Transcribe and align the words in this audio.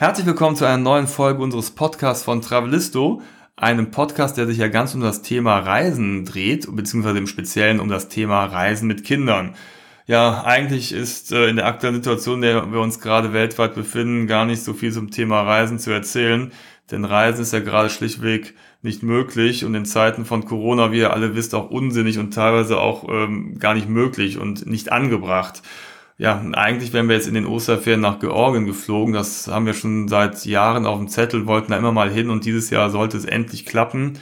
Herzlich 0.00 0.26
willkommen 0.26 0.54
zu 0.54 0.64
einer 0.64 0.76
neuen 0.76 1.08
Folge 1.08 1.42
unseres 1.42 1.72
Podcasts 1.72 2.22
von 2.22 2.40
Travelisto, 2.40 3.20
einem 3.56 3.90
Podcast, 3.90 4.36
der 4.36 4.46
sich 4.46 4.58
ja 4.58 4.68
ganz 4.68 4.94
um 4.94 5.00
das 5.00 5.22
Thema 5.22 5.58
Reisen 5.58 6.24
dreht, 6.24 6.68
beziehungsweise 6.70 7.18
im 7.18 7.26
Speziellen 7.26 7.80
um 7.80 7.88
das 7.88 8.08
Thema 8.08 8.44
Reisen 8.44 8.86
mit 8.86 9.02
Kindern. 9.02 9.56
Ja, 10.06 10.44
eigentlich 10.44 10.92
ist 10.92 11.32
äh, 11.32 11.48
in 11.48 11.56
der 11.56 11.66
aktuellen 11.66 11.96
Situation, 11.96 12.36
in 12.36 12.42
der 12.42 12.72
wir 12.72 12.78
uns 12.78 13.00
gerade 13.00 13.32
weltweit 13.32 13.74
befinden, 13.74 14.28
gar 14.28 14.44
nicht 14.44 14.62
so 14.62 14.72
viel 14.72 14.92
zum 14.92 15.10
Thema 15.10 15.42
Reisen 15.42 15.80
zu 15.80 15.90
erzählen, 15.90 16.52
denn 16.92 17.04
Reisen 17.04 17.42
ist 17.42 17.52
ja 17.52 17.58
gerade 17.58 17.90
schlichtweg 17.90 18.54
nicht 18.82 19.02
möglich 19.02 19.64
und 19.64 19.74
in 19.74 19.84
Zeiten 19.84 20.24
von 20.24 20.44
Corona, 20.44 20.92
wie 20.92 20.98
ihr 20.98 21.12
alle 21.12 21.34
wisst, 21.34 21.56
auch 21.56 21.70
unsinnig 21.70 22.20
und 22.20 22.32
teilweise 22.32 22.78
auch 22.78 23.08
ähm, 23.08 23.58
gar 23.58 23.74
nicht 23.74 23.88
möglich 23.88 24.38
und 24.38 24.64
nicht 24.64 24.92
angebracht. 24.92 25.60
Ja, 26.20 26.42
eigentlich 26.54 26.92
wären 26.92 27.08
wir 27.08 27.14
jetzt 27.14 27.28
in 27.28 27.34
den 27.34 27.46
Osterferien 27.46 28.00
nach 28.00 28.18
Georgien 28.18 28.66
geflogen. 28.66 29.14
Das 29.14 29.46
haben 29.46 29.66
wir 29.66 29.74
schon 29.74 30.08
seit 30.08 30.44
Jahren 30.46 30.84
auf 30.84 30.98
dem 30.98 31.06
Zettel, 31.08 31.46
wollten 31.46 31.70
da 31.70 31.78
immer 31.78 31.92
mal 31.92 32.10
hin 32.10 32.28
und 32.30 32.44
dieses 32.44 32.70
Jahr 32.70 32.90
sollte 32.90 33.16
es 33.16 33.24
endlich 33.24 33.64
klappen. 33.66 34.18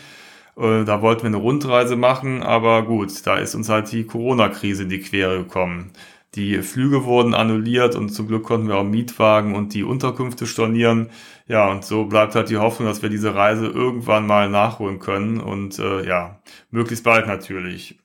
Äh, 0.59 0.84
da 0.84 1.00
wollten 1.02 1.22
wir 1.22 1.28
eine 1.28 1.38
Rundreise 1.38 1.96
machen, 1.96 2.42
aber 2.42 2.84
gut, 2.84 3.27
da 3.27 3.36
ist 3.38 3.55
uns 3.55 3.70
halt 3.70 3.91
die 3.92 4.05
Corona-Krise 4.05 4.82
in 4.84 4.91
die 4.91 5.00
Quere 5.00 5.38
gekommen. 5.38 5.92
Die 6.34 6.62
Flüge 6.62 7.05
wurden 7.05 7.34
annulliert 7.34 7.95
und 7.97 8.10
zum 8.10 8.28
Glück 8.28 8.44
konnten 8.44 8.69
wir 8.69 8.77
auch 8.77 8.84
Mietwagen 8.84 9.55
und 9.55 9.72
die 9.74 9.84
Unterkünfte 9.84 10.47
stornieren. 10.47 11.10
Ja, 11.48 11.70
und 11.70 11.84
so 11.84 12.05
bleibt 12.06 12.34
halt 12.34 12.50
die 12.50 12.58
Hoffnung, 12.58 12.88
dass 12.88 13.02
wir 13.02 13.08
diese 13.08 13.34
Reise 13.34 13.66
irgendwann 13.69 14.27
mal 14.27 14.50
nachholen 14.50 14.98
können 14.98 15.41
und 15.41 15.78
äh, 15.78 16.06
ja, 16.06 16.41
möglichst 16.70 17.05
bald 17.05 17.27
natürlich 17.27 17.98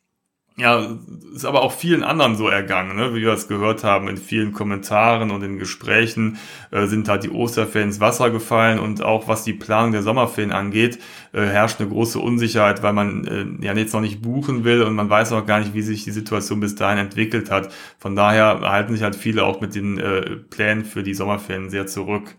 ja, 0.58 0.98
ist 1.34 1.46
aber 1.46 1.62
auch 1.62 1.72
vielen 1.72 2.04
anderen 2.04 2.36
so 2.36 2.50
ergangen, 2.50 2.98
ne? 2.98 3.16
wie 3.16 3.22
wir 3.22 3.32
es 3.32 3.48
gehört 3.48 3.86
haben, 3.86 4.09
in 4.09 4.18
vielen 4.18 4.52
Kommentaren 4.52 5.32
und 5.32 5.42
in 5.44 5.58
Gesprächen 5.58 6.38
äh, 6.72 6.88
sind 6.88 7.08
halt 7.08 7.23
die 7.23 7.30
Osterferien 7.30 7.90
ins 7.90 8.02
Wasser 8.02 8.30
gefallen 8.32 8.78
und 8.78 9.02
auch 9.02 9.30
was 9.30 9.44
die 9.44 9.54
Planung 9.54 9.94
der 9.94 10.04
Sommerferien 10.04 10.52
angeht, 10.52 11.00
äh, 11.31 11.42
herrscht 11.42 11.80
eine 11.80 11.90
große 11.90 12.20
Unsicherheit, 12.20 12.84
weil 12.84 12.94
man 12.94 13.25
äh, 13.62 13.66
ja 13.66 13.73
jetzt 13.73 13.94
noch 13.94 14.02
nicht 14.02 14.22
buchen 14.22 14.66
will 14.66 14.84
und 14.84 14.94
man 14.94 15.09
weiß 15.09 15.31
auch 15.31 15.45
gar 15.45 15.59
nicht, 15.59 15.73
wie 15.73 15.81
sich 15.81 16.03
die 16.03 16.12
Situation 16.12 16.59
bis 16.59 16.75
dahin 16.75 17.00
entwickelt 17.00 17.50
hat. 17.50 17.73
Von 17.97 18.16
daher 18.16 18.59
halten 18.62 18.94
sich 18.94 19.03
halt 19.03 19.16
viele 19.16 19.45
auch 19.45 19.62
mit 19.62 19.73
den 19.73 20.00
äh, 20.00 20.36
Plänen 20.50 20.84
für 20.84 21.02
die 21.02 21.14
Sommerferien 21.14 21.70
sehr 21.70 21.88
zurück. 21.88 22.36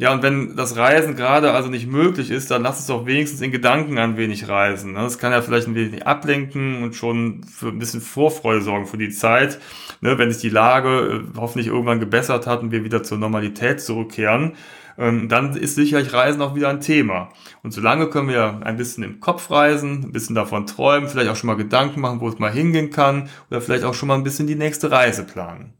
Ja, 0.00 0.12
und 0.12 0.22
wenn 0.22 0.54
das 0.54 0.76
Reisen 0.76 1.16
gerade 1.16 1.50
also 1.50 1.68
nicht 1.68 1.88
möglich 1.88 2.30
ist, 2.30 2.52
dann 2.52 2.62
lass 2.62 2.78
es 2.78 2.86
doch 2.86 3.04
wenigstens 3.04 3.40
in 3.40 3.50
Gedanken 3.50 3.98
ein 3.98 4.16
wenig 4.16 4.46
reisen. 4.46 4.92
Ne? 4.92 5.00
Das 5.00 5.18
kann 5.18 5.32
ja 5.32 5.42
vielleicht 5.42 5.66
ein 5.66 5.74
wenig 5.74 6.06
ablenken 6.06 6.84
und 6.84 6.94
schon 6.94 7.42
für 7.42 7.70
ein 7.70 7.80
bisschen 7.80 8.00
Vorfreude 8.00 8.60
sorgen 8.60 8.86
für 8.86 8.96
die 8.96 9.10
Zeit, 9.10 9.58
ne? 10.00 10.16
wenn 10.16 10.30
sich 10.30 10.40
die 10.40 10.50
Lage 10.50 11.24
äh, 11.34 11.36
hoffentlich 11.36 11.66
irgendwann 11.66 11.98
gebessert 11.98 12.46
hat 12.46 12.62
und 12.62 12.70
wir 12.70 12.84
wieder 12.84 13.02
zur 13.02 13.18
Normalität 13.18 13.80
zurückkehren. 13.80 14.52
Ähm, 14.98 15.28
dann 15.28 15.56
ist 15.56 15.74
sicherlich 15.74 16.12
Reisen 16.12 16.42
auch 16.42 16.54
wieder 16.54 16.68
ein 16.68 16.80
Thema. 16.80 17.30
Und 17.64 17.72
solange 17.72 18.08
können 18.08 18.28
wir 18.28 18.60
ein 18.62 18.76
bisschen 18.76 19.02
im 19.02 19.18
Kopf 19.18 19.50
reisen, 19.50 20.04
ein 20.04 20.12
bisschen 20.12 20.36
davon 20.36 20.66
träumen, 20.66 21.08
vielleicht 21.08 21.28
auch 21.28 21.36
schon 21.36 21.48
mal 21.48 21.56
Gedanken 21.56 22.00
machen, 22.00 22.20
wo 22.20 22.28
es 22.28 22.38
mal 22.38 22.52
hingehen 22.52 22.90
kann 22.90 23.30
oder 23.50 23.60
vielleicht 23.60 23.82
auch 23.82 23.94
schon 23.94 24.06
mal 24.06 24.14
ein 24.14 24.24
bisschen 24.24 24.46
die 24.46 24.54
nächste 24.54 24.92
Reise 24.92 25.24
planen. 25.24 25.72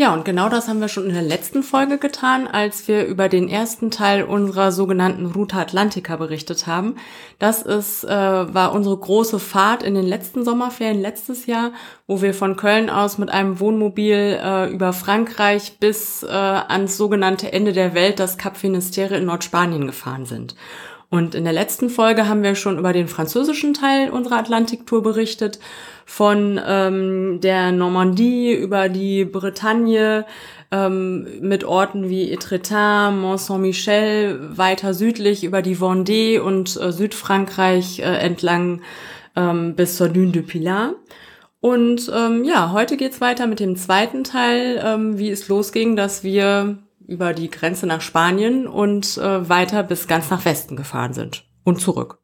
Ja, 0.00 0.14
und 0.14 0.24
genau 0.24 0.48
das 0.48 0.68
haben 0.68 0.80
wir 0.80 0.86
schon 0.86 1.08
in 1.08 1.14
der 1.14 1.24
letzten 1.24 1.64
Folge 1.64 1.98
getan, 1.98 2.46
als 2.46 2.86
wir 2.86 3.04
über 3.06 3.28
den 3.28 3.48
ersten 3.48 3.90
Teil 3.90 4.22
unserer 4.22 4.70
sogenannten 4.70 5.26
Ruta 5.26 5.58
Atlantica 5.60 6.14
berichtet 6.14 6.68
haben. 6.68 6.94
Das 7.40 7.62
ist, 7.62 8.04
äh, 8.04 8.08
war 8.08 8.74
unsere 8.74 8.96
große 8.96 9.40
Fahrt 9.40 9.82
in 9.82 9.96
den 9.96 10.06
letzten 10.06 10.44
Sommerferien 10.44 11.00
letztes 11.00 11.46
Jahr, 11.46 11.72
wo 12.06 12.22
wir 12.22 12.32
von 12.32 12.54
Köln 12.54 12.90
aus 12.90 13.18
mit 13.18 13.30
einem 13.30 13.58
Wohnmobil 13.58 14.38
äh, 14.40 14.70
über 14.70 14.92
Frankreich 14.92 15.78
bis 15.80 16.22
äh, 16.22 16.28
ans 16.28 16.96
sogenannte 16.96 17.52
Ende 17.52 17.72
der 17.72 17.92
Welt, 17.92 18.20
das 18.20 18.38
Cap 18.38 18.56
Finisterre 18.56 19.16
in 19.16 19.24
Nordspanien 19.24 19.88
gefahren 19.88 20.26
sind. 20.26 20.54
Und 21.10 21.34
in 21.34 21.44
der 21.44 21.54
letzten 21.54 21.88
Folge 21.88 22.28
haben 22.28 22.42
wir 22.42 22.54
schon 22.54 22.78
über 22.78 22.92
den 22.92 23.08
französischen 23.08 23.72
Teil 23.72 24.10
unserer 24.10 24.36
Atlantiktour 24.36 25.02
berichtet, 25.02 25.58
von 26.04 26.60
ähm, 26.66 27.40
der 27.42 27.72
Normandie 27.72 28.52
über 28.54 28.88
die 28.88 29.24
Bretagne 29.24 30.26
ähm, 30.70 31.26
mit 31.40 31.64
Orten 31.64 32.08
wie 32.08 32.30
Etretat, 32.30 33.14
Mont-Saint-Michel, 33.14 34.56
weiter 34.56 34.92
südlich 34.92 35.44
über 35.44 35.62
die 35.62 35.76
Vendée 35.76 36.40
und 36.40 36.78
äh, 36.80 36.92
Südfrankreich 36.92 38.00
äh, 38.00 38.04
entlang 38.04 38.82
ähm, 39.36 39.76
bis 39.76 39.96
zur 39.96 40.08
Dune 40.08 40.32
du 40.32 40.42
Pilat. 40.42 40.94
Und 41.60 42.10
ähm, 42.14 42.44
ja, 42.44 42.72
heute 42.72 42.96
geht's 42.96 43.20
weiter 43.20 43.46
mit 43.46 43.60
dem 43.60 43.76
zweiten 43.76 44.24
Teil, 44.24 44.80
ähm, 44.84 45.18
wie 45.18 45.30
es 45.30 45.48
losging, 45.48 45.96
dass 45.96 46.22
wir 46.22 46.78
über 47.08 47.32
die 47.32 47.50
Grenze 47.50 47.86
nach 47.86 48.02
Spanien 48.02 48.68
und 48.68 49.16
äh, 49.16 49.48
weiter 49.48 49.82
bis 49.82 50.06
ganz 50.06 50.30
nach 50.30 50.44
Westen 50.44 50.76
gefahren 50.76 51.14
sind 51.14 51.44
und 51.64 51.80
zurück. 51.80 52.18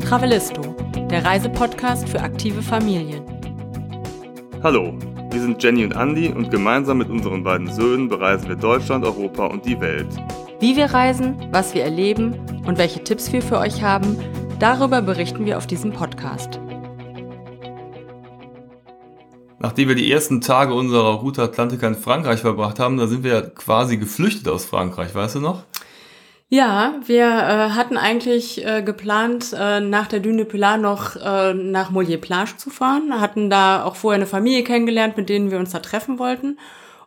Travelisto, 0.00 0.62
der 1.10 1.24
Reisepodcast 1.24 2.08
für 2.08 2.20
aktive 2.20 2.62
Familien. 2.62 3.24
Hallo, 4.62 4.96
wir 5.30 5.40
sind 5.40 5.62
Jenny 5.62 5.84
und 5.84 5.92
Andy 5.92 6.28
und 6.28 6.50
gemeinsam 6.50 6.98
mit 6.98 7.10
unseren 7.10 7.42
beiden 7.42 7.70
Söhnen 7.70 8.08
bereisen 8.08 8.48
wir 8.48 8.56
Deutschland, 8.56 9.04
Europa 9.04 9.46
und 9.46 9.66
die 9.66 9.80
Welt. 9.80 10.08
Wie 10.60 10.76
wir 10.76 10.86
reisen, 10.86 11.36
was 11.50 11.74
wir 11.74 11.82
erleben 11.82 12.34
und 12.66 12.78
welche 12.78 13.02
Tipps 13.02 13.32
wir 13.32 13.42
für 13.42 13.58
euch 13.58 13.82
haben, 13.82 14.16
darüber 14.60 15.02
berichten 15.02 15.44
wir 15.44 15.58
auf 15.58 15.66
diesem 15.66 15.92
Podcast. 15.92 16.60
Nachdem 19.60 19.88
wir 19.88 19.96
die 19.96 20.10
ersten 20.10 20.40
Tage 20.40 20.72
unserer 20.72 21.14
Route 21.14 21.42
Atlantica 21.42 21.86
in 21.88 21.96
Frankreich 21.96 22.40
verbracht 22.40 22.78
haben, 22.78 22.96
da 22.96 23.06
sind 23.06 23.24
wir 23.24 23.32
ja 23.32 23.42
quasi 23.42 23.96
geflüchtet 23.96 24.48
aus 24.48 24.64
Frankreich, 24.64 25.14
weißt 25.14 25.36
du 25.36 25.40
noch? 25.40 25.64
Ja, 26.50 26.94
wir 27.04 27.26
äh, 27.26 27.70
hatten 27.70 27.98
eigentlich 27.98 28.64
äh, 28.64 28.82
geplant, 28.82 29.54
äh, 29.58 29.80
nach 29.80 30.06
der 30.06 30.20
Dune 30.20 30.46
Pilar 30.46 30.78
noch 30.78 31.16
äh, 31.16 31.52
nach 31.52 31.90
Mollier 31.90 32.18
Plage 32.18 32.56
zu 32.56 32.70
fahren, 32.70 33.20
hatten 33.20 33.50
da 33.50 33.84
auch 33.84 33.96
vorher 33.96 34.16
eine 34.16 34.26
Familie 34.26 34.64
kennengelernt, 34.64 35.18
mit 35.18 35.28
denen 35.28 35.50
wir 35.50 35.58
uns 35.58 35.72
da 35.72 35.80
treffen 35.80 36.18
wollten. 36.18 36.58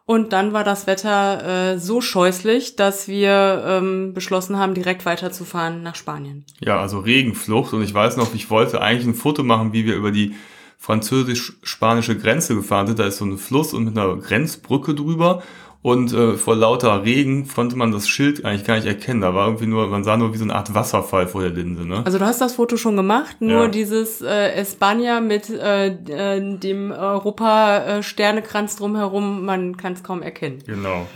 Und 0.06 0.34
dann 0.34 0.52
war 0.52 0.64
das 0.64 0.88
Wetter 0.88 1.74
äh, 1.74 1.80
so 1.80 2.02
scheußlich, 2.02 2.76
dass 2.76 3.08
wir 3.08 3.64
ähm, 3.66 4.14
beschlossen 4.14 4.58
haben, 4.58 4.74
direkt 4.74 5.06
weiterzufahren 5.06 5.82
nach 5.84 5.96
Spanien. 5.96 6.46
Ja, 6.60 6.80
also 6.80 7.00
Regenflucht. 7.00 7.74
Und 7.74 7.82
ich 7.82 7.94
weiß 7.94 8.18
noch, 8.18 8.36
ich 8.36 8.50
wollte 8.50 8.82
eigentlich 8.82 9.08
ein 9.08 9.16
Foto 9.16 9.42
machen, 9.42 9.74
wie 9.74 9.86
wir 9.86 9.96
über 9.96 10.12
die 10.12 10.36
französisch-spanische 10.82 12.18
Grenze 12.18 12.56
gefahren 12.56 12.88
sind. 12.88 12.98
Da 12.98 13.06
ist 13.06 13.18
so 13.18 13.26
ein 13.26 13.38
Fluss 13.38 13.74
und 13.74 13.86
mit 13.86 13.98
einer 13.98 14.18
Grenzbrücke 14.18 14.96
drüber. 14.96 15.44
Und 15.84 16.12
äh, 16.14 16.34
vor 16.38 16.56
lauter 16.56 17.04
Regen 17.04 17.48
konnte 17.48 17.76
man 17.76 17.92
das 17.92 18.08
Schild 18.08 18.46
eigentlich 18.46 18.66
gar 18.66 18.76
nicht 18.76 18.88
erkennen. 18.88 19.22
Da 19.22 19.34
war 19.34 19.48
irgendwie 19.48 19.68
nur, 19.68 19.88
man 19.88 20.04
sah 20.04 20.18
nur 20.18 20.34
wie 20.34 20.38
so 20.38 20.44
eine 20.44 20.56
Art 20.56 20.74
Wasserfall 20.74 21.28
vor 21.28 21.42
der 21.42 21.52
Linse. 21.52 21.86
Ne? 21.88 22.02
Also 22.04 22.18
du 22.18 22.26
hast 22.26 22.42
das 22.42 22.54
Foto 22.54 22.78
schon 22.78 22.96
gemacht, 22.96 23.38
nur 23.42 23.64
ja. 23.64 23.68
dieses 23.68 24.22
äh, 24.22 24.54
Espanja 24.54 25.22
mit 25.22 25.50
äh, 25.50 25.88
äh, 25.88 26.58
dem 26.58 26.92
Europa-Sternekranz 26.92 28.76
drumherum, 28.76 29.46
man 29.46 29.78
kann 29.78 29.94
es 29.94 30.04
kaum 30.04 30.22
erkennen. 30.22 30.64
Genau. 30.66 31.08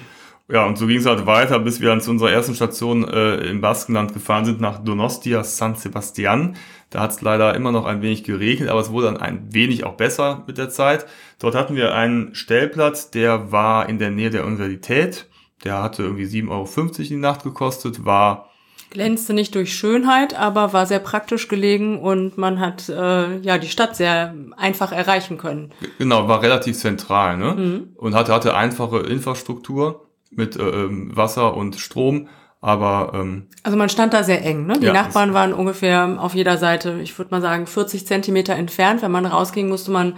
Ja, 0.48 0.66
und 0.66 0.78
so 0.78 0.86
ging 0.86 0.98
es 0.98 1.08
halt 1.08 1.26
weiter, 1.26 1.58
bis 1.58 1.82
wir 1.82 1.90
dann 1.90 2.02
zu 2.02 2.12
unserer 2.12 2.32
ersten 2.32 2.54
Station 2.54 3.08
äh, 3.08 3.38
im 3.50 3.62
Baskenland 3.62 4.14
gefahren 4.14 4.46
sind, 4.46 4.62
nach 4.62 4.84
Donostia 4.84 5.44
San 5.44 5.76
Sebastian. 5.76 6.56
Da 6.96 7.02
hat 7.02 7.12
es 7.12 7.20
leider 7.20 7.54
immer 7.56 7.74
noch 7.74 7.84
ein 7.84 8.02
wenig 8.02 8.24
geregnet, 8.24 8.70
aber 8.70 8.80
es 8.80 8.90
wurde 8.90 9.08
dann 9.08 9.18
ein 9.18 9.54
wenig 9.54 9.84
auch 9.84 9.96
besser 9.96 10.46
mit 10.48 10.58
der 10.58 10.70
Zeit. 10.70 11.06
Dort 11.40 11.54
hatten 11.54 11.76
wir 11.76 11.94
einen 11.94 12.34
Stellplatz, 12.34 13.12
der 13.12 13.52
war 13.52 13.90
in 13.90 14.00
der 14.00 14.12
Nähe 14.12 14.30
der 14.30 14.46
Universität. 14.46 15.26
Der 15.66 15.84
hatte 15.84 16.04
irgendwie 16.04 16.24
7,50 16.24 16.50
Euro 16.50 16.90
die 17.04 17.18
Nacht 17.18 17.44
gekostet, 17.44 18.06
war 18.06 18.50
glänzte 18.92 19.34
nicht 19.34 19.54
durch 19.56 19.76
Schönheit, 19.76 20.40
aber 20.40 20.72
war 20.72 20.86
sehr 20.86 21.00
praktisch 21.00 21.50
gelegen 21.50 22.00
und 22.00 22.38
man 22.38 22.62
hat 22.62 22.88
äh, 22.88 23.40
ja 23.40 23.58
die 23.58 23.68
Stadt 23.68 23.98
sehr 23.98 24.34
einfach 24.56 24.94
erreichen 24.94 25.38
können. 25.38 25.74
Genau, 25.98 26.30
war 26.30 26.42
relativ 26.42 26.78
zentral, 26.78 27.36
ne? 27.36 27.56
Mhm. 27.56 27.90
Und 27.98 28.16
hatte, 28.16 28.34
hatte 28.34 28.56
einfache 28.56 29.00
Infrastruktur 29.00 30.08
mit 30.32 30.56
äh, 30.56 30.62
ähm, 30.64 31.12
Wasser 31.14 31.58
und 31.58 31.76
Strom. 31.76 32.30
Aber 32.66 33.12
ähm, 33.14 33.44
also 33.62 33.78
man 33.78 33.90
stand 33.90 34.16
da 34.16 34.24
sehr 34.24 34.44
eng. 34.44 34.66
Ne? 34.66 34.80
Die 34.80 34.88
ja, 34.88 34.94
Nachbarn 34.94 35.36
waren 35.36 35.54
ungefähr 35.54 36.18
auf 36.18 36.34
jeder 36.34 36.58
Seite, 36.58 37.00
ich 37.04 37.16
würde 37.16 37.30
mal 37.30 37.40
sagen, 37.40 37.68
40 37.68 38.08
Zentimeter 38.08 38.56
entfernt. 38.56 39.04
Wenn 39.04 39.12
man 39.12 39.28
rausging, 39.28 39.70
musste 39.70 39.92
man 39.92 40.16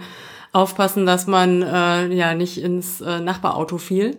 aufpassen, 0.54 1.04
dass 1.04 1.26
man 1.26 1.60
äh, 1.60 2.06
ja 2.06 2.32
nicht 2.32 2.56
ins 2.56 3.02
äh, 3.02 3.20
Nachbarauto 3.20 3.76
fiel. 3.76 4.16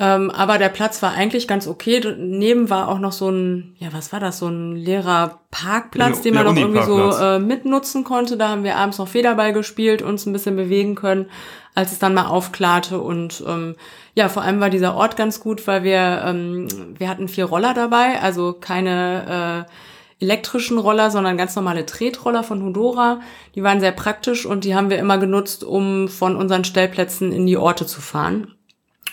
Ähm, 0.00 0.30
aber 0.30 0.58
der 0.58 0.68
Platz 0.68 1.02
war 1.02 1.12
eigentlich 1.12 1.48
ganz 1.48 1.66
okay. 1.66 1.98
Daneben 1.98 2.70
war 2.70 2.88
auch 2.88 3.00
noch 3.00 3.10
so 3.10 3.30
ein, 3.30 3.74
ja, 3.78 3.88
was 3.92 4.12
war 4.12 4.20
das, 4.20 4.38
so 4.38 4.46
ein 4.46 4.76
leerer 4.76 5.40
Parkplatz, 5.50 6.22
den 6.22 6.34
man 6.34 6.44
noch 6.44 6.56
irgendwie 6.56 6.84
so 6.84 7.10
äh, 7.10 7.40
mitnutzen 7.40 8.04
konnte. 8.04 8.36
Da 8.36 8.48
haben 8.48 8.62
wir 8.62 8.76
abends 8.76 8.98
noch 8.98 9.08
Federball 9.08 9.52
gespielt, 9.52 10.00
uns 10.00 10.24
ein 10.24 10.32
bisschen 10.32 10.54
bewegen 10.54 10.94
können, 10.94 11.26
als 11.74 11.90
es 11.90 11.98
dann 11.98 12.14
mal 12.14 12.28
aufklarte. 12.28 13.00
Und 13.00 13.42
ähm, 13.44 13.74
ja, 14.14 14.28
vor 14.28 14.42
allem 14.42 14.60
war 14.60 14.70
dieser 14.70 14.94
Ort 14.94 15.16
ganz 15.16 15.40
gut, 15.40 15.66
weil 15.66 15.82
wir, 15.82 16.22
ähm, 16.24 16.68
wir 16.96 17.08
hatten 17.08 17.26
vier 17.26 17.46
Roller 17.46 17.74
dabei, 17.74 18.20
also 18.22 18.52
keine 18.52 19.66
äh, 19.66 20.24
elektrischen 20.24 20.78
Roller, 20.78 21.10
sondern 21.10 21.36
ganz 21.36 21.56
normale 21.56 21.86
Tretroller 21.86 22.44
von 22.44 22.62
Hudora. 22.62 23.20
Die 23.56 23.64
waren 23.64 23.80
sehr 23.80 23.92
praktisch 23.92 24.46
und 24.46 24.62
die 24.62 24.76
haben 24.76 24.90
wir 24.90 24.98
immer 24.98 25.18
genutzt, 25.18 25.64
um 25.64 26.06
von 26.06 26.36
unseren 26.36 26.62
Stellplätzen 26.62 27.32
in 27.32 27.46
die 27.46 27.56
Orte 27.56 27.84
zu 27.84 28.00
fahren. 28.00 28.54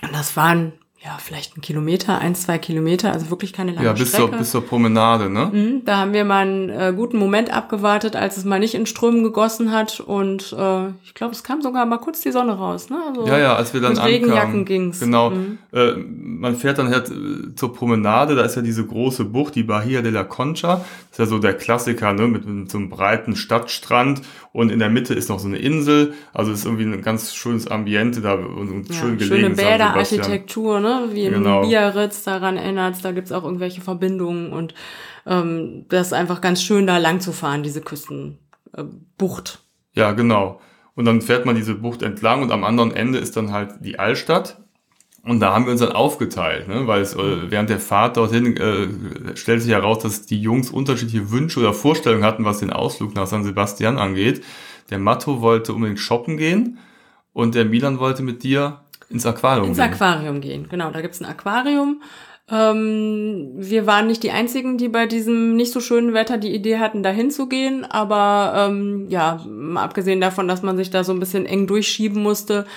Und 0.05 0.13
das 0.13 0.35
waren 0.37 0.73
ja, 1.03 1.19
vielleicht 1.19 1.55
ein 1.55 1.61
Kilometer, 1.61 2.17
ein, 2.17 2.33
zwei 2.33 2.57
Kilometer, 2.57 3.13
also 3.13 3.29
wirklich 3.29 3.53
keine 3.53 3.73
lange 3.73 3.85
Ja, 3.85 3.93
bis 3.93 4.07
Strecke. 4.07 4.27
zur, 4.31 4.37
bis 4.39 4.49
zur 4.49 4.65
Promenade, 4.65 5.29
ne? 5.29 5.51
Mhm, 5.53 5.85
da 5.85 5.97
haben 5.97 6.13
wir 6.13 6.25
mal 6.25 6.47
einen 6.47 6.69
äh, 6.71 6.93
guten 6.95 7.17
Moment 7.19 7.53
abgewartet, 7.55 8.15
als 8.15 8.37
es 8.37 8.43
mal 8.43 8.59
nicht 8.59 8.73
in 8.73 8.87
Strömen 8.87 9.21
gegossen 9.21 9.71
hat 9.71 9.99
und 9.99 10.51
äh, 10.57 10.87
ich 11.03 11.13
glaube, 11.13 11.33
es 11.33 11.43
kam 11.43 11.61
sogar 11.61 11.85
mal 11.85 11.99
kurz 11.99 12.21
die 12.21 12.31
Sonne 12.31 12.53
raus, 12.53 12.89
ne? 12.89 12.97
Also 13.07 13.27
Ja, 13.27 13.37
ja, 13.37 13.55
als 13.55 13.71
wir 13.75 13.81
dann 13.81 13.91
mit 13.91 13.99
ankamen. 13.99 14.19
Regenjacken 14.23 14.65
ging's. 14.65 14.99
Genau. 14.99 15.29
Mhm. 15.29 15.59
Äh, 15.71 15.91
man 15.91 16.55
fährt 16.55 16.79
dann 16.79 16.89
halt 16.89 17.11
äh, 17.11 17.53
zur 17.55 17.71
Promenade, 17.71 18.33
da 18.33 18.41
ist 18.41 18.55
ja 18.55 18.63
diese 18.63 18.83
große 18.83 19.25
Bucht, 19.25 19.53
die 19.53 19.63
Bahia 19.63 20.01
de 20.01 20.11
la 20.11 20.23
Concha. 20.23 20.83
Das 21.17 21.27
ist 21.27 21.31
ja 21.31 21.37
so 21.37 21.39
der 21.39 21.53
Klassiker, 21.53 22.11
ne, 22.11 22.27
mit, 22.27 22.45
mit 22.45 22.69
so 22.69 22.77
einem 22.77 22.89
breiten 22.89 23.37
Stadtstrand 23.37 24.21
und 24.51 24.69
in 24.69 24.79
der 24.79 24.89
Mitte 24.89 25.13
ist 25.13 25.29
noch 25.29 25.39
so 25.39 25.47
eine 25.47 25.57
Insel. 25.59 26.13
Also 26.33 26.51
es 26.51 26.59
ist 26.59 26.65
irgendwie 26.65 26.83
ein 26.83 27.01
ganz 27.01 27.33
schönes 27.33 27.67
Ambiente 27.67 28.19
da 28.19 28.33
und, 28.33 28.89
Ja, 28.89 28.95
schön 28.95 29.17
gelegen. 29.17 29.35
schöne 29.35 29.55
Sebastian. 29.55 29.71
Bäderarchitektur, 29.77 30.79
ne? 30.81 31.09
Wie 31.11 31.25
in 31.25 31.33
Genau. 31.35 31.61
Biarritz, 31.61 32.23
daran 32.23 32.57
erinnert's, 32.57 33.01
da 33.01 33.13
gibt's 33.13 33.31
auch 33.31 33.45
irgendwelche 33.45 33.79
Verbindungen 33.79 34.51
und 34.51 34.73
ähm, 35.25 35.85
das 35.87 36.07
ist 36.07 36.13
einfach 36.13 36.41
ganz 36.41 36.61
schön, 36.61 36.85
da 36.85 36.97
lang 36.97 37.21
zu 37.21 37.31
fahren, 37.31 37.63
diese 37.63 37.81
Küstenbucht. 37.81 39.59
Äh. 39.93 39.99
Ja, 39.99 40.11
genau. 40.11 40.59
Und 40.95 41.05
dann 41.05 41.21
fährt 41.21 41.45
man 41.45 41.55
diese 41.55 41.75
Bucht 41.75 42.01
entlang 42.01 42.41
und 42.41 42.51
am 42.51 42.63
anderen 42.63 42.91
Ende 42.91 43.19
ist 43.19 43.35
dann 43.37 43.51
halt 43.51 43.75
die 43.79 43.99
Altstadt. 43.99 44.61
Und 45.25 45.39
da 45.39 45.53
haben 45.53 45.65
wir 45.65 45.71
uns 45.71 45.81
dann 45.81 45.91
aufgeteilt, 45.91 46.67
ne? 46.67 46.85
weil 46.85 47.01
es 47.01 47.15
äh, 47.15 47.49
während 47.49 47.71
der 47.71 47.79
Fahrt 47.79 48.15
dorthin 48.15 48.55
äh, 48.57 49.35
stellt 49.35 49.63
sich 49.63 49.71
heraus, 49.71 49.99
dass 50.03 50.27
die 50.27 50.39
Jungs 50.39 50.69
unterschiedliche 50.69 51.31
Wünsche 51.31 51.59
oder 51.59 51.73
Vorstellungen 51.73 52.23
hatten, 52.23 52.45
was 52.45 52.59
den 52.59 52.71
Ausflug 52.71 53.15
nach 53.15 53.25
San 53.25 53.43
Sebastian 53.43 53.97
angeht. 53.97 54.43
Der 54.91 54.99
Matto 54.99 55.41
wollte 55.41 55.73
unbedingt 55.73 55.99
shoppen 55.99 56.37
gehen 56.37 56.77
und 57.33 57.55
der 57.55 57.65
Milan 57.65 57.97
wollte 57.97 58.21
mit 58.21 58.43
dir 58.43 58.81
ins 59.09 59.25
Aquarium 59.25 59.69
ins 59.69 59.77
gehen. 59.77 59.93
Aquarium 59.93 60.41
gehen. 60.41 60.67
Genau, 60.69 60.91
da 60.91 61.01
gibt's 61.01 61.19
ein 61.19 61.25
Aquarium. 61.25 62.03
Ähm, 62.47 63.53
wir 63.55 63.87
waren 63.87 64.05
nicht 64.05 64.21
die 64.21 64.29
einzigen, 64.29 64.77
die 64.77 64.87
bei 64.87 65.07
diesem 65.07 65.55
nicht 65.55 65.71
so 65.71 65.79
schönen 65.79 66.13
Wetter 66.13 66.37
die 66.37 66.53
Idee 66.53 66.77
hatten, 66.77 67.01
da 67.01 67.09
hinzugehen. 67.09 67.85
Aber 67.85 68.53
ähm, 68.69 69.07
ja, 69.09 69.43
abgesehen 69.75 70.21
davon, 70.21 70.47
dass 70.47 70.61
man 70.61 70.77
sich 70.77 70.91
da 70.91 71.03
so 71.03 71.11
ein 71.11 71.19
bisschen 71.19 71.47
eng 71.47 71.65
durchschieben 71.65 72.21
musste, 72.21 72.67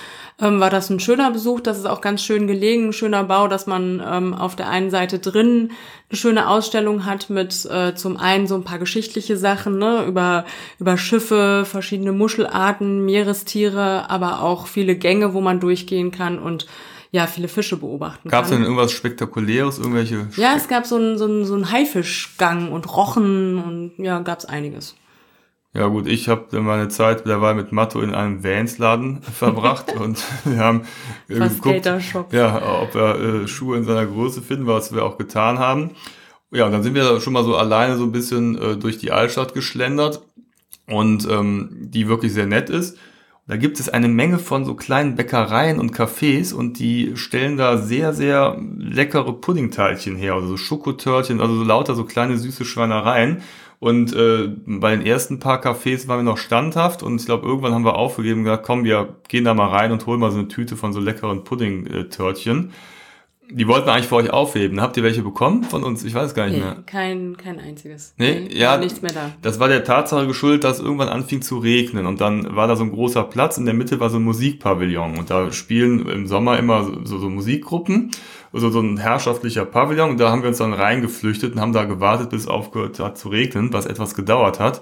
ähm, 0.41 0.59
war 0.59 0.71
das 0.71 0.89
ein 0.89 0.99
schöner 0.99 1.29
Besuch. 1.29 1.59
Das 1.59 1.77
ist 1.77 1.85
auch 1.85 2.01
ganz 2.01 2.23
schön 2.23 2.47
gelegen, 2.47 2.87
ein 2.87 2.93
schöner 2.93 3.23
Bau, 3.23 3.47
dass 3.47 3.67
man 3.67 4.01
ähm, 4.03 4.33
auf 4.33 4.55
der 4.55 4.69
einen 4.69 4.89
Seite 4.89 5.19
drin 5.19 5.71
eine 6.09 6.17
schöne 6.17 6.49
Ausstellung 6.49 7.05
hat 7.05 7.29
mit 7.29 7.65
äh, 7.65 7.93
zum 7.93 8.17
einen 8.17 8.47
so 8.47 8.55
ein 8.55 8.63
paar 8.63 8.79
geschichtliche 8.79 9.37
Sachen, 9.37 9.77
ne, 9.77 10.05
über, 10.07 10.45
über 10.79 10.97
Schiffe, 10.97 11.63
verschiedene 11.65 12.11
Muschelarten, 12.11 13.05
Meerestiere, 13.05 14.09
aber 14.09 14.41
auch 14.41 14.65
viele 14.65 14.95
Gänge, 14.95 15.35
wo 15.35 15.41
man 15.41 15.59
durchgehen 15.59 16.09
kann 16.09 16.39
und 16.39 16.65
ja, 17.11 17.25
viele 17.27 17.47
Fische 17.47 17.77
beobachten 17.77 18.29
Gab 18.29 18.43
es 18.45 18.51
denn 18.51 18.61
irgendwas 18.63 18.91
Spektakuläres, 18.91 19.79
irgendwelche 19.79 20.27
ja, 20.35 20.53
es 20.55 20.67
gab 20.67 20.85
so 20.85 20.95
einen 20.97 21.17
so 21.17 21.25
einen- 21.25 21.45
so 21.45 21.55
einen 21.55 21.71
Haifischgang 21.71 22.71
und 22.71 22.95
Rochen 22.95 23.57
und 23.57 23.93
ja, 23.97 24.19
gab's 24.19 24.45
einiges. 24.45 24.95
Ja 25.73 25.85
gut, 25.87 26.07
ich 26.07 26.27
habe 26.29 26.59
meine 26.61 26.87
Zeit 26.87 27.27
derweil 27.27 27.53
mit 27.53 27.71
Matto 27.71 28.01
in 28.01 28.13
einem 28.15 28.43
Vans-Laden 28.43 29.21
verbracht 29.33 29.93
und 29.99 30.23
wir 30.45 30.57
haben 30.59 30.81
äh, 31.27 31.35
geguckt, 31.35 31.85
ja, 32.33 32.81
ob 32.81 32.93
wir 32.95 33.43
äh, 33.43 33.47
Schuhe 33.47 33.77
in 33.77 33.83
seiner 33.85 34.05
Größe 34.05 34.41
finden, 34.41 34.65
was 34.67 34.93
wir 34.93 35.03
auch 35.05 35.17
getan 35.17 35.59
haben. 35.59 35.91
Ja, 36.51 36.65
und 36.65 36.71
dann 36.71 36.81
sind 36.81 36.95
wir 36.95 37.21
schon 37.21 37.33
mal 37.33 37.43
so 37.43 37.55
alleine 37.55 37.97
so 37.97 38.03
ein 38.03 38.11
bisschen 38.11 38.59
äh, 38.59 38.77
durch 38.77 38.97
die 38.97 39.11
Altstadt 39.11 39.53
geschlendert 39.53 40.21
und 40.87 41.27
ähm, 41.29 41.69
die 41.79 42.07
wirklich 42.07 42.33
sehr 42.33 42.47
nett 42.47 42.71
ist. 42.71 42.97
Da 43.49 43.57
gibt 43.57 43.79
es 43.79 43.89
eine 43.89 44.07
Menge 44.07 44.37
von 44.37 44.63
so 44.63 44.75
kleinen 44.75 45.15
Bäckereien 45.15 45.79
und 45.79 45.91
Cafés 45.91 46.53
und 46.53 46.77
die 46.77 47.13
stellen 47.15 47.57
da 47.57 47.79
sehr, 47.79 48.13
sehr 48.13 48.61
leckere 48.77 49.33
Puddingteilchen 49.33 50.15
her, 50.15 50.35
also 50.35 50.49
so 50.49 50.57
Schokotörtchen, 50.57 51.41
also 51.41 51.55
so 51.55 51.63
lauter 51.63 51.95
so 51.95 52.03
kleine 52.03 52.37
süße 52.37 52.63
Schweinereien. 52.63 53.41
Und 53.79 54.15
äh, 54.15 54.49
bei 54.67 54.95
den 54.95 55.03
ersten 55.03 55.39
paar 55.39 55.63
Cafés 55.63 56.07
waren 56.07 56.19
wir 56.19 56.31
noch 56.31 56.37
standhaft 56.37 57.01
und 57.01 57.19
ich 57.19 57.25
glaube, 57.25 57.47
irgendwann 57.47 57.73
haben 57.73 57.85
wir 57.85 57.95
aufgegeben 57.95 58.41
und 58.41 58.45
gesagt, 58.45 58.67
komm, 58.67 58.83
wir 58.83 59.15
gehen 59.29 59.45
da 59.45 59.55
mal 59.55 59.69
rein 59.69 59.91
und 59.91 60.05
holen 60.05 60.19
mal 60.19 60.29
so 60.29 60.37
eine 60.37 60.47
Tüte 60.47 60.75
von 60.75 60.93
so 60.93 60.99
leckeren 60.99 61.43
Puddingtörtchen. 61.43 62.71
Die 63.51 63.67
wollten 63.67 63.87
wir 63.87 63.93
eigentlich 63.93 64.07
für 64.07 64.15
euch 64.15 64.29
aufheben. 64.29 64.79
Habt 64.79 64.95
ihr 64.97 65.03
welche 65.03 65.23
bekommen 65.23 65.63
von 65.63 65.83
uns? 65.83 66.03
Ich 66.03 66.13
weiß 66.13 66.27
es 66.27 66.35
gar 66.35 66.45
nicht 66.45 66.57
Nee, 66.57 66.63
mehr. 66.63 66.83
kein, 66.85 67.35
kein 67.35 67.59
einziges. 67.59 68.13
Nee, 68.17 68.47
ja, 68.51 68.71
war 68.71 68.77
nichts 68.77 69.01
mehr 69.01 69.11
da. 69.11 69.31
Das 69.41 69.59
war 69.59 69.67
der 69.67 69.83
Tatsache 69.83 70.27
geschuldet, 70.27 70.63
dass 70.63 70.79
irgendwann 70.79 71.09
anfing 71.09 71.41
zu 71.41 71.57
regnen 71.57 72.05
und 72.05 72.21
dann 72.21 72.55
war 72.55 72.67
da 72.67 72.75
so 72.75 72.83
ein 72.83 72.91
großer 72.91 73.23
Platz, 73.23 73.57
in 73.57 73.65
der 73.65 73.73
Mitte 73.73 73.99
war 73.99 74.09
so 74.11 74.17
ein 74.17 74.23
Musikpavillon 74.23 75.17
und 75.17 75.29
da 75.31 75.51
spielen 75.51 76.07
im 76.07 76.27
Sommer 76.27 76.59
immer 76.59 76.83
so, 76.83 77.05
so, 77.05 77.17
so 77.17 77.29
Musikgruppen, 77.29 78.11
also 78.53 78.69
so 78.69 78.81
ein 78.81 78.97
herrschaftlicher 78.97 79.65
Pavillon 79.65 80.11
und 80.11 80.19
da 80.19 80.29
haben 80.31 80.41
wir 80.43 80.49
uns 80.49 80.59
dann 80.59 80.73
reingeflüchtet 80.73 81.53
und 81.55 81.59
haben 81.61 81.73
da 81.73 81.85
gewartet, 81.85 82.29
bis 82.29 82.41
es 82.41 82.47
aufgehört 82.47 82.99
hat 82.99 83.17
zu 83.17 83.29
regnen, 83.29 83.73
was 83.73 83.85
etwas 83.87 84.13
gedauert 84.13 84.59
hat. 84.59 84.81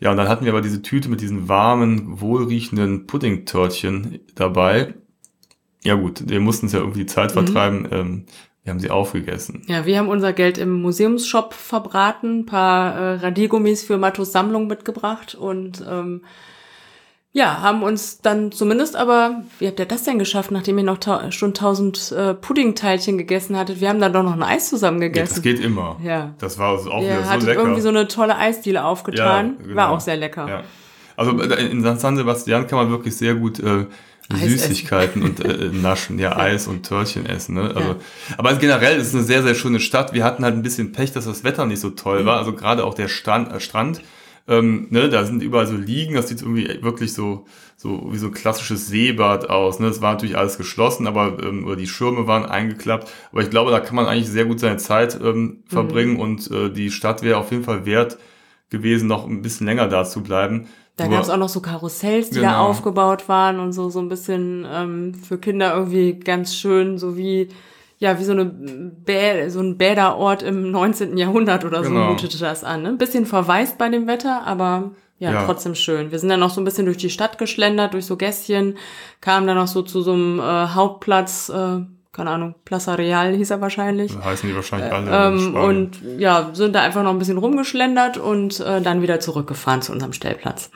Ja, 0.00 0.10
und 0.10 0.16
dann 0.16 0.28
hatten 0.28 0.44
wir 0.44 0.52
aber 0.52 0.62
diese 0.62 0.82
Tüte 0.82 1.08
mit 1.08 1.20
diesen 1.20 1.48
warmen, 1.48 2.20
wohlriechenden 2.20 3.06
Puddingtörtchen 3.06 4.18
dabei. 4.34 4.94
Ja 5.82 5.94
gut, 5.94 6.28
wir 6.28 6.40
mussten 6.40 6.66
es 6.66 6.72
ja 6.72 6.78
irgendwie 6.80 7.00
die 7.00 7.06
Zeit 7.06 7.32
vertreiben, 7.32 7.88
ähm, 7.90 8.24
wir 8.64 8.70
haben 8.72 8.78
sie 8.80 8.90
aufgegessen. 8.90 9.62
Ja, 9.66 9.84
wir 9.86 9.98
haben 9.98 10.08
unser 10.08 10.32
Geld 10.32 10.56
im 10.58 10.80
Museumsshop 10.82 11.52
verbraten, 11.54 12.40
ein 12.40 12.46
paar 12.46 12.94
äh, 12.94 13.14
Radiergummis 13.16 13.82
für 13.82 13.98
Mattos 13.98 14.30
Sammlung 14.32 14.68
mitgebracht 14.68 15.34
und 15.34 15.84
ähm, 15.90 16.22
ja, 17.34 17.62
haben 17.62 17.82
uns 17.82 18.20
dann 18.20 18.52
zumindest 18.52 18.94
aber, 18.94 19.42
wie 19.58 19.66
habt 19.66 19.80
ihr 19.80 19.86
das 19.86 20.04
denn 20.04 20.18
geschafft, 20.18 20.50
nachdem 20.50 20.76
ihr 20.76 20.84
noch 20.84 20.98
ta 20.98 21.32
schon 21.32 21.54
tausend 21.54 22.12
äh, 22.12 22.34
Puddingteilchen 22.34 23.16
gegessen 23.16 23.56
hattet? 23.56 23.80
Wir 23.80 23.88
haben 23.88 24.00
dann 24.00 24.12
doch 24.12 24.22
noch 24.22 24.34
ein 24.34 24.42
Eis 24.42 24.68
zusammen 24.68 25.00
Ja, 25.00 25.08
gegessen. 25.08 25.34
das 25.36 25.42
geht 25.42 25.58
immer. 25.58 25.96
Ja. 26.04 26.34
Das 26.38 26.58
war 26.58 26.72
auch 26.74 26.84
Ihr 27.00 27.08
wieder 27.08 27.22
so 27.24 27.30
hattet 27.30 27.46
lecker. 27.46 27.60
irgendwie 27.60 27.80
so 27.80 27.88
eine 27.88 28.06
tolle 28.06 28.36
Eisdiele 28.36 28.84
aufgetan. 28.84 29.56
Ja, 29.58 29.64
genau. 29.64 29.76
War 29.76 29.90
auch 29.90 30.00
sehr 30.00 30.18
lecker. 30.18 30.46
Ja. 30.46 30.62
Also 31.16 31.30
in 31.40 31.82
San 31.98 32.16
Sebastian 32.16 32.66
kann 32.66 32.78
man 32.78 32.90
wirklich 32.90 33.16
sehr 33.16 33.34
gut 33.34 33.58
äh, 33.60 33.86
Eis 34.28 34.40
Süßigkeiten 34.50 35.22
und 35.22 35.40
äh, 35.44 35.68
naschen, 35.72 36.18
ja, 36.18 36.30
Ja. 36.30 36.36
Eis 36.38 36.66
und 36.66 36.84
Törtchen 36.84 37.26
essen. 37.26 37.54
Ne? 37.56 37.72
Also, 37.74 37.80
Ja. 37.90 37.96
Aber 38.38 38.54
generell 38.54 38.98
ist 38.98 39.08
es 39.08 39.14
eine 39.14 39.24
sehr, 39.24 39.42
sehr 39.42 39.54
schöne 39.54 39.80
Stadt. 39.80 40.12
Wir 40.14 40.24
hatten 40.24 40.44
halt 40.44 40.54
ein 40.54 40.62
bisschen 40.62 40.92
Pech, 40.92 41.12
dass 41.12 41.24
das 41.26 41.44
Wetter 41.44 41.66
nicht 41.66 41.80
so 41.80 41.90
toll 41.90 42.22
Mhm. 42.22 42.26
war. 42.26 42.38
Also 42.38 42.52
gerade 42.54 42.84
auch 42.84 42.94
der 42.94 43.08
Strand, 43.08 43.52
äh, 43.52 43.60
Strand 43.60 44.00
ähm, 44.48 44.88
ne, 44.90 45.08
da 45.08 45.24
sind 45.24 45.40
überall 45.40 45.68
so 45.68 45.76
Liegen, 45.76 46.14
das 46.14 46.28
sieht 46.28 46.42
irgendwie 46.42 46.66
wirklich 46.82 47.12
so, 47.14 47.44
so 47.76 48.08
wie 48.12 48.18
so 48.18 48.26
ein 48.26 48.32
klassisches 48.34 48.88
Seebad 48.88 49.48
aus. 49.48 49.78
Ne? 49.78 49.86
Es 49.86 50.00
war 50.00 50.12
natürlich 50.14 50.36
alles 50.36 50.56
geschlossen, 50.58 51.06
aber 51.06 51.38
ähm, 51.44 51.64
oder 51.64 51.76
die 51.76 51.86
Schirme 51.86 52.26
waren 52.26 52.44
eingeklappt. 52.44 53.08
Aber 53.30 53.42
ich 53.42 53.50
glaube, 53.50 53.70
da 53.70 53.78
kann 53.78 53.94
man 53.94 54.06
eigentlich 54.06 54.28
sehr 54.28 54.44
gut 54.46 54.58
seine 54.58 54.78
Zeit 54.78 55.20
Mhm. 55.20 55.26
ähm, 55.26 55.62
verbringen 55.68 56.16
und 56.16 56.50
äh, 56.50 56.70
die 56.70 56.90
Stadt 56.90 57.22
wäre 57.22 57.38
auf 57.38 57.52
jeden 57.52 57.62
Fall 57.62 57.86
wert 57.86 58.18
gewesen, 58.68 59.06
noch 59.06 59.28
ein 59.28 59.42
bisschen 59.42 59.66
länger 59.66 59.86
da 59.86 60.02
zu 60.04 60.22
bleiben. 60.24 60.66
Da 60.96 61.06
gab 61.08 61.22
es 61.22 61.30
auch 61.30 61.36
noch 61.38 61.48
so 61.48 61.60
Karussells, 61.60 62.30
die 62.30 62.40
da 62.40 62.52
Genau. 62.52 62.68
aufgebaut 62.68 63.28
waren 63.28 63.58
und 63.60 63.72
so, 63.72 63.88
so 63.90 63.98
ein 63.98 64.08
bisschen 64.08 64.66
ähm, 64.70 65.14
für 65.14 65.38
Kinder 65.38 65.74
irgendwie 65.74 66.14
ganz 66.14 66.54
schön, 66.54 66.98
so 66.98 67.16
wie, 67.16 67.48
ja, 67.98 68.18
wie 68.20 68.24
so, 68.24 68.32
eine 68.32 68.44
Bä 68.44 69.48
so 69.48 69.60
ein 69.60 69.78
Bäderort 69.78 70.42
im 70.42 70.70
19. 70.70 71.16
Jahrhundert 71.16 71.64
oder 71.64 71.82
so 71.82 71.90
Genau. 71.90 72.10
mutete 72.10 72.38
das 72.38 72.62
an. 72.62 72.82
Ne? 72.82 72.88
Ein 72.90 72.98
bisschen 72.98 73.24
verwaist 73.26 73.78
bei 73.78 73.88
dem 73.88 74.06
Wetter, 74.06 74.46
aber 74.46 74.90
ja, 75.18 75.32
Ja. 75.32 75.44
trotzdem 75.46 75.74
schön. 75.74 76.10
Wir 76.10 76.18
sind 76.18 76.28
dann 76.28 76.40
noch 76.40 76.50
so 76.50 76.60
ein 76.60 76.64
bisschen 76.64 76.84
durch 76.84 76.98
die 76.98 77.10
Stadt 77.10 77.38
geschlendert, 77.38 77.94
durch 77.94 78.04
so 78.06 78.16
Gässchen, 78.16 78.76
kamen 79.20 79.46
dann 79.46 79.56
noch 79.56 79.68
so 79.68 79.82
zu 79.82 80.02
so 80.02 80.12
einem 80.12 80.40
äh, 80.40 80.42
Hauptplatz, 80.42 81.48
äh, 81.48 81.80
keine 82.12 82.30
Ahnung, 82.30 82.54
Plaza 82.66 82.94
Real 82.94 83.34
hieß 83.34 83.50
er 83.50 83.60
wahrscheinlich. 83.62 84.14
heißen 84.16 84.48
die 84.48 84.54
wahrscheinlich 84.54 84.92
alle. 84.92 85.06
in 85.06 85.38
Ähm, 85.38 85.54
und 85.54 86.02
ja, 86.18 86.50
sind 86.52 86.74
da 86.74 86.82
einfach 86.82 87.02
noch 87.02 87.10
ein 87.10 87.18
bisschen 87.18 87.38
rumgeschlendert 87.38 88.18
und 88.18 88.60
äh, 88.60 88.82
dann 88.82 89.00
wieder 89.00 89.18
zurückgefahren 89.18 89.80
zu 89.80 89.92
unserem 89.92 90.12
Stellplatz. 90.12 90.70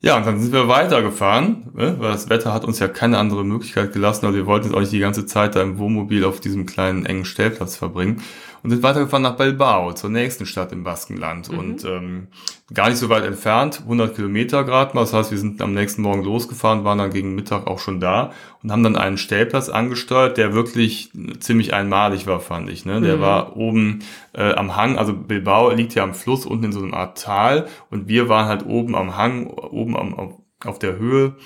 Ja, 0.00 0.16
und 0.16 0.26
dann 0.26 0.40
sind 0.40 0.52
wir 0.52 0.68
weitergefahren, 0.68 1.70
ne? 1.74 1.96
weil 1.98 2.12
das 2.12 2.28
Wetter 2.28 2.52
hat 2.54 2.64
uns 2.64 2.78
ja 2.78 2.86
keine 2.86 3.18
andere 3.18 3.44
Möglichkeit 3.44 3.92
gelassen. 3.92 4.26
Also 4.26 4.38
wir 4.38 4.46
wollten 4.46 4.66
jetzt 4.66 4.74
auch 4.76 4.80
nicht 4.80 4.92
die 4.92 5.00
ganze 5.00 5.26
Zeit 5.26 5.56
da 5.56 5.62
im 5.62 5.78
Wohnmobil 5.78 6.24
auf 6.24 6.40
diesem 6.40 6.66
kleinen 6.66 7.04
engen 7.04 7.24
Stellplatz 7.24 7.76
verbringen 7.76 8.22
und 8.68 8.72
sind 8.72 8.82
weitergefahren 8.82 9.22
nach 9.22 9.36
Bilbao, 9.36 9.94
zur 9.94 10.10
nächsten 10.10 10.44
Stadt 10.44 10.72
im 10.72 10.84
Baskenland. 10.84 11.48
Und 11.48 11.86
ähm, 11.86 12.26
gar 12.74 12.90
nicht 12.90 12.98
so 12.98 13.08
weit 13.08 13.24
entfernt, 13.24 13.80
100 13.84 14.14
Kilometer 14.14 14.62
gerade 14.62 14.94
mal. 14.94 15.00
Das 15.00 15.14
heißt, 15.14 15.30
wir 15.30 15.38
sind 15.38 15.62
am 15.62 15.72
nächsten 15.72 16.02
Morgen 16.02 16.22
losgefahren, 16.22 16.84
waren 16.84 16.98
dann 16.98 17.10
gegen 17.10 17.34
Mittag 17.34 17.66
auch 17.66 17.78
schon 17.78 17.98
da 17.98 18.32
und 18.62 18.70
haben 18.70 18.82
dann 18.82 18.96
einen 18.96 19.16
Stellplatz 19.16 19.70
angesteuert, 19.70 20.36
der 20.36 20.52
wirklich 20.52 21.10
ziemlich 21.40 21.72
einmalig 21.72 22.26
war, 22.26 22.40
fand 22.40 22.68
ich. 22.68 22.84
Ne? 22.84 23.00
Der 23.00 23.22
war 23.22 23.56
oben 23.56 24.00
äh, 24.34 24.52
am 24.52 24.76
Hang, 24.76 24.98
also 24.98 25.14
Bilbao 25.14 25.70
liegt 25.70 25.94
ja 25.94 26.02
am 26.02 26.12
Fluss, 26.12 26.44
unten 26.44 26.66
in 26.66 26.72
so 26.72 26.80
einem 26.80 26.92
Art 26.92 27.22
Tal 27.22 27.68
und 27.88 28.06
wir 28.06 28.28
waren 28.28 28.48
halt 28.48 28.66
oben 28.66 28.94
am 28.94 29.16
Hang, 29.16 29.46
oben 29.46 29.96
am, 29.96 30.34
auf 30.62 30.78
der 30.78 30.98
Höhe 30.98 31.36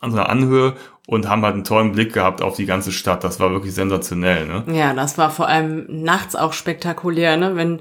an 0.00 0.10
so 0.10 0.18
einer 0.18 0.28
Anhöhe 0.28 0.74
und 1.10 1.28
haben 1.28 1.42
halt 1.42 1.54
einen 1.54 1.64
tollen 1.64 1.90
Blick 1.90 2.12
gehabt 2.12 2.40
auf 2.40 2.54
die 2.54 2.66
ganze 2.66 2.92
Stadt. 2.92 3.24
Das 3.24 3.40
war 3.40 3.50
wirklich 3.50 3.74
sensationell, 3.74 4.46
ne? 4.46 4.62
Ja, 4.72 4.94
das 4.94 5.18
war 5.18 5.30
vor 5.30 5.48
allem 5.48 5.84
nachts 5.88 6.36
auch 6.36 6.52
spektakulär, 6.52 7.36
ne? 7.36 7.56
Wenn 7.56 7.80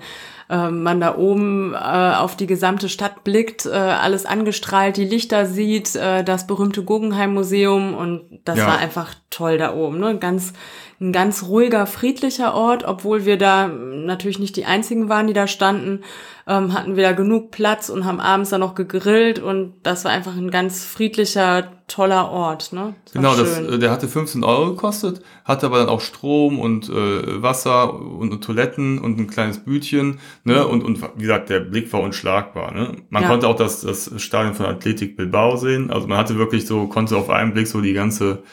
äh, 0.49 0.71
man 0.71 0.99
da 0.99 1.15
oben 1.15 1.75
äh, 1.75 1.77
auf 1.77 2.35
die 2.35 2.47
gesamte 2.47 2.89
Stadt 2.89 3.23
blickt, 3.23 3.67
äh, 3.67 3.69
alles 3.69 4.25
angestrahlt, 4.25 4.97
die 4.97 5.05
Lichter 5.05 5.45
sieht, 5.45 5.95
äh, 5.95 6.23
das 6.23 6.47
berühmte 6.47 6.83
Guggenheim 6.83 7.35
Museum 7.35 7.93
und 7.93 8.23
das 8.45 8.57
ja. 8.57 8.65
war 8.65 8.79
einfach 8.79 9.13
toll 9.29 9.59
da 9.59 9.75
oben, 9.75 9.99
ne? 9.99 10.17
Ganz 10.17 10.53
ein 11.01 11.13
ganz 11.13 11.43
ruhiger, 11.43 11.85
friedlicher 11.85 12.53
Ort, 12.53 12.83
obwohl 12.83 13.25
wir 13.25 13.37
da 13.37 13.67
natürlich 13.67 14.39
nicht 14.39 14.57
die 14.57 14.65
einzigen 14.65 15.07
waren, 15.07 15.27
die 15.27 15.33
da 15.33 15.47
standen, 15.47 16.01
ähm, 16.45 16.73
hatten 16.73 16.97
wir 16.97 17.03
da 17.03 17.13
genug 17.13 17.51
Platz 17.51 17.89
und 17.89 18.03
haben 18.03 18.19
abends 18.19 18.49
dann 18.49 18.59
noch 18.59 18.75
gegrillt 18.75 19.39
und 19.39 19.75
das 19.83 20.03
war 20.03 20.11
einfach 20.11 20.35
ein 20.35 20.51
ganz 20.51 20.83
friedlicher, 20.83 21.71
toller 21.87 22.29
Ort. 22.29 22.73
Ne? 22.73 22.95
Das 23.05 23.13
genau, 23.13 23.35
das, 23.35 23.59
äh, 23.59 23.79
der 23.79 23.91
hatte 23.91 24.07
15 24.07 24.43
Euro 24.43 24.71
gekostet, 24.71 25.21
hatte 25.45 25.65
aber 25.65 25.79
dann 25.79 25.89
auch 25.89 26.01
Strom 26.01 26.59
und 26.59 26.89
äh, 26.89 27.41
Wasser 27.41 27.93
und, 27.93 28.31
und, 28.31 28.43
Toiletten 28.43 28.99
und 28.99 29.19
ein 29.19 29.27
kleines 29.27 29.59
Bütchen. 29.59 30.19
Ne? 30.43 30.67
Und, 30.67 30.83
und 30.83 31.01
wie 31.15 31.21
gesagt, 31.21 31.49
der 31.49 31.61
Blick 31.61 31.91
war 31.93 32.01
unschlagbar. 32.01 32.73
Ne? 32.73 32.97
Man 33.09 33.23
ja. 33.23 33.29
konnte 33.29 33.47
auch 33.47 33.55
das, 33.55 33.81
das 33.81 34.11
Stadion 34.17 34.53
von 34.53 34.65
Athletik 34.67 35.17
Bilbao 35.17 35.55
sehen. 35.55 35.91
Also 35.91 36.07
man 36.07 36.17
hatte 36.17 36.37
wirklich 36.37 36.67
so, 36.67 36.87
konnte 36.87 37.17
auf 37.17 37.29
einen 37.29 37.53
Blick 37.53 37.67
so 37.67 37.81
die 37.81 37.93
ganze 37.93 38.43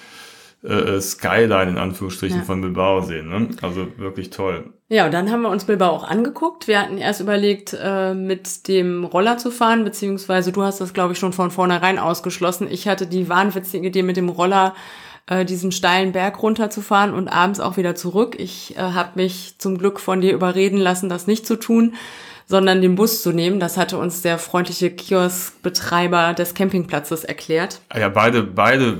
äh, 0.66 1.00
Skyline 1.00 1.70
in 1.70 1.78
Anführungsstrichen 1.78 2.38
ja. 2.38 2.44
von 2.44 2.60
Bilbao 2.60 3.00
sehen. 3.02 3.28
Ne? 3.28 3.48
Also 3.62 3.86
wirklich 3.96 4.30
toll. 4.30 4.72
Ja, 4.88 5.06
und 5.06 5.14
dann 5.14 5.30
haben 5.30 5.42
wir 5.42 5.48
uns 5.48 5.64
Bilbao 5.64 5.90
auch 5.90 6.04
angeguckt. 6.04 6.68
Wir 6.68 6.80
hatten 6.80 6.98
erst 6.98 7.20
überlegt, 7.20 7.76
äh, 7.80 8.14
mit 8.14 8.68
dem 8.68 9.04
Roller 9.04 9.38
zu 9.38 9.50
fahren, 9.50 9.84
beziehungsweise 9.84 10.52
du 10.52 10.62
hast 10.62 10.80
das, 10.80 10.94
glaube 10.94 11.12
ich, 11.12 11.18
schon 11.18 11.32
von 11.32 11.50
vornherein 11.50 11.98
ausgeschlossen. 11.98 12.68
Ich 12.70 12.86
hatte 12.86 13.06
die 13.06 13.28
wahnwitzige 13.28 13.88
Idee, 13.88 14.02
mit 14.02 14.16
dem 14.16 14.28
Roller 14.28 14.74
äh, 15.26 15.44
diesen 15.44 15.72
steilen 15.72 16.12
Berg 16.12 16.42
runterzufahren 16.42 17.14
und 17.14 17.28
abends 17.28 17.58
auch 17.58 17.76
wieder 17.76 17.94
zurück. 17.94 18.36
Ich 18.38 18.76
äh, 18.76 18.80
habe 18.80 19.10
mich 19.16 19.56
zum 19.58 19.78
Glück 19.78 19.98
von 19.98 20.20
dir 20.20 20.32
überreden 20.32 20.78
lassen, 20.78 21.08
das 21.08 21.26
nicht 21.26 21.46
zu 21.46 21.56
tun 21.56 21.94
sondern 22.48 22.80
den 22.80 22.94
Bus 22.94 23.22
zu 23.22 23.32
nehmen. 23.32 23.58
Das 23.58 23.76
hatte 23.76 23.98
uns 23.98 24.22
der 24.22 24.38
freundliche 24.38 24.90
Kioskbetreiber 24.90 26.32
des 26.32 26.54
Campingplatzes 26.54 27.24
erklärt. 27.24 27.80
Ah 27.88 27.98
ja, 27.98 28.08
beide, 28.08 28.44
beide 28.44 28.96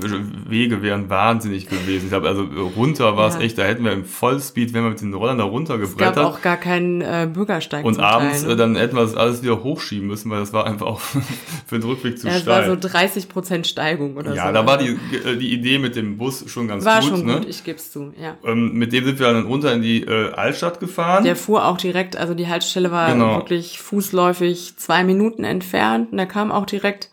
Wege 0.49 0.81
wären 0.81 1.09
wahnsinnig 1.09 1.67
gewesen. 1.67 2.05
Ich 2.05 2.09
glaube, 2.09 2.27
also 2.27 2.43
runter 2.75 3.15
war 3.15 3.29
es 3.29 3.35
ja. 3.35 3.41
echt, 3.41 3.57
da 3.57 3.63
hätten 3.63 3.85
wir 3.85 3.93
im 3.93 4.03
Vollspeed, 4.03 4.73
wenn 4.73 4.83
wir 4.83 4.89
mit 4.89 5.01
den 5.01 5.13
Rollern 5.13 5.37
da 5.37 5.45
runtergebrettert. 5.45 6.17
Es 6.17 6.23
gab 6.23 6.33
auch 6.33 6.41
gar 6.41 6.57
keinen 6.57 7.01
äh, 7.01 7.29
Bürgersteig. 7.31 7.85
Und 7.85 7.99
abends 7.99 8.43
ne? 8.43 8.53
Äh, 8.53 8.55
dann 8.57 8.75
hätten 8.75 8.97
wir 8.97 9.03
das 9.03 9.15
alles 9.15 9.41
wieder 9.41 9.63
hochschieben 9.63 10.07
müssen, 10.07 10.29
weil 10.29 10.41
das 10.41 10.51
war 10.51 10.67
einfach 10.67 10.85
auch 10.85 10.99
für 11.65 11.79
den 11.79 11.83
Rückweg 11.83 12.19
zu 12.19 12.27
ja, 12.27 12.33
steil. 12.33 12.63
Es 12.63 12.69
war 12.69 12.75
so 12.75 12.87
30 12.89 13.29
Prozent 13.29 13.65
Steigung 13.65 14.17
oder 14.17 14.33
ja, 14.33 14.41
so. 14.41 14.47
Ja, 14.47 14.51
da 14.51 14.65
war 14.65 14.77
die, 14.77 14.97
äh, 15.25 15.37
die 15.37 15.53
Idee 15.53 15.79
mit 15.79 15.95
dem 15.95 16.17
Bus 16.17 16.43
schon 16.47 16.67
ganz 16.67 16.83
war 16.83 16.99
gut. 16.99 17.11
War 17.11 17.17
schon 17.17 17.25
ne? 17.25 17.33
gut, 17.35 17.47
ich 17.47 17.63
gebe 17.63 17.77
es 17.77 17.93
zu, 17.93 18.13
ja. 18.21 18.35
Ähm, 18.43 18.73
mit 18.73 18.91
dem 18.91 19.05
sind 19.05 19.19
wir 19.19 19.31
dann 19.31 19.45
runter 19.45 19.73
in 19.73 19.81
die 19.81 20.03
äh, 20.03 20.33
Altstadt 20.33 20.81
gefahren. 20.81 21.23
Der 21.23 21.37
fuhr 21.37 21.65
auch 21.65 21.77
direkt, 21.77 22.17
also 22.17 22.33
die 22.33 22.47
Haltestelle 22.47 22.91
war 22.91 23.13
genau. 23.13 23.36
Wirklich 23.37 23.79
fußläufig 23.79 24.75
zwei 24.77 25.03
Minuten 25.03 25.43
entfernt 25.43 26.11
und 26.11 26.19
er 26.19 26.25
kam 26.25 26.51
auch 26.51 26.65
direkt. 26.65 27.09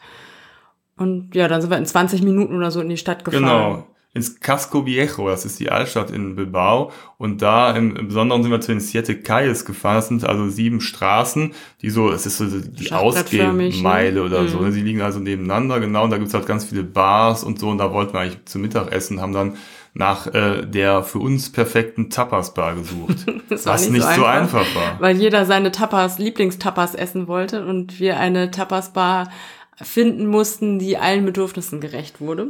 Und 0.97 1.35
ja, 1.35 1.49
dann 1.49 1.61
sind 1.61 1.71
wir 1.71 1.79
in 1.79 1.87
20 1.87 2.23
Minuten 2.23 2.57
oder 2.57 2.71
so 2.71 2.81
in 2.81 2.89
die 2.89 2.97
Stadt 2.97 3.25
gefahren. 3.25 3.43
Genau, 3.43 3.87
ins 4.15 4.39
Casco 4.39 4.87
Viejo, 4.87 5.29
das 5.29 5.45
ist 5.45 5.59
die 5.59 5.71
Altstadt 5.71 6.13
in 6.13 6.37
Bilbao. 6.37 6.93
Und 7.19 7.43
da 7.43 7.77
im, 7.77 7.97
im 7.97 8.07
Besonderen 8.07 8.45
sind 8.45 8.53
wir 8.53 8.61
zu 8.61 8.71
den 8.71 8.81
Siete 8.81 9.21
Calles 9.21 9.65
gefahren. 9.65 9.97
Das 9.97 10.09
sind 10.09 10.25
also 10.25 10.49
sieben 10.49 10.81
Straßen, 10.81 11.53
die 11.83 11.91
so, 11.91 12.13
es 12.13 12.25
ist 12.25 12.39
so 12.39 12.47
die 12.47 12.93
Ausgehmeile 12.93 14.21
ne? 14.21 14.23
oder 14.23 14.43
mhm. 14.43 14.49
so. 14.49 14.61
Ne? 14.61 14.71
Sie 14.71 14.83
liegen 14.83 15.03
also 15.03 15.19
nebeneinander, 15.19 15.81
genau. 15.81 16.05
Und 16.05 16.11
da 16.11 16.19
gibt's 16.19 16.33
halt 16.33 16.47
ganz 16.47 16.65
viele 16.65 16.85
Bars 16.85 17.43
und 17.43 17.59
so. 17.59 17.69
Und 17.71 17.79
da 17.79 17.93
wollten 17.93 18.13
wir 18.13 18.21
eigentlich 18.21 18.45
zum 18.45 18.63
Mittagessen, 18.63 19.21
haben 19.21 19.33
dann 19.33 19.57
nach 19.95 20.27
äh, 20.27 20.67
der 20.67 21.05
für 21.05 21.21
uns 21.21 21.53
perfekten 21.53 22.11
Tapas-Bar 22.11 22.75
gesucht. 22.75 23.27
was 23.49 23.83
nicht, 23.83 23.93
nicht 23.93 24.03
so, 24.03 24.09
einfach, 24.09 24.17
so, 24.17 24.25
einfach, 24.25 24.75
war. 24.75 25.01
Weil 25.01 25.17
jeder 25.17 25.47
seine 25.47 25.71
Tapas, 25.71 26.19
Lieblingstapas 26.19 26.95
essen 26.97 27.29
wollte 27.29 27.65
und 27.65 28.01
wir 28.01 28.19
eine 28.19 28.51
Tapas-Bar 28.51 29.31
finden 29.77 30.27
mussten, 30.27 30.79
die 30.79 30.99
allen 30.99 31.25
Bedürfnissen 31.25 31.81
gerecht 31.81 32.21
wurde. 32.21 32.49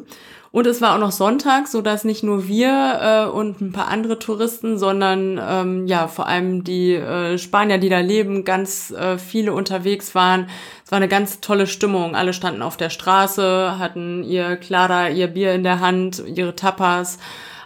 Und 0.55 0.69
es 0.69 0.81
war 0.81 0.95
auch 0.95 1.01
noch 1.01 1.11
Sonntag, 1.11 1.67
so 1.67 1.83
dass 1.83 2.05
nicht 2.05 2.23
nur 2.23 2.47
wir 2.47 3.01
äh, 3.03 3.29
und 3.29 3.61
ein 3.61 3.73
paar 3.73 3.89
andere 3.89 4.21
Touristen, 4.21 4.79
sondern 4.79 5.41
ähm, 5.45 5.89
ja 5.89 6.07
vor 6.07 6.29
allem 6.29 6.63
die 6.63 6.95
äh, 6.95 7.39
Spanier, 7.39 7.79
die 7.79 7.89
da 7.89 7.99
leben, 7.99 8.45
ganz 8.45 8.93
äh, 8.93 9.19
viele 9.19 9.53
unterwegs 9.53 10.15
waren. 10.15 10.49
Es 10.85 10.93
war 10.93 10.99
eine 10.99 11.09
ganz 11.09 11.41
tolle 11.41 11.67
Stimmung. 11.67 12.15
Alle 12.15 12.33
standen 12.33 12.63
auf 12.63 12.77
der 12.77 12.91
Straße, 12.91 13.81
hatten 13.81 14.23
ihr 14.23 14.55
Clara, 14.57 15.09
ihr 15.09 15.27
Bier 15.27 15.55
in 15.55 15.65
der 15.65 15.81
Hand, 15.81 16.23
ihre 16.25 16.55
Tapas. 16.55 17.19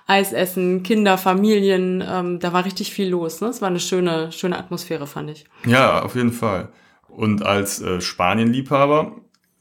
Eisessen, 0.07 0.83
Kinder, 0.83 1.19
Familien, 1.19 2.03
ähm, 2.11 2.41
da 2.41 2.55
war 2.55 2.65
richtig 2.65 2.91
viel 2.95 3.11
los. 3.11 3.43
Ne? 3.43 3.49
Es 3.49 3.61
war 3.61 3.69
eine 3.69 3.81
schöne, 3.81 4.33
schöne 4.33 4.59
Atmosphäre, 4.59 5.07
fand 5.07 5.29
ich. 5.29 5.45
Ja, 5.67 6.01
auf 6.01 6.15
jeden 6.15 6.33
Fall. 6.33 6.71
Und 7.07 7.43
als 7.43 7.83
äh, 7.83 8.01
Spanien-Liebhaber 8.01 9.13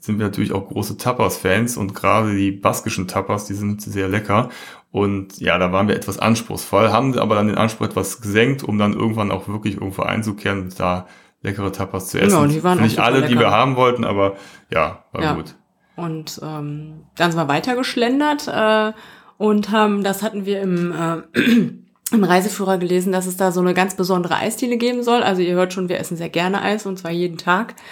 sind 0.07 0.17
wir 0.17 0.25
natürlich 0.25 0.53
auch 0.53 0.69
große 0.69 0.97
Tapas-Fans 0.97 1.77
und 1.77 1.93
gerade 1.93 2.33
die 2.33 2.51
baskischen 2.51 3.07
Tapas, 3.07 3.45
die 3.45 3.53
sind 3.53 3.81
sehr 3.81 4.07
lecker. 4.07 4.49
Und 4.89 5.37
ja, 5.39 5.57
da 5.59 5.71
waren 5.71 5.87
wir 5.87 5.95
etwas 5.95 6.17
anspruchsvoll, 6.17 6.91
haben 6.91 7.19
aber 7.19 7.35
dann 7.35 7.47
den 7.47 7.57
Anspruch 7.57 7.87
etwas 7.87 8.21
gesenkt, 8.21 8.63
um 8.63 8.79
dann 8.79 8.93
irgendwann 8.93 9.31
auch 9.31 9.47
wirklich 9.47 9.75
irgendwo 9.75 10.03
einzukehren 10.03 10.63
und 10.63 10.79
da 10.79 11.07
leckere 11.41 11.71
Tapas 11.71 12.07
zu 12.07 12.19
essen. 12.19 12.37
Genau, 12.37 12.51
die 12.51 12.63
waren 12.63 12.81
Nicht 12.81 12.99
alle, 12.99 13.17
lecker. 13.17 13.27
die 13.27 13.39
wir 13.39 13.51
haben 13.51 13.75
wollten, 13.75 14.05
aber 14.05 14.37
ja, 14.71 15.03
war 15.11 15.21
ja. 15.21 15.33
gut. 15.35 15.55
Und 15.97 16.39
ähm, 16.41 17.03
dann 17.15 17.31
sind 17.31 17.39
wir 17.39 17.49
weitergeschlendert 17.49 18.47
äh, 18.47 18.93
und 19.37 19.71
haben, 19.71 20.03
das 20.03 20.23
hatten 20.23 20.45
wir 20.45 20.61
im 20.61 20.93
äh, 20.93 21.39
im 22.11 22.23
Reiseführer 22.23 22.77
gelesen, 22.77 23.11
dass 23.11 23.25
es 23.25 23.35
da 23.35 23.51
so 23.51 23.59
eine 23.59 23.73
ganz 23.73 23.95
besondere 23.95 24.37
Eisdiele 24.37 24.77
geben 24.77 25.03
soll. 25.03 25.23
Also 25.23 25.41
ihr 25.41 25.55
hört 25.55 25.73
schon, 25.73 25.89
wir 25.89 25.99
essen 25.99 26.15
sehr 26.15 26.29
gerne 26.29 26.61
Eis 26.61 26.85
und 26.85 26.97
zwar 26.97 27.11
jeden 27.11 27.37
Tag. 27.37 27.75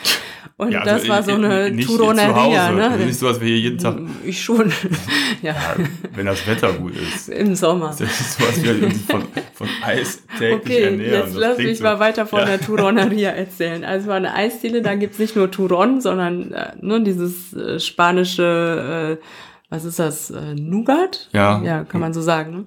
Und 0.58 0.72
ja, 0.72 0.84
also 0.84 0.96
das 0.96 1.10
war 1.10 1.22
so 1.22 1.34
eine 1.34 1.76
Turoneria, 1.76 2.72
ne? 2.72 2.90
Also 2.90 3.06
nicht 3.06 3.20
so, 3.20 3.26
was 3.26 3.42
wir 3.42 3.48
hier 3.48 3.60
jeden 3.60 3.78
Tag. 3.78 3.98
Ich 4.24 4.42
schon. 4.42 4.72
ja. 5.42 5.52
ja. 5.52 5.76
Wenn 6.14 6.28
das 6.28 6.48
Wetter 6.48 6.72
gut 6.72 6.94
ist. 6.96 7.28
Im 7.28 7.56
Sommer. 7.56 7.88
Das 7.88 8.00
ist 8.00 8.40
so, 8.40 8.48
was 8.48 8.64
wir 8.64 8.86
uns 8.86 9.02
von, 9.02 9.24
von 9.54 9.68
Eis 9.84 10.24
täglich 10.40 10.62
okay, 10.62 10.84
ernähren. 10.84 11.26
Jetzt 11.26 11.36
lass 11.36 11.58
mich 11.58 11.80
so. 11.80 11.84
mal 11.84 12.00
weiter 12.00 12.26
von 12.26 12.40
ja. 12.40 12.46
der 12.46 12.62
Turoneria 12.62 13.32
erzählen. 13.32 13.84
Also 13.84 14.04
es 14.04 14.08
war 14.08 14.16
eine 14.16 14.34
Eisdiele, 14.34 14.82
da 14.82 14.96
gibt's 14.96 15.20
nicht 15.20 15.36
nur 15.36 15.52
Turon, 15.52 16.00
sondern 16.00 16.54
äh, 16.54 16.72
ne, 16.80 17.04
dieses 17.04 17.52
äh, 17.52 17.78
spanische, 17.82 19.20
äh, 19.20 19.26
was 19.70 19.84
ist 19.84 20.00
das, 20.00 20.32
äh, 20.32 20.54
Nougat? 20.56 21.28
Ja. 21.34 21.62
Ja, 21.64 21.84
kann 21.84 22.00
man 22.00 22.14
so 22.14 22.22
sagen. 22.22 22.52
Ne? 22.52 22.66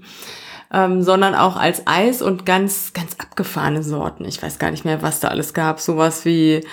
Ähm, 0.72 1.02
sondern 1.02 1.34
auch 1.34 1.56
als 1.56 1.86
Eis 1.86 2.22
und 2.22 2.44
ganz, 2.44 2.92
ganz 2.92 3.16
abgefahrene 3.18 3.82
Sorten. 3.82 4.24
Ich 4.24 4.42
weiß 4.42 4.58
gar 4.58 4.70
nicht 4.70 4.84
mehr, 4.84 5.02
was 5.02 5.20
da 5.20 5.28
alles 5.28 5.54
gab. 5.54 5.80
Sowas 5.80 6.24
wie 6.24 6.64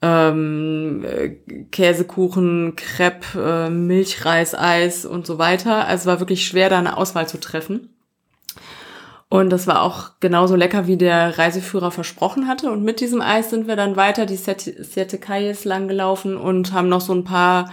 ähm, 0.00 1.04
Käsekuchen, 1.70 2.74
Crepe, 2.76 3.66
äh, 3.66 3.70
Milchreiseis 3.70 5.04
und 5.04 5.26
so 5.26 5.38
weiter. 5.38 5.86
Also 5.86 6.02
es 6.02 6.06
war 6.06 6.20
wirklich 6.20 6.46
schwer, 6.46 6.70
da 6.70 6.78
eine 6.78 6.96
Auswahl 6.96 7.28
zu 7.28 7.38
treffen. 7.38 7.90
Und 9.28 9.48
das 9.48 9.66
war 9.66 9.80
auch 9.80 10.10
genauso 10.20 10.56
lecker, 10.56 10.86
wie 10.86 10.98
der 10.98 11.38
Reiseführer 11.38 11.90
versprochen 11.90 12.48
hatte. 12.48 12.70
Und 12.70 12.84
mit 12.84 13.00
diesem 13.00 13.22
Eis 13.22 13.48
sind 13.48 13.66
wir 13.66 13.76
dann 13.76 13.96
weiter 13.96 14.26
die 14.26 14.36
Siete 14.36 15.18
Calles 15.18 15.64
lang 15.64 15.88
gelaufen 15.88 16.36
und 16.36 16.72
haben 16.74 16.90
noch 16.90 17.00
so 17.00 17.14
ein 17.14 17.24
paar 17.24 17.70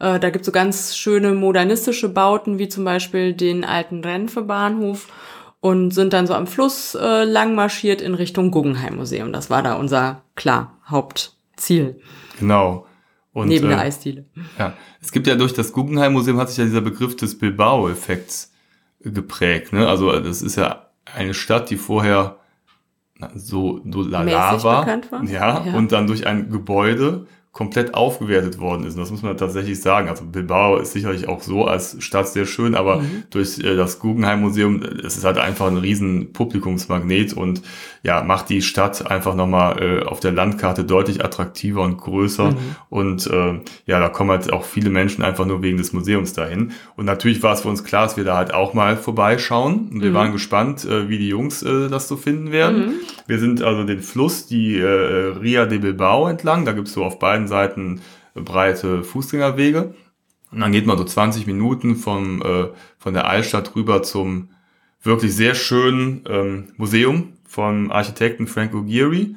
äh, 0.00 0.18
da 0.18 0.30
gibt 0.30 0.42
es 0.42 0.46
so 0.46 0.52
ganz 0.52 0.96
schöne 0.96 1.32
modernistische 1.32 2.08
Bauten, 2.08 2.58
wie 2.58 2.68
zum 2.68 2.84
Beispiel 2.84 3.32
den 3.32 3.64
alten 3.64 4.04
Renfe-Bahnhof 4.04 5.08
und 5.60 5.90
sind 5.92 6.12
dann 6.12 6.26
so 6.26 6.34
am 6.34 6.46
Fluss 6.46 6.94
äh, 6.94 7.24
lang 7.24 7.54
marschiert 7.54 8.00
in 8.00 8.14
Richtung 8.14 8.50
Guggenheim 8.50 8.96
Museum. 8.96 9.32
Das 9.32 9.50
war 9.50 9.62
da 9.62 9.74
unser, 9.74 10.22
klar, 10.36 10.78
Hauptziel. 10.86 12.00
Genau. 12.38 12.86
Und, 13.32 13.48
Neben 13.48 13.68
der 13.68 13.78
äh, 13.78 13.82
Eisdiele. 13.82 14.24
Ja, 14.58 14.74
es 15.00 15.12
gibt 15.12 15.26
ja 15.26 15.36
durch 15.36 15.52
das 15.52 15.72
Guggenheim 15.72 16.12
Museum 16.12 16.38
hat 16.38 16.48
sich 16.48 16.58
ja 16.58 16.64
dieser 16.64 16.80
Begriff 16.80 17.16
des 17.16 17.38
Bilbao-Effekts 17.38 18.52
geprägt. 19.00 19.72
Ne? 19.72 19.86
Also 19.86 20.18
das 20.20 20.42
ist 20.42 20.56
ja 20.56 20.90
eine 21.14 21.34
Stadt, 21.34 21.70
die 21.70 21.76
vorher 21.76 22.36
so, 23.34 23.80
so 23.90 24.02
lala 24.02 24.62
war, 24.62 24.86
war. 25.10 25.24
Ja, 25.24 25.64
ja, 25.64 25.74
und 25.74 25.92
dann 25.92 26.06
durch 26.06 26.26
ein 26.26 26.50
Gebäude 26.50 27.26
komplett 27.58 27.92
aufgewertet 27.92 28.60
worden 28.60 28.84
ist. 28.84 28.94
Und 28.94 29.00
das 29.00 29.10
muss 29.10 29.22
man 29.22 29.36
tatsächlich 29.36 29.80
sagen. 29.80 30.08
Also 30.08 30.24
Bilbao 30.24 30.76
ist 30.76 30.92
sicherlich 30.92 31.26
auch 31.26 31.42
so 31.42 31.64
als 31.64 31.96
Stadt 31.98 32.28
sehr 32.28 32.46
schön, 32.46 32.76
aber 32.76 33.00
mhm. 33.00 33.24
durch 33.30 33.58
äh, 33.58 33.74
das 33.74 33.98
Guggenheim 33.98 34.42
Museum, 34.42 34.80
es 35.04 35.16
ist 35.16 35.24
halt 35.24 35.38
einfach 35.38 35.66
ein 35.66 35.76
riesen 35.76 36.32
Publikumsmagnet 36.32 37.32
und 37.32 37.62
ja, 38.04 38.22
macht 38.22 38.48
die 38.48 38.62
Stadt 38.62 39.10
einfach 39.10 39.34
nochmal 39.34 39.82
äh, 39.82 40.04
auf 40.04 40.20
der 40.20 40.30
Landkarte 40.30 40.84
deutlich 40.84 41.24
attraktiver 41.24 41.82
und 41.82 41.98
größer. 41.98 42.52
Mhm. 42.52 42.56
Und 42.90 43.26
äh, 43.26 43.60
ja, 43.86 43.98
da 43.98 44.08
kommen 44.08 44.30
halt 44.30 44.52
auch 44.52 44.64
viele 44.64 44.90
Menschen 44.90 45.24
einfach 45.24 45.44
nur 45.44 45.60
wegen 45.60 45.78
des 45.78 45.92
Museums 45.92 46.34
dahin. 46.34 46.70
Und 46.94 47.06
natürlich 47.06 47.42
war 47.42 47.54
es 47.54 47.62
für 47.62 47.68
uns 47.68 47.82
klar, 47.82 48.04
dass 48.04 48.16
wir 48.16 48.22
da 48.22 48.36
halt 48.36 48.54
auch 48.54 48.72
mal 48.72 48.96
vorbeischauen. 48.96 49.88
Und 49.92 50.00
wir 50.00 50.10
mhm. 50.10 50.14
waren 50.14 50.32
gespannt, 50.32 50.84
äh, 50.84 51.08
wie 51.08 51.18
die 51.18 51.28
Jungs 51.28 51.64
äh, 51.64 51.88
das 51.88 52.06
so 52.06 52.16
finden 52.16 52.52
werden. 52.52 52.86
Mhm. 52.86 52.92
Wir 53.26 53.40
sind 53.40 53.62
also 53.62 53.82
den 53.82 54.00
Fluss, 54.00 54.46
die 54.46 54.78
äh, 54.78 54.86
Ria 54.86 55.66
de 55.66 55.78
Bilbao 55.78 56.28
entlang. 56.28 56.64
Da 56.64 56.70
gibt's 56.70 56.92
so 56.92 57.04
auf 57.04 57.18
beiden 57.18 57.47
Seiten 57.48 58.00
breite 58.34 59.02
Fußgängerwege. 59.02 59.94
Und 60.50 60.60
dann 60.60 60.72
geht 60.72 60.86
man 60.86 60.96
so 60.96 61.04
20 61.04 61.46
Minuten 61.46 61.96
vom, 61.96 62.42
äh, 62.42 62.68
von 62.98 63.14
der 63.14 63.26
Altstadt 63.26 63.74
rüber 63.76 64.02
zum 64.02 64.50
wirklich 65.02 65.34
sehr 65.34 65.54
schönen 65.54 66.24
ähm, 66.28 66.72
Museum 66.76 67.34
vom 67.46 67.90
Architekten 67.90 68.46
Frank 68.46 68.74
O'Geary, 68.74 69.34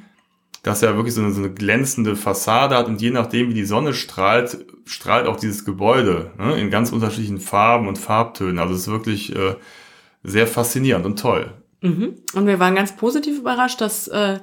das 0.63 0.82
ja 0.82 0.96
wirklich 0.96 1.13
so 1.13 1.22
eine, 1.22 1.32
so 1.32 1.41
eine 1.41 1.53
glänzende 1.53 2.15
Fassade 2.15 2.75
hat 2.75 2.88
und 2.88 3.01
je 3.01 3.10
nachdem, 3.12 3.50
wie 3.50 3.53
die 3.53 3.65
Sonne 3.65 3.94
strahlt, 3.94 4.65
strahlt 4.86 5.27
auch 5.27 5.38
dieses 5.38 5.65
Gebäude 5.65 6.32
ne, 6.38 6.60
in 6.60 6.70
ganz 6.70 6.91
unterschiedlichen 6.91 7.39
Farben 7.39 7.88
und 7.88 7.98
Farbtönen. 7.98 8.60
Also 8.60 8.74
es 8.74 8.82
ist 8.82 8.88
wirklich 8.88 9.36
äh, 9.36 9.56
sehr 10.24 10.48
faszinierend 10.48 11.06
und 11.06 11.20
toll. 11.20 11.51
Mhm. 11.82 12.15
Und 12.34 12.46
wir 12.46 12.60
waren 12.60 12.75
ganz 12.75 12.96
positiv 12.96 13.39
überrascht, 13.39 13.82
dass 13.82 14.08
äh, 14.08 14.39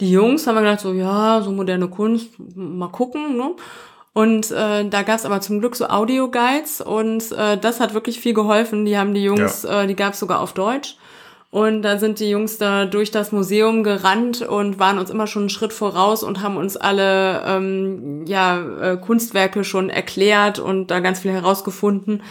die 0.00 0.10
Jungs 0.10 0.46
haben 0.46 0.54
wir 0.54 0.62
gedacht, 0.62 0.80
so 0.80 0.92
ja, 0.92 1.40
so 1.42 1.50
moderne 1.50 1.88
Kunst, 1.88 2.30
mal 2.54 2.88
gucken. 2.88 3.36
Ne? 3.36 3.54
Und 4.12 4.50
äh, 4.50 4.88
da 4.88 5.02
gab's 5.02 5.24
aber 5.24 5.40
zum 5.40 5.60
Glück 5.60 5.76
so 5.76 5.86
Audio-Guides 5.88 6.80
und 6.80 7.30
äh, 7.32 7.56
das 7.56 7.80
hat 7.80 7.94
wirklich 7.94 8.20
viel 8.20 8.34
geholfen. 8.34 8.84
Die 8.84 8.98
haben 8.98 9.14
die 9.14 9.22
Jungs, 9.22 9.62
ja. 9.62 9.82
äh, 9.82 9.86
die 9.86 9.96
gab's 9.96 10.18
sogar 10.18 10.40
auf 10.40 10.54
Deutsch. 10.54 10.96
Und 11.50 11.80
da 11.80 11.98
sind 11.98 12.20
die 12.20 12.28
Jungs 12.28 12.58
da 12.58 12.84
durch 12.84 13.10
das 13.10 13.32
Museum 13.32 13.82
gerannt 13.82 14.42
und 14.42 14.78
waren 14.78 14.98
uns 14.98 15.08
immer 15.08 15.26
schon 15.26 15.42
einen 15.42 15.50
Schritt 15.50 15.72
voraus 15.72 16.22
und 16.22 16.42
haben 16.42 16.58
uns 16.58 16.76
alle 16.76 17.42
ähm, 17.46 18.26
ja, 18.26 18.60
äh, 18.80 18.96
Kunstwerke 18.98 19.64
schon 19.64 19.88
erklärt 19.88 20.58
und 20.58 20.88
da 20.88 21.00
ganz 21.00 21.20
viel 21.20 21.32
herausgefunden. 21.32 22.22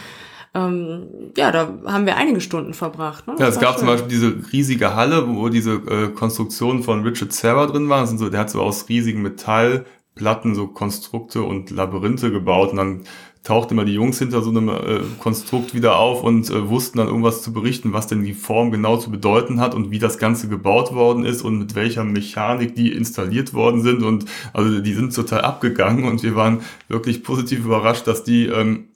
Ähm, 0.54 1.32
ja, 1.36 1.52
da 1.52 1.68
haben 1.86 2.06
wir 2.06 2.16
einige 2.16 2.40
Stunden 2.40 2.74
verbracht. 2.74 3.26
Ne? 3.26 3.36
Ja, 3.38 3.48
es 3.48 3.60
gab 3.60 3.72
schön. 3.72 3.80
zum 3.80 3.88
Beispiel 3.88 4.08
diese 4.08 4.52
riesige 4.52 4.94
Halle, 4.94 5.28
wo 5.28 5.48
diese 5.48 5.74
äh, 5.74 6.08
Konstruktionen 6.08 6.82
von 6.82 7.02
Richard 7.02 7.32
Serra 7.32 7.66
drin 7.66 7.88
waren. 7.88 8.18
So, 8.18 8.28
der 8.28 8.40
hat 8.40 8.50
so 8.50 8.62
aus 8.62 8.88
riesigen 8.88 9.22
Metallplatten 9.22 10.54
so 10.54 10.68
Konstrukte 10.68 11.42
und 11.42 11.70
Labyrinthe 11.70 12.30
gebaut 12.30 12.70
und 12.70 12.76
dann 12.76 13.04
tauchten 13.48 13.74
immer 13.74 13.86
die 13.86 13.94
Jungs 13.94 14.18
hinter 14.18 14.42
so 14.42 14.50
einem 14.50 14.68
äh, 14.68 15.00
Konstrukt 15.20 15.74
wieder 15.74 15.96
auf 15.96 16.22
und 16.22 16.50
äh, 16.50 16.68
wussten 16.68 16.98
dann 16.98 17.06
irgendwas 17.06 17.42
zu 17.42 17.52
berichten, 17.52 17.94
was 17.94 18.06
denn 18.06 18.22
die 18.22 18.34
Form 18.34 18.70
genau 18.70 18.98
zu 18.98 19.10
bedeuten 19.10 19.58
hat 19.58 19.74
und 19.74 19.90
wie 19.90 19.98
das 19.98 20.18
Ganze 20.18 20.48
gebaut 20.48 20.94
worden 20.94 21.24
ist 21.24 21.40
und 21.42 21.58
mit 21.58 21.74
welcher 21.74 22.04
Mechanik 22.04 22.74
die 22.74 22.92
installiert 22.92 23.54
worden 23.54 23.80
sind. 23.82 24.02
Und 24.02 24.26
also 24.52 24.80
die 24.80 24.92
sind 24.92 25.14
total 25.14 25.42
abgegangen 25.42 26.04
und 26.04 26.22
wir 26.22 26.34
waren 26.34 26.60
wirklich 26.88 27.22
positiv 27.22 27.60
überrascht, 27.64 28.06
dass 28.06 28.22
die 28.22 28.46
ähm, 28.46 28.88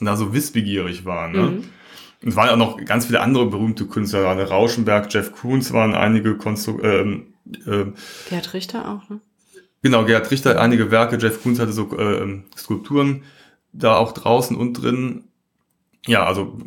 da 0.00 0.16
so 0.16 0.32
wissbegierig 0.32 1.04
waren. 1.04 1.32
Ne? 1.32 1.42
Mhm. 1.42 1.64
Und 2.22 2.28
es 2.28 2.36
waren 2.36 2.48
auch 2.50 2.56
noch 2.56 2.84
ganz 2.84 3.06
viele 3.06 3.20
andere 3.20 3.46
berühmte 3.46 3.86
Künstler, 3.86 4.26
Arne 4.26 4.48
Rauschenberg, 4.48 5.12
Jeff 5.12 5.32
Koons 5.32 5.72
waren 5.72 5.94
einige 5.94 6.36
Konstru 6.36 6.80
ähm, 6.82 7.34
äh, 7.66 7.86
Gerhard 8.28 8.54
Richter 8.54 8.88
auch, 8.88 9.08
ne? 9.08 9.20
Genau, 9.82 10.04
Gerhard 10.04 10.30
Richter, 10.30 10.60
einige 10.60 10.92
Werke, 10.92 11.18
Jeff 11.20 11.42
Koons 11.42 11.58
hatte 11.58 11.72
so 11.72 11.96
äh, 11.98 12.40
Skulpturen 12.56 13.24
da 13.72 13.96
auch 13.96 14.12
draußen 14.12 14.56
und 14.56 14.74
drin. 14.74 15.24
Ja, 16.06 16.24
also 16.24 16.58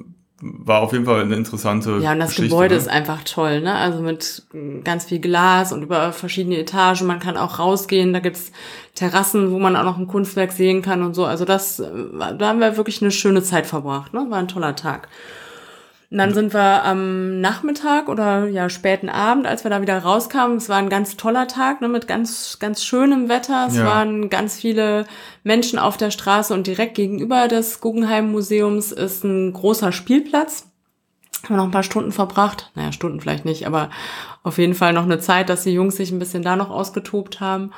war 0.41 0.81
auf 0.81 0.91
jeden 0.91 1.05
Fall 1.05 1.21
eine 1.21 1.35
interessante. 1.35 1.99
Ja, 2.01 2.11
und 2.11 2.19
das 2.19 2.31
Geschichte, 2.31 2.49
Gebäude 2.49 2.75
ne? 2.75 2.81
ist 2.81 2.89
einfach 2.89 3.23
toll, 3.23 3.61
ne? 3.61 3.73
Also 3.75 4.01
mit 4.01 4.43
ganz 4.83 5.05
viel 5.05 5.19
Glas 5.19 5.71
und 5.71 5.81
über 5.81 6.11
verschiedene 6.11 6.57
Etagen. 6.57 7.07
Man 7.07 7.19
kann 7.19 7.37
auch 7.37 7.59
rausgehen. 7.59 8.11
Da 8.11 8.19
gibt's 8.19 8.51
Terrassen, 8.95 9.51
wo 9.51 9.59
man 9.59 9.75
auch 9.75 9.83
noch 9.83 9.97
ein 9.97 10.07
Kunstwerk 10.07 10.51
sehen 10.51 10.81
kann 10.81 11.03
und 11.03 11.13
so. 11.13 11.25
Also 11.25 11.45
das, 11.45 11.77
da 11.77 12.47
haben 12.47 12.59
wir 12.59 12.75
wirklich 12.75 13.01
eine 13.01 13.11
schöne 13.11 13.43
Zeit 13.43 13.65
verbracht, 13.65 14.13
ne? 14.13 14.25
War 14.29 14.39
ein 14.39 14.49
toller 14.49 14.75
Tag. 14.75 15.07
Und 16.11 16.19
dann 16.19 16.33
sind 16.33 16.53
wir 16.53 16.83
am 16.83 17.41
Nachmittag 17.41 18.09
oder 18.09 18.47
ja 18.47 18.69
späten 18.69 19.09
Abend, 19.09 19.47
als 19.47 19.63
wir 19.63 19.71
da 19.71 19.81
wieder 19.81 19.97
rauskamen, 19.97 20.57
es 20.57 20.69
war 20.69 20.77
ein 20.77 20.89
ganz 20.89 21.17
toller 21.17 21.47
Tag 21.47 21.81
ne, 21.81 21.87
mit 21.87 22.07
ganz 22.07 22.59
ganz 22.59 22.83
schönem 22.83 23.27
Wetter. 23.27 23.65
Es 23.67 23.75
ja. 23.75 23.85
waren 23.85 24.29
ganz 24.29 24.55
viele 24.55 25.05
Menschen 25.43 25.79
auf 25.79 25.97
der 25.97 26.11
Straße 26.11 26.53
und 26.53 26.67
direkt 26.67 26.95
gegenüber 26.95 27.47
des 27.47 27.81
Guggenheim 27.81 28.31
Museums 28.31 28.91
ist 28.91 29.23
ein 29.23 29.53
großer 29.53 29.91
Spielplatz. 29.91 30.67
Haben 31.43 31.55
wir 31.55 31.57
noch 31.57 31.65
ein 31.65 31.71
paar 31.71 31.83
Stunden 31.83 32.11
verbracht. 32.11 32.71
Naja, 32.75 32.91
Stunden 32.91 33.19
vielleicht 33.19 33.45
nicht, 33.45 33.67
aber 33.67 33.89
auf 34.43 34.57
jeden 34.57 34.73
Fall 34.73 34.93
noch 34.93 35.03
eine 35.03 35.19
Zeit, 35.19 35.49
dass 35.49 35.63
die 35.63 35.73
Jungs 35.73 35.95
sich 35.95 36.11
ein 36.11 36.19
bisschen 36.19 36.43
da 36.43 36.55
noch 36.55 36.69
ausgetobt 36.69 37.39
haben. 37.39 37.71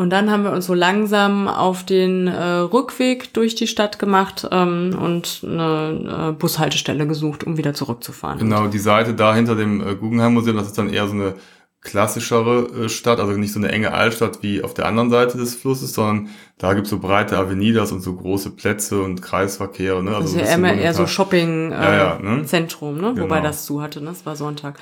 Und 0.00 0.08
dann 0.08 0.30
haben 0.30 0.44
wir 0.44 0.52
uns 0.52 0.64
so 0.64 0.72
langsam 0.72 1.46
auf 1.46 1.84
den 1.84 2.26
äh, 2.26 2.42
Rückweg 2.42 3.34
durch 3.34 3.54
die 3.54 3.66
Stadt 3.66 3.98
gemacht 3.98 4.48
ähm, 4.50 4.96
und 4.98 5.42
eine 5.44 6.30
äh, 6.30 6.32
Bushaltestelle 6.32 7.06
gesucht, 7.06 7.44
um 7.44 7.58
wieder 7.58 7.74
zurückzufahren. 7.74 8.38
Genau, 8.38 8.66
die 8.66 8.78
Seite 8.78 9.12
da 9.12 9.34
hinter 9.34 9.56
dem 9.56 9.86
äh, 9.86 9.94
Guggenheim 9.96 10.32
Museum, 10.32 10.56
das 10.56 10.68
ist 10.68 10.78
dann 10.78 10.88
eher 10.88 11.06
so 11.06 11.12
eine 11.12 11.34
klassischere 11.82 12.84
äh, 12.84 12.88
Stadt, 12.88 13.20
also 13.20 13.32
nicht 13.32 13.52
so 13.52 13.58
eine 13.58 13.72
enge 13.72 13.92
Altstadt 13.92 14.42
wie 14.42 14.64
auf 14.64 14.72
der 14.72 14.86
anderen 14.86 15.10
Seite 15.10 15.36
des 15.36 15.54
Flusses, 15.54 15.92
sondern 15.92 16.30
da 16.56 16.72
gibt's 16.72 16.88
so 16.88 16.98
breite 16.98 17.36
Avenidas 17.36 17.92
und 17.92 18.00
so 18.00 18.14
große 18.14 18.52
Plätze 18.52 19.02
und 19.02 19.20
Kreisverkehre. 19.20 20.02
Ne? 20.02 20.16
Also 20.16 20.34
das 20.34 20.42
ist 20.42 20.48
ja 20.48 20.54
immer 20.56 20.72
eher 20.72 20.94
so 20.94 21.06
Shopping-Zentrum, 21.06 21.78
äh, 21.78 21.96
ja, 21.96 22.18
ja, 22.22 22.36
ne? 22.36 22.44
Zentrum, 22.46 22.96
ne? 22.96 23.12
Genau. 23.12 23.24
wobei 23.24 23.42
das 23.42 23.66
zu 23.66 23.82
hatte, 23.82 24.00
ne? 24.00 24.06
das 24.06 24.24
war 24.24 24.34
Sonntag. 24.34 24.78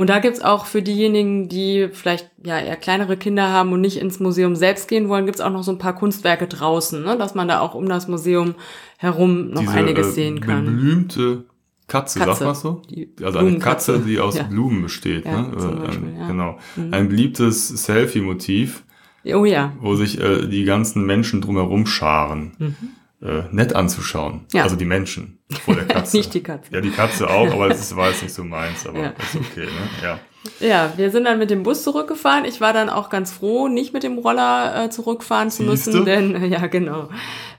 Und 0.00 0.08
da 0.08 0.18
gibt's 0.18 0.40
auch 0.40 0.64
für 0.64 0.80
diejenigen, 0.80 1.50
die 1.50 1.90
vielleicht 1.92 2.30
ja 2.42 2.58
eher 2.58 2.76
kleinere 2.76 3.18
Kinder 3.18 3.50
haben 3.50 3.70
und 3.74 3.82
nicht 3.82 3.98
ins 3.98 4.18
Museum 4.18 4.56
selbst 4.56 4.88
gehen 4.88 5.10
wollen, 5.10 5.26
gibt's 5.26 5.42
auch 5.42 5.50
noch 5.50 5.62
so 5.62 5.72
ein 5.72 5.76
paar 5.76 5.94
Kunstwerke 5.94 6.46
draußen, 6.46 7.02
ne? 7.02 7.18
dass 7.18 7.34
man 7.34 7.48
da 7.48 7.60
auch 7.60 7.74
um 7.74 7.86
das 7.86 8.08
Museum 8.08 8.54
herum 8.96 9.50
noch 9.50 9.60
Diese, 9.60 9.74
einiges 9.74 10.06
äh, 10.06 10.12
sehen 10.12 10.40
kann. 10.40 10.64
Blümte 10.64 11.44
Katze, 11.86 12.18
Katze, 12.18 12.30
sagt 12.30 12.40
man 12.40 12.54
so? 12.54 12.82
Also 13.22 13.40
eine 13.40 13.58
Katze, 13.58 13.98
die 13.98 14.18
aus 14.20 14.38
ja. 14.38 14.44
Blumen 14.44 14.80
besteht. 14.80 15.26
Ja, 15.26 15.42
ne? 15.42 15.48
Beispiel, 15.54 16.08
ein, 16.08 16.16
ja. 16.18 16.26
Genau. 16.28 16.58
Mhm. 16.76 16.94
Ein 16.94 17.08
beliebtes 17.10 17.68
Selfie-Motiv. 17.68 18.84
Oh 19.26 19.44
ja. 19.44 19.74
Wo 19.80 19.96
sich 19.96 20.18
äh, 20.18 20.46
die 20.46 20.64
ganzen 20.64 21.04
Menschen 21.04 21.42
drumherum 21.42 21.84
scharen. 21.84 22.52
Mhm 22.58 22.76
äh, 23.22 23.42
nett 23.50 23.74
anzuschauen. 23.74 24.46
Ja. 24.52 24.62
Also 24.62 24.76
die 24.76 24.84
Menschen 24.84 25.38
vor 25.64 25.74
der 25.74 25.84
Katze. 25.88 26.16
nicht 26.16 26.32
die 26.34 26.42
Katze. 26.42 26.72
Ja, 26.72 26.80
die 26.80 26.90
Katze 26.90 27.28
auch, 27.28 27.52
aber 27.52 27.68
das 27.68 27.94
war 27.96 28.08
jetzt 28.08 28.22
nicht 28.22 28.34
so 28.34 28.44
meins, 28.44 28.86
aber 28.86 28.98
ja. 28.98 29.08
ist 29.10 29.36
okay, 29.36 29.66
ne? 29.66 29.90
Ja. 30.02 30.18
Ja, 30.58 30.94
wir 30.96 31.10
sind 31.10 31.24
dann 31.24 31.38
mit 31.38 31.50
dem 31.50 31.62
Bus 31.62 31.82
zurückgefahren. 31.82 32.46
Ich 32.46 32.62
war 32.62 32.72
dann 32.72 32.88
auch 32.88 33.10
ganz 33.10 33.30
froh, 33.30 33.68
nicht 33.68 33.92
mit 33.92 34.02
dem 34.04 34.16
Roller 34.16 34.84
äh, 34.84 34.90
zurückfahren 34.90 35.50
zu 35.50 35.68
Siehste? 35.68 35.90
müssen, 35.90 36.04
denn, 36.06 36.44
ja, 36.50 36.66
genau. 36.66 37.10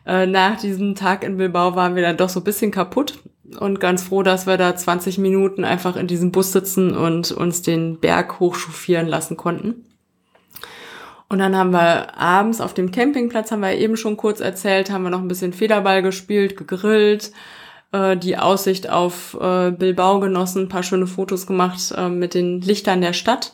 Äh, 0.05 0.25
nach 0.25 0.59
diesem 0.59 0.95
Tag 0.95 1.23
in 1.23 1.37
Bilbao 1.37 1.75
waren 1.75 1.93
wir 1.95 2.01
dann 2.01 2.17
doch 2.17 2.29
so 2.29 2.39
ein 2.39 2.43
bisschen 2.43 2.71
kaputt 2.71 3.19
und 3.59 3.79
ganz 3.79 4.03
froh, 4.03 4.23
dass 4.23 4.47
wir 4.47 4.57
da 4.57 4.75
20 4.75 5.19
Minuten 5.19 5.63
einfach 5.63 5.95
in 5.95 6.07
diesem 6.07 6.31
Bus 6.31 6.53
sitzen 6.53 6.95
und 6.95 7.31
uns 7.31 7.61
den 7.61 7.99
Berg 7.99 8.39
hochchauffieren 8.39 9.07
lassen 9.07 9.37
konnten. 9.37 9.85
Und 11.31 11.39
dann 11.39 11.55
haben 11.55 11.71
wir 11.71 12.19
abends 12.19 12.59
auf 12.59 12.73
dem 12.73 12.91
Campingplatz, 12.91 13.51
haben 13.51 13.61
wir 13.61 13.77
eben 13.77 13.95
schon 13.95 14.17
kurz 14.17 14.41
erzählt, 14.41 14.91
haben 14.91 15.03
wir 15.03 15.09
noch 15.09 15.21
ein 15.21 15.29
bisschen 15.29 15.53
Federball 15.53 16.01
gespielt, 16.01 16.57
gegrillt, 16.57 17.31
äh, 17.93 18.17
die 18.17 18.37
Aussicht 18.37 18.89
auf 18.89 19.37
äh, 19.39 19.71
Bilbao 19.71 20.19
genossen, 20.19 20.63
ein 20.63 20.67
paar 20.67 20.83
schöne 20.83 21.07
Fotos 21.07 21.47
gemacht 21.47 21.93
äh, 21.95 22.09
mit 22.09 22.33
den 22.33 22.59
Lichtern 22.59 22.99
der 22.99 23.13
Stadt. 23.13 23.53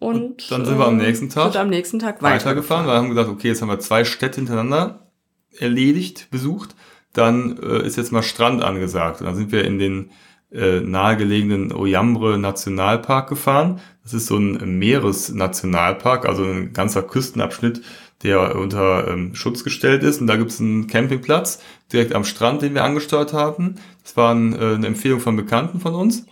Und, 0.00 0.16
und 0.16 0.50
dann 0.50 0.64
sind 0.64 0.78
wir 0.78 0.86
am 0.86 0.96
nächsten 0.96 1.30
Tag, 1.30 1.54
am 1.54 1.68
nächsten 1.68 2.00
Tag 2.00 2.24
weitergefahren, 2.24 2.88
weil 2.88 2.94
wir 2.94 2.98
haben 2.98 3.10
gesagt, 3.10 3.28
okay, 3.28 3.46
jetzt 3.46 3.62
haben 3.62 3.68
wir 3.68 3.78
zwei 3.78 4.02
Städte 4.02 4.40
hintereinander 4.40 5.12
erledigt, 5.56 6.26
besucht. 6.32 6.74
Dann 7.12 7.56
äh, 7.62 7.86
ist 7.86 7.98
jetzt 7.98 8.10
mal 8.10 8.24
Strand 8.24 8.64
angesagt. 8.64 9.20
Und 9.20 9.26
dann 9.26 9.36
sind 9.36 9.52
wir 9.52 9.64
in 9.64 9.78
den 9.78 10.10
äh, 10.50 10.80
nahegelegenen 10.80 11.72
Oyambre 11.72 12.36
Nationalpark 12.36 13.28
gefahren. 13.28 13.78
Das 14.12 14.22
ist 14.22 14.26
so 14.26 14.36
ein 14.36 14.78
Meeresnationalpark, 14.78 16.26
also 16.26 16.44
ein 16.44 16.72
ganzer 16.72 17.02
Küstenabschnitt, 17.02 17.82
der 18.22 18.56
unter 18.56 19.08
ähm, 19.08 19.34
Schutz 19.34 19.64
gestellt 19.64 20.02
ist. 20.02 20.20
Und 20.20 20.26
da 20.26 20.36
gibt 20.36 20.50
es 20.50 20.60
einen 20.60 20.86
Campingplatz 20.86 21.62
direkt 21.92 22.14
am 22.14 22.24
Strand, 22.24 22.62
den 22.62 22.74
wir 22.74 22.84
angesteuert 22.84 23.32
haben. 23.32 23.76
Das 24.02 24.16
war 24.16 24.34
ein, 24.34 24.52
äh, 24.52 24.74
eine 24.74 24.86
Empfehlung 24.86 25.20
von 25.20 25.36
Bekannten 25.36 25.80
von 25.80 25.94
uns. 25.94 26.26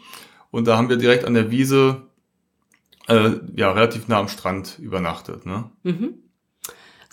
Und 0.51 0.67
da 0.67 0.77
haben 0.77 0.89
wir 0.89 0.97
direkt 0.97 1.25
an 1.25 1.35
der 1.35 1.51
Wiese 1.51 2.03
äh, 3.07 3.31
ja 3.55 3.73
relativ 3.73 4.09
nah 4.09 4.19
am 4.19 4.29
Strand 4.29 4.79
übernachtet. 4.79 5.47
Ne? 5.47 5.71
Mhm. 5.83 6.15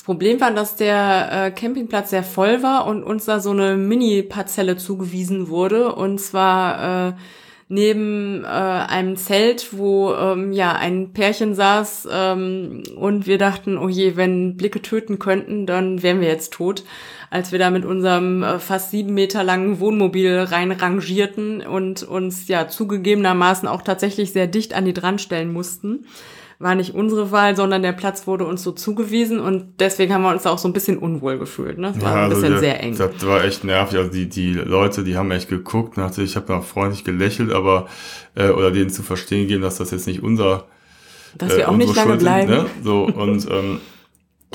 Problem 0.05 0.39
war, 0.39 0.51
dass 0.51 0.75
der 0.75 1.29
äh, 1.31 1.51
Campingplatz 1.51 2.11
sehr 2.11 2.23
voll 2.23 2.61
war 2.61 2.85
und 2.85 3.03
uns 3.03 3.25
da 3.25 3.39
so 3.39 3.49
eine 3.49 3.75
Mini-Parzelle 3.75 4.77
zugewiesen 4.77 5.49
wurde. 5.49 5.95
Und 5.95 6.21
zwar 6.21 7.09
äh, 7.09 7.13
neben 7.67 8.43
äh, 8.43 8.47
einem 8.47 9.17
Zelt, 9.17 9.69
wo 9.71 10.13
ähm, 10.13 10.51
ja 10.51 10.73
ein 10.73 11.13
Pärchen 11.13 11.55
saß 11.55 12.07
ähm, 12.11 12.83
und 12.95 13.25
wir 13.25 13.39
dachten, 13.39 13.77
oh 13.77 13.89
je, 13.89 14.15
wenn 14.15 14.55
Blicke 14.55 14.81
töten 14.81 15.17
könnten, 15.17 15.65
dann 15.65 16.03
wären 16.03 16.21
wir 16.21 16.27
jetzt 16.27 16.53
tot, 16.53 16.83
als 17.31 17.51
wir 17.51 17.57
da 17.57 17.71
mit 17.71 17.83
unserem 17.83 18.43
äh, 18.43 18.59
fast 18.59 18.91
sieben 18.91 19.15
Meter 19.15 19.43
langen 19.43 19.79
Wohnmobil 19.79 20.37
reinrangierten 20.41 21.65
und 21.65 22.03
uns 22.03 22.47
ja 22.47 22.67
zugegebenermaßen 22.67 23.67
auch 23.67 23.81
tatsächlich 23.81 24.31
sehr 24.31 24.45
dicht 24.45 24.75
an 24.75 24.85
die 24.85 24.93
dran 24.93 25.17
stellen 25.17 25.51
mussten 25.51 26.05
war 26.59 26.75
nicht 26.75 26.95
unsere 26.95 27.31
Wahl, 27.31 27.55
sondern 27.55 27.81
der 27.81 27.91
Platz 27.91 28.27
wurde 28.27 28.45
uns 28.45 28.63
so 28.63 28.71
zugewiesen 28.71 29.39
und 29.39 29.79
deswegen 29.79 30.13
haben 30.13 30.23
wir 30.23 30.31
uns 30.31 30.43
da 30.43 30.51
auch 30.51 30.57
so 30.57 30.67
ein 30.69 30.73
bisschen 30.73 30.97
unwohl 30.97 31.37
gefühlt. 31.37 31.77
Ne? 31.77 31.91
Das 31.93 32.01
war 32.01 32.11
ja, 32.11 32.17
ein 32.17 32.23
also 32.29 32.35
bisschen 32.35 32.51
der, 32.51 32.59
sehr 32.59 32.83
eng. 32.83 32.97
Das 32.97 33.25
war 33.25 33.43
echt 33.43 33.63
nervig. 33.63 33.97
Also 33.97 34.11
die, 34.11 34.29
die 34.29 34.53
Leute, 34.53 35.03
die 35.03 35.17
haben 35.17 35.31
echt 35.31 35.49
geguckt 35.49 35.97
und 35.97 36.17
ich 36.17 36.35
habe 36.35 36.51
noch 36.53 36.63
freundlich 36.63 37.03
gelächelt, 37.03 37.51
aber 37.51 37.87
äh, 38.35 38.49
oder 38.49 38.71
denen 38.71 38.89
zu 38.89 39.03
verstehen 39.03 39.43
gegeben, 39.43 39.63
dass 39.63 39.77
das 39.77 39.91
jetzt 39.91 40.07
nicht 40.07 40.23
unser 40.23 40.65
dass 41.37 41.49
wir 41.49 41.59
äh, 41.59 41.65
auch 41.65 41.75
nicht 41.75 41.95
lange 41.95 42.11
Schuld 42.11 42.19
bleiben. 42.21 42.53
Sind, 42.53 42.63
ne? 42.63 42.69
So 42.83 43.03
und 43.05 43.49
ähm, 43.51 43.79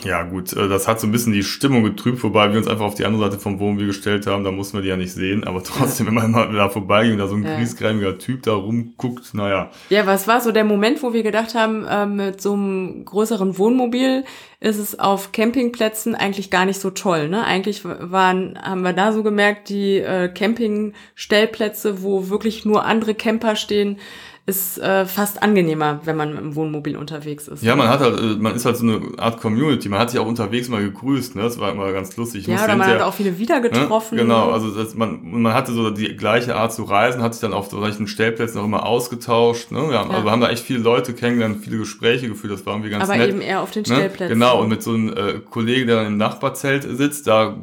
Ja, 0.05 0.23
gut, 0.23 0.53
äh, 0.55 0.69
das 0.69 0.89
hat 0.89 0.99
so 1.01 1.07
ein 1.07 1.13
bisschen 1.13 1.33
die 1.33 1.43
Stimmung 1.43 1.83
getrübt, 1.85 2.23
wobei 2.23 2.51
wir 2.51 2.59
uns 2.59 2.67
einfach 2.69 2.85
auf 2.87 2.95
die 2.95 3.05
andere 3.05 3.25
Seite 3.25 3.39
vom 3.39 3.59
Wohnmobil 3.59 3.87
gestellt 3.89 4.27
haben, 4.27 4.45
da 4.45 4.51
mussten 4.51 4.79
wir 4.79 4.83
die 4.83 4.89
ja 4.89 4.97
nicht 4.97 5.13
sehen, 5.13 5.45
aber 5.45 5.63
trotzdem, 5.65 6.07
wenn 6.07 6.15
man 6.15 6.31
mal 6.31 6.53
da 6.53 6.69
vorbeiging, 6.69 7.19
da 7.19 7.27
so 7.27 7.35
ein 7.37 7.43
Ja. 7.45 7.57
griesgrämiger 7.57 8.19
Typ 8.19 8.43
da 8.45 8.53
rumguckt, 8.55 9.35
naja. 9.35 9.71
Ja, 9.91 10.07
was 10.07 10.27
war 10.27 10.41
so 10.41 10.53
der 10.53 10.65
Moment, 10.65 11.03
wo 11.03 11.13
wir 11.13 11.23
gedacht 11.23 11.55
haben, 11.55 11.85
äh, 11.87 12.07
mit 12.07 12.41
so 12.41 12.55
einem 12.55 13.05
größeren 13.05 13.59
Wohnmobil 13.59 14.25
ist 14.61 14.79
es 14.79 14.99
auf 14.99 15.33
Campingplätzen 15.33 16.15
eigentlich 16.15 16.51
gar 16.51 16.67
nicht 16.67 16.81
so 16.81 16.91
toll. 16.91 17.29
Ne? 17.29 17.45
Eigentlich 17.45 17.83
waren, 17.85 18.59
haben 18.61 18.83
wir 18.83 18.93
da 18.93 19.13
so 19.13 19.23
gemerkt, 19.23 19.71
die 19.71 19.97
äh, 19.99 20.29
Campingstellplätze, 20.29 22.03
wo 22.03 22.29
wirklich 22.29 22.65
nur 22.65 22.85
andere 22.85 23.15
Camper 23.15 23.57
stehen, 23.57 23.99
ist 24.47 24.79
äh, 24.79 25.07
fast 25.07 25.43
angenehmer, 25.43 26.01
wenn 26.05 26.17
man 26.17 26.35
dem 26.35 26.55
Wohnmobil 26.57 26.97
unterwegs 26.97 27.47
ist. 27.47 27.63
Ja, 27.63 27.77
man 27.77 27.89
hat 27.89 28.01
halt, 28.01 28.19
äh, 28.19 28.23
man 28.41 28.55
ist 28.57 28.65
halt 28.65 28.77
so 28.77 28.85
eine 28.85 29.01
Art 29.19 29.41
Community, 29.41 29.89
man 29.89 30.01
hat 30.01 30.11
sich 30.11 30.19
auch 30.19 30.27
unterwegs 30.27 30.69
mal 30.69 30.83
gegrüßt, 30.83 31.37
ne, 31.37 31.43
das 31.43 31.61
war 31.61 31.71
immer 31.71 31.93
ganz 31.93 32.17
lustig. 32.17 32.43
Ich 32.43 32.47
ja, 32.49 32.65
oder 32.65 32.75
man 32.77 32.89
hat 32.89 33.03
auch 33.03 33.15
viele 33.15 33.39
wieder 33.39 33.61
getroffen. 33.61 34.17
Ne? 34.17 34.23
Genau, 34.23 34.51
also 34.51 34.71
das, 34.75 34.95
man, 34.95 35.21
man 35.43 35.55
hatte 35.55 35.73
so 35.73 35.91
die 35.91 36.17
gleiche 36.17 36.57
Art 36.57 36.73
zu 36.73 36.83
reisen, 36.85 37.23
hat 37.23 37.35
sich 37.35 37.41
dann 37.43 37.53
auf 37.53 37.71
solchen 37.71 38.07
Stellplätzen 38.09 38.61
auch 38.61 38.65
immer 38.65 38.87
ausgetauscht. 38.87 39.71
Ne? 39.71 39.89
Ja, 39.93 40.03
Also 40.09 40.25
wir 40.25 40.31
haben 40.31 40.41
da 40.41 40.49
echt 40.51 40.65
viele 40.65 40.81
Leute 40.81 41.13
kennengelernt, 41.15 41.59
viele 41.63 41.79
Gespräche 41.79 42.27
geführt, 42.29 42.53
das 42.53 42.67
war 42.67 42.75
irgendwie 42.75 42.91
ganz 42.91 43.05
aber 43.05 43.17
nett. 43.19 43.29
eben 43.29 43.41
eher 43.41 43.61
auf 43.61 43.71
den 43.71 43.83
Ne? 43.83 43.95
Stellplätzen. 43.95 44.35
Genau, 44.35 44.61
und 44.63 44.69
mit 44.69 44.83
so 44.83 44.93
einem 44.95 45.09
äh, 45.11 45.41
Kollegen, 45.49 45.87
der 45.87 45.97
dann 45.97 46.07
im 46.07 46.17
Nachbarzelt 46.17 46.83
sitzt, 46.97 47.27
da 47.27 47.57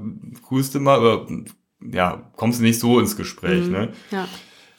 grüßt 0.47 0.75
du 0.75 0.79
mal, 0.79 0.95
aber 0.97 1.27
ja, 1.91 2.21
kommst 2.35 2.59
du 2.59 2.63
nicht 2.63 2.79
so 2.79 2.99
ins 2.99 3.15
Gespräch. 3.17 3.65
Mhm. 3.65 3.71
Ne? 3.71 3.89
Ja. 4.11 4.27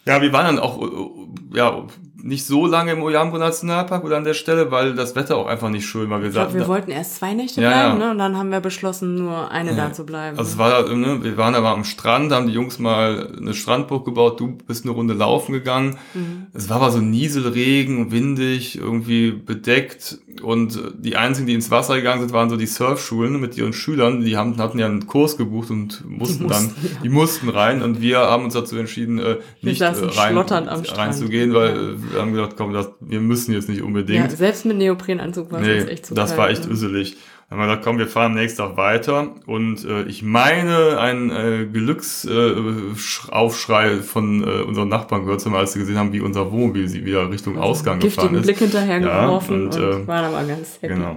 Ja, 0.09 0.23
wir 0.23 0.33
waren 0.33 0.57
dann 0.57 0.59
auch 0.59 0.81
äh, 0.81 1.59
ja, 1.59 1.87
nicht 2.29 2.47
so 2.47 2.67
lange 2.67 2.93
im 2.93 3.03
Oyambo 3.03 3.39
Nationalpark 3.39 4.05
oder 4.05 4.17
an 4.19 4.25
der 4.25 4.35
Stelle, 4.35 4.71
weil 4.71 4.95
das 4.95 5.17
Wetter 5.17 5.37
auch 5.37 5.47
einfach 5.47 5.71
nicht 5.71 5.87
schön 5.87 6.11
war. 6.11 6.21
Wir 6.21 6.29
Ich 6.29 6.35
glaube, 6.35 6.51
sagten, 6.51 6.61
wir 6.61 6.69
wollten 6.69 6.91
erst 6.91 7.17
zwei 7.17 7.35
Nächte 7.35 7.61
Ja, 7.63 7.71
bleiben, 7.71 8.01
ja. 8.01 8.07
ne? 8.07 8.11
Und 8.13 8.19
dann 8.19 8.37
haben 8.37 8.51
wir 8.51 8.61
beschlossen, 8.61 9.17
nur 9.17 9.51
eine 9.51 9.75
da 9.75 9.93
zu 9.93 10.05
bleiben. 10.05 10.39
Also 10.39 10.53
es 10.53 10.59
war, 10.59 10.89
ne, 10.95 11.25
wir 11.25 11.37
waren 11.37 11.55
aber 11.55 11.71
am 11.71 11.85
Strand, 11.85 12.31
haben 12.33 12.47
die 12.47 12.53
Jungs 12.53 12.79
mal 12.79 13.33
eine 13.37 13.55
Strandburg 13.55 14.05
gebaut, 14.05 14.39
du 14.39 14.59
bist 14.67 14.85
eine 14.85 14.93
Runde 14.93 15.15
laufen 15.15 15.53
gegangen. 15.53 15.97
Mhm. 16.15 16.47
Es 16.53 16.69
war 16.69 16.77
aber 16.77 16.91
so 16.91 16.99
Nieselregen, 16.99 18.11
windig, 18.13 18.79
irgendwie 18.79 19.33
bedeckt 19.33 20.19
und 20.43 20.81
die 20.99 21.17
einzigen, 21.17 21.47
die 21.47 21.55
ins 21.55 21.71
Wasser 21.71 21.97
gegangen 21.97 22.21
sind, 22.21 22.33
waren 22.33 22.51
so 22.51 22.57
die 22.57 22.67
Surfschulen 22.67 23.41
mit 23.41 23.57
ihren 23.57 23.73
Schülern, 23.73 24.21
die 24.21 24.37
haben, 24.37 24.57
hatten 24.59 24.79
ja 24.79 24.87
einen 24.87 25.07
Kurs 25.07 25.37
gebucht 25.37 25.71
und 25.71 26.05
mussten, 26.09 26.45
mussten, 26.45 26.49
dann, 26.49 26.75
die 27.03 27.09
mussten 27.09 27.49
rein 27.49 27.83
und 27.83 28.01
wir 28.01 28.19
haben 28.19 28.45
uns 28.45 28.55
dazu 28.55 28.77
entschieden, 28.77 29.19
äh, 29.19 29.37
nicht 29.63 29.81
äh, 29.81 29.87
rein, 29.87 30.11
schlotternd 30.33 30.69
am 30.69 30.85
Strand. 30.85 30.99
reinzugehen, 30.99 31.55
weil 31.55 31.71
äh, 31.71 32.18
haben 32.23 32.33
gedacht, 32.33 32.55
komm, 32.57 32.73
das, 32.73 32.91
wir 33.01 33.21
müssen 33.21 33.53
jetzt 33.53 33.69
nicht 33.69 33.79
ja, 33.79 33.85
unbedingt. 33.85 34.31
selbst 34.33 34.65
mit 34.65 34.77
Neoprenanzug 34.79 35.53
war 35.53 35.61
es 35.61 35.67
Nee, 35.67 35.79
echt 35.91 36.07
zu 36.07 36.15
das 36.15 36.31
kalt, 36.31 36.39
war 36.39 36.51
echt 36.51 36.67
ne? 36.67 36.73
üselig. 36.73 37.17
Dann 37.49 37.59
haben 37.59 37.65
wir 37.65 37.69
gesagt, 37.69 37.85
komm, 37.85 37.99
wir 37.99 38.09
fahren 38.09 38.33
am 38.33 38.39
nächsten 38.39 38.59
Tag 38.59 38.77
weiter. 38.77 39.35
Und 39.47 39.83
äh, 39.87 40.03
ich 40.03 40.23
meine, 40.23 40.99
ein 41.01 41.31
äh, 41.31 41.67
Glücksaufschrei 41.73 43.99
von 44.03 44.43
äh, 44.43 44.63
unseren 44.63 44.89
Nachbarn 44.89 45.25
gehört 45.25 45.41
zu 45.41 45.47
haben, 45.51 45.57
als 45.57 45.73
sie 45.73 45.79
gesehen 45.79 45.97
haben, 45.97 46.13
wie 46.13 46.21
unser 46.21 46.51
Wohnmobil 46.53 46.89
sie 46.89 47.05
wieder 47.05 47.31
Richtung 47.31 47.59
Ausgang 47.59 48.01
gefahren 48.01 48.33
giftigen 48.33 48.41
ist. 48.41 48.47
Blick 48.47 48.59
hinterher 48.59 49.01
Ja, 49.01 49.25
geworfen 49.25 49.67
und, 49.67 49.77
und, 49.77 49.83
äh, 49.83 50.07
waren 50.07 50.25
aber 50.27 50.45
ganz 50.45 50.79
happy. 50.81 50.95
Genau. 50.95 51.17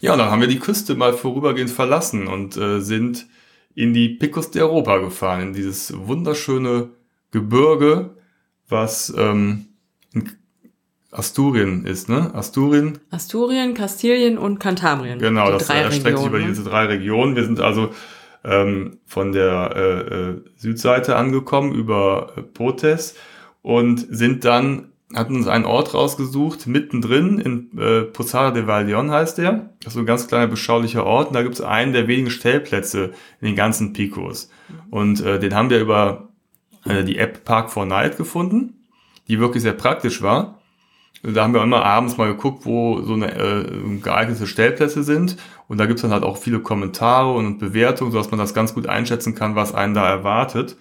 Ja, 0.00 0.12
und 0.12 0.18
dann 0.18 0.30
haben 0.30 0.40
wir 0.40 0.48
die 0.48 0.58
Küste 0.60 0.94
mal 0.94 1.12
vorübergehend 1.12 1.70
verlassen 1.70 2.26
und 2.26 2.56
äh, 2.56 2.80
sind 2.80 3.26
in 3.74 3.92
die 3.94 4.08
Picos 4.08 4.50
de 4.50 4.62
Europa 4.62 4.98
gefahren, 4.98 5.40
in 5.42 5.52
dieses 5.52 5.92
wunderschöne 5.96 6.88
Gebirge, 7.32 8.10
was 8.68 9.12
ähm, 9.16 9.66
in 10.12 10.30
Asturien 11.10 11.86
ist, 11.86 12.08
ne? 12.08 12.34
Asturien, 12.34 12.98
Asturien, 13.10 13.74
Kastilien 13.74 14.36
und 14.36 14.58
Kantabrien. 14.60 15.18
Genau, 15.18 15.50
das 15.50 15.66
drei 15.66 15.80
erstreckt 15.80 16.18
sich 16.18 16.26
Regionen, 16.26 16.28
über 16.28 16.38
ne? 16.38 16.46
diese 16.46 16.64
drei 16.64 16.84
Regionen. 16.84 17.34
Wir 17.34 17.44
sind 17.44 17.60
also 17.60 17.90
ähm, 18.44 18.98
von 19.06 19.32
der 19.32 19.72
äh, 19.74 20.14
äh, 20.14 20.44
Südseite 20.56 21.16
angekommen 21.16 21.74
über 21.74 22.32
äh, 22.36 22.42
Potes 22.42 23.14
und 23.62 24.06
sind 24.10 24.44
dann, 24.44 24.92
hatten 25.14 25.36
uns 25.36 25.48
einen 25.48 25.64
Ort 25.64 25.94
rausgesucht, 25.94 26.66
mittendrin 26.66 27.38
in 27.38 27.78
äh, 27.78 28.02
Posada 28.02 28.50
de 28.50 28.66
Valleon 28.66 29.10
heißt 29.10 29.38
der. 29.38 29.70
Das 29.80 29.88
ist 29.88 29.94
so 29.94 30.00
ein 30.00 30.06
ganz 30.06 30.28
kleiner, 30.28 30.46
beschaulicher 30.46 31.04
Ort. 31.04 31.28
Und 31.28 31.34
da 31.34 31.42
gibt 31.42 31.54
es 31.54 31.60
einen 31.62 31.92
der 31.92 32.06
wenigen 32.06 32.30
Stellplätze 32.30 33.12
in 33.40 33.48
den 33.48 33.56
ganzen 33.56 33.92
Picos. 33.92 34.50
Und 34.90 35.20
äh, 35.22 35.38
den 35.38 35.54
haben 35.54 35.70
wir 35.70 35.80
über 35.80 36.28
äh, 36.84 37.02
die 37.04 37.18
App 37.18 37.44
Park 37.44 37.72
4 37.72 37.86
Night 37.86 38.16
gefunden, 38.16 38.77
die 39.28 39.38
wirklich 39.38 39.62
sehr 39.62 39.72
praktisch 39.72 40.22
war. 40.22 40.58
Da 41.22 41.42
haben 41.42 41.54
wir 41.54 41.62
immer 41.62 41.84
abends 41.84 42.16
mal 42.16 42.28
geguckt, 42.28 42.64
wo 42.64 43.02
so 43.02 43.14
eine 43.14 43.34
äh, 43.34 43.98
geeignete 44.00 44.46
Stellplätze 44.46 45.02
sind. 45.02 45.36
Und 45.66 45.78
da 45.78 45.86
gibt's 45.86 46.02
dann 46.02 46.12
halt 46.12 46.22
auch 46.22 46.36
viele 46.36 46.60
Kommentare 46.60 47.32
und 47.32 47.58
Bewertungen, 47.58 48.12
sodass 48.12 48.30
man 48.30 48.38
das 48.38 48.54
ganz 48.54 48.74
gut 48.74 48.86
einschätzen 48.86 49.34
kann, 49.34 49.56
was 49.56 49.74
einen 49.74 49.94
da 49.94 50.08
erwartet. 50.08 50.76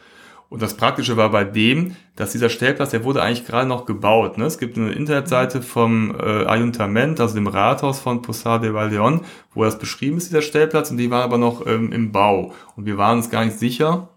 Und 0.49 0.61
das 0.61 0.75
Praktische 0.75 1.17
war 1.17 1.29
bei 1.29 1.43
dem, 1.43 1.95
dass 2.15 2.31
dieser 2.31 2.49
Stellplatz, 2.49 2.91
der 2.91 3.03
wurde 3.03 3.21
eigentlich 3.21 3.45
gerade 3.45 3.67
noch 3.67 3.85
gebaut. 3.85 4.37
Ne? 4.37 4.45
Es 4.45 4.59
gibt 4.59 4.77
eine 4.77 4.91
Internetseite 4.91 5.61
vom 5.61 6.15
äh, 6.15 6.45
Ayuntament, 6.45 7.19
also 7.19 7.35
dem 7.35 7.47
Rathaus 7.47 7.99
von 7.99 8.21
Posada 8.21 8.59
de 8.59 8.73
Valleon, 8.73 9.21
wo 9.53 9.65
das 9.65 9.77
beschrieben 9.77 10.17
ist, 10.17 10.29
dieser 10.29 10.41
Stellplatz, 10.41 10.89
und 10.89 10.97
die 10.97 11.11
war 11.11 11.23
aber 11.23 11.37
noch 11.37 11.65
ähm, 11.67 11.91
im 11.91 12.13
Bau. 12.13 12.53
Und 12.77 12.85
wir 12.85 12.97
waren 12.97 13.17
uns 13.17 13.29
gar 13.29 13.43
nicht 13.43 13.59
sicher, 13.59 14.07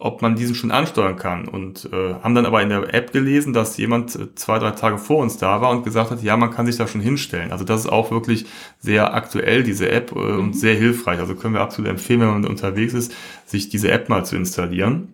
ob 0.00 0.22
man 0.22 0.34
diesen 0.34 0.54
schon 0.54 0.70
ansteuern 0.70 1.16
kann. 1.16 1.46
Und 1.46 1.88
äh, 1.92 2.14
haben 2.22 2.34
dann 2.34 2.46
aber 2.46 2.62
in 2.62 2.70
der 2.70 2.92
App 2.94 3.12
gelesen, 3.12 3.52
dass 3.52 3.76
jemand 3.76 4.16
äh, 4.16 4.34
zwei, 4.34 4.58
drei 4.58 4.72
Tage 4.72 4.98
vor 4.98 5.18
uns 5.18 5.36
da 5.36 5.60
war 5.60 5.70
und 5.70 5.84
gesagt 5.84 6.10
hat, 6.10 6.22
ja, 6.22 6.36
man 6.36 6.50
kann 6.50 6.66
sich 6.66 6.76
da 6.76 6.86
schon 6.86 7.00
hinstellen. 7.02 7.52
Also 7.52 7.64
das 7.64 7.80
ist 7.82 7.92
auch 7.92 8.10
wirklich 8.10 8.46
sehr 8.78 9.14
aktuell, 9.14 9.62
diese 9.62 9.90
App, 9.90 10.12
äh, 10.12 10.18
und 10.18 10.54
sehr 10.56 10.74
hilfreich. 10.74 11.20
Also 11.20 11.34
können 11.34 11.54
wir 11.54 11.60
absolut 11.60 11.90
empfehlen, 11.90 12.20
wenn 12.20 12.28
man 12.28 12.46
unterwegs 12.46 12.94
ist, 12.94 13.12
sich 13.44 13.68
diese 13.68 13.90
App 13.90 14.08
mal 14.08 14.24
zu 14.24 14.36
installieren. 14.36 15.12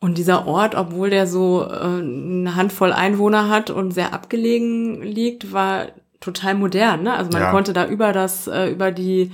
Und 0.00 0.18
dieser 0.18 0.46
Ort, 0.46 0.74
obwohl 0.74 1.08
der 1.10 1.26
so 1.26 1.62
äh, 1.66 1.76
eine 1.76 2.56
Handvoll 2.56 2.92
Einwohner 2.92 3.48
hat 3.48 3.70
und 3.70 3.92
sehr 3.92 4.12
abgelegen 4.12 5.00
liegt, 5.00 5.52
war 5.52 5.86
total 6.20 6.54
modern. 6.54 7.04
Ne? 7.04 7.14
Also 7.14 7.30
man 7.32 7.42
Ja. 7.42 7.50
konnte 7.50 7.72
da 7.72 7.86
über 7.86 8.12
das, 8.12 8.46
äh, 8.48 8.70
über 8.70 8.90
die 8.90 9.30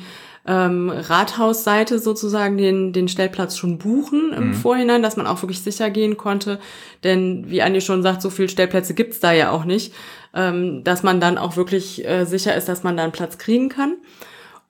ähm, 0.50 0.90
Rathausseite 0.90 2.00
sozusagen 2.00 2.58
den, 2.58 2.92
den 2.92 3.06
Stellplatz 3.06 3.56
schon 3.56 3.78
buchen 3.78 4.32
im 4.32 4.52
Vorhinein, 4.52 5.00
dass 5.00 5.16
man 5.16 5.28
auch 5.28 5.40
wirklich 5.42 5.62
sicher 5.62 5.90
gehen 5.90 6.16
konnte. 6.16 6.58
Denn 7.04 7.48
wie 7.48 7.62
Andi 7.62 7.80
schon 7.80 8.02
sagt, 8.02 8.20
so 8.20 8.30
viele 8.30 8.48
Stellplätze 8.48 8.94
gibt's 8.94 9.20
da 9.20 9.30
ja 9.30 9.52
auch 9.52 9.64
nicht, 9.64 9.94
ähm, 10.34 10.82
dass 10.82 11.04
man 11.04 11.20
dann 11.20 11.38
auch 11.38 11.56
wirklich 11.56 12.04
äh, 12.04 12.24
sicher 12.24 12.56
ist, 12.56 12.68
dass 12.68 12.82
man 12.82 12.96
da 12.96 13.04
einen 13.04 13.12
Platz 13.12 13.38
kriegen 13.38 13.68
kann. 13.68 13.94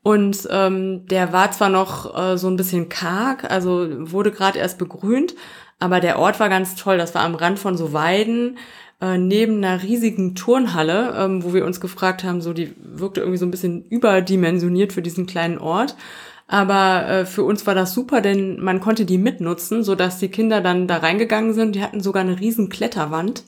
Und 0.03 0.47
ähm, 0.51 1.07
der 1.07 1.33
war 1.33 1.51
zwar 1.51 1.71
noch 1.71 2.15
äh, 2.15 2.37
so 2.37 2.49
ein 2.49 2.57
bisschen 2.57 2.91
karg, 2.91 3.51
also 3.51 3.87
wurde 4.13 4.33
gerade 4.33 4.59
erst 4.59 4.77
begrünt, 4.77 5.35
aber 5.79 6.01
der 6.01 6.19
Ort 6.19 6.41
war 6.41 6.51
ganz 6.51 6.75
toll. 6.75 6.99
Das 6.99 7.15
war 7.15 7.23
am 7.23 7.35
Rand 7.35 7.59
von 7.59 7.79
so 7.79 7.95
Weiden, 7.95 8.59
äh, 9.01 9.19
neben 9.19 9.65
einer 9.65 9.83
riesigen 9.83 10.35
Turnhalle, 10.35 11.15
ähm, 11.17 11.43
wo 11.43 11.55
wir 11.55 11.65
uns 11.65 11.81
gefragt 11.81 12.25
haben, 12.25 12.41
so 12.41 12.53
die 12.53 12.75
wirkte 12.83 13.21
irgendwie 13.21 13.39
so 13.39 13.47
ein 13.47 13.51
bisschen 13.51 13.85
überdimensioniert 13.87 14.93
für 14.93 15.03
diesen 15.03 15.27
kleinen 15.27 15.59
Ort. 15.59 15.97
Aber 16.47 17.09
äh, 17.09 17.27
für 17.27 17.45
uns 17.45 17.67
war 17.67 17.75
das 17.77 17.95
super, 17.95 18.21
denn 18.21 18.61
man 18.61 18.81
konnte 18.81 19.05
die 19.05 19.19
mitnutzen, 19.19 19.85
so 19.85 19.95
dass 19.95 20.19
die 20.19 20.29
Kinder 20.29 20.61
dann 20.61 20.89
da 20.89 20.97
reingegangen 20.99 21.55
sind. 21.55 21.77
Die 21.77 21.83
hatten 21.83 22.01
sogar 22.01 22.23
eine 22.23 22.41
riesen 22.41 22.69
Kletterwand 22.69 23.45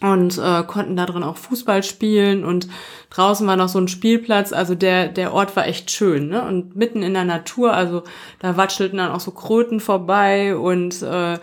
und 0.00 0.38
äh, 0.38 0.62
konnten 0.64 0.96
da 0.96 1.06
drin 1.06 1.22
auch 1.22 1.36
Fußball 1.36 1.82
spielen 1.82 2.44
und 2.44 2.68
draußen 3.10 3.46
war 3.46 3.56
noch 3.56 3.68
so 3.68 3.78
ein 3.78 3.88
Spielplatz, 3.88 4.52
also 4.52 4.74
der 4.74 5.08
der 5.08 5.32
Ort 5.32 5.56
war 5.56 5.66
echt 5.66 5.90
schön, 5.90 6.28
ne? 6.28 6.42
Und 6.42 6.76
mitten 6.76 7.02
in 7.02 7.14
der 7.14 7.24
Natur, 7.24 7.72
also 7.72 8.02
da 8.40 8.56
watschelten 8.56 8.98
dann 8.98 9.10
auch 9.12 9.20
so 9.20 9.30
Kröten 9.30 9.80
vorbei 9.80 10.56
und 10.56 11.02
äh, 11.02 11.38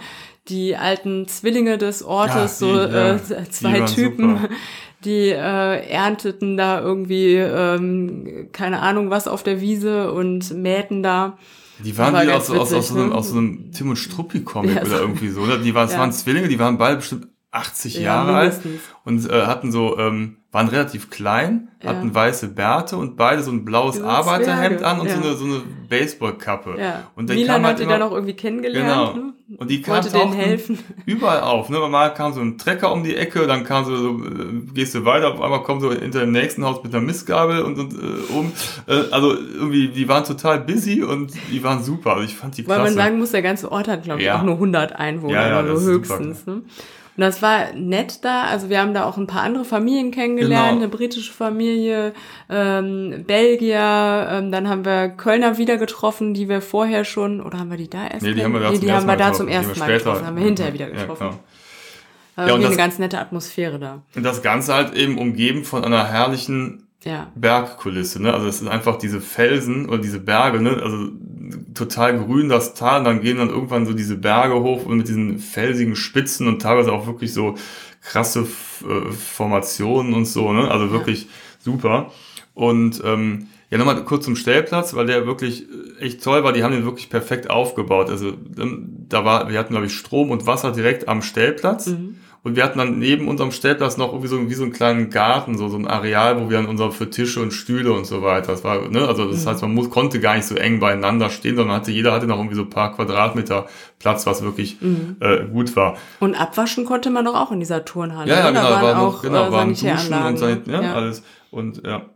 die 0.49 0.75
alten 0.75 1.27
Zwillinge 1.27 1.77
des 1.77 2.03
Ortes, 2.03 2.35
Ja, 2.35 2.47
so 2.49 2.73
die, 2.87 2.93
ja, 2.93 3.15
äh, 3.15 3.19
die 3.45 3.49
zwei 3.49 3.81
Typen, 3.81 4.35
super. 4.37 4.49
die 5.05 5.29
äh, 5.29 5.87
ernteten 5.89 6.57
da 6.57 6.81
irgendwie 6.81 7.35
ähm, 7.35 8.49
keine 8.51 8.81
Ahnung 8.81 9.09
was 9.09 9.27
auf 9.27 9.43
der 9.43 9.61
Wiese 9.61 10.11
und 10.11 10.51
mähten 10.53 11.01
da. 11.03 11.37
Die 11.79 11.97
waren 11.97 12.13
War 12.13 12.25
ganz 12.25 12.49
aus, 12.49 12.57
aus, 12.59 12.59
aus, 12.59 12.71
witzig, 12.73 12.87
so 12.89 12.99
einem, 12.99 13.09
ne? 13.09 13.15
aus 13.15 13.29
so 13.29 13.37
einem 13.37 13.71
Tim 13.71 13.89
und 13.89 13.95
Struppi-Comic 13.97 14.75
Ja, 14.75 14.81
oder 14.81 14.89
so- 14.89 14.95
irgendwie 14.97 15.29
so. 15.29 15.41
Oder? 15.41 15.57
Die 15.57 15.73
waren, 15.73 15.87
es 15.87 15.93
Ja. 15.93 15.99
waren 15.99 16.11
Zwillinge, 16.11 16.47
die 16.47 16.59
waren 16.59 16.77
beide 16.77 16.97
bestimmt 16.97 17.27
80 17.51 17.95
Ja, 17.95 18.01
Jahre 18.01 18.35
alt 18.35 18.63
mindestens. 18.65 18.89
und 19.05 19.29
äh, 19.29 19.45
hatten 19.45 19.71
so, 19.71 19.97
ähm, 19.97 20.37
waren 20.53 20.67
relativ 20.67 21.09
klein, 21.09 21.69
Ja. 21.81 21.89
hatten 21.89 22.13
weiße 22.13 22.49
Bärte 22.49 22.95
und 22.95 23.17
beide 23.17 23.41
so 23.41 23.51
ein 23.51 23.65
blaues 23.65 23.97
So 23.97 24.05
Arbeiterhemd 24.05 24.79
Zwerge, 24.79 24.87
an 24.87 24.99
und 25.01 25.07
ja. 25.07 25.15
so 25.15 25.21
eine, 25.21 25.35
so 25.35 25.45
eine 25.45 25.61
Baseballkappe. 25.89 26.75
Ja. 26.79 27.03
Und 27.15 27.27
dann 27.27 27.35
Milan 27.37 27.55
kam 27.55 27.65
halt 27.65 27.73
hat 27.73 27.79
die 27.79 27.83
immer, 27.83 27.93
dann 27.93 28.01
auch 28.03 28.11
irgendwie 28.11 28.35
kennengelernt. 28.35 29.13
Genau. 29.15 29.25
Ne? 29.25 29.33
Und 29.57 29.69
die 29.69 29.81
kam, 29.81 29.95
Wollte 29.95 30.11
denen 30.11 30.33
helfen. 30.33 30.77
überall 31.07 31.41
auf. 31.41 31.69
Ne? 31.69 31.79
Mal 31.79 32.13
kam 32.13 32.33
so 32.33 32.41
ein 32.41 32.59
Trecker 32.59 32.93
um 32.93 33.03
die 33.03 33.15
Ecke, 33.15 33.47
dann 33.47 33.63
kam 33.63 33.83
so, 33.85 33.95
so 33.97 34.09
äh, 34.25 34.61
gehst 34.75 34.93
du 34.93 35.05
weiter, 35.05 35.33
auf 35.33 35.41
einmal 35.41 35.63
kommt 35.63 35.81
so 35.81 35.91
hinter 35.91 36.19
dem 36.19 36.31
nächsten 36.31 36.63
Haus 36.63 36.83
mit 36.83 36.93
einer 36.93 37.03
Mistgabel 37.03 37.63
und, 37.63 37.79
und 37.79 37.93
äh, 37.93 38.33
oben. 38.33 38.53
Äh, 38.87 39.11
also 39.11 39.33
irgendwie, 39.33 39.87
die 39.87 40.07
waren 40.07 40.23
total 40.23 40.59
busy 40.59 41.01
und 41.03 41.33
die 41.51 41.63
waren 41.63 41.83
super. 41.83 42.11
Also 42.11 42.25
ich 42.25 42.35
fand 42.35 42.55
die 42.57 42.67
Weil 42.67 42.75
klasse. 42.77 42.95
man 42.95 43.03
sagen 43.03 43.17
muss, 43.17 43.31
der 43.31 43.41
ganze 43.41 43.71
Ort 43.71 43.87
hat, 43.87 44.03
glaube 44.03 44.21
ich, 44.21 44.29
auch 44.31 44.43
nur 44.43 44.53
100 44.55 44.95
Einwohner 44.95 45.47
oder 45.47 45.63
das 45.63 45.83
so 45.83 45.91
ist 45.91 46.07
super, 46.07 46.19
höchstens. 46.19 46.45
Ne? 46.45 46.61
Und 47.15 47.21
das 47.21 47.41
war 47.43 47.73
nett 47.73 48.25
da. 48.25 48.43
Also 48.45 48.69
wir 48.69 48.79
haben 48.79 48.93
da 48.95 49.03
auch 49.05 49.17
ein 49.17 49.27
paar 49.27 49.43
andere 49.43 49.65
Familien 49.65 50.09
kennengelernt, 50.09 50.69
Genau. 50.69 50.81
eine 50.83 50.87
britische 50.87 51.31
Familie, 51.31 52.13
ähm, 52.49 53.23
Belgier, 53.27 54.27
ähm, 54.31 54.51
dann 54.51 54.67
haben 54.67 54.83
wir 54.83 55.09
Kölner 55.09 55.57
wieder 55.59 55.77
getroffen, 55.77 56.33
die 56.33 56.49
wir 56.49 56.59
vorher 56.61 57.05
schon, 57.05 57.39
oder 57.41 57.59
haben 57.59 57.69
wir 57.69 57.77
die 57.77 57.89
da 57.89 58.07
erst 58.07 58.23
Nee, 58.23 58.33
die 58.33 58.43
haben 58.43 58.53
wir 58.53 58.61
da 58.61 58.69
nee, 58.71 58.75
zum 58.77 58.81
die 58.81 58.87
ersten 58.89 59.01
haben 59.01 59.03
wir 59.03 59.07
Mal 59.13 59.17
da 59.17 59.25
getroffen. 59.25 59.37
zum 59.37 59.47
Die 59.47 59.53
haben 59.55 59.63
ersten 59.65 59.79
Mal 59.79 59.85
später- 59.85 59.97
getroffen, 60.05 60.25
haben 60.27 60.35
wir 60.37 60.43
hinterher 60.43 60.73
wieder 60.73 60.87
Ja, 60.89 60.93
getroffen. 60.93 61.17
klar. 61.17 61.39
War 62.35 62.47
Ja, 62.47 62.53
und 62.55 62.61
irgendwie 62.61 62.65
eine 62.65 62.75
das- 62.75 62.77
ganz 62.85 62.99
nette 62.99 63.19
Atmosphäre 63.19 63.77
da. 63.77 64.01
Und 64.15 64.23
das 64.23 64.41
Ganze 64.41 64.73
halt 64.73 64.93
eben 64.95 65.19
umgeben 65.19 65.65
von 65.65 65.85
einer 65.85 66.07
herrlichen 66.07 66.82
Ja. 67.03 67.31
Bergkulisse, 67.35 68.21
ne? 68.21 68.33
Also 68.33 68.47
es 68.47 68.59
sind 68.59 68.67
einfach 68.67 68.97
diese 68.97 69.19
Felsen 69.19 69.87
oder 69.87 69.97
diese 69.97 70.19
Berge, 70.19 70.61
ne? 70.61 70.81
Also 70.81 71.09
total 71.73 72.17
grün 72.17 72.49
das 72.49 72.73
Tal, 72.73 73.03
dann 73.03 73.21
gehen 73.21 73.37
dann 73.37 73.49
irgendwann 73.49 73.85
so 73.85 73.93
diese 73.93 74.15
Berge 74.17 74.61
hoch 74.61 74.85
und 74.85 74.97
mit 74.97 75.07
diesen 75.07 75.39
felsigen 75.39 75.95
Spitzen 75.95 76.47
und 76.47 76.61
teilweise 76.61 76.93
auch 76.93 77.05
wirklich 77.05 77.33
so 77.33 77.55
krasse 78.01 78.41
äh, 78.41 79.11
Formationen 79.11 80.13
und 80.13 80.25
so, 80.25 80.53
ne? 80.53 80.69
Also 80.71 80.91
wirklich 80.91 81.27
super. 81.59 82.11
Und 82.53 83.01
ähm, 83.03 83.47
ja, 83.69 83.77
nochmal 83.79 84.03
kurz 84.03 84.25
zum 84.25 84.35
Stellplatz, 84.35 84.93
weil 84.93 85.07
der 85.07 85.25
wirklich 85.25 85.63
äh, 85.63 86.05
echt 86.05 86.23
toll 86.23 86.43
war. 86.43 86.53
Die 86.53 86.63
haben 86.63 86.73
den 86.73 86.85
wirklich 86.85 87.09
perfekt 87.09 87.49
aufgebaut. 87.49 88.09
Also 88.09 88.33
ähm, 88.59 89.05
da 89.09 89.25
war, 89.25 89.49
wir 89.49 89.57
hatten 89.57 89.73
glaube 89.73 89.87
ich 89.87 89.93
Strom 89.93 90.29
und 90.29 90.45
Wasser 90.45 90.71
direkt 90.71 91.07
am 91.07 91.21
Stellplatz. 91.21 91.87
Mhm. 91.87 92.17
Und 92.43 92.57
wir 92.57 92.65
hatten 92.65 92.77
dann 92.77 92.99
neben 92.99 93.29
unserem 93.29 93.51
Stellplatz 93.51 93.95
noch 93.95 94.09
irgendwie 94.09 94.27
so, 94.27 94.49
wie 94.49 94.53
so 94.53 94.63
einen 94.63 94.73
kleinen 94.73 95.09
Garten, 95.09 95.57
so, 95.57 95.69
so 95.69 95.77
ein 95.77 95.87
Areal, 95.87 96.41
wo 96.41 96.49
wir 96.49 96.57
dann 96.57 96.65
unser 96.65 96.91
für 96.91 97.09
Tische 97.09 97.41
und 97.41 97.51
Stühle 97.51 97.93
und 97.93 98.05
so 98.05 98.21
weiter. 98.21 98.51
Das 98.51 98.65
war, 98.65 98.89
ne, 98.89 99.07
also 99.07 99.31
das 99.31 99.47
heißt, 99.47 99.61
man 99.61 99.73
muss, 99.73 99.89
konnte 99.89 100.19
gar 100.19 100.35
nicht 100.35 100.45
so 100.45 100.55
eng 100.55 100.81
beieinander 100.81 101.29
stehen, 101.29 101.55
sondern 101.55 101.77
hatte, 101.77 101.91
jeder 101.91 102.11
hatte 102.11 102.27
noch 102.27 102.35
irgendwie 102.35 102.57
so 102.57 102.63
ein 102.63 102.69
paar 102.69 102.93
Quadratmeter 102.93 103.67
Platz, 103.97 104.25
was 104.25 104.43
wirklich 104.43 104.77
äh, 105.21 105.45
gut 105.45 105.73
war. 105.77 105.95
Und 106.19 106.35
abwaschen 106.35 106.83
konnte 106.83 107.11
man 107.11 107.23
doch 107.23 107.35
auch 107.35 107.53
in 107.53 107.61
dieser 107.61 107.85
Turnhalle. 107.85 108.29
Ja, 108.29 108.39
ja, 108.39 108.49
genau, 108.49 108.61
da 108.61 108.69
waren 108.69 108.83
war 108.83 108.99
auch 108.99 109.13
noch, 109.13 109.21
genau, 109.21 109.47
äh, 109.47 109.51
waren 109.53 109.69
Duschen 109.69 110.13
und 110.25 110.37
Sanit, 110.37 110.67
ja, 110.67 110.81
ja. 110.81 110.93
alles. 110.95 111.23
Und 111.49 111.81
ja. 111.87 112.07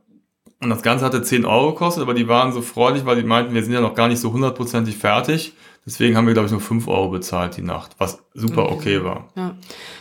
Und 0.60 0.70
das 0.70 0.82
Ganze 0.82 1.06
hatte 1.06 1.22
10 1.22 1.46
Euro 1.46 1.74
gekostet, 1.74 2.02
aber 2.02 2.15
die 2.15 2.28
waren 2.28 2.52
so 2.52 2.62
freundlich, 2.62 3.06
weil 3.06 3.17
die 3.17 3.28
meinten, 3.28 3.54
wir 3.54 3.63
sind 3.63 3.74
ja 3.74 3.82
noch 3.82 3.93
gar 3.93 4.08
nicht 4.08 4.20
so 4.20 4.34
hundertprozentig 4.34 4.98
fertig. 4.98 5.54
Deswegen 5.86 6.17
haben 6.17 6.28
wir, 6.28 6.34
glaube 6.34 6.48
ich, 6.48 6.52
nur 6.52 6.60
5 6.60 6.88
Euro 6.89 7.10
bezahlt 7.10 7.56
die 7.56 7.62
Nacht, 7.62 7.91
was 7.98 8.22
super 8.34 8.70
okay 8.72 9.06
war. 9.06 9.30
Ja. 9.36 9.56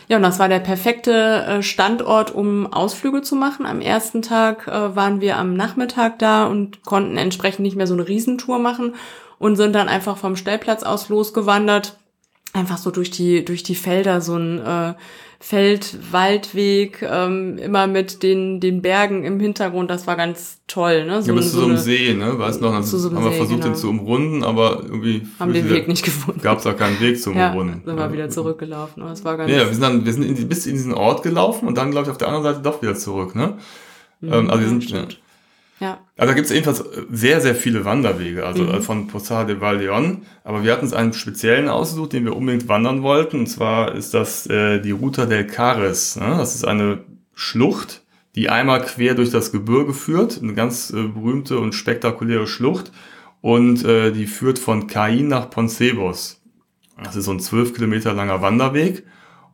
ja, 0.09 0.17
und 0.17 0.23
das 0.23 0.37
war 0.37 0.49
der 0.49 0.59
perfekte 0.59 1.45
äh, 1.45 1.63
Standort, 1.63 2.35
um 2.35 2.73
Ausflüge 2.73 3.21
zu 3.21 3.35
machen. 3.35 3.65
Am 3.65 3.79
ersten 3.79 4.21
Tag 4.21 4.67
äh, 4.67 4.95
waren 4.95 5.21
wir 5.21 5.37
am 5.37 5.53
Nachmittag 5.53 6.19
da 6.19 6.45
und 6.47 6.83
konnten 6.83 7.17
entsprechend 7.17 7.61
nicht 7.61 7.77
mehr 7.77 7.87
so 7.87 7.93
eine 7.93 8.07
Riesentour 8.07 8.59
machen 8.59 8.95
und 9.39 9.55
sind 9.55 9.73
dann 9.73 9.87
einfach 9.87 10.17
vom 10.17 10.35
Stellplatz 10.35 10.83
aus 10.83 11.07
losgewandert. 11.07 11.97
Einfach 12.51 12.77
so 12.77 12.91
durch 12.91 13.11
die, 13.11 13.45
durch 13.45 13.63
die 13.63 13.75
Felder, 13.75 14.19
so 14.19 14.35
ein 14.35 14.59
äh, 14.59 14.93
Feld-Waldweg, 15.39 17.01
ähm, 17.01 17.57
immer 17.57 17.87
mit 17.87 18.23
den, 18.23 18.59
den 18.59 18.81
Bergen 18.81 19.23
im 19.23 19.39
Hintergrund. 19.39 19.89
Das 19.89 20.07
war 20.07 20.15
ganz 20.15 20.61
toll. 20.67 21.05
Ne? 21.05 21.21
So, 21.21 21.29
Ja, 21.29 21.35
bis 21.35 21.51
zu 21.51 21.57
so 21.57 21.61
einem 21.63 21.71
eine- 21.71 21.79
See, 21.79 22.13
ne? 22.13 22.37
Weißt 22.39 22.61
noch, 22.61 22.81
Zu 22.81 22.97
so 22.97 23.13
haben 23.13 23.23
wir 23.23 23.31
See, 23.31 23.37
versucht, 23.37 23.61
genau. 23.61 23.73
den 23.73 23.75
zu 23.75 23.89
umrunden, 23.89 24.43
aber 24.43 24.81
irgendwie 24.83 25.27
haben 25.39 25.53
den 25.53 25.69
Weg 25.69 25.87
nicht 25.87 26.03
gefunden. 26.03 26.41
gab 26.41 26.57
es 26.57 26.63
da 26.63 26.73
keinen 26.73 26.99
Weg 26.99 27.21
zum 27.21 27.37
ja, 27.37 27.49
Umrunden. 27.51 27.81
sind 27.85 27.95
wir 27.97 28.11
wieder 28.13 28.29
zurückgelaufen. 28.29 29.03
Aber 29.03 29.11
es 29.11 29.23
war 29.23 29.37
ganz 29.37 29.51
Ja, 29.51 29.59
wir 29.59 29.73
sind 29.73 29.81
dann, 29.81 30.05
wir 30.05 30.13
sind 30.13 30.23
in 30.23 30.35
die, 30.35 30.45
bis 30.45 30.65
in 30.65 30.73
diesen 30.73 30.93
Ort 30.93 31.23
gelaufen 31.23 31.67
und 31.67 31.77
dann, 31.77 31.91
glaube 31.91 32.05
ich, 32.05 32.11
auf 32.11 32.17
der 32.17 32.27
anderen 32.29 32.43
Seite 32.43 32.61
doch 32.63 32.81
wieder 32.81 32.95
zurück, 32.95 33.35
ne? 33.35 33.57
ähm, 34.23 34.49
also 34.49 34.59
wir 34.61 34.67
sind, 34.69 34.83
ja. 34.89 34.97
stimmt. 34.99 35.19
Ja. 35.79 35.99
Also 36.17 36.31
da 36.31 36.33
gibt 36.33 36.47
es 36.47 36.51
jedenfalls 36.51 36.83
sehr, 37.11 37.39
sehr 37.39 37.53
viele 37.53 37.85
Wanderwege, 37.85 38.45
also 38.45 38.63
Mhm. 38.63 38.69
äh, 38.69 38.81
von 38.81 39.07
Posada 39.07 39.43
de 39.45 39.61
Valdeon. 39.61 40.23
Aber 40.43 40.63
wir 40.63 40.71
hatten 40.71 40.85
uns 40.85 40.93
einen 40.93 41.13
speziellen 41.13 41.69
ausgesucht, 41.69 42.13
den 42.13 42.25
wir 42.25 42.35
unbedingt 42.35 42.67
wandern 42.67 43.03
wollten. 43.03 43.39
Und 43.41 43.47
zwar 43.47 43.93
ist 43.93 44.13
das 44.13 44.47
äh, 44.47 44.79
die 44.79 44.91
Ruta 44.91 45.25
del 45.27 45.45
Cares. 45.45 46.15
Ne? 46.15 46.35
Das 46.37 46.55
ist 46.55 46.65
eine 46.65 46.99
Schlucht, 47.35 48.01
die 48.35 48.49
einmal 48.49 48.81
quer 48.81 49.13
durch 49.13 49.29
das 49.29 49.51
Gebirge 49.51 49.93
führt. 49.93 50.41
Eine 50.41 50.53
ganz 50.55 50.89
äh, 50.89 51.03
berühmte 51.03 51.59
und 51.59 51.73
spektakuläre 51.75 52.47
Schlucht. 52.47 52.91
Und 53.41 53.85
äh, 53.85 54.11
die 54.11 54.25
führt 54.25 54.57
von 54.57 54.87
Cain 54.87 55.27
nach 55.27 55.51
Poncebos. 55.51 56.41
Das 57.03 57.15
ist 57.15 57.25
so 57.25 57.31
ein 57.31 57.39
zwölf 57.39 57.75
Kilometer 57.75 58.13
langer 58.13 58.41
Wanderweg. 58.41 59.03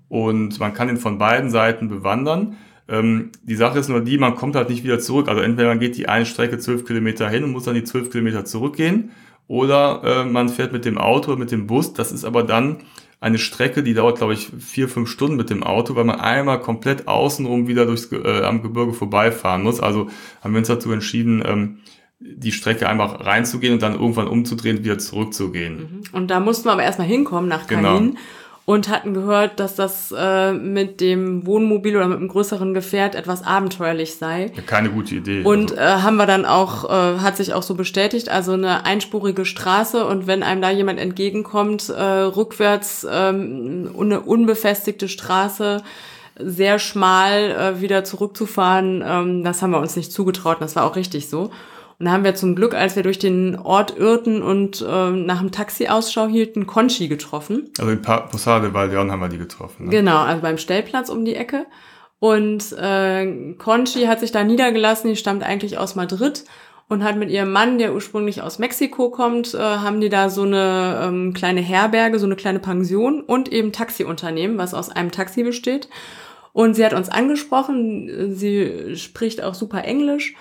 Und 0.07 0.57
man 0.61 0.73
kann 0.73 0.87
ihn 0.87 0.97
von 0.97 1.17
beiden 1.17 1.49
Seiten 1.49 1.89
bewandern. 1.89 2.55
Ähm, 2.87 3.31
die 3.43 3.55
Sache 3.55 3.79
ist 3.79 3.89
nur 3.89 4.01
die, 4.01 4.17
man 4.17 4.35
kommt 4.35 4.55
halt 4.55 4.69
nicht 4.69 4.83
wieder 4.83 4.99
zurück. 4.99 5.27
Also 5.27 5.41
entweder 5.41 5.69
man 5.69 5.79
geht 5.79 5.97
die 5.97 6.09
eine 6.09 6.25
Strecke 6.25 6.57
zwölf 6.57 6.85
Kilometer 6.85 7.29
hin 7.29 7.43
und 7.43 7.51
muss 7.51 7.63
dann 7.63 7.75
die 7.75 7.83
zwölf 7.83 8.09
Kilometer 8.11 8.45
zurückgehen. 8.45 9.11
Oder 9.47 10.01
äh, 10.03 10.25
man 10.25 10.49
fährt 10.49 10.73
mit 10.73 10.85
dem 10.85 10.97
Auto 10.97 11.35
mit 11.35 11.51
dem 11.51 11.67
Bus. 11.67 11.93
Das 11.93 12.11
ist 12.11 12.25
aber 12.25 12.43
dann 12.43 12.77
eine 13.19 13.37
Strecke, 13.37 13.83
die 13.83 13.93
dauert, 13.93 14.17
glaube 14.17 14.33
ich, 14.33 14.51
vier, 14.59 14.89
fünf 14.89 15.09
Stunden 15.09 15.37
mit 15.37 15.49
dem 15.49 15.63
Auto, 15.63 15.95
weil 15.95 16.03
man 16.03 16.19
einmal 16.19 16.59
komplett 16.59 17.07
außenrum 17.07 17.67
wieder 17.67 17.85
durchs, 17.85 18.11
äh, 18.11 18.43
am 18.43 18.61
Gebirge 18.61 18.91
vorbeifahren 18.91 19.63
muss. 19.63 19.79
Also 19.79 20.09
haben 20.41 20.53
wir 20.53 20.59
uns 20.59 20.67
dazu 20.67 20.91
entschieden, 20.91 21.41
ähm, 21.45 21.77
die 22.19 22.51
Strecke 22.51 22.87
einfach 22.87 23.25
reinzugehen 23.25 23.73
und 23.73 23.81
dann 23.81 23.93
irgendwann 23.93 24.27
umzudrehen 24.27 24.77
und 24.77 24.83
wieder 24.83 24.97
zurückzugehen. 24.97 26.03
Und 26.11 26.31
da 26.31 26.39
mussten 26.39 26.65
wir 26.65 26.73
aber 26.73 26.83
erstmal 26.83 27.07
hinkommen 27.07 27.49
nach 27.49 27.67
Kain 27.67 27.79
Genau. 27.79 28.19
Und 28.65 28.87
hatten 28.87 29.13
gehört, 29.13 29.59
dass 29.59 29.75
das 29.75 30.13
äh, 30.17 30.53
mit 30.53 31.01
dem 31.01 31.45
Wohnmobil 31.45 31.97
oder 31.97 32.07
mit 32.07 32.17
einem 32.17 32.29
größeren 32.29 32.73
Gefährt 32.73 33.13
etwas 33.13 33.43
abenteuerlich 33.43 34.15
sei. 34.15 34.51
Ja, 34.55 34.61
keine 34.61 34.89
gute 34.89 35.15
Idee. 35.15 35.43
Und 35.43 35.77
äh, 35.77 35.79
haben 35.79 36.15
wir 36.15 36.25
dann 36.25 36.45
auch, 36.45 36.85
äh, 36.85 37.19
hat 37.19 37.35
sich 37.35 37.53
auch 37.53 37.63
so 37.63 37.75
bestätigt, 37.75 38.29
also 38.29 38.53
eine 38.53 38.85
einspurige 38.85 39.43
Straße 39.43 40.05
und 40.05 40.27
wenn 40.27 40.43
einem 40.43 40.61
da 40.61 40.69
jemand 40.69 40.99
entgegenkommt, 40.99 41.89
äh, 41.89 42.01
rückwärts 42.01 43.05
ähm, 43.09 43.89
eine 43.99 44.21
unbefestigte 44.21 45.09
Straße, 45.09 45.83
sehr 46.39 46.79
schmal 46.79 47.51
äh, 47.51 47.81
wieder 47.81 48.03
zurückzufahren, 48.03 49.03
ähm, 49.05 49.43
das 49.43 49.61
haben 49.61 49.71
wir 49.71 49.79
uns 49.79 49.95
nicht 49.95 50.11
zugetraut 50.11 50.55
und 50.55 50.63
das 50.63 50.75
war 50.75 50.85
auch 50.85 50.95
richtig 50.95 51.29
so. 51.29 51.51
Und 51.99 52.05
da 52.07 52.11
haben 52.11 52.23
wir 52.23 52.35
zum 52.35 52.55
Glück, 52.55 52.73
als 52.73 52.95
wir 52.95 53.03
durch 53.03 53.19
den 53.19 53.55
Ort 53.57 53.97
irrten 53.97 54.41
und 54.41 54.83
ähm, 54.87 55.25
nach 55.25 55.39
einem 55.39 55.51
Taxi 55.51 55.87
Ausschau 55.87 56.27
hielten, 56.27 56.65
Conchi 56.67 57.07
getroffen. 57.07 57.69
also 57.77 57.91
in 57.91 58.01
Pa- 58.01 58.21
Posada 58.21 58.65
de 58.65 58.73
Valdeon 58.73 59.11
haben 59.11 59.21
wir 59.21 59.29
die 59.29 59.37
getroffen. 59.37 59.85
Ne? 59.85 59.91
Genau, 59.91 60.17
also 60.19 60.41
beim 60.41 60.57
Stellplatz 60.57 61.09
um 61.09 61.23
die 61.23 61.35
Ecke. 61.35 61.65
Und 62.19 62.71
äh, 62.79 63.53
Conchi 63.57 64.05
hat 64.05 64.19
sich 64.21 64.31
da 64.31 64.43
niedergelassen, 64.43 65.09
die 65.09 65.15
stammt 65.17 65.43
eigentlich 65.43 65.77
aus 65.77 65.95
Madrid 65.95 66.45
und 66.89 67.03
hat 67.03 67.17
mit 67.17 67.29
ihrem 67.29 67.51
Mann, 67.51 67.77
der 67.79 67.93
ursprünglich 67.93 68.41
aus 68.41 68.59
Mexiko 68.59 69.09
kommt, 69.09 69.53
äh, 69.53 69.57
haben 69.59 69.99
die 70.01 70.09
da 70.09 70.29
so 70.29 70.43
eine 70.43 71.01
ähm, 71.03 71.33
kleine 71.33 71.61
Herberge, 71.61 72.19
so 72.19 72.25
eine 72.25 72.35
kleine 72.35 72.59
Pension 72.59 73.21
und 73.21 73.51
eben 73.51 73.71
Taxiunternehmen, 73.71 74.57
was 74.57 74.73
aus 74.73 74.89
einem 74.89 75.11
Taxi 75.11 75.43
besteht. 75.43 75.89
Und 76.53 76.75
sie 76.75 76.85
hat 76.85 76.93
uns 76.93 77.09
angesprochen, 77.09 78.35
sie 78.35 78.95
spricht 78.95 79.43
auch 79.43 79.53
super 79.55 79.83
Englisch 79.83 80.35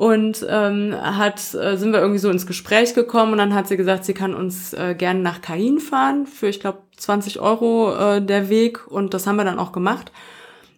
und 0.00 0.46
ähm, 0.48 0.94
hat 0.98 1.52
äh, 1.52 1.76
sind 1.76 1.92
wir 1.92 2.00
irgendwie 2.00 2.20
so 2.20 2.30
ins 2.30 2.46
Gespräch 2.46 2.94
gekommen 2.94 3.32
und 3.32 3.38
dann 3.38 3.54
hat 3.54 3.68
sie 3.68 3.76
gesagt, 3.76 4.06
sie 4.06 4.14
kann 4.14 4.32
uns 4.32 4.72
äh, 4.72 4.94
gerne 4.96 5.20
nach 5.20 5.42
Cain 5.42 5.78
fahren 5.78 6.26
für 6.26 6.48
ich 6.48 6.58
glaube 6.58 6.78
20 6.96 7.38
Euro 7.38 7.94
äh, 7.94 8.22
der 8.22 8.48
Weg 8.48 8.90
und 8.90 9.12
das 9.12 9.26
haben 9.26 9.36
wir 9.36 9.44
dann 9.44 9.58
auch 9.58 9.72
gemacht. 9.72 10.10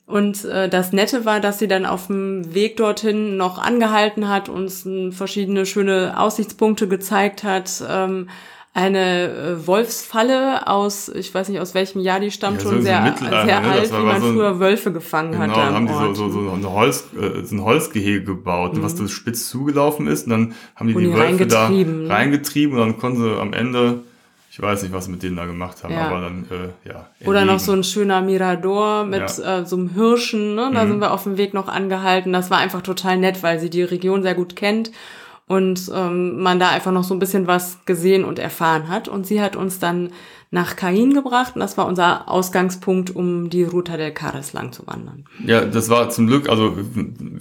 Und 0.07 0.45
äh, 0.45 0.69
das 0.69 0.91
Nette 0.91 1.25
war, 1.25 1.39
dass 1.39 1.61
sie 1.61 1.69
dann 1.69 1.87
auf 1.87 2.09
dem 2.09 2.53
Weg 2.53 2.79
dorthin 2.79 3.37
noch 3.37 3.59
angehalten 3.59 4.29
hat, 4.29 4.49
uns 4.49 4.89
verschiedene 5.13 5.67
schöne 5.67 6.19
Aussichtspunkte 6.19 6.89
gezeigt 6.89 7.45
hat. 7.45 7.71
Ähm, 7.89 8.29
eine 8.75 9.29
äh, 9.59 9.67
Wolfsfalle 9.67 10.67
aus, 10.67 11.11
ich 11.11 11.35
weiß 11.35 11.51
nicht 11.51 11.61
aus 11.61 11.75
welchem 11.75 12.01
Jahr 12.01 12.21
die 12.21 12.31
stammt, 12.31 12.59
Ja, 12.63 12.63
schon 12.63 12.83
sehr, 12.83 13.15
sehr 13.45 13.63
alt, 13.63 13.93
wie 13.93 13.97
man 14.03 14.21
so 14.21 14.29
ein- 14.29 14.35
früher 14.35 14.61
Wölfe 14.61 14.93
gefangen 14.93 15.33
Genau, 15.33 15.43
hatte. 15.43 15.61
am 15.61 15.75
haben 15.75 15.87
die 15.89 15.93
so, 15.93 16.15
so, 16.15 16.31
so, 16.31 16.51
eine 16.53 16.73
Holz, 16.73 17.05
äh, 17.21 17.45
so 17.45 17.57
ein 17.57 17.63
Holzgehege 17.65 18.25
gebaut, 18.25 18.73
was 18.83 18.97
so 18.97 19.07
spitz 19.09 19.51
zugelaufen 19.51 20.07
ist. 20.07 20.25
Und 20.25 20.31
dann 20.31 20.55
haben 20.75 20.89
die 20.89 20.95
Und 20.95 21.03
die 21.03 21.09
die 21.09 21.15
Wölfe 21.15 21.47
da 21.47 21.67
reingetrieben, 21.67 22.03
ne? 22.05 22.09
reingetrieben 22.09 22.79
und 22.79 22.87
dann 22.89 22.99
konnten 22.99 23.21
sie 23.23 23.39
am 23.39 23.53
Ende, 23.53 23.99
ich 24.51 24.61
weiß 24.63 24.83
nicht, 24.85 24.93
was 24.95 25.05
sie 25.05 25.11
mit 25.11 25.23
denen 25.23 25.37
da 25.37 25.45
gemacht 25.45 25.85
haben, 25.85 25.93
Ja. 25.93 26.07
aber 26.09 26.21
dann, 26.23 26.47
äh, 26.51 26.89
ja. 26.89 27.09
Oder 27.27 27.41
noch 27.43 27.53
erlegen. 27.53 27.59
so 27.59 27.73
ein 27.73 27.85
schöner 27.85 28.23
Mirador 28.23 29.05
mit 29.05 29.23
äh, 29.39 29.67
so 29.67 29.77
einem 29.77 29.91
Hirschen, 29.91 30.55
ne? 30.55 30.71
da 30.73 30.87
sind 30.87 30.99
wir 30.99 31.11
auf 31.13 31.25
dem 31.25 31.37
Weg 31.37 31.53
noch 31.53 31.69
angehalten. 31.69 32.33
Das 32.33 32.51
war 32.51 32.57
einfach 32.57 32.81
total 32.81 33.19
nett, 33.19 33.43
weil 33.43 33.61
sie 33.61 33.69
die 33.69 33.83
Region 33.83 34.23
sehr 34.23 34.35
gut 34.35 34.57
kennt 34.57 34.91
und 35.53 35.93
ähm, 35.95 36.41
man 36.41 36.59
da 36.59 36.71
einfach 36.71 36.93
noch 36.93 37.05
so 37.05 37.13
ein 37.13 37.19
bisschen 37.19 37.47
was 37.47 37.85
gesehen 37.85 38.25
und 38.25 38.39
erfahren 38.39 38.89
hat. 38.89 39.07
Und 39.07 39.27
sie 39.27 39.43
hat 39.43 39.55
uns 39.55 39.79
dann 39.79 40.09
nach 40.51 40.77
Cain 40.77 41.13
gebracht 41.13 41.57
und 41.57 41.61
das 41.61 41.77
war 41.77 41.87
unser 41.87 42.31
Ausgangspunkt, 42.31 43.15
um 43.15 43.51
die 43.51 43.63
Ruta 43.63 43.99
del 43.99 44.13
Cares 44.13 44.55
lang 44.55 44.73
zu 44.73 44.87
wandern. 44.87 45.27
Ja, 45.45 45.63
das 45.67 45.91
war 45.91 46.09
zum 46.09 46.27
Glück, 46.27 46.49
also 46.49 46.75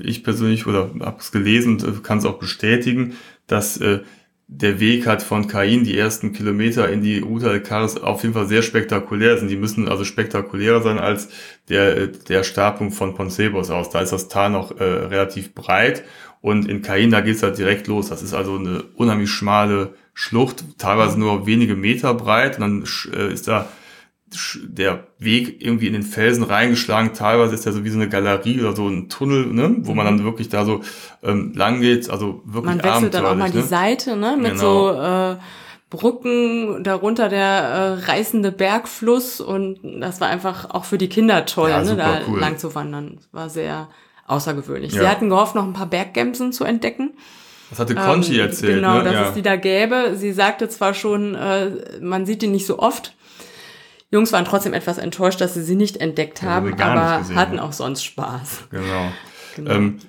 ich 0.02 0.26
persönlich 0.26 0.68
oder 0.68 0.90
habe 1.00 1.20
es 1.20 1.32
gelesen 1.32 1.76
und 1.76 1.84
äh, 1.84 2.02
kann 2.04 2.18
es 2.18 2.26
auch 2.26 2.38
bestätigen, 2.38 3.14
dass 3.48 3.78
äh, 3.78 4.00
der 4.48 4.82
Weg 4.82 5.08
hat 5.08 5.24
von 5.24 5.48
Cain 5.48 5.86
die 5.86 5.98
ersten 5.98 6.34
Kilometer 6.34 6.90
in 6.90 7.02
die 7.02 7.20
Ruta 7.20 7.48
del 7.48 7.64
Cares 7.64 7.96
auf 7.96 8.24
jeden 8.24 8.34
Fall 8.34 8.48
sehr 8.48 8.62
spektakulär 8.62 9.38
sind. 9.38 9.48
Die 9.48 9.56
müssen 9.56 9.88
also 9.88 10.04
spektakulärer 10.04 10.82
sein 10.82 11.00
als 11.00 11.30
der, 11.72 11.98
äh, 11.98 12.12
der 12.30 12.44
Startpunkt 12.44 12.94
von 12.94 13.16
Poncebos 13.16 13.72
aus. 13.72 13.90
Da 13.90 14.02
ist 14.02 14.12
das 14.12 14.28
Tal 14.28 14.52
noch 14.52 14.80
äh, 14.80 14.84
relativ 14.84 15.56
breit 15.56 16.04
und 16.42 16.68
in 16.68 16.82
Cain, 16.82 17.12
da 17.12 17.22
geht's 17.22 17.44
halt 17.44 17.58
direkt 17.58 17.88
los. 17.88 18.10
Das 18.10 18.22
ist 18.22 18.34
also 18.34 18.58
eine 18.58 18.84
unheimlich 18.96 19.30
schmale 19.30 19.94
Schlucht, 20.14 20.64
teilweise 20.78 21.20
nur 21.20 21.46
wenige 21.46 21.76
Meter 21.76 22.14
breit 22.14 22.60
und 22.60 22.62
dann 22.62 22.84
äh, 23.16 23.34
ist 23.34 23.48
da 23.48 23.68
der 24.64 25.08
Weg 25.20 25.62
irgendwie 25.62 25.88
in 25.88 25.94
den 25.94 26.04
Felsen 26.04 26.44
reingeschlagen. 26.44 27.14
Teilweise 27.14 27.54
ist 27.54 27.66
ja 27.66 27.72
so 27.72 27.84
wie 27.84 27.90
so 27.90 27.98
eine 27.98 28.08
Galerie 28.08 28.62
oder 28.62 28.76
so 28.76 28.88
ein 28.88 29.10
Tunnel, 29.10 29.48
ne, 29.48 29.76
wo 29.80 29.94
man 29.94 30.06
dann 30.06 30.16
mhm. 30.18 30.24
wirklich 30.24 30.48
da 30.50 30.64
so 30.64 30.82
ähm, 31.22 31.52
lang 31.54 31.82
geht. 31.82 32.10
Also 32.10 32.42
wirklich 32.46 32.76
Man 32.76 32.84
wechselt 32.84 33.14
dann 33.14 33.26
auch 33.26 33.36
mal 33.36 33.50
ne? 33.50 33.62
die 33.62 33.68
Seite, 33.68 34.16
ne, 34.16 34.38
mit 34.38 34.54
genau. 34.54 34.94
so 34.94 35.02
äh, 35.02 35.38
Brücken, 35.92 36.84
darunter 36.86 37.28
der 37.28 37.42
äh, 37.42 37.94
reißende 38.06 38.54
Bergfluss 38.54 39.42
und 39.42 39.80
das 40.00 40.22
war 40.22 40.30
einfach 40.30 40.70
auch 40.70 40.86
für 40.86 40.98
die 40.98 41.10
Kinder 41.10 41.46
toll, 41.46 41.70
ja, 41.70 41.84
ne, 41.84 41.98
da 41.98 42.22
cool. 42.28 42.40
lang 42.40 42.58
zu 42.58 42.74
wandern. 42.74 43.20
War 43.34 43.50
sehr 43.50 43.90
außergewöhnlich. 44.26 44.94
Ja. 44.94 45.02
Sie 45.02 45.08
hatten 45.10 45.30
gehofft, 45.30 45.54
noch 45.54 45.66
ein 45.66 45.74
paar 45.74 45.88
Berggemsen 45.88 46.54
zu 46.54 46.64
entdecken. 46.64 47.12
Das 47.70 47.80
hatte 47.80 47.94
Conchi 47.94 48.36
ähm, 48.36 48.48
erzählt. 48.48 48.76
Genau, 48.76 49.00
ne? 49.00 49.04
dass 49.04 49.14
ja. 49.14 49.28
es 49.28 49.34
die 49.34 49.42
da 49.42 49.58
gäbe. 49.58 50.14
Sie 50.16 50.32
sagte 50.32 50.70
zwar 50.70 50.94
schon, 50.94 51.36
äh, 51.36 51.72
man 52.00 52.26
sieht 52.26 52.42
die 52.42 52.48
nicht 52.48 52.66
so 52.66 52.80
oft. 52.80 53.14
Jungs 54.12 54.32
waren 54.32 54.46
trotzdem 54.46 54.74
etwas 54.74 54.98
enttäuscht, 54.98 55.42
dass 55.42 55.56
sie 55.56 55.64
sie 55.64 55.76
nicht 55.76 55.98
entdeckt 55.98 56.42
haben, 56.42 56.74
aber 56.74 57.26
hatten 57.36 57.60
auch 57.60 57.74
sonst 57.74 58.04
Spaß. 58.04 58.70
Genau. 58.72 59.12
genau. 59.58 59.72
Ähm, 59.72 60.00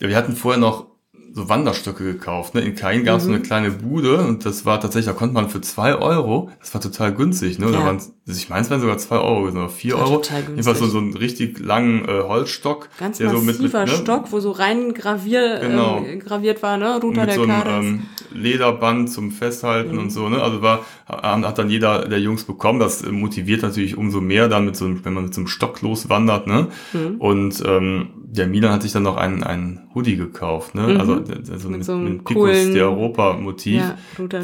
ja, 0.00 0.08
wir 0.08 0.16
hatten 0.16 0.36
vorher 0.36 0.60
noch 0.60 0.89
so 1.32 1.48
Wanderstöcke 1.48 2.04
gekauft. 2.04 2.54
Ne? 2.54 2.62
In 2.62 2.74
Kain 2.74 3.04
gab 3.04 3.18
es 3.18 3.24
mhm. 3.24 3.28
so 3.28 3.34
eine 3.34 3.42
kleine 3.42 3.70
Bude 3.70 4.18
und 4.18 4.44
das 4.44 4.66
war 4.66 4.80
tatsächlich, 4.80 5.06
da 5.06 5.12
konnte 5.12 5.34
man 5.34 5.48
für 5.48 5.60
zwei 5.60 5.94
Euro, 5.94 6.50
das 6.58 6.74
war 6.74 6.80
total 6.80 7.14
günstig, 7.14 7.58
ne? 7.58 7.66
Ja. 7.66 7.72
Da 7.72 7.84
waren, 7.84 8.00
ich 8.26 8.48
meine, 8.48 8.62
es 8.62 8.70
waren 8.70 8.80
sogar 8.80 8.98
zwei 8.98 9.18
Euro 9.18 9.48
oder 9.48 9.68
vier 9.68 9.96
Euro. 9.96 10.16
Total 10.16 10.42
günstig. 10.42 10.50
Jedenfalls 10.50 10.78
so, 10.80 10.86
so 10.86 10.98
einen 10.98 11.14
richtig 11.14 11.58
langen 11.60 12.04
äh, 12.08 12.22
Holzstock. 12.22 12.88
Ganz 12.98 13.18
der 13.18 13.32
massiver 13.32 13.40
so 13.40 13.46
mit, 13.46 13.72
mit, 13.72 13.72
ne? 13.72 13.88
Stock, 13.88 14.32
wo 14.32 14.40
so 14.40 14.50
rein 14.50 14.92
gravier, 14.92 15.60
genau. 15.60 16.04
äh, 16.04 16.16
graviert 16.16 16.62
war, 16.62 16.76
ne? 16.76 17.00
Ruta 17.00 17.20
mit 17.20 17.30
der 17.30 17.36
so 17.36 17.42
einem 17.42 17.62
ähm, 17.66 18.02
Lederband 18.32 19.10
zum 19.10 19.30
Festhalten 19.30 19.92
mhm. 19.92 19.98
und 19.98 20.10
so, 20.10 20.28
ne? 20.28 20.42
Also 20.42 20.62
war, 20.62 20.84
hat 21.06 21.58
dann 21.58 21.70
jeder 21.70 22.08
der 22.08 22.20
Jungs 22.20 22.44
bekommen. 22.44 22.80
Das 22.80 23.04
motiviert 23.08 23.62
natürlich 23.62 23.96
umso 23.96 24.20
mehr 24.20 24.48
dann 24.48 24.64
mit 24.64 24.76
so 24.76 24.84
einem, 24.84 25.04
wenn 25.04 25.14
man 25.14 25.24
mit 25.24 25.34
so 25.34 25.40
einem 25.40 25.48
Stock 25.48 25.80
loswandert, 25.82 26.46
ne? 26.46 26.68
Mhm. 26.92 27.16
Und 27.18 27.62
ähm, 27.66 28.08
der 28.32 28.46
Milan 28.46 28.72
hat 28.72 28.82
sich 28.82 28.92
dann 28.92 29.02
noch 29.02 29.16
einen, 29.16 29.42
einen 29.42 29.90
Hoodie 29.94 30.16
gekauft, 30.16 30.74
ne? 30.76 30.82
Mhm. 30.82 31.00
Also, 31.00 31.14
also 31.14 31.68
mit, 31.68 31.78
mit 31.78 31.84
so 31.84 31.92
einem 31.94 32.04
mit 32.04 32.24
Picus 32.24 32.72
der 32.72 32.84
Europa-Motiv. 32.84 33.82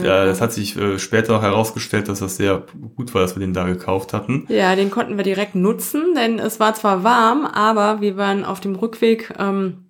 Ja, 0.02 0.26
das 0.26 0.40
hat 0.40 0.52
sich 0.52 0.76
äh, 0.76 0.98
später 0.98 1.36
auch 1.36 1.42
herausgestellt, 1.42 2.08
dass 2.08 2.18
das 2.18 2.36
sehr 2.36 2.64
gut 2.96 3.14
war, 3.14 3.22
dass 3.22 3.36
wir 3.36 3.40
den 3.40 3.52
da 3.54 3.64
gekauft 3.64 4.12
hatten. 4.12 4.46
Ja, 4.48 4.74
den 4.74 4.90
konnten 4.90 5.16
wir 5.16 5.24
direkt 5.24 5.54
nutzen, 5.54 6.14
denn 6.16 6.40
es 6.40 6.58
war 6.58 6.74
zwar 6.74 7.04
warm, 7.04 7.46
aber 7.46 8.00
wir 8.00 8.16
waren 8.16 8.44
auf 8.44 8.58
dem 8.60 8.74
Rückweg, 8.74 9.32
ähm, 9.38 9.84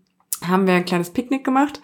haben 0.46 0.66
wir 0.66 0.74
ein 0.74 0.85
kleines 0.85 1.11
Picknick 1.11 1.44
gemacht 1.44 1.80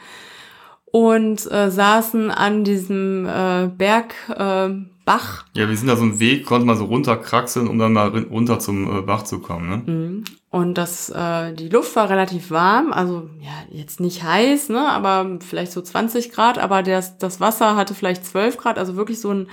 und 0.85 1.51
äh, 1.51 1.71
saßen 1.71 2.31
an 2.31 2.65
diesem 2.65 3.27
äh, 3.27 3.69
Berg, 3.69 4.15
äh, 4.37 4.69
Bach. 5.05 5.45
Ja, 5.55 5.69
wir 5.69 5.77
sind 5.77 5.89
da 5.89 5.97
so 5.97 6.03
einen 6.03 6.21
Weg, 6.21 6.47
konnte 6.47 6.67
man 6.67 6.77
so 6.77 6.85
runterkraxeln, 6.85 7.69
um 7.69 7.79
dann 7.79 7.93
mal 7.93 8.09
runter 8.09 8.59
zum 8.59 8.99
äh, 8.99 9.03
Bach 9.03 9.25
zu 9.25 9.41
kommen. 9.41 9.69
Ne? 9.69 9.93
Mhm. 9.93 10.25
Und 10.51 10.75
das, 10.75 11.09
äh, 11.09 11.55
die 11.55 11.71
Luft 11.71 11.97
war 11.97 12.11
relativ 12.11 12.51
warm, 12.51 12.93
also 12.93 13.31
ja, 13.41 13.53
jetzt 13.71 14.01
nicht 14.01 14.23
heiß, 14.23 14.69
ne, 14.69 14.87
aber 14.87 15.39
vielleicht 15.41 15.73
so 15.73 15.81
20 15.81 16.31
Grad, 16.31 16.59
aber 16.59 16.83
das, 16.83 17.17
das 17.17 17.41
Wasser 17.41 17.75
hatte 17.75 17.95
vielleicht 17.95 18.27
12 18.27 18.59
Grad, 18.59 18.79
also 18.79 18.95
wirklich 18.95 19.19
so 19.19 19.33
ein 19.33 19.49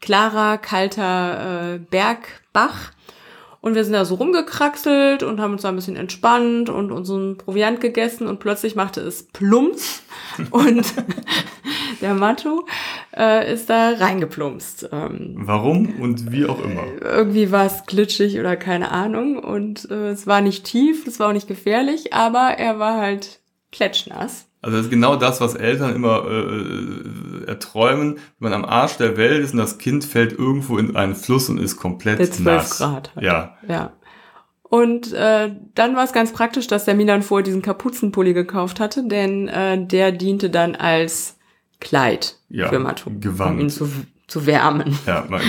klarer, 0.00 0.58
kalter 0.58 1.74
äh, 1.74 1.78
Bergbach. 1.78 2.90
Und 3.60 3.76
wir 3.76 3.84
sind 3.84 3.92
da 3.92 4.04
so 4.04 4.16
rumgekraxelt 4.16 5.22
und 5.22 5.40
haben 5.40 5.52
uns 5.52 5.62
da 5.62 5.68
ein 5.68 5.76
bisschen 5.76 5.94
entspannt 5.94 6.68
und 6.68 6.90
unseren 6.90 7.38
Proviant 7.38 7.80
gegessen 7.80 8.26
und 8.26 8.40
plötzlich 8.40 8.74
machte 8.74 9.00
es 9.00 9.28
Plumps 9.28 10.02
und 10.50 10.92
der 12.00 12.14
Matto 12.14 12.66
äh, 13.16 13.52
ist 13.52 13.68
da 13.70 13.90
reingeplumpst. 13.90 14.88
Ähm, 14.92 15.34
Warum 15.36 16.00
und 16.00 16.32
wie 16.32 16.46
auch 16.46 16.62
immer. 16.62 16.84
Irgendwie 17.00 17.50
war 17.50 17.66
es 17.66 17.84
glitschig 17.86 18.38
oder 18.38 18.56
keine 18.56 18.90
Ahnung 18.90 19.38
und 19.38 19.90
äh, 19.90 20.10
es 20.10 20.26
war 20.26 20.40
nicht 20.40 20.64
tief, 20.64 21.06
es 21.06 21.20
war 21.20 21.28
auch 21.28 21.32
nicht 21.32 21.48
gefährlich, 21.48 22.12
aber 22.12 22.54
er 22.58 22.78
war 22.78 22.98
halt 22.98 23.40
klatschnass. 23.70 24.46
Also 24.62 24.76
das 24.76 24.86
ist 24.86 24.90
genau 24.90 25.16
das, 25.16 25.40
was 25.40 25.56
Eltern 25.56 25.94
immer 25.94 26.24
äh, 26.24 27.42
äh, 27.42 27.46
erträumen, 27.46 28.18
wenn 28.38 28.50
man 28.50 28.52
am 28.52 28.64
Arsch 28.64 28.96
der 28.96 29.16
Welt 29.16 29.42
ist 29.42 29.52
und 29.52 29.58
das 29.58 29.78
Kind 29.78 30.04
fällt 30.04 30.32
irgendwo 30.32 30.78
in 30.78 30.94
einen 30.94 31.16
Fluss 31.16 31.48
und 31.48 31.58
ist 31.58 31.76
komplett 31.76 32.20
der 32.20 32.30
12 32.30 32.44
nass. 32.44 32.78
Grad. 32.78 33.16
Hat. 33.16 33.22
Ja. 33.22 33.56
Ja. 33.66 33.92
Und 34.62 35.12
äh, 35.12 35.50
dann 35.74 35.96
war 35.96 36.04
es 36.04 36.12
ganz 36.12 36.32
praktisch, 36.32 36.68
dass 36.68 36.84
der 36.84 36.94
Milan 36.94 37.22
vorher 37.22 37.44
diesen 37.44 37.60
Kapuzenpulli 37.60 38.32
gekauft 38.32 38.80
hatte, 38.80 39.06
denn 39.06 39.48
äh, 39.48 39.84
der 39.84 40.12
diente 40.12 40.48
dann 40.48 40.76
als 40.76 41.36
Kleid 41.82 42.36
ja, 42.48 42.68
für 42.68 42.78
Matto, 42.78 43.10
Gewand. 43.20 43.56
um 43.56 43.60
ihn 43.60 43.70
zu 43.70 43.90
zu 44.28 44.46
wärmen. 44.46 44.98
Ja, 45.06 45.26
man 45.28 45.42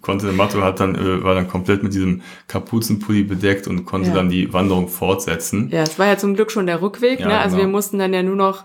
konnte, 0.00 0.32
Matto 0.32 0.62
hat 0.62 0.80
dann, 0.80 0.94
äh, 0.94 1.22
war 1.22 1.34
dann 1.34 1.48
komplett 1.48 1.82
mit 1.82 1.92
diesem 1.92 2.22
Kapuzenpulli 2.48 3.24
bedeckt 3.24 3.68
und 3.68 3.84
konnte 3.84 4.08
ja. 4.08 4.14
dann 4.14 4.30
die 4.30 4.50
Wanderung 4.54 4.88
fortsetzen. 4.88 5.68
Ja, 5.70 5.82
es 5.82 5.98
war 5.98 6.06
ja 6.06 6.16
zum 6.16 6.34
Glück 6.34 6.50
schon 6.50 6.66
der 6.66 6.80
Rückweg, 6.80 7.20
ja, 7.20 7.28
ne? 7.28 7.38
Also 7.38 7.56
genau. 7.56 7.68
wir 7.68 7.72
mussten 7.72 7.98
dann 7.98 8.14
ja 8.14 8.22
nur 8.22 8.36
noch 8.36 8.64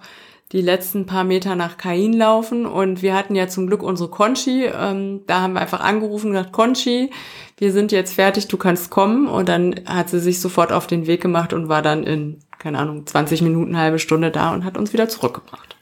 die 0.53 0.61
letzten 0.61 1.05
paar 1.05 1.25
Meter 1.25 1.55
nach 1.55 1.75
Kain 1.75 2.13
laufen 2.13 2.65
und 2.65 3.01
wir 3.01 3.13
hatten 3.13 3.35
ja 3.35 3.49
zum 3.49 3.67
Glück 3.67 3.83
unsere 3.83 4.09
Conchi. 4.09 4.65
Ähm, 4.65 5.21
da 5.27 5.41
haben 5.41 5.53
wir 5.53 5.61
einfach 5.61 5.81
angerufen 5.81 6.27
und 6.27 6.33
gesagt, 6.33 6.53
Conchi, 6.53 7.11
wir 7.57 7.73
sind 7.73 7.91
jetzt 7.91 8.13
fertig, 8.13 8.47
du 8.47 8.55
kannst 8.55 8.89
kommen. 8.89 9.27
Und 9.27 9.49
dann 9.49 9.75
hat 9.85 10.09
sie 10.09 10.21
sich 10.21 10.39
sofort 10.39 10.71
auf 10.71 10.87
den 10.87 11.07
Weg 11.07 11.21
gemacht 11.21 11.51
und 11.51 11.67
war 11.67 11.81
dann 11.81 12.03
in, 12.03 12.39
keine 12.59 12.79
Ahnung, 12.79 13.05
20 13.05 13.41
Minuten, 13.41 13.77
halbe 13.77 13.99
Stunde 13.99 14.31
da 14.31 14.53
und 14.53 14.63
hat 14.63 14.77
uns 14.77 14.93
wieder 14.93 15.09
zurückgebracht. 15.09 15.76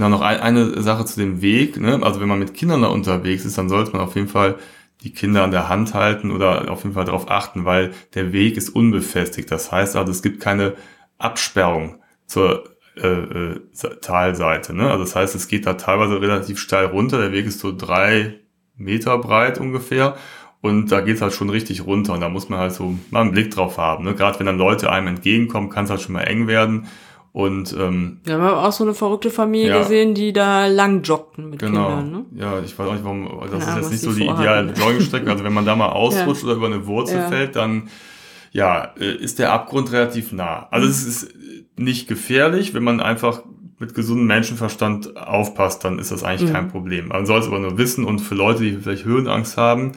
Genau, 0.00 0.16
noch 0.16 0.22
eine 0.22 0.80
Sache 0.80 1.04
zu 1.04 1.20
dem 1.20 1.42
Weg. 1.42 1.78
Ne? 1.78 2.00
Also 2.02 2.22
wenn 2.22 2.28
man 2.28 2.38
mit 2.38 2.54
Kindern 2.54 2.80
da 2.80 2.88
unterwegs 2.88 3.44
ist, 3.44 3.58
dann 3.58 3.68
sollte 3.68 3.92
man 3.92 4.00
auf 4.00 4.14
jeden 4.14 4.28
Fall 4.28 4.56
die 5.02 5.12
Kinder 5.12 5.44
an 5.44 5.50
der 5.50 5.68
Hand 5.68 5.92
halten 5.92 6.30
oder 6.30 6.70
auf 6.70 6.84
jeden 6.84 6.94
Fall 6.94 7.04
darauf 7.04 7.30
achten, 7.30 7.66
weil 7.66 7.92
der 8.14 8.32
Weg 8.32 8.56
ist 8.56 8.70
unbefestigt. 8.70 9.50
Das 9.50 9.70
heißt 9.70 9.96
also, 9.96 10.10
es 10.10 10.22
gibt 10.22 10.40
keine 10.40 10.72
Absperrung 11.18 12.02
zur 12.24 12.76
äh, 12.96 13.08
äh, 13.08 13.60
Talseite. 14.00 14.72
Ne? 14.72 14.90
Also 14.90 15.04
das 15.04 15.14
heißt, 15.14 15.34
es 15.34 15.48
geht 15.48 15.66
da 15.66 15.74
teilweise 15.74 16.18
relativ 16.18 16.58
steil 16.58 16.86
runter. 16.86 17.18
Der 17.18 17.32
Weg 17.32 17.44
ist 17.44 17.60
so 17.60 17.70
drei 17.70 18.40
Meter 18.78 19.18
breit 19.18 19.58
ungefähr. 19.58 20.16
Und 20.62 20.90
da 20.90 21.02
geht's 21.02 21.20
halt 21.20 21.34
schon 21.34 21.50
richtig 21.50 21.84
runter. 21.84 22.14
Und 22.14 22.22
da 22.22 22.30
muss 22.30 22.48
man 22.48 22.58
halt 22.58 22.72
so 22.72 22.96
mal 23.10 23.20
einen 23.20 23.32
Blick 23.32 23.50
drauf 23.50 23.76
haben. 23.76 24.04
Ne? 24.04 24.14
Gerade 24.14 24.38
wenn 24.38 24.46
dann 24.46 24.56
Leute 24.56 24.90
einem 24.90 25.08
entgegenkommen, 25.08 25.68
kann 25.68 25.84
es 25.84 25.90
halt 25.90 26.00
schon 26.00 26.14
mal 26.14 26.22
eng 26.22 26.46
werden. 26.46 26.86
Und 27.32 27.72
ähm, 27.78 28.18
wir 28.24 28.34
haben 28.34 28.42
auch 28.42 28.72
so 28.72 28.82
eine 28.82 28.92
verrückte 28.92 29.30
Familie 29.30 29.68
ja, 29.68 29.78
gesehen, 29.78 30.14
die 30.14 30.32
da 30.32 30.66
lang 30.66 31.02
joggten 31.02 31.50
mit 31.50 31.60
genau. 31.60 31.98
Kindern. 31.98 32.10
Ne? 32.10 32.24
Ja, 32.34 32.60
ich 32.60 32.76
weiß 32.76 32.88
auch 32.88 32.92
nicht, 32.92 33.04
warum. 33.04 33.28
Das 33.50 33.64
Keine 33.64 33.80
ist 33.80 33.84
jetzt 33.84 33.90
nicht 33.90 34.02
so 34.02 34.12
die 34.12 34.24
ideale 34.24 34.72
Joggingstrecke. 34.72 35.30
Also 35.30 35.44
wenn 35.44 35.52
man 35.52 35.64
da 35.64 35.76
mal 35.76 35.88
ausrutscht 35.92 36.42
ja. 36.42 36.48
oder 36.48 36.56
über 36.56 36.66
eine 36.66 36.86
Wurzel 36.86 37.18
ja. 37.18 37.28
fällt, 37.28 37.54
dann 37.54 37.88
ja, 38.52 38.92
äh, 38.98 39.14
ist 39.14 39.38
der 39.38 39.52
Abgrund 39.52 39.92
relativ 39.92 40.32
nah. 40.32 40.66
Also 40.72 40.88
es 40.88 41.06
ist 41.06 41.34
nicht 41.76 42.08
gefährlich, 42.08 42.74
wenn 42.74 42.82
man 42.82 43.00
einfach 43.00 43.42
mit 43.78 43.94
gesundem 43.94 44.26
Menschenverstand 44.26 45.16
aufpasst, 45.16 45.84
dann 45.84 45.98
ist 45.98 46.10
das 46.10 46.24
eigentlich 46.24 46.50
mhm. 46.50 46.54
kein 46.54 46.68
Problem. 46.68 47.08
Man 47.08 47.26
soll 47.26 47.40
es 47.40 47.46
aber 47.46 47.60
nur 47.60 47.78
wissen 47.78 48.04
und 48.04 48.18
für 48.18 48.34
Leute, 48.34 48.62
die 48.62 48.72
vielleicht 48.72 49.04
Höhenangst 49.04 49.56
haben, 49.56 49.92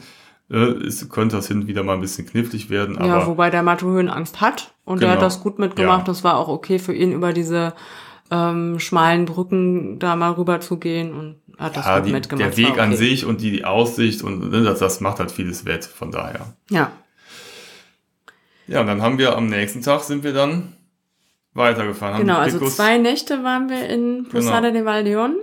äh, 0.54 0.86
ist, 0.86 1.10
könnte 1.10 1.36
das 1.36 1.48
hin 1.48 1.66
wieder 1.66 1.82
mal 1.82 1.94
ein 1.94 2.00
bisschen 2.00 2.26
knifflig 2.26 2.70
werden. 2.70 2.96
Aber 2.96 3.06
ja, 3.06 3.26
wobei 3.26 3.50
der 3.50 3.62
Matto 3.62 3.86
Höhenangst 3.86 4.40
hat 4.40 4.72
und 4.84 5.00
genau. 5.00 5.10
er 5.10 5.14
hat 5.16 5.22
das 5.22 5.40
gut 5.40 5.58
mitgemacht. 5.58 6.00
Ja. 6.00 6.04
Das 6.04 6.22
war 6.22 6.36
auch 6.36 6.48
okay 6.48 6.78
für 6.78 6.94
ihn, 6.94 7.12
über 7.12 7.32
diese 7.32 7.74
ähm, 8.30 8.78
schmalen 8.78 9.24
Brücken 9.24 9.98
da 9.98 10.16
mal 10.16 10.32
rüber 10.32 10.60
zu 10.60 10.78
gehen 10.78 11.12
und 11.12 11.36
hat 11.58 11.76
das 11.76 11.86
ja, 11.86 11.98
gut 11.98 12.08
die, 12.08 12.12
mitgemacht. 12.12 12.46
Der 12.46 12.56
Weg 12.56 12.70
okay. 12.70 12.80
an 12.80 12.96
sich 12.96 13.24
und 13.24 13.40
die, 13.40 13.50
die 13.50 13.64
Aussicht 13.64 14.22
und 14.22 14.50
ne, 14.50 14.62
das, 14.62 14.78
das 14.78 15.00
macht 15.00 15.18
halt 15.18 15.32
vieles 15.32 15.64
wett, 15.64 15.84
von 15.84 16.10
daher. 16.10 16.54
Ja. 16.70 16.92
Ja, 18.66 18.80
und 18.80 18.86
dann 18.86 19.02
haben 19.02 19.18
wir 19.18 19.36
am 19.36 19.46
nächsten 19.46 19.82
Tag 19.82 20.02
sind 20.02 20.24
wir 20.24 20.32
dann 20.32 20.72
weitergefahren. 21.52 22.20
Genau, 22.20 22.38
also 22.38 22.66
zwei 22.68 22.96
Nächte 22.98 23.44
waren 23.44 23.68
wir 23.68 23.88
in 23.88 24.26
Posada 24.30 24.70
genau. 24.70 24.72
de 24.72 24.84
Valdeon 24.84 25.36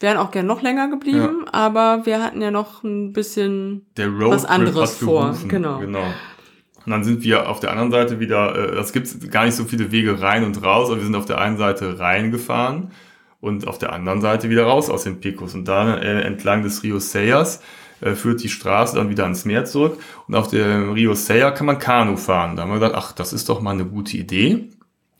wären 0.00 0.16
auch 0.16 0.30
gern 0.30 0.46
noch 0.46 0.62
länger 0.62 0.88
geblieben, 0.88 1.44
ja. 1.46 1.52
aber 1.52 2.06
wir 2.06 2.22
hatten 2.22 2.40
ja 2.40 2.50
noch 2.50 2.84
ein 2.84 3.12
bisschen 3.12 3.86
was 3.96 4.44
anderes 4.44 4.96
vor. 4.96 5.36
Genau. 5.48 5.78
genau. 5.80 6.04
Und 6.84 6.92
dann 6.92 7.04
sind 7.04 7.22
wir 7.22 7.48
auf 7.48 7.60
der 7.60 7.70
anderen 7.70 7.90
Seite 7.90 8.18
wieder, 8.18 8.54
äh, 8.56 8.78
es 8.78 8.92
gibt 8.92 9.30
gar 9.30 9.44
nicht 9.44 9.54
so 9.54 9.64
viele 9.64 9.92
Wege 9.92 10.22
rein 10.22 10.44
und 10.44 10.62
raus, 10.62 10.88
aber 10.88 10.98
wir 10.98 11.04
sind 11.04 11.16
auf 11.16 11.26
der 11.26 11.38
einen 11.38 11.58
Seite 11.58 11.98
reingefahren 11.98 12.92
und 13.40 13.68
auf 13.68 13.78
der 13.78 13.92
anderen 13.92 14.20
Seite 14.20 14.48
wieder 14.50 14.64
raus 14.64 14.88
aus 14.88 15.04
den 15.04 15.20
Picos. 15.20 15.54
Und 15.54 15.66
da 15.66 15.98
äh, 15.98 16.22
entlang 16.22 16.62
des 16.62 16.82
Rio 16.82 16.98
Sayas 16.98 17.60
äh, 18.00 18.14
führt 18.14 18.42
die 18.42 18.48
Straße 18.48 18.96
dann 18.96 19.10
wieder 19.10 19.24
ans 19.24 19.44
Meer 19.44 19.64
zurück. 19.64 19.98
Und 20.26 20.34
auf 20.34 20.48
dem 20.48 20.92
Rio 20.92 21.14
Saya 21.14 21.50
kann 21.50 21.66
man 21.66 21.78
Kanu 21.78 22.16
fahren. 22.16 22.56
Da 22.56 22.62
haben 22.62 22.70
wir 22.70 22.80
gedacht, 22.80 22.94
ach, 22.96 23.12
das 23.12 23.32
ist 23.32 23.48
doch 23.48 23.60
mal 23.60 23.72
eine 23.72 23.84
gute 23.84 24.16
Idee. 24.16 24.70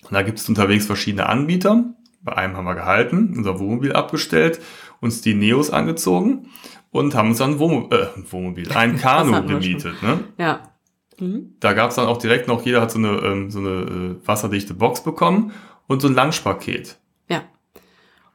Und 0.02 0.12
da 0.12 0.22
gibt 0.22 0.38
es 0.38 0.48
unterwegs 0.48 0.86
verschiedene 0.86 1.26
Anbieter. 1.26 1.84
Bei 2.28 2.36
einem 2.36 2.56
haben 2.58 2.66
wir 2.66 2.74
gehalten, 2.74 3.32
unser 3.36 3.58
Wohnmobil 3.58 3.94
abgestellt, 3.94 4.60
uns 5.00 5.22
die 5.22 5.32
Neos 5.34 5.70
angezogen 5.70 6.50
und 6.90 7.14
haben 7.14 7.30
uns 7.30 7.38
dann 7.38 7.52
ein 7.52 7.58
Wohnmobil, 7.58 7.98
äh, 7.98 8.32
Wohnmobil 8.32 8.70
ein 8.72 8.96
Kanu 9.00 9.46
gemietet. 9.46 10.02
Ne? 10.02 10.20
Ja. 10.36 10.60
Mhm. 11.18 11.54
Da 11.60 11.72
gab 11.72 11.88
es 11.90 11.96
dann 11.96 12.06
auch 12.06 12.18
direkt 12.18 12.46
noch, 12.48 12.66
jeder 12.66 12.82
hat 12.82 12.90
so 12.90 12.98
eine, 12.98 13.08
ähm, 13.24 13.50
so 13.50 13.60
eine 13.60 13.68
äh, 14.20 14.26
wasserdichte 14.26 14.74
Box 14.74 15.02
bekommen 15.02 15.52
und 15.86 16.02
so 16.02 16.08
ein 16.08 16.14
Lunchpaket. 16.14 16.96
Ja. 17.28 17.42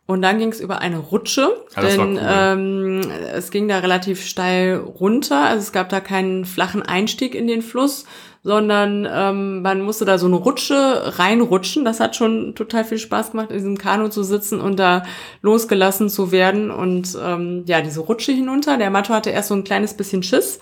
Und 0.07 0.23
dann 0.23 0.39
ging 0.39 0.49
es 0.49 0.59
über 0.59 0.79
eine 0.79 0.97
Rutsche, 0.97 1.55
Ja, 1.75 1.81
denn 1.83 2.17
cool. 2.17 2.19
ähm, 2.19 3.01
es 3.31 3.51
ging 3.51 3.67
da 3.67 3.77
relativ 3.77 4.25
steil 4.25 4.75
runter. 4.77 5.45
Also 5.45 5.59
es 5.59 5.71
gab 5.71 5.89
da 5.89 5.99
keinen 5.99 6.45
flachen 6.45 6.81
Einstieg 6.81 7.35
in 7.35 7.47
den 7.47 7.61
Fluss, 7.61 8.05
sondern 8.43 9.07
ähm, 9.09 9.61
man 9.61 9.81
musste 9.81 10.03
da 10.03 10.17
so 10.17 10.25
eine 10.25 10.35
Rutsche 10.35 11.17
reinrutschen. 11.17 11.85
Das 11.85 11.99
hat 12.01 12.15
schon 12.17 12.55
total 12.55 12.83
viel 12.83 12.97
Spaß 12.97 13.31
gemacht, 13.31 13.49
in 13.51 13.57
diesem 13.57 13.77
Kanu 13.77 14.09
zu 14.09 14.23
sitzen 14.23 14.59
und 14.59 14.77
da 14.79 15.03
losgelassen 15.41 16.09
zu 16.09 16.31
werden. 16.33 16.69
Und 16.69 17.17
ähm, 17.23 17.63
ja, 17.67 17.81
diese 17.81 18.01
Rutsche 18.01 18.33
hinunter. 18.33 18.77
Der 18.77 18.89
Matto 18.89 19.13
hatte 19.13 19.29
erst 19.29 19.47
so 19.47 19.55
ein 19.55 19.63
kleines 19.63 19.93
bisschen 19.93 20.23
Schiss. 20.23 20.59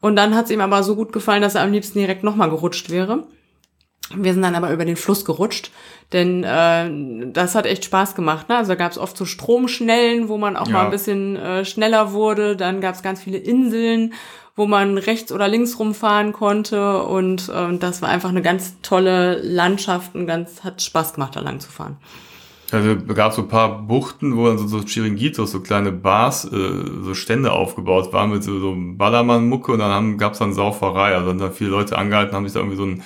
Und 0.00 0.16
dann 0.16 0.34
hat 0.34 0.46
es 0.46 0.50
ihm 0.50 0.62
aber 0.62 0.82
so 0.82 0.96
gut 0.96 1.12
gefallen, 1.12 1.42
dass 1.42 1.54
er 1.56 1.62
am 1.62 1.72
liebsten 1.72 1.98
direkt 1.98 2.24
nochmal 2.24 2.48
gerutscht 2.48 2.88
wäre. 2.88 3.24
Wir 4.16 4.32
sind 4.32 4.42
dann 4.42 4.56
aber 4.56 4.72
über 4.72 4.84
den 4.86 4.96
Fluss 4.96 5.24
gerutscht, 5.24 5.70
denn 6.12 6.42
äh, 6.42 7.30
das 7.32 7.54
hat 7.54 7.64
echt 7.64 7.84
Spaß 7.84 8.16
gemacht. 8.16 8.48
Ne? 8.48 8.56
Also 8.56 8.70
da 8.72 8.74
gab 8.74 8.90
es 8.90 8.98
oft 8.98 9.16
so 9.16 9.24
Stromschnellen, 9.24 10.28
wo 10.28 10.36
man 10.36 10.56
auch 10.56 10.66
Ja. 10.66 10.72
mal 10.72 10.84
ein 10.86 10.90
bisschen 10.90 11.36
äh, 11.36 11.64
schneller 11.64 12.12
wurde. 12.12 12.56
Dann 12.56 12.80
gab 12.80 12.96
es 12.96 13.02
ganz 13.02 13.22
viele 13.22 13.38
Inseln, 13.38 14.14
wo 14.60 14.66
man 14.66 14.98
rechts 14.98 15.32
oder 15.32 15.48
links 15.48 15.78
rumfahren 15.78 16.34
konnte. 16.34 17.02
Und 17.02 17.48
äh, 17.48 17.78
das 17.78 18.02
war 18.02 18.10
einfach 18.10 18.28
eine 18.28 18.42
ganz 18.42 18.76
tolle 18.82 19.40
Landschaft 19.42 20.14
und 20.14 20.26
ganz 20.26 20.62
hat 20.62 20.82
Spaß 20.82 21.14
gemacht, 21.14 21.34
da 21.34 21.40
lang 21.40 21.60
zu 21.60 21.70
fahren. 21.70 21.96
Also 22.70 22.90
es 22.90 23.14
gab 23.16 23.32
so 23.32 23.42
ein 23.42 23.48
paar 23.48 23.80
Buchten, 23.82 24.36
wo 24.36 24.46
dann 24.46 24.58
so, 24.58 24.66
so 24.66 24.80
Chiringuitos, 24.84 25.50
so 25.50 25.60
kleine 25.60 25.92
Bars, 25.92 26.44
äh, 26.44 26.84
so 27.02 27.14
Stände 27.14 27.52
aufgebaut 27.52 28.12
waren 28.12 28.30
mit 28.30 28.44
so, 28.44 28.60
so 28.60 28.76
Ballermann-Mucke 28.76 29.72
und 29.72 29.78
dann 29.78 29.90
haben, 29.90 30.18
gab's 30.18 30.38
dann 30.38 30.52
Sauferei. 30.52 31.14
Also 31.14 31.28
dann 31.32 31.40
haben 31.40 31.54
viele 31.54 31.70
Leute 31.70 31.96
angehalten, 31.96 32.36
haben 32.36 32.44
sich 32.44 32.52
da 32.52 32.60
irgendwie 32.60 32.76
so 32.76 32.84
einen 32.84 33.02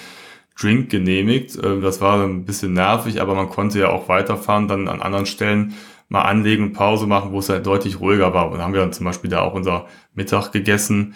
Drink 0.60 0.90
genehmigt. 0.90 1.56
Äh, 1.56 1.80
das 1.80 2.00
war 2.00 2.20
ein 2.20 2.44
bisschen 2.44 2.72
nervig, 2.72 3.22
aber 3.22 3.36
man 3.36 3.48
konnte 3.48 3.78
ja 3.78 3.90
auch 3.90 4.08
weiterfahren, 4.08 4.66
dann 4.66 4.88
an 4.88 5.00
anderen 5.00 5.26
Stellen 5.26 5.74
mal 6.08 6.22
anlegen 6.22 6.72
Pause 6.72 7.06
machen, 7.06 7.30
wo 7.30 7.38
es 7.38 7.48
halt 7.48 7.64
deutlich 7.64 8.00
ruhiger 8.00 8.34
war. 8.34 8.46
Und 8.46 8.54
dann 8.54 8.62
haben 8.62 8.74
wir 8.74 8.80
dann 8.80 8.92
zum 8.92 9.06
Beispiel 9.06 9.30
da 9.30 9.42
auch 9.42 9.54
unser 9.54 9.86
Mittag 10.14 10.50
gegessen. 10.50 11.14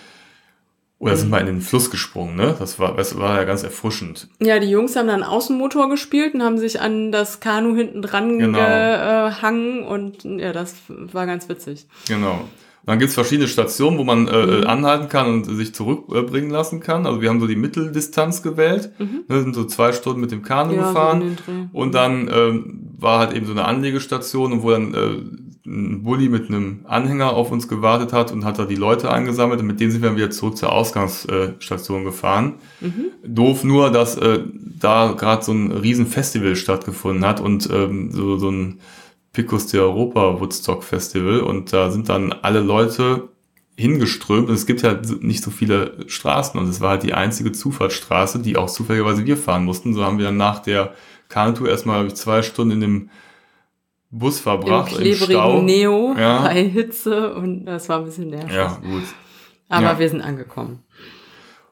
Oder 1.01 1.16
sind 1.16 1.30
wir 1.30 1.38
in 1.38 1.46
den 1.46 1.61
Fluss 1.61 1.90
gesprungen, 1.92 2.34
ne? 2.34 2.57
Das 2.59 2.80
war, 2.80 2.96
das 2.96 3.16
war 3.16 3.36
ja 3.36 3.44
ganz 3.44 3.62
erfrischend. 3.62 4.28
Ja, 4.40 4.59
die 4.59 4.68
Jungs 4.68 4.96
haben 4.96 5.07
dann 5.07 5.22
Außenmotor 5.22 5.88
gespielt 5.88 6.34
und 6.34 6.42
haben 6.42 6.59
sich 6.59 6.80
an 6.80 7.12
das 7.12 7.38
Kanu 7.38 7.76
hinten 7.76 8.03
dran 8.03 8.36
Genau. 8.38 8.59
gehangen 8.59 9.84
und 9.84 10.24
ja, 10.24 10.53
das 10.53 10.74
war 10.88 11.26
ganz 11.26 11.49
witzig. 11.49 11.86
Genau. 12.09 12.32
Und 12.32 12.92
dann 12.92 12.99
gibt's 12.99 13.14
verschiedene 13.14 13.49
Stationen, 13.49 13.99
wo 13.99 14.03
man 14.05 14.26
äh, 14.28 14.64
anhalten 14.66 15.09
kann 15.09 15.26
und 15.32 15.44
sich 15.44 15.74
zurückbringen 15.74 16.51
lassen 16.51 16.80
kann. 16.80 17.07
Also 17.07 17.20
wir 17.20 17.28
haben 17.28 17.38
so 17.40 17.46
die 17.46 17.55
Mitteldistanz 17.57 18.42
gewählt, 18.42 18.90
ne, 18.99 19.40
sind 19.42 19.55
so 19.55 19.64
zwei 19.66 19.92
Stunden 19.92 20.20
mit 20.20 20.32
dem 20.32 20.42
Kanu 20.42 20.74
Ja, 20.74 20.82
so 20.82 20.88
gefahren. 20.88 21.36
Dreh. 21.44 21.53
und 21.72 21.94
dann 21.94 22.28
ähm, 22.32 22.80
war 22.99 23.18
halt 23.20 23.34
eben 23.34 23.46
so 23.46 23.53
eine 23.53 23.66
Anlegestation, 23.66 24.62
wo 24.62 24.70
dann 24.72 24.94
äh, 24.94 25.22
ein 25.68 26.02
Bulli 26.02 26.28
mit 26.28 26.48
einem 26.48 26.80
Anhänger 26.84 27.32
auf 27.34 27.52
uns 27.52 27.68
gewartet 27.68 28.12
hat 28.12 28.32
und 28.32 28.44
hat 28.44 28.58
da 28.58 28.64
die 28.64 28.74
Leute 28.74 29.10
eingesammelt. 29.10 29.60
Und 29.60 29.66
mit 29.66 29.80
denen 29.80 29.90
sind 29.90 30.02
wir 30.02 30.08
dann 30.08 30.16
wieder 30.16 30.30
zurück 30.30 30.56
zur 30.56 30.72
Ausgangsstation 30.72 32.04
gefahren. 32.04 32.54
Doof 33.24 33.64
nur, 33.64 33.90
dass 33.90 34.16
äh, 34.16 34.40
da 34.80 35.14
gerade 35.16 35.44
so 35.44 35.52
ein 35.52 35.72
riesen 35.72 36.06
Festival 36.06 36.56
stattgefunden 36.56 37.24
hat 37.24 37.40
und 37.40 37.68
ähm, 37.70 38.10
so, 38.10 38.38
so 38.38 38.50
ein 38.50 38.80
Picos 39.32 39.66
de 39.66 39.80
Europa 39.80 40.40
Woodstock 40.40 40.82
Festival. 40.82 41.40
Und 41.40 41.72
da 41.72 41.90
sind 41.90 42.08
dann 42.08 42.32
alle 42.32 42.60
Leute 42.60 43.28
hingeströmt. 43.76 44.48
Und 44.48 44.54
es 44.54 44.66
gibt 44.66 44.82
ja 44.82 44.98
nicht 45.20 45.44
so 45.44 45.50
viele 45.50 46.04
Straßen. 46.08 46.58
Und 46.58 46.68
es 46.68 46.80
war 46.80 46.90
halt 46.90 47.02
die 47.02 47.14
einzige 47.14 47.52
Zufahrtsstraße, 47.52 48.40
die 48.40 48.56
auch 48.56 48.70
zufälligerweise 48.70 49.26
wir 49.26 49.36
fahren 49.36 49.64
mussten. 49.64 49.94
So 49.94 50.04
haben 50.04 50.18
wir 50.18 50.24
dann 50.24 50.36
nach 50.36 50.60
der 50.60 50.94
Kanutour 51.28 51.68
erstmal 51.68 52.06
ich 52.06 52.14
zwei 52.14 52.42
Stunden 52.42 52.72
in 52.72 52.80
dem 52.80 53.10
Bus 54.11 54.38
Im 54.38 54.42
verbracht, 54.42 54.92
im, 54.92 54.98
klebrigen 54.98 55.24
Stau. 55.32 55.62
Neo 55.62 56.14
Ja. 56.18 56.42
bei 56.42 56.64
Hitze 56.64 57.34
und 57.34 57.66
das 57.66 57.88
war 57.88 57.98
ein 57.98 58.04
bisschen 58.04 58.30
nervig. 58.30 58.54
Ja, 58.54 58.78
gut. 58.82 59.02
Aber 59.68 59.82
ja. 59.82 59.98
wir 59.98 60.09
sind 60.09 60.22
angekommen. 60.22 60.80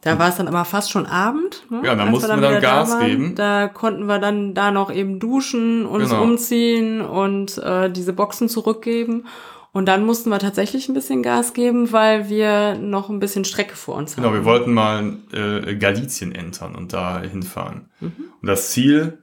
Da 0.02 0.18
war 0.20 0.28
es 0.28 0.36
dann 0.36 0.46
aber 0.46 0.64
fast 0.64 0.90
schon 0.92 1.06
Abend. 1.06 1.64
Ne? 1.68 1.80
Ja, 1.84 1.94
da 1.96 2.02
als 2.04 2.10
mussten 2.12 2.28
wir 2.28 2.36
dann 2.36 2.50
wieder 2.50 2.60
Gas 2.60 2.90
waren. 2.92 3.06
geben. 3.06 3.34
Da 3.34 3.66
konnten 3.66 4.06
wir 4.06 4.18
dann 4.20 4.54
da 4.54 4.70
noch 4.70 4.92
eben 4.92 5.18
duschen, 5.18 5.84
uns 5.84 6.10
Genau. 6.10 6.22
umziehen 6.22 7.00
und 7.00 7.58
äh, 7.58 7.90
diese 7.90 8.12
Boxen 8.12 8.48
zurückgeben. 8.48 9.24
Und 9.72 9.86
dann 9.88 10.06
mussten 10.06 10.30
wir 10.30 10.38
tatsächlich 10.38 10.88
ein 10.88 10.94
bisschen 10.94 11.22
Gas 11.22 11.54
geben, 11.54 11.90
weil 11.92 12.28
wir 12.28 12.76
noch 12.78 13.10
ein 13.10 13.18
bisschen 13.18 13.44
Strecke 13.44 13.74
vor 13.74 13.96
uns 13.96 14.14
Genau, 14.14 14.28
hatten. 14.28 14.36
wir 14.38 14.44
wollten 14.44 14.72
mal 14.72 15.16
äh, 15.32 15.74
Galizien 15.74 16.32
entern 16.32 16.76
und 16.76 16.92
da 16.92 17.20
hinfahren. 17.20 17.90
Mhm. 18.00 18.12
Und 18.40 18.46
das 18.48 18.70
Ziel 18.70 19.18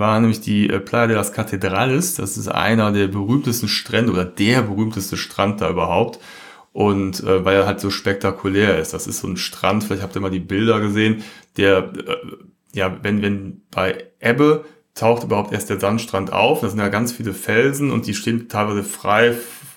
war 0.00 0.18
nämlich 0.18 0.40
die 0.40 0.68
äh, 0.68 0.80
Playa 0.80 1.06
de 1.06 1.16
las 1.16 1.32
Catedrales. 1.32 2.14
Das 2.14 2.36
ist 2.36 2.48
einer 2.48 2.90
der 2.90 3.06
berühmtesten 3.06 3.68
Strände 3.68 4.12
oder 4.12 4.24
der 4.24 4.62
berühmteste 4.62 5.16
Strand 5.16 5.60
da 5.60 5.70
überhaupt. 5.70 6.18
Und 6.72 7.22
äh, 7.22 7.44
weil 7.44 7.56
er 7.56 7.66
halt 7.66 7.80
so 7.80 7.90
spektakulär 7.90 8.78
ist. 8.78 8.94
Das 8.94 9.06
ist 9.06 9.20
so 9.20 9.28
ein 9.28 9.36
Strand, 9.36 9.84
vielleicht 9.84 10.02
habt 10.02 10.14
ihr 10.14 10.20
mal 10.20 10.30
die 10.30 10.40
Bilder 10.40 10.80
gesehen, 10.80 11.24
der, 11.56 11.92
äh, 11.94 12.16
ja, 12.72 12.96
wenn, 13.02 13.22
wenn 13.22 13.62
bei 13.70 14.04
Ebbe 14.20 14.64
taucht 14.94 15.24
überhaupt 15.24 15.52
erst 15.52 15.70
der 15.70 15.80
Sandstrand 15.80 16.32
auf. 16.32 16.60
Das 16.60 16.72
sind 16.72 16.80
ja 16.80 16.88
ganz 16.88 17.12
viele 17.12 17.32
Felsen 17.32 17.90
und 17.90 18.06
die 18.06 18.14
stehen 18.14 18.48
teilweise 18.48 18.84
frei 18.84 19.36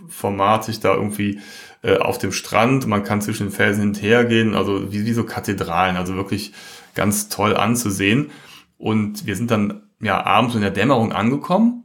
formatig 0.09 0.79
da 0.79 0.93
irgendwie 0.93 1.39
äh, 1.81 1.97
auf 1.97 2.17
dem 2.17 2.31
Strand. 2.31 2.87
Man 2.87 3.03
kann 3.03 3.21
zwischen 3.21 3.47
den 3.47 3.53
Felsen 3.53 3.81
hin 3.81 3.89
und 3.89 4.01
her 4.01 4.25
gehen, 4.25 4.55
also 4.55 4.91
wie, 4.91 5.05
wie 5.05 5.13
so 5.13 5.23
Kathedralen, 5.23 5.97
also 5.97 6.15
wirklich 6.15 6.53
ganz 6.95 7.29
toll 7.29 7.55
anzusehen. 7.55 8.31
Und 8.77 9.25
wir 9.25 9.35
sind 9.35 9.49
dann 9.49 9.82
ja 10.03 10.25
abends 10.25 10.55
in 10.55 10.61
der 10.61 10.71
Dämmerung 10.71 11.11
angekommen 11.11 11.83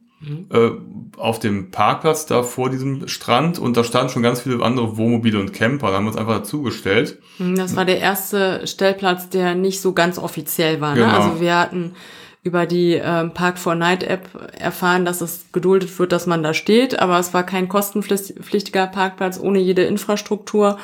äh, 0.51 0.71
auf 1.17 1.39
dem 1.39 1.71
Parkplatz 1.71 2.27
da 2.27 2.43
vor 2.43 2.71
diesem 2.71 3.07
Strand 3.09 3.59
und 3.59 3.77
da 3.77 3.85
standen 3.85 4.11
schon 4.11 4.23
ganz 4.23 4.41
viele 4.41 4.65
andere 4.65 4.97
Wohnmobile 4.97 5.39
und 5.39 5.53
Camper. 5.53 5.89
Da 5.89 5.97
haben 5.97 6.05
wir 6.05 6.09
uns 6.11 6.17
einfach 6.17 6.39
dazugestellt. 6.39 7.19
Hm, 7.39 7.57
Das 7.57 7.77
war 7.77 7.85
der 7.85 8.01
erste 8.01 8.67
Stellplatz, 8.67 9.29
der 9.29 9.55
nicht 9.55 9.81
so 9.81 9.93
ganz 9.93 10.19
offiziell 10.19 10.81
war. 10.81 10.95
Ne? 10.95 11.03
Genau. 11.03 11.17
Also 11.17 11.41
wir 11.41 11.57
hatten 11.57 11.95
über 12.43 12.67
die 12.67 12.95
ähm, 12.95 13.33
Park 13.33 13.59
4 13.59 13.75
Night 13.77 14.03
App 14.05 14.29
erfahren, 14.59 15.05
dass 15.05 15.21
es 15.21 15.47
geduldet 15.53 15.97
wird, 15.99 16.13
dass 16.13 16.27
man 16.27 16.43
da 16.43 16.55
steht, 16.55 16.99
aber 16.99 17.19
es 17.19 17.35
war 17.35 17.45
kein 17.45 17.69
kostenpflichtiger 17.69 18.87
Parkplatz 18.87 19.39
ohne 19.41 19.59
jede 19.59 19.83
Infrastruktur. 19.83 20.71
Und 20.71 20.79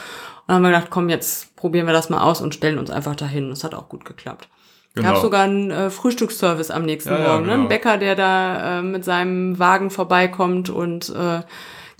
dann 0.47 0.57
haben 0.57 0.63
wir 0.63 0.71
gedacht, 0.71 0.91
komm, 0.91 1.09
jetzt 1.09 1.57
probieren 1.57 1.87
wir 1.87 1.93
das 1.93 2.11
mal 2.11 2.21
aus 2.21 2.41
und 2.41 2.55
stellen 2.55 2.79
uns 2.79 2.91
einfach 2.91 3.17
dahin. 3.17 3.51
Das 3.51 3.65
hat 3.65 3.75
auch 3.75 3.89
gut 3.89 4.05
geklappt. 4.05 4.49
Genau. 4.95 5.13
Gab 5.15 5.23
sogar 5.23 5.43
einen 5.43 5.71
äh, 5.71 5.91
Frühstücksservice 5.91 6.71
am 6.71 6.85
nächsten 6.85 7.11
Ja, 7.11 7.19
ja, 7.19 7.29
Morgen. 7.33 7.47
Ne? 7.47 7.51
genau. 7.53 7.63
Ein 7.65 7.69
Bäcker, 7.69 7.99
der 7.99 8.15
da 8.15 8.79
äh, 8.79 8.83
mit 8.83 9.05
seinem 9.05 9.59
Wagen 9.59 9.91
vorbeikommt 9.91 10.71
und 10.71 11.09
äh, 11.11 11.41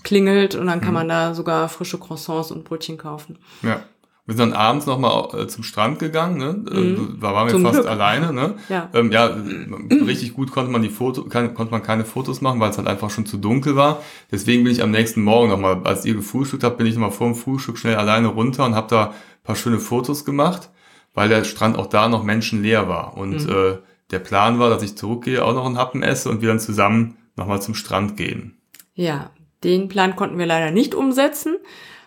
klingelt 0.03 0.55
und 0.55 0.67
dann 0.67 0.79
Mhm. 0.79 0.83
kann 0.83 0.93
man 0.93 1.09
da 1.09 1.33
sogar 1.33 1.67
frische 1.69 1.97
Croissants 1.97 2.51
und 2.51 2.63
Brötchen 2.63 2.97
kaufen. 2.97 3.37
Ja. 3.63 3.81
Wir 4.27 4.35
sind 4.35 4.49
dann 4.51 4.59
abends 4.59 4.87
nochmal 4.87 5.27
äh, 5.39 5.47
zum 5.47 5.63
Strand 5.63 5.99
gegangen, 5.99 6.37
ne? 6.39 6.71
Äh, 6.71 6.97
Da 7.21 7.31
waren 7.33 7.45
wir 7.47 7.51
Zum 7.53 7.61
fast 7.61 7.75
Glück. 7.75 7.87
alleine, 7.87 8.33
ne? 8.33 8.55
Ja. 8.69 8.89
Ähm, 8.93 9.11
ja, 9.11 9.27
äh, 9.27 9.93
richtig 10.03 10.33
gut 10.33 10.51
konnte 10.51 10.71
man 10.71 10.81
die 10.81 10.89
Foto, 10.89 11.25
kann, 11.25 11.53
konnte 11.53 11.71
man 11.71 11.83
keine 11.83 12.05
Fotos 12.05 12.41
machen, 12.41 12.59
weil 12.59 12.71
es 12.71 12.77
halt 12.79 12.87
einfach 12.87 13.11
schon 13.11 13.27
zu 13.27 13.37
dunkel 13.37 13.75
war. 13.75 13.99
Deswegen 14.31 14.63
bin 14.63 14.71
ich 14.71 14.81
am 14.81 14.89
nächsten 14.89 15.21
Morgen 15.21 15.49
nochmal, 15.51 15.81
als 15.83 16.05
ihr 16.05 16.15
gefrühstückt 16.15 16.63
habt, 16.63 16.77
bin 16.79 16.87
ich 16.87 16.95
nochmal 16.95 17.11
vor 17.11 17.27
dem 17.27 17.35
Frühstück 17.35 17.77
schnell 17.77 17.97
alleine 17.97 18.29
runter 18.29 18.65
und 18.65 18.73
habe 18.73 18.87
da 18.89 19.05
ein 19.09 19.13
paar 19.43 19.55
schöne 19.55 19.77
Fotos 19.79 20.25
gemacht, 20.25 20.71
weil 21.15 21.29
der 21.29 21.43
Strand 21.43 21.77
auch 21.77 21.87
da 21.87 22.07
noch 22.07 22.23
menschenleer 22.23 22.87
war. 22.87 23.17
Und 23.17 23.49
äh, 23.49 23.77
der 24.11 24.19
Plan 24.19 24.59
war, 24.59 24.69
dass 24.69 24.83
ich 24.83 24.95
zurückgehe, 24.95 25.43
auch 25.43 25.53
noch 25.53 25.65
einen 25.65 25.77
Happen 25.77 26.03
esse 26.03 26.29
und 26.29 26.41
wir 26.41 26.49
dann 26.49 26.59
zusammen 26.59 27.17
nochmal 27.35 27.61
zum 27.61 27.73
Strand 27.73 28.17
gehen. 28.17 28.57
Ja, 28.93 29.31
den 29.63 29.87
Plan 29.87 30.15
konnten 30.15 30.37
wir 30.37 30.45
leider 30.45 30.71
nicht 30.71 30.93
umsetzen, 30.93 31.55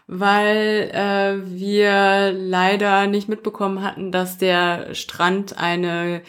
weil 0.07 0.91
äh, 0.93 1.51
wir 1.51 2.33
leider 2.33 3.09
nicht 3.09 3.29
mitbekommen 3.29 3.83
hatten, 3.83 4.13
dass 4.13 4.39
der 4.39 4.95
Strand 4.95 5.59
eine 5.59 6.23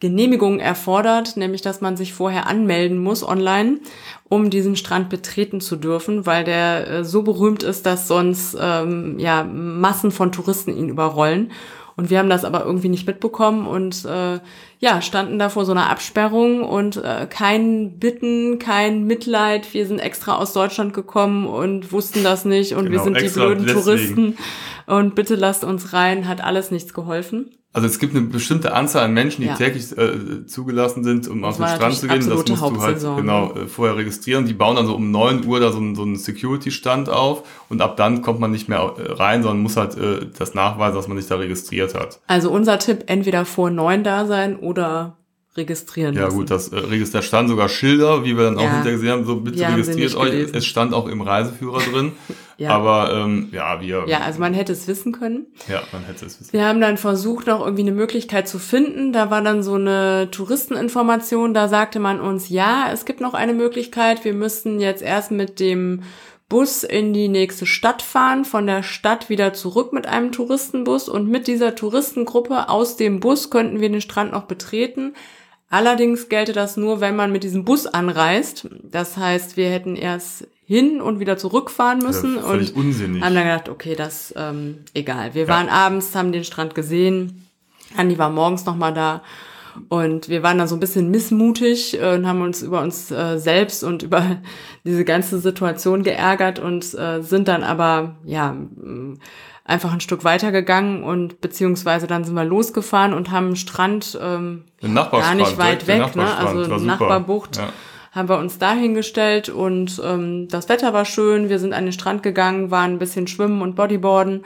Genehmigung 0.00 0.60
erfordert, 0.60 1.36
nämlich 1.36 1.62
dass 1.62 1.80
man 1.80 1.96
sich 1.96 2.12
vorher 2.12 2.46
anmelden 2.46 2.98
muss 2.98 3.26
online, 3.26 3.80
um 4.28 4.50
diesen 4.50 4.76
Strand 4.76 5.08
betreten 5.08 5.60
zu 5.60 5.76
dürfen, 5.76 6.26
weil 6.26 6.44
der 6.44 6.88
äh, 6.88 7.04
so 7.04 7.22
berühmt 7.22 7.62
ist, 7.62 7.86
dass 7.86 8.06
sonst 8.06 8.56
ähm, 8.60 9.18
ja 9.18 9.44
Massen 9.44 10.10
von 10.10 10.30
Touristen 10.30 10.76
ihn 10.76 10.90
überrollen. 10.90 11.52
Und 11.96 12.10
wir 12.10 12.18
haben 12.18 12.28
das 12.28 12.44
aber 12.44 12.64
irgendwie 12.64 12.88
nicht 12.88 13.06
mitbekommen 13.06 13.66
und 13.66 14.04
äh, 14.04 14.40
ja, 14.80 15.00
standen 15.00 15.38
da 15.38 15.48
vor 15.48 15.64
so 15.64 15.72
einer 15.72 15.90
Absperrung 15.90 16.62
und 16.62 16.96
äh, 16.96 17.26
kein 17.30 17.98
Bitten, 17.98 18.58
kein 18.58 19.04
Mitleid. 19.04 19.72
Wir 19.72 19.86
sind 19.86 20.00
extra 20.00 20.36
aus 20.36 20.52
Deutschland 20.52 20.92
gekommen 20.92 21.46
und 21.46 21.92
wussten 21.92 22.24
das 22.24 22.44
nicht 22.44 22.74
und 22.74 22.86
wir 22.90 23.00
Genau, 23.00 23.04
sind 23.04 23.20
die 23.20 23.28
blöden 23.28 23.64
deswegen. 23.66 23.84
Touristen 23.84 24.38
und 24.86 25.14
bitte 25.14 25.36
lasst 25.36 25.62
uns 25.64 25.92
rein, 25.92 26.26
hat 26.28 26.42
alles 26.42 26.70
nichts 26.70 26.94
geholfen. 26.94 27.50
Also 27.74 27.88
es 27.88 27.98
gibt 27.98 28.14
eine 28.14 28.24
bestimmte 28.24 28.72
Anzahl 28.72 29.04
an 29.04 29.12
Menschen, 29.14 29.42
die 29.42 29.48
Ja. 29.48 29.56
täglich 29.56 29.90
äh, 29.98 30.46
zugelassen 30.46 31.02
sind, 31.02 31.26
um 31.26 31.42
auf 31.44 31.56
den 31.56 31.66
Strand 31.66 31.94
zu 31.96 32.06
gehen. 32.06 32.20
Das 32.20 32.28
musst 32.28 32.48
du 32.48 32.80
halt 32.80 33.00
genau 33.00 33.52
äh, 33.52 33.66
vorher 33.66 33.96
registrieren. 33.96 34.46
Die 34.46 34.54
bauen 34.54 34.76
dann 34.76 34.86
so 34.86 34.94
um 34.94 35.10
9 35.10 35.44
Uhr 35.44 35.58
da 35.58 35.72
so 35.72 35.78
einen, 35.78 35.96
so 35.96 36.02
einen 36.02 36.14
Security-Stand 36.14 37.08
auf 37.08 37.42
und 37.68 37.82
ab 37.82 37.96
dann 37.96 38.22
kommt 38.22 38.38
man 38.38 38.52
nicht 38.52 38.68
mehr 38.68 38.78
äh, 38.96 39.12
rein, 39.14 39.42
sondern 39.42 39.60
muss 39.60 39.76
halt 39.76 39.96
äh, 39.96 40.26
das 40.38 40.54
nachweisen, 40.54 40.94
dass 40.94 41.08
man 41.08 41.18
sich 41.18 41.26
da 41.26 41.34
registriert 41.34 41.96
hat. 41.96 42.20
Also 42.28 42.48
unser 42.48 42.78
Tipp, 42.78 43.02
entweder 43.06 43.44
vor 43.44 43.70
neun 43.70 44.04
da 44.04 44.24
sein 44.26 44.56
oder 44.56 45.16
registrieren 45.56 46.14
Ja 46.16 46.24
müssen. 46.26 46.36
gut, 46.38 46.50
das 46.50 46.68
äh, 46.68 46.76
Register 46.78 47.22
stand 47.22 47.48
sogar 47.48 47.68
Schilder, 47.68 48.24
wie 48.24 48.36
wir 48.36 48.44
dann 48.44 48.58
auch 48.58 48.62
Ja. 48.62 48.70
hinterher 48.72 48.92
gesehen 48.92 49.10
haben, 49.12 49.24
so 49.24 49.36
bitte 49.40 49.58
sie 49.58 49.64
registriert 49.64 50.16
euch. 50.16 50.30
gelesen. 50.30 50.54
Es 50.56 50.66
stand 50.66 50.92
auch 50.94 51.06
im 51.08 51.20
Reiseführer 51.20 51.80
drin. 51.80 52.12
Ja. 52.56 52.70
Aber 52.70 53.12
ähm, 53.12 53.48
ja, 53.50 53.80
wir, 53.80 54.04
Ja, 54.06 54.20
also 54.20 54.38
man 54.38 54.54
hätte 54.54 54.70
es 54.70 54.86
wissen 54.86 55.10
können. 55.10 55.46
ja, 55.68 55.82
man 55.90 56.04
hätte 56.04 56.24
es 56.24 56.38
wissen. 56.38 56.52
Wir 56.52 56.64
haben 56.64 56.80
dann 56.80 56.98
versucht, 56.98 57.48
noch 57.48 57.60
irgendwie 57.64 57.82
eine 57.82 57.90
Möglichkeit 57.90 58.46
zu 58.46 58.60
finden. 58.60 59.12
Da 59.12 59.28
war 59.28 59.42
dann 59.42 59.64
so 59.64 59.74
eine 59.74 60.28
Touristeninformation. 60.30 61.52
Da 61.52 61.66
sagte 61.66 61.98
man 61.98 62.20
uns, 62.20 62.48
ja, 62.48 62.90
es 62.92 63.04
gibt 63.06 63.20
noch 63.20 63.34
eine 63.34 63.54
Möglichkeit. 63.54 64.24
Wir 64.24 64.34
müssten 64.34 64.80
jetzt 64.80 65.02
erst 65.02 65.30
mit 65.32 65.58
dem 65.58 66.02
Bus 66.48 66.84
in 66.84 67.12
die 67.12 67.28
nächste 67.28 67.66
Stadt 67.66 68.02
fahren, 68.02 68.44
von 68.44 68.66
der 68.68 68.82
Stadt 68.84 69.28
wieder 69.28 69.52
zurück 69.52 69.92
mit 69.92 70.06
einem 70.06 70.30
Touristenbus 70.30 71.08
und 71.08 71.28
mit 71.28 71.48
dieser 71.48 71.74
Touristengruppe 71.74 72.68
aus 72.68 72.96
dem 72.96 73.18
Bus 73.18 73.50
könnten 73.50 73.80
wir 73.80 73.88
den 73.88 74.00
Strand 74.00 74.32
noch 74.32 74.44
betreten. 74.44 75.14
Allerdings 75.74 76.28
gelte 76.28 76.52
das 76.52 76.76
nur, 76.76 77.00
wenn 77.00 77.16
man 77.16 77.32
mit 77.32 77.42
diesem 77.42 77.64
Bus 77.64 77.88
anreist. 77.88 78.68
Das 78.84 79.16
heißt, 79.16 79.56
wir 79.56 79.70
hätten 79.70 79.96
erst 79.96 80.46
hin 80.64 81.00
und 81.00 81.18
wieder 81.18 81.36
zurückfahren 81.36 81.98
müssen 81.98 82.36
Ja, 82.36 82.42
völlig 82.42 82.76
und 82.76 82.86
unsinnig. 82.86 83.20
haben 83.24 83.34
dann 83.34 83.42
gedacht, 83.42 83.68
okay, 83.68 83.96
das 83.96 84.32
ähm, 84.36 84.84
egal. 84.94 85.34
Wir 85.34 85.48
waren 85.48 85.68
abends, 85.68 86.14
haben 86.14 86.30
den 86.30 86.44
Strand 86.44 86.76
gesehen. 86.76 87.48
Andi 87.96 88.16
war 88.18 88.30
morgens 88.30 88.64
noch 88.66 88.76
mal 88.76 88.94
da 88.94 89.24
und 89.88 90.28
wir 90.28 90.44
waren 90.44 90.58
dann 90.58 90.68
so 90.68 90.76
ein 90.76 90.80
bisschen 90.80 91.10
missmutig 91.10 92.00
äh, 92.00 92.14
und 92.14 92.28
haben 92.28 92.42
uns 92.42 92.62
über 92.62 92.80
uns 92.80 93.10
äh, 93.10 93.38
selbst 93.38 93.82
und 93.82 94.04
über 94.04 94.36
diese 94.84 95.04
ganze 95.04 95.40
Situation 95.40 96.04
geärgert 96.04 96.60
und 96.60 96.94
äh, 96.94 97.20
sind 97.20 97.48
dann 97.48 97.64
aber 97.64 98.14
ja 98.24 98.56
einfach 99.64 99.92
ein 99.92 100.00
Stück 100.00 100.24
weitergegangen 100.24 101.02
und 101.02 101.40
beziehungsweise 101.40 102.06
dann 102.06 102.24
sind 102.24 102.34
wir 102.34 102.44
losgefahren 102.44 103.14
und 103.14 103.30
haben 103.30 103.46
einen 103.46 103.56
Strand 103.56 104.18
ähm, 104.20 104.64
gar 104.80 105.34
nicht 105.34 105.56
weit 105.58 105.86
weg, 105.86 106.14
ne? 106.16 106.36
Also 106.36 106.64
super. 106.64 106.78
Nachbarbucht 106.80 107.56
Ja. 107.56 107.68
haben 108.12 108.28
wir 108.28 108.38
uns 108.38 108.58
dahingestellt 108.58 109.48
und 109.48 110.00
ähm, 110.04 110.48
das 110.50 110.68
Wetter 110.68 110.92
war 110.92 111.06
schön. 111.06 111.48
Wir 111.48 111.58
sind 111.58 111.72
an 111.72 111.84
den 111.84 111.92
Strand 111.92 112.22
gegangen, 112.22 112.70
waren 112.70 112.92
ein 112.92 112.98
bisschen 112.98 113.26
schwimmen 113.26 113.62
und 113.62 113.74
Bodyboarden 113.74 114.44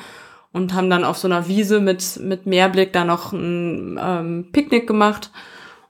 und 0.52 0.72
haben 0.74 0.88
dann 0.88 1.04
auf 1.04 1.18
so 1.18 1.26
einer 1.26 1.48
Wiese 1.48 1.80
mit, 1.80 2.20
mit 2.22 2.46
Meerblick 2.46 2.92
da 2.92 3.04
noch 3.04 3.32
ein 3.32 3.98
ähm, 4.00 4.46
Picknick 4.52 4.86
gemacht. 4.86 5.32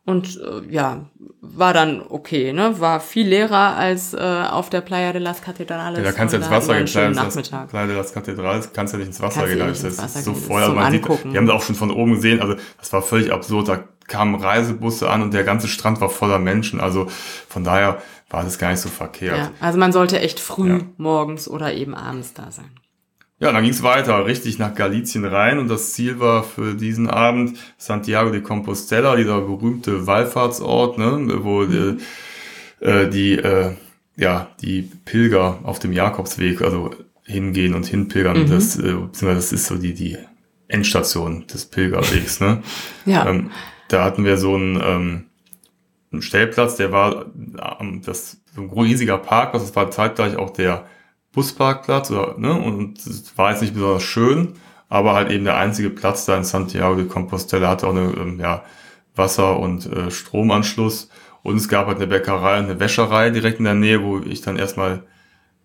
Und 0.08 0.40
äh, 0.40 0.72
ja, 0.72 1.04
war 1.42 1.74
dann 1.74 2.02
okay, 2.08 2.52
ne? 2.54 2.80
War 2.80 2.98
viel 3.00 3.28
leerer 3.28 3.76
als 3.76 4.14
äh, 4.14 4.18
auf 4.18 4.70
der 4.70 4.80
Playa 4.80 5.12
de 5.12 5.20
las 5.20 5.42
Catedrales. 5.42 5.98
Ja, 5.98 6.04
da 6.04 6.12
kannst 6.12 6.32
du 6.32 6.38
ins 6.38 6.50
Wasser 6.50 6.74
gehen. 6.74 6.86
Playa 6.86 7.86
de 7.86 7.94
las- 7.94 8.12
Catedrales 8.14 8.72
kannst 8.72 8.94
du 8.94 8.98
nicht 8.98 9.08
ins 9.08 9.20
Wasser 9.20 9.40
Kannst 9.42 9.54
gehen. 9.54 9.66
nicht 9.70 9.84
Das 9.84 10.14
ist 10.16 10.24
so 10.24 10.32
voll. 10.32 10.62
Also 10.62 10.74
man 10.74 10.90
sieht, 10.92 11.06
wir 11.06 11.38
haben 11.38 11.46
da 11.46 11.52
auch 11.52 11.62
schon 11.62 11.74
von 11.74 11.90
oben 11.90 12.14
gesehen. 12.14 12.40
Also 12.40 12.54
das 12.78 12.92
war 12.92 13.02
völlig 13.02 13.32
absurd. 13.32 13.68
Da 13.68 13.84
kamen 14.06 14.34
Reisebusse 14.36 15.10
an 15.10 15.20
und 15.20 15.34
der 15.34 15.44
ganze 15.44 15.68
Strand 15.68 16.00
war 16.00 16.08
voller 16.08 16.38
Menschen. 16.38 16.80
Also 16.80 17.06
von 17.48 17.62
daher 17.62 18.00
war 18.30 18.42
das 18.44 18.58
gar 18.58 18.70
nicht 18.70 18.80
so 18.80 18.88
verkehrt. 18.88 19.36
Ja, 19.36 19.50
also 19.60 19.78
man 19.78 19.92
sollte 19.92 20.20
echt 20.20 20.40
früh 20.40 20.70
Ja. 20.78 20.80
morgens 20.96 21.48
oder 21.48 21.74
eben 21.74 21.94
abends 21.94 22.32
da 22.32 22.50
sein. 22.50 22.70
Ja, 23.40 23.52
dann 23.52 23.62
ging's 23.62 23.84
weiter, 23.84 24.26
richtig 24.26 24.58
nach 24.58 24.74
Galicien 24.74 25.24
rein 25.24 25.60
und 25.60 25.68
das 25.68 25.92
Ziel 25.92 26.18
war 26.18 26.42
für 26.42 26.74
diesen 26.74 27.08
Abend 27.08 27.56
Santiago 27.76 28.30
de 28.30 28.40
Compostela, 28.40 29.14
dieser 29.14 29.40
berühmte 29.42 30.08
Wallfahrtsort, 30.08 30.98
ne, 30.98 31.38
wo 31.44 31.62
Mhm. 31.62 31.98
die, 32.80 32.84
äh, 32.84 33.08
die, 33.08 33.32
äh, 33.34 33.74
ja, 34.16 34.48
die 34.60 34.82
Pilger 35.04 35.60
auf 35.62 35.78
dem 35.78 35.92
Jakobsweg, 35.92 36.62
also 36.62 36.90
hingehen 37.24 37.74
und 37.74 37.86
hinpilgern. 37.86 38.42
Mhm. 38.42 38.50
Das, 38.50 38.76
äh, 38.78 38.94
das 39.20 39.52
ist 39.52 39.66
so 39.66 39.76
die, 39.76 39.94
die 39.94 40.18
Endstation 40.66 41.46
des 41.46 41.66
Pilgerwegs, 41.66 42.40
ne? 42.40 42.62
Ja. 43.06 43.28
Ähm, 43.28 43.50
da 43.88 44.04
hatten 44.04 44.24
wir 44.24 44.36
so 44.36 44.54
einen, 44.54 44.80
ähm, 44.82 45.24
einen 46.10 46.22
Stellplatz, 46.22 46.76
der 46.76 46.90
war 46.90 47.26
ähm, 47.80 48.02
das 48.04 48.40
so 48.54 48.62
ein 48.62 48.70
riesiger 48.70 49.18
Parkplatz, 49.18 49.62
das 49.62 49.76
war 49.76 49.90
zeitgleich 49.90 50.36
auch 50.36 50.50
der 50.50 50.86
Busparkplatz 51.38 52.10
oder, 52.10 52.36
ne, 52.36 52.52
und 52.52 52.98
es 52.98 53.38
war 53.38 53.52
jetzt 53.52 53.62
nicht 53.62 53.74
besonders 53.74 54.02
schön, 54.02 54.54
aber 54.88 55.14
halt 55.14 55.30
eben 55.30 55.44
der 55.44 55.56
einzige 55.56 55.88
Platz 55.88 56.24
da 56.24 56.36
in 56.36 56.42
Santiago 56.42 56.96
de 56.96 57.06
Compostela 57.06 57.68
hatte 57.68 57.86
auch 57.86 57.92
eine, 57.92 58.12
ähm, 58.12 58.40
ja, 58.40 58.64
Wasser- 59.14 59.60
und 59.60 59.86
äh, 59.86 60.10
Stromanschluss 60.10 61.10
und 61.44 61.56
es 61.56 61.68
gab 61.68 61.86
halt 61.86 61.98
eine 61.98 62.08
Bäckerei 62.08 62.58
und 62.58 62.64
eine 62.64 62.80
Wäscherei 62.80 63.30
direkt 63.30 63.60
in 63.60 63.66
der 63.66 63.74
Nähe, 63.74 64.02
wo 64.02 64.18
ich 64.18 64.40
dann 64.40 64.56
erstmal 64.56 65.04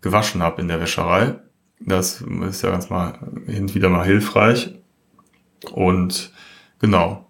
gewaschen 0.02 0.44
habe 0.44 0.62
in 0.62 0.68
der 0.68 0.80
Wäscherei. 0.80 1.40
Das 1.80 2.22
ist 2.22 2.62
ja 2.62 2.70
ganz 2.70 2.92
mal 2.92 3.18
hin 3.48 3.64
und 3.64 3.76
wieder 3.76 3.90
mal 3.90 4.06
hilfreich. 4.06 4.76
Und 5.72 6.32
genau, 6.80 7.26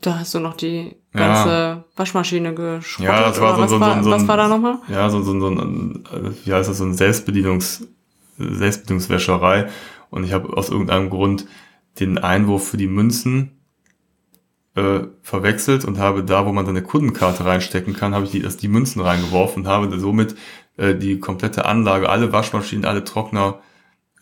Da 0.00 0.18
hast 0.18 0.34
du 0.34 0.40
noch 0.40 0.54
die 0.56 0.96
Ja. 1.14 1.81
Waschmaschine 1.96 2.54
geschrottet. 2.54 3.12
Ja, 3.12 3.28
das 3.28 3.40
war 3.40 3.56
so, 3.56 3.62
was, 3.62 3.70
so, 3.70 3.80
war, 3.80 3.96
so, 3.98 4.04
so 4.04 4.10
was 4.10 4.22
ein, 4.22 4.28
war 4.28 4.36
da 4.36 4.48
nochmal? 4.48 4.78
Ja, 4.88 5.10
so, 5.10 5.22
so, 5.22 5.38
so 5.38 5.48
ein, 5.48 6.04
äh, 6.12 6.30
wie 6.44 6.52
heißt 6.52 6.68
das, 6.68 6.78
so 6.78 6.84
ein 6.84 6.94
Selbstbedienungs, 6.94 7.86
Selbstbedienungswäscherei. 8.38 9.68
Und 10.10 10.24
ich 10.24 10.32
habe 10.32 10.56
aus 10.56 10.70
irgendeinem 10.70 11.10
Grund 11.10 11.46
den 12.00 12.18
Einwurf 12.18 12.68
für 12.68 12.76
die 12.76 12.88
Münzen 12.88 13.62
äh, 14.74 15.00
verwechselt 15.20 15.84
und 15.84 15.98
habe 15.98 16.24
da, 16.24 16.46
wo 16.46 16.52
man 16.52 16.64
seine 16.64 16.82
Kundenkarte 16.82 17.44
reinstecken 17.44 17.94
kann, 17.94 18.14
habe 18.14 18.24
ich 18.24 18.30
die, 18.30 18.40
das, 18.40 18.56
die 18.56 18.68
Münzen 18.68 19.02
reingeworfen 19.02 19.64
und 19.64 19.68
habe 19.68 19.98
somit 19.98 20.34
äh, 20.78 20.94
die 20.94 21.18
komplette 21.18 21.66
Anlage, 21.66 22.08
alle 22.08 22.32
Waschmaschinen, 22.32 22.86
alle 22.86 23.04
Trockner 23.04 23.60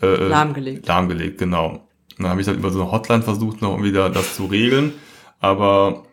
äh, 0.03 0.29
Lahmgelegt. 0.29 0.89
lahmgelegt, 0.89 1.39
genau. 1.39 1.87
Und 2.18 2.25
dann 2.25 2.31
habe 2.31 2.41
ich 2.41 2.47
dann 2.47 2.57
über 2.57 2.71
so 2.71 2.83
eine 2.83 2.91
Hotline 2.91 3.23
versucht, 3.23 3.62
noch 3.62 3.81
wieder 3.83 4.11
das 4.11 4.35
zu 4.35 4.47
regeln. 4.47 4.93
Aber 5.39 6.05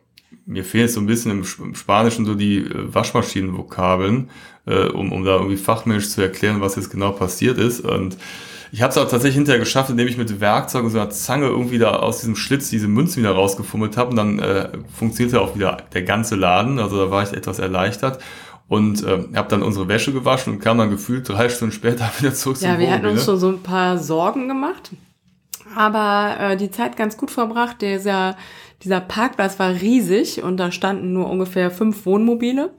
mir 0.47 0.63
fehlt 0.63 0.89
so 0.89 0.99
ein 1.01 1.05
bisschen 1.05 1.31
im, 1.31 1.41
Sp- 1.45 1.61
im 1.63 1.75
Spanischen 1.75 2.25
so 2.25 2.33
die 2.33 2.57
äh, 2.59 2.93
Waschmaschinenvokabeln, 2.93 4.29
äh, 4.65 4.87
um, 4.87 5.11
um 5.11 5.23
da 5.23 5.35
irgendwie 5.35 5.57
fachmännisch 5.57 6.09
zu 6.09 6.21
erklären, 6.21 6.61
was 6.61 6.75
jetzt 6.75 6.89
genau 6.89 7.11
passiert 7.11 7.57
ist. 7.57 7.81
Und 7.81 8.17
ich 8.71 8.81
habe 8.81 8.91
es 8.91 8.97
auch 8.97 9.03
tatsächlich 9.09 9.35
hinterher 9.35 9.59
geschafft, 9.59 9.89
indem 9.89 10.07
ich 10.07 10.17
mit 10.17 10.39
Werkzeug 10.41 10.83
und 10.83 10.89
so 10.91 10.99
einer 10.99 11.09
Zange 11.09 11.47
irgendwie 11.47 11.77
da 11.77 11.91
aus 11.97 12.19
diesem 12.19 12.35
Schlitz 12.35 12.69
diese 12.69 12.87
Münzen 12.87 13.23
wieder 13.23 13.31
rausgefummelt 13.33 13.95
habe. 13.97 14.09
Und 14.11 14.15
dann 14.17 14.39
äh, 14.39 14.69
funktionierte 14.97 15.39
auch 15.41 15.55
wieder 15.55 15.77
der 15.93 16.03
ganze 16.03 16.35
Laden. 16.35 16.79
Also 16.79 16.97
da 17.05 17.11
war 17.11 17.23
ich 17.23 17.31
etwas 17.33 17.59
erleichtert. 17.59 18.19
Und 18.69 19.01
äh, 19.03 19.23
habe 19.35 19.47
dann 19.47 19.63
unsere 19.63 19.87
Wäsche 19.87 20.11
gewaschen 20.11 20.53
und 20.53 20.59
kam 20.59 20.77
dann 20.77 20.89
gefühlt 20.89 21.29
drei 21.29 21.47
Stunden 21.47 21.71
später 21.73 22.09
wieder 22.19 22.33
zurück 22.33 22.57
Ja, 22.59 22.71
zum 22.73 22.79
wir 22.79 22.91
hatten 22.91 23.05
uns 23.05 23.21
Wohnmobil. 23.21 23.23
schon 23.25 23.39
so 23.39 23.47
ein 23.49 23.63
paar 23.63 23.97
Sorgen 23.97 24.49
gemacht, 24.49 24.91
aber 25.75 26.35
äh, 26.37 26.57
die 26.57 26.69
Zeit 26.71 26.97
ganz 26.97 27.15
gut 27.17 27.31
verbracht. 27.31 27.81
Dieser, 27.81 28.35
dieser 28.83 28.99
Parkplatz 29.01 29.59
war 29.59 29.71
riesig 29.71 30.43
und 30.43 30.57
da 30.57 30.71
standen 30.71 31.13
nur 31.13 31.29
ungefähr 31.29 31.71
fünf 31.71 32.05
Wohnmobile. 32.05 32.71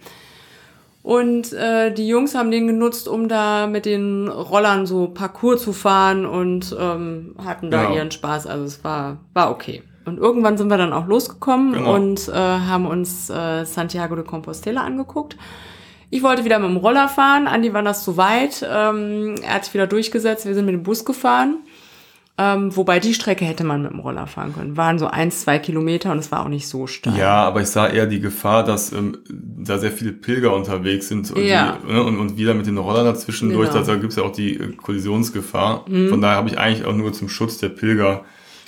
Und 1.02 1.52
äh, 1.54 1.92
die 1.92 2.06
Jungs 2.06 2.34
haben 2.34 2.50
den 2.50 2.66
genutzt, 2.66 3.08
um 3.08 3.28
da 3.28 3.66
mit 3.66 3.86
den 3.86 4.28
Rollern 4.28 4.84
so 4.84 5.08
Parcours 5.08 5.62
zu 5.62 5.72
fahren 5.72 6.26
und 6.26 6.76
ähm, 6.78 7.34
hatten 7.42 7.70
da 7.70 7.84
Genau. 7.84 7.96
ihren 7.96 8.10
Spaß. 8.10 8.46
Also 8.46 8.64
es 8.64 8.84
war, 8.84 9.18
war 9.32 9.50
okay. 9.50 9.82
Und 10.04 10.18
irgendwann 10.18 10.58
sind 10.58 10.68
wir 10.68 10.76
dann 10.76 10.92
auch 10.92 11.06
losgekommen 11.06 11.72
Genau. 11.74 11.94
und 11.94 12.28
äh, 12.28 12.32
haben 12.32 12.86
uns 12.86 13.30
äh, 13.30 13.64
Santiago 13.64 14.16
de 14.16 14.24
Compostela 14.24 14.82
angeguckt. 14.82 15.36
Ich 16.10 16.22
wollte 16.22 16.44
wieder 16.44 16.58
mit 16.58 16.70
dem 16.70 16.76
Roller 16.78 17.08
fahren. 17.08 17.46
Andi 17.46 17.72
war 17.74 17.82
das 17.82 18.04
zu 18.04 18.16
weit. 18.16 18.66
Ähm, 18.68 19.34
er 19.42 19.54
hat 19.54 19.64
sich 19.64 19.74
wieder 19.74 19.86
durchgesetzt. 19.86 20.46
Wir 20.46 20.54
sind 20.54 20.64
mit 20.66 20.74
dem 20.74 20.82
Bus 20.82 21.04
gefahren. 21.04 21.58
Ähm, 22.40 22.76
wobei 22.76 23.00
die 23.00 23.14
Strecke 23.14 23.44
hätte 23.44 23.64
man 23.64 23.82
mit 23.82 23.90
dem 23.90 23.98
Roller 23.98 24.28
fahren 24.28 24.54
können. 24.54 24.76
Waren 24.76 25.00
so 25.00 25.08
eins, 25.08 25.40
zwei 25.40 25.58
Kilometer 25.58 26.12
und 26.12 26.18
es 26.18 26.30
war 26.30 26.44
auch 26.44 26.48
nicht 26.48 26.68
so 26.68 26.86
steil. 26.86 27.16
Ja, 27.18 27.42
aber 27.44 27.62
ich 27.62 27.66
sah 27.68 27.88
eher 27.88 28.06
die 28.06 28.20
Gefahr, 28.20 28.62
dass 28.62 28.92
ähm, 28.92 29.18
da 29.28 29.78
sehr 29.78 29.90
viele 29.90 30.12
Pilger 30.12 30.54
unterwegs 30.54 31.08
sind 31.08 31.28
und, 31.32 31.42
Ja. 31.42 31.78
die, 31.84 31.92
ne, 31.92 32.02
und, 32.02 32.16
und 32.16 32.36
wieder 32.36 32.54
mit 32.54 32.66
den 32.66 32.78
Rollern 32.78 33.04
dazwischen 33.06 33.50
durch. 33.52 33.70
Genau. 33.70 33.82
Mhm. 33.82 33.86
Da 33.88 33.96
gibt's 33.96 34.14
ja 34.16 34.22
auch 34.22 34.30
die 34.32 34.54
äh, 34.56 34.72
Kollisionsgefahr. 34.72 35.84
Von 35.86 36.20
daher 36.20 36.36
habe 36.36 36.48
ich 36.48 36.58
eigentlich 36.58 36.86
auch 36.86 36.94
nur 36.94 37.12
zum 37.12 37.28
Schutz 37.28 37.58
der 37.58 37.70
Pilger 37.70 38.24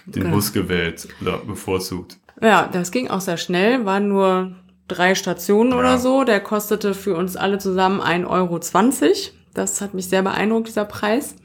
den 0.07 0.25
Genau. 0.25 0.35
Bus 0.35 0.53
gewählt 0.53 1.07
oder 1.21 1.39
bevorzugt. 1.39 2.19
Ja, 2.43 2.69
das 2.73 2.91
ging 2.91 3.09
auch 3.09 3.21
sehr 3.21 3.37
schnell. 3.37 3.85
Waren 3.85 4.09
nur 4.09 4.53
drei 4.89 5.15
Stationen 5.15 5.71
Ja. 5.71 5.79
oder 5.79 5.99
so. 5.99 6.25
Der 6.25 6.41
kostete 6.41 6.95
für 6.95 7.15
uns 7.15 7.37
alle 7.37 7.59
zusammen 7.59 8.01
1,20 8.01 8.27
Euro. 8.29 8.61
Das 9.55 9.81
hat 9.81 9.95
mich 9.95 10.09
sehr 10.09 10.23
beeindruckt, 10.23 10.67
dieser 10.69 10.85
Preis. 10.87 11.37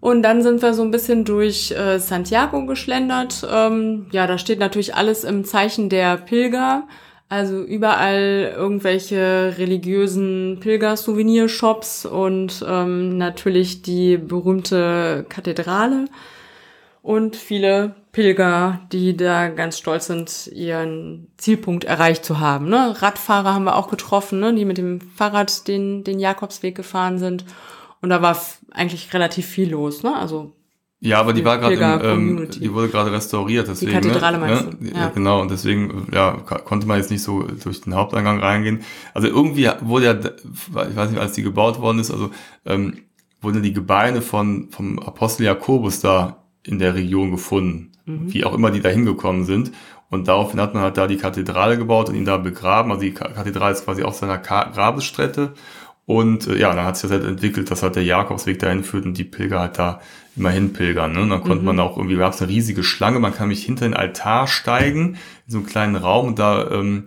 Und 0.00 0.22
dann 0.22 0.42
sind 0.42 0.62
wir 0.62 0.72
so 0.72 0.82
ein 0.82 0.90
bisschen 0.90 1.24
durch 1.24 1.72
äh, 1.72 1.98
Santiago 1.98 2.64
geschlendert. 2.64 3.46
Ähm, 3.50 4.06
ja, 4.12 4.26
da 4.26 4.38
steht 4.38 4.58
natürlich 4.58 4.94
alles 4.94 5.24
im 5.24 5.44
Zeichen 5.44 5.88
der 5.90 6.16
Pilger. 6.16 6.84
Also 7.28 7.62
überall 7.62 8.54
irgendwelche 8.56 9.54
religiösen 9.56 10.58
Pilger-Souvenirshops 10.60 12.04
und 12.04 12.64
ähm, 12.66 13.18
natürlich 13.18 13.82
die 13.82 14.16
berühmte 14.16 15.26
Kathedrale 15.28 16.06
und 17.02 17.36
viele 17.36 17.94
Pilger, 18.12 18.80
die 18.90 19.16
da 19.16 19.48
ganz 19.48 19.78
stolz 19.78 20.06
sind, 20.06 20.48
ihren 20.48 21.28
Zielpunkt 21.36 21.84
erreicht 21.84 22.24
zu 22.24 22.40
haben. 22.40 22.68
Ne? 22.68 23.00
Radfahrer 23.00 23.54
haben 23.54 23.64
wir 23.64 23.76
auch 23.76 23.88
getroffen, 23.88 24.40
ne? 24.40 24.52
die 24.52 24.64
mit 24.64 24.78
dem 24.78 25.00
Fahrrad 25.00 25.68
den, 25.68 26.02
den 26.02 26.18
Jakobsweg 26.18 26.74
gefahren 26.74 27.18
sind. 27.18 27.44
Und 28.02 28.10
da 28.10 28.22
war 28.22 28.36
eigentlich 28.70 29.12
relativ 29.12 29.46
viel 29.46 29.70
los. 29.70 30.02
Ne? 30.02 30.14
Also 30.14 30.52
Ja, 31.00 31.20
aber 31.20 31.32
die 31.32 31.44
war 31.44 31.58
gerade, 31.58 32.06
ähm, 32.06 32.48
die 32.50 32.72
wurde 32.72 32.88
gerade 32.88 33.12
restauriert, 33.12 33.68
deswegen. 33.68 33.92
Die 33.92 34.08
Kathedrale 34.08 34.38
ne? 34.38 34.46
meinst 34.46 34.66
du? 34.80 34.98
Ja. 34.98 35.08
Genau, 35.08 35.40
und 35.40 35.50
deswegen, 35.50 36.08
ja, 36.12 36.32
konnte 36.32 36.86
man 36.86 36.98
jetzt 36.98 37.10
nicht 37.10 37.22
so 37.22 37.42
durch 37.42 37.80
den 37.82 37.94
Haupteingang 37.94 38.40
reingehen. 38.40 38.80
Also 39.14 39.28
irgendwie 39.28 39.68
wurde 39.80 40.06
ja, 40.06 40.14
ich 40.14 40.96
weiß 40.96 41.10
nicht, 41.10 41.20
als 41.20 41.32
die 41.32 41.42
gebaut 41.42 41.80
worden 41.80 41.98
ist, 41.98 42.10
also 42.10 42.30
ähm, 42.64 42.98
wurden 43.40 43.62
die 43.62 43.72
Gebeine 43.72 44.22
von 44.22 44.68
vom 44.70 44.98
Apostel 44.98 45.44
Jakobus 45.44 46.00
da 46.00 46.44
in 46.62 46.78
der 46.78 46.94
Region 46.94 47.30
gefunden, 47.30 47.92
mhm. 48.04 48.32
wie 48.32 48.44
auch 48.44 48.54
immer 48.54 48.70
die 48.70 48.80
da 48.80 48.88
hingekommen 48.88 49.44
sind. 49.44 49.72
Und 50.10 50.26
daraufhin 50.26 50.60
hat 50.60 50.74
man 50.74 50.82
halt 50.82 50.96
da 50.96 51.06
die 51.06 51.16
Kathedrale 51.16 51.78
gebaut 51.78 52.08
und 52.08 52.16
ihn 52.16 52.24
da 52.24 52.36
begraben. 52.36 52.90
Also 52.90 53.02
die 53.02 53.12
Kathedrale 53.12 53.72
ist 53.72 53.84
quasi 53.84 54.02
auch 54.02 54.12
seiner 54.12 54.38
Grabesstätte. 54.38 55.54
Und 56.06 56.48
äh, 56.48 56.58
ja, 56.58 56.74
dann 56.74 56.84
hat 56.84 56.96
sich 56.96 57.08
das 57.08 57.20
halt 57.20 57.28
entwickelt, 57.28 57.70
dass 57.70 57.82
halt 57.82 57.96
der 57.96 58.04
Jakobsweg 58.04 58.58
dahin 58.58 58.82
führt 58.82 59.04
und 59.04 59.16
die 59.16 59.24
Pilger 59.24 59.60
halt 59.60 59.78
da 59.78 60.00
immer 60.36 60.50
hinpilgern. 60.50 61.12
Ne? 61.12 61.22
Und 61.22 61.30
dann 61.30 61.42
konnte 61.42 61.60
mhm. 61.60 61.66
man 61.66 61.80
auch 61.80 61.96
irgendwie, 61.96 62.16
gab 62.16 62.32
es 62.32 62.42
eine 62.42 62.50
riesige 62.50 62.82
Schlange, 62.82 63.20
man 63.20 63.34
kann 63.34 63.48
mich 63.48 63.64
hinter 63.64 63.84
den 63.84 63.94
Altar 63.94 64.46
steigen, 64.46 65.18
in 65.46 65.52
so 65.52 65.58
einen 65.58 65.66
kleinen 65.66 65.96
Raum 65.96 66.28
und 66.28 66.38
da, 66.38 66.70
ähm, 66.70 67.04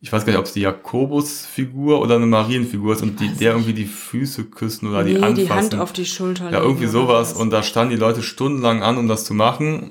ich 0.00 0.12
weiß 0.12 0.26
gar 0.26 0.32
nicht, 0.32 0.38
ob 0.38 0.44
es 0.44 0.52
die 0.52 0.60
Jakobusfigur 0.60 2.00
oder 2.02 2.16
eine 2.16 2.26
Marienfigur 2.26 2.92
ist 2.92 3.02
und 3.02 3.20
die, 3.20 3.28
der 3.28 3.52
irgendwie 3.52 3.72
die 3.72 3.86
Füße 3.86 4.44
küssen 4.44 4.88
oder 4.90 5.02
nee, 5.02 5.14
die 5.14 5.16
anfassen. 5.16 5.36
die 5.36 5.50
Hand 5.50 5.74
auf 5.76 5.94
die 5.94 6.04
Schulter. 6.04 6.50
Ja, 6.50 6.60
irgendwie 6.60 6.88
sowas. 6.88 7.32
Und 7.32 7.50
da 7.50 7.62
standen 7.62 7.92
die 7.92 7.96
Leute 7.96 8.22
stundenlang 8.22 8.82
an, 8.82 8.98
um 8.98 9.08
das 9.08 9.24
zu 9.24 9.32
machen. 9.32 9.90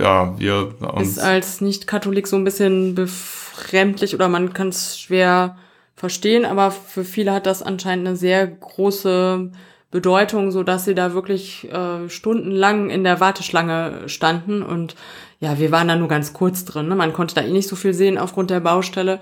Ja, 0.00 0.38
wir. 0.38 0.74
Ist 0.98 1.18
als 1.18 1.60
Nicht-Katholik 1.60 2.26
so 2.26 2.36
ein 2.36 2.44
bisschen 2.44 2.94
befremdlich 2.94 4.14
oder 4.14 4.30
man 4.30 4.54
kann 4.54 4.68
es 4.68 4.98
schwer 4.98 5.58
verstehen, 6.00 6.46
aber 6.46 6.70
für 6.70 7.04
viele 7.04 7.30
hat 7.30 7.44
das 7.44 7.62
anscheinend 7.62 8.08
eine 8.08 8.16
sehr 8.16 8.46
große 8.46 9.50
Bedeutung, 9.90 10.50
so 10.50 10.62
dass 10.62 10.86
sie 10.86 10.94
da 10.94 11.12
wirklich 11.12 11.70
äh, 11.70 12.08
stundenlang 12.08 12.88
in 12.88 13.04
der 13.04 13.20
Warteschlange 13.20 14.08
standen 14.08 14.62
und 14.62 14.96
ja, 15.40 15.58
wir 15.58 15.70
waren 15.70 15.88
da 15.88 15.96
nur 15.96 16.08
ganz 16.08 16.32
kurz 16.32 16.64
drin. 16.64 16.88
Ne? 16.88 16.94
Man 16.94 17.12
konnte 17.12 17.34
da 17.34 17.42
eh 17.42 17.50
nicht 17.50 17.68
so 17.68 17.76
viel 17.76 17.92
sehen 17.92 18.16
aufgrund 18.16 18.48
der 18.48 18.60
Baustelle 18.60 19.20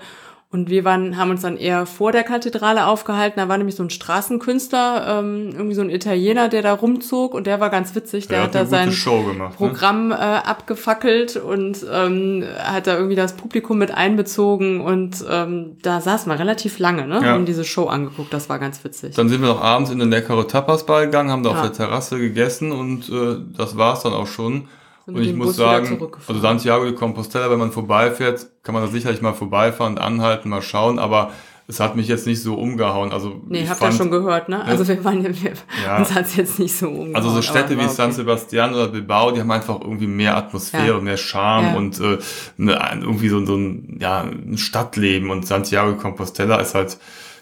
und 0.51 0.67
wir 0.67 0.83
waren, 0.83 1.15
haben 1.15 1.29
uns 1.29 1.41
dann 1.41 1.57
eher 1.57 1.85
vor 1.85 2.11
der 2.11 2.23
Kathedrale 2.23 2.87
aufgehalten. 2.87 3.39
Da 3.39 3.47
war 3.47 3.57
nämlich 3.59 3.75
so 3.75 3.83
ein 3.83 3.91
Straßenkünstler, 3.91 5.19
ähm, 5.19 5.51
irgendwie 5.53 5.75
so 5.75 5.81
ein 5.81 5.91
Italiener, 5.91 6.49
der 6.49 6.63
da 6.63 6.73
rumzog 6.73 7.35
und 7.35 7.45
der 7.45 7.59
war 7.59 7.69
ganz 7.69 7.93
witzig. 7.93 8.27
Der, 8.27 8.37
der 8.37 8.43
hat, 8.45 8.55
hat 8.55 8.61
da 8.61 8.65
sein 8.65 8.89
gemacht, 8.89 9.37
ne? 9.37 9.55
Programm 9.55 10.11
äh, 10.11 10.15
abgefackelt 10.15 11.35
und 11.35 11.85
ähm, 11.91 12.43
hat 12.63 12.87
da 12.87 12.95
irgendwie 12.95 13.15
das 13.15 13.33
Publikum 13.33 13.77
mit 13.77 13.91
einbezogen 13.91 14.81
und 14.81 15.23
ähm, 15.29 15.77
da 15.83 16.01
saß 16.01 16.25
man 16.25 16.37
relativ 16.37 16.79
lange, 16.79 17.05
ne? 17.05 17.19
Ja. 17.21 17.33
Haben 17.33 17.45
diese 17.45 17.63
Show 17.63 17.85
angeguckt. 17.85 18.33
Das 18.33 18.49
war 18.49 18.57
ganz 18.57 18.83
witzig. 18.83 19.13
Dann 19.15 19.29
sind 19.29 19.41
wir 19.41 19.49
noch 19.49 19.61
abends 19.61 19.91
in 19.91 20.01
eine 20.01 20.09
leckere 20.09 20.47
Tapas-Bar 20.47 21.05
gegangen, 21.05 21.29
haben 21.29 21.43
da 21.43 21.51
ja. 21.51 21.55
auf 21.57 21.61
der 21.61 21.73
Terrasse 21.73 22.17
gegessen 22.17 22.71
und 22.71 23.07
äh, 23.09 23.37
das 23.55 23.77
war's 23.77 24.01
dann 24.01 24.13
auch 24.13 24.27
schon. 24.27 24.67
Und 25.15 25.23
ich 25.23 25.35
muss 25.35 25.47
Bus 25.47 25.55
sagen, 25.57 25.99
also 26.27 26.41
Santiago 26.41 26.85
de 26.85 26.93
Compostela, 26.93 27.49
wenn 27.51 27.59
man 27.59 27.71
vorbeifährt, 27.71 28.47
kann 28.63 28.73
man 28.73 28.83
da 28.83 28.89
sicherlich 28.89 29.21
mal 29.21 29.33
vorbeifahren 29.33 29.93
und 29.93 29.99
anhalten, 29.99 30.49
mal 30.49 30.61
schauen, 30.61 30.99
aber 30.99 31.31
es 31.69 31.79
hat 31.79 31.95
mich 31.95 32.07
jetzt 32.07 32.25
nicht 32.25 32.41
so 32.41 32.55
umgehauen. 32.55 33.11
Also 33.11 33.41
nee, 33.47 33.67
habt 33.67 33.79
ihr 33.79 33.91
schon 33.91 34.09
gehört, 34.09 34.49
ne? 34.49 34.65
Also 34.65 34.87
wir 34.87 35.03
waren 35.03 35.21
ja, 35.23 35.29
wir, 35.29 35.53
ja. 35.85 35.97
uns 35.97 36.15
hat's 36.15 36.35
jetzt 36.35 36.57
nicht 36.57 36.75
so 36.75 36.87
umgehauen. 36.87 37.15
Also 37.15 37.29
so 37.29 37.43
Städte 37.43 37.77
wie 37.77 37.83
okay. 37.83 37.93
San 37.93 38.11
Sebastian 38.11 38.73
oder 38.73 38.87
Bilbao, 38.87 39.29
die 39.29 39.39
haben 39.39 39.51
einfach 39.51 39.79
irgendwie 39.79 40.07
mehr 40.07 40.35
Atmosphäre, 40.35 40.95
ja. 40.95 40.99
mehr 40.99 41.17
Charme 41.17 41.75
und 41.75 41.99
äh, 41.99 42.17
ne, 42.57 42.99
irgendwie 43.01 43.29
so, 43.29 43.45
so 43.45 43.55
ein, 43.55 43.99
ja, 44.01 44.21
ein 44.21 44.57
Stadtleben. 44.57 45.29
Und 45.29 45.45
Santiago 45.45 45.91
de 45.91 46.01
Compostela 46.01 46.55
ist 46.57 46.73
halt 46.73 46.97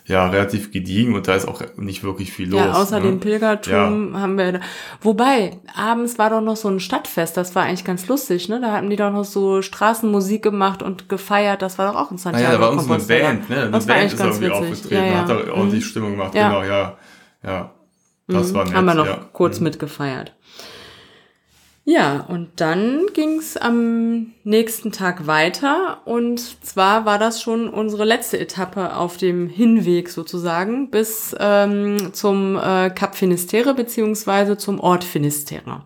ja 0.08 0.28
relativ 0.30 0.72
gediegen 0.72 1.16
und 1.16 1.28
da 1.28 1.36
ist 1.36 1.48
auch 1.48 1.62
nicht 1.76 2.04
wirklich 2.04 2.32
viel 2.32 2.50
los. 2.50 2.62
Ja, 2.62 2.72
außer 2.72 3.00
ne? 3.00 3.08
dem 3.08 3.20
Pilgertum 3.20 4.14
ja. 4.14 4.20
haben 4.20 4.38
wir. 4.38 4.54
Da. 4.54 4.60
Wobei, 5.02 5.58
abends 5.76 6.18
war 6.18 6.30
doch 6.30 6.42
noch 6.42 6.56
so 6.56 6.70
ein 6.70 6.80
Stadtfest, 6.80 7.36
das 7.36 7.56
war 7.56 7.64
eigentlich 7.64 7.84
ganz 7.84 8.08
lustig, 8.08 8.48
ne? 8.48 8.62
Da 8.62 8.72
hatten 8.72 8.90
die 8.90 8.96
doch 8.96 9.12
noch 9.12 9.26
so 9.26 9.62
Straßenmusik 9.62 10.42
gemacht 10.42 10.82
und 10.82 11.10
gefeiert, 11.10 11.62
das 11.62 11.78
war 11.78 11.92
doch 11.92 12.00
auch 12.00 12.12
ein 12.12 12.18
Santiago. 12.18 12.48
Ah 12.48 12.52
ja, 12.54 12.58
da 12.58 12.64
war 12.64 12.72
uns 12.72 12.90
eine 12.90 13.04
Band, 13.04 13.50
ne? 13.50 13.62
Eine 13.64 13.72
das 13.72 13.86
Band 13.86 14.14
ist 14.14 14.20
irgendwie 14.20 14.46
witzig. 14.46 14.52
aufgetreten, 14.54 14.96
ja, 14.96 15.06
ja. 15.06 15.18
hat 15.20 15.30
da 15.30 15.54
ordentlich 15.54 15.84
mhm. 15.84 15.90
Stimmung 15.90 16.12
gemacht, 16.12 16.32
genau, 16.32 16.64
ja. 16.64 16.98
Ja. 17.44 17.72
Das 18.28 18.52
mhm. 18.52 18.56
war 18.56 18.66
nett. 18.66 18.74
Haben 18.76 18.86
wir 18.86 18.94
noch 18.94 19.34
kurz 19.34 19.60
mhm. 19.60 19.66
mitgefeiert. 19.66 20.34
Ja, 21.90 22.26
und 22.28 22.50
dann 22.58 23.06
ging's 23.14 23.56
am 23.56 24.34
nächsten 24.44 24.92
Tag 24.92 25.26
weiter. 25.26 26.02
Und 26.04 26.42
zwar 26.66 27.06
war 27.06 27.18
das 27.18 27.42
schon 27.42 27.70
unsere 27.70 28.04
letzte 28.04 28.38
Etappe 28.38 28.94
auf 28.98 29.16
dem 29.16 29.48
Hinweg 29.48 30.10
sozusagen 30.10 30.92
bis 30.92 31.34
ähm, 31.40 32.10
zum 32.12 32.58
äh, 32.58 32.90
Cap 32.90 33.16
Finisterre 33.16 33.74
beziehungsweise 33.74 34.58
zum 34.58 34.82
Ort 34.82 35.06
Finisterre. 35.06 35.86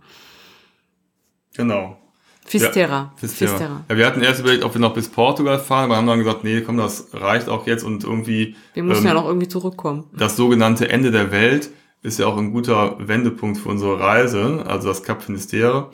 Genau. 1.55 1.99
Fistera. 2.47 2.89
Ja, 2.89 3.13
Fistera. 3.17 3.49
Fistera. 3.51 3.85
Ja, 3.87 3.97
wir 3.97 4.07
hatten 4.07 4.23
erst 4.23 4.39
überlegt, 4.39 4.63
ob 4.63 4.73
wir 4.73 4.81
noch 4.81 4.95
bis 4.95 5.07
Portugal 5.07 5.59
fahren, 5.59 5.83
aber 5.83 5.97
haben 5.97 6.07
dann 6.07 6.17
gesagt, 6.17 6.43
nee, 6.43 6.61
komm, 6.61 6.77
das 6.77 7.09
reicht 7.13 7.47
auch 7.47 7.67
jetzt 7.67 7.83
und 7.83 8.03
irgendwie. 8.03 8.55
Wir 8.73 8.81
müssen 8.81 9.01
ähm, 9.01 9.07
ja 9.09 9.13
noch 9.13 9.27
irgendwie 9.27 9.47
zurückkommen. 9.47 10.05
Das 10.17 10.35
sogenannte 10.35 10.89
Ende 10.89 11.11
der 11.11 11.31
Welt 11.31 11.69
ist 12.03 12.19
ja 12.19 12.27
auch 12.27 12.37
ein 12.37 12.51
guter 12.51 12.95
Wendepunkt 12.99 13.59
für 13.59 13.69
unsere 13.69 13.99
Reise, 13.99 14.63
also 14.67 14.87
das 14.87 15.03
Cap 15.03 15.21
Finisterre. 15.21 15.89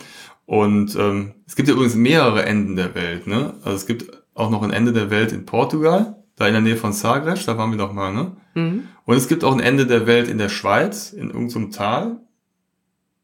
Und 0.46 0.96
ähm, 0.96 1.34
es 1.46 1.56
gibt 1.56 1.68
ja 1.68 1.74
übrigens 1.74 1.96
mehrere 1.96 2.46
Enden 2.46 2.76
der 2.76 2.96
Welt. 2.96 3.28
Ne? 3.28 3.56
Also 3.64 3.76
es 3.76 3.86
gibt 3.86 4.24
auch 4.34 4.50
noch 4.50 4.64
ein 4.64 4.72
Ende 4.72 4.94
der 4.94 5.10
Welt 5.10 5.34
in 5.34 5.46
Portugal, 5.46 6.24
da 6.38 6.48
in 6.48 6.54
der 6.54 6.62
Nähe 6.62 6.78
von 6.78 6.94
Sagres, 6.94 7.46
da 7.46 7.58
waren 7.58 7.72
wir 7.72 7.78
doch 7.78 7.92
mal. 7.92 8.14
Ne? 8.14 8.32
Mhm. 8.54 8.84
Und 9.06 9.18
es 9.18 9.28
gibt 9.28 9.44
auch 9.44 9.54
ein 9.54 9.60
Ende 9.60 9.86
der 9.86 10.08
Welt 10.08 10.30
in 10.30 10.38
der 10.38 10.50
Schweiz, 10.50 11.12
in 11.12 11.30
irgendeinem 11.30 11.72
Tal. 11.72 12.18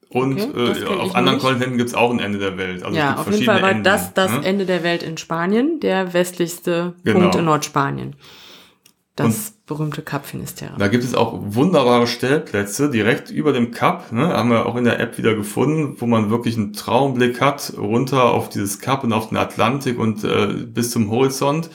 Und 0.10 0.40
okay, 0.40 0.84
äh, 0.84 0.86
auf 0.86 1.16
anderen 1.16 1.40
Kontinenten 1.40 1.78
gibt 1.78 1.90
es 1.90 1.96
auch 1.96 2.12
ein 2.12 2.20
Ende 2.20 2.38
der 2.38 2.58
Welt. 2.58 2.84
Also 2.84 2.98
ja, 2.98 3.16
auf 3.16 3.32
jeden 3.32 3.46
Fall 3.46 3.62
war 3.62 3.72
Enden, 3.72 3.84
das 3.84 4.14
das 4.14 4.32
ne? 4.32 4.46
Ende 4.46 4.66
der 4.66 4.84
Welt 4.84 5.02
in 5.02 5.18
Spanien, 5.18 5.80
der 5.80 6.14
westlichste 6.14 6.94
genau. 7.04 7.20
Punkt 7.20 7.36
in 7.36 7.46
Nordspanien. 7.46 8.16
Das 9.16 9.50
und 9.50 9.66
berühmte 9.68 10.02
Cup 10.02 10.26
Finisterre. 10.26 10.74
Da 10.80 10.88
gibt 10.88 11.04
es 11.04 11.14
auch 11.14 11.40
wunderbare 11.40 12.08
Stellplätze 12.08 12.90
direkt 12.90 13.30
über 13.30 13.54
dem 13.54 13.72
Cup, 13.72 14.12
ne, 14.12 14.30
haben 14.30 14.50
wir 14.50 14.66
auch 14.66 14.76
in 14.76 14.86
der 14.86 15.00
App 15.00 15.20
wieder 15.20 15.36
gefunden, 15.36 15.98
wo 16.00 16.08
man 16.08 16.32
wirklich 16.32 16.58
einen 16.58 16.74
Traumblick 16.74 17.40
hat, 17.40 17.74
runter 17.78 18.32
auf 18.32 18.50
dieses 18.50 18.80
Cup 18.80 19.04
und 19.04 19.14
auf 19.14 19.30
den 19.30 19.38
Atlantik 19.38 20.00
und 20.00 20.24
äh, 20.24 20.48
bis 20.66 20.90
zum 20.90 21.12
Horizont. 21.12 21.70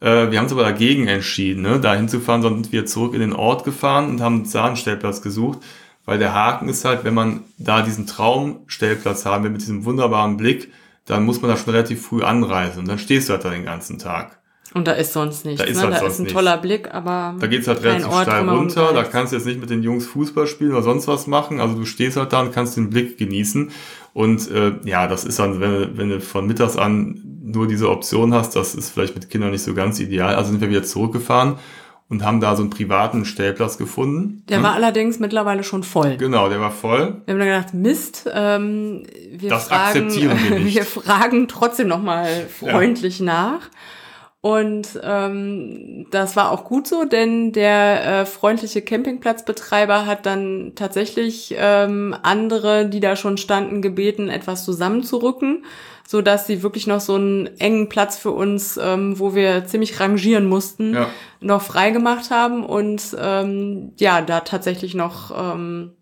Äh, 0.00 0.32
wir 0.32 0.38
haben 0.38 0.46
uns 0.46 0.52
aber 0.52 0.64
dagegen 0.64 1.06
entschieden, 1.06 1.62
ne, 1.62 1.78
da 1.78 1.94
hinzufahren, 1.94 2.42
sondern 2.42 2.64
sind 2.64 2.72
wir 2.72 2.84
zurück 2.84 3.14
in 3.14 3.20
den 3.20 3.32
Ort 3.32 3.62
gefahren 3.62 4.10
und 4.10 4.20
haben 4.20 4.50
da 4.50 4.64
einen 4.64 4.76
Stellplatz 4.76 5.22
gesucht, 5.22 5.60
weil 6.04 6.18
der 6.18 6.34
Haken 6.34 6.68
ist 6.68 6.84
halt, 6.84 7.04
wenn 7.04 7.14
man 7.14 7.44
da 7.58 7.82
diesen 7.82 8.08
Traumstellplatz 8.08 9.24
haben 9.24 9.44
will 9.44 9.52
mit 9.52 9.60
diesem 9.60 9.84
wunderbaren 9.84 10.36
Blick, 10.36 10.72
dann 11.06 11.24
muss 11.24 11.40
man 11.40 11.50
da 11.50 11.56
schon 11.56 11.72
relativ 11.72 12.04
früh 12.04 12.24
anreisen 12.24 12.80
und 12.80 12.88
dann 12.88 12.98
stehst 12.98 13.28
du 13.28 13.34
halt 13.34 13.44
da 13.44 13.50
den 13.50 13.64
ganzen 13.64 13.98
Tag. 13.98 14.41
Und 14.74 14.88
da 14.88 14.92
ist 14.92 15.12
sonst 15.12 15.44
nichts. 15.44 15.62
Da 15.62 15.68
ist, 15.68 15.76
ne? 15.76 15.82
halt 15.82 15.94
da 15.94 15.98
sonst 15.98 16.12
ist 16.12 16.18
ein 16.18 16.22
nichts. 16.24 16.34
toller 16.34 16.56
Blick, 16.58 16.92
aber. 16.92 17.36
Da 17.38 17.46
geht's 17.46 17.68
halt 17.68 17.82
relativ 17.82 18.08
Ort, 18.08 18.22
steil 18.22 18.48
runter. 18.48 18.92
Da 18.92 19.04
kannst 19.04 19.32
du 19.32 19.36
jetzt 19.36 19.46
nicht 19.46 19.60
mit 19.60 19.70
den 19.70 19.82
Jungs 19.82 20.06
Fußball 20.06 20.46
spielen 20.46 20.72
oder 20.72 20.82
sonst 20.82 21.08
was 21.08 21.26
machen. 21.26 21.60
Also 21.60 21.74
du 21.74 21.84
stehst 21.84 22.16
halt 22.16 22.32
da 22.32 22.40
und 22.40 22.52
kannst 22.52 22.76
den 22.76 22.90
Blick 22.90 23.18
genießen. 23.18 23.70
Und 24.14 24.50
äh, 24.50 24.72
ja, 24.84 25.06
das 25.06 25.24
ist 25.24 25.38
dann, 25.38 25.60
wenn, 25.60 25.96
wenn 25.96 26.08
du 26.08 26.20
von 26.20 26.46
mittags 26.46 26.76
an 26.76 27.20
nur 27.44 27.66
diese 27.66 27.90
Option 27.90 28.34
hast, 28.34 28.56
das 28.56 28.74
ist 28.74 28.90
vielleicht 28.90 29.14
mit 29.14 29.30
Kindern 29.30 29.50
nicht 29.50 29.62
so 29.62 29.74
ganz 29.74 30.00
ideal. 30.00 30.34
Also 30.34 30.50
sind 30.50 30.60
wir 30.60 30.70
wieder 30.70 30.82
zurückgefahren 30.82 31.56
und 32.12 32.22
haben 32.22 32.40
da 32.40 32.54
so 32.56 32.62
einen 32.62 32.68
privaten 32.68 33.24
Stellplatz 33.24 33.78
gefunden. 33.78 34.44
Der 34.50 34.58
hm? 34.58 34.64
war 34.64 34.74
allerdings 34.74 35.18
mittlerweile 35.18 35.64
schon 35.64 35.82
voll. 35.82 36.18
Genau, 36.18 36.50
der 36.50 36.60
war 36.60 36.70
voll. 36.70 37.22
Wir 37.24 37.32
haben 37.32 37.38
dann 37.40 37.48
gedacht, 37.48 37.72
Mist, 37.72 38.28
ähm, 38.32 39.04
wir, 39.30 39.48
das 39.48 39.68
fragen, 39.68 40.08
akzeptieren 40.08 40.38
wir, 40.48 40.58
nicht. 40.60 40.76
wir 40.76 40.84
fragen 40.84 41.48
trotzdem 41.48 41.88
nochmal 41.88 42.46
freundlich 42.48 43.20
ja. 43.20 43.24
nach. 43.24 43.70
Und 44.42 45.00
ähm, 45.04 46.08
das 46.10 46.34
war 46.34 46.50
auch 46.50 46.64
gut 46.64 46.88
so, 46.88 47.04
denn 47.04 47.52
der 47.52 48.04
äh, 48.04 48.26
freundliche 48.26 48.82
Campingplatzbetreiber 48.82 50.04
hat 50.04 50.26
dann 50.26 50.72
tatsächlich 50.74 51.54
ähm, 51.56 52.16
andere, 52.24 52.88
die 52.88 52.98
da 52.98 53.14
schon 53.14 53.36
standen, 53.36 53.82
gebeten, 53.82 54.28
etwas 54.28 54.64
zusammenzurücken, 54.64 55.64
so 56.08 56.22
dass 56.22 56.48
sie 56.48 56.64
wirklich 56.64 56.88
noch 56.88 56.98
so 56.98 57.14
einen 57.14 57.56
engen 57.60 57.88
Platz 57.88 58.18
für 58.18 58.32
uns, 58.32 58.80
ähm, 58.82 59.16
wo 59.20 59.36
wir 59.36 59.64
ziemlich 59.66 60.00
rangieren 60.00 60.46
mussten, 60.46 60.94
ja. 60.94 61.06
noch 61.40 61.62
freigemacht 61.62 62.32
haben 62.32 62.66
und 62.66 63.16
ähm, 63.16 63.92
ja, 64.00 64.22
da 64.22 64.40
tatsächlich 64.40 64.96
noch 64.96 65.30
ähm, 65.54 65.92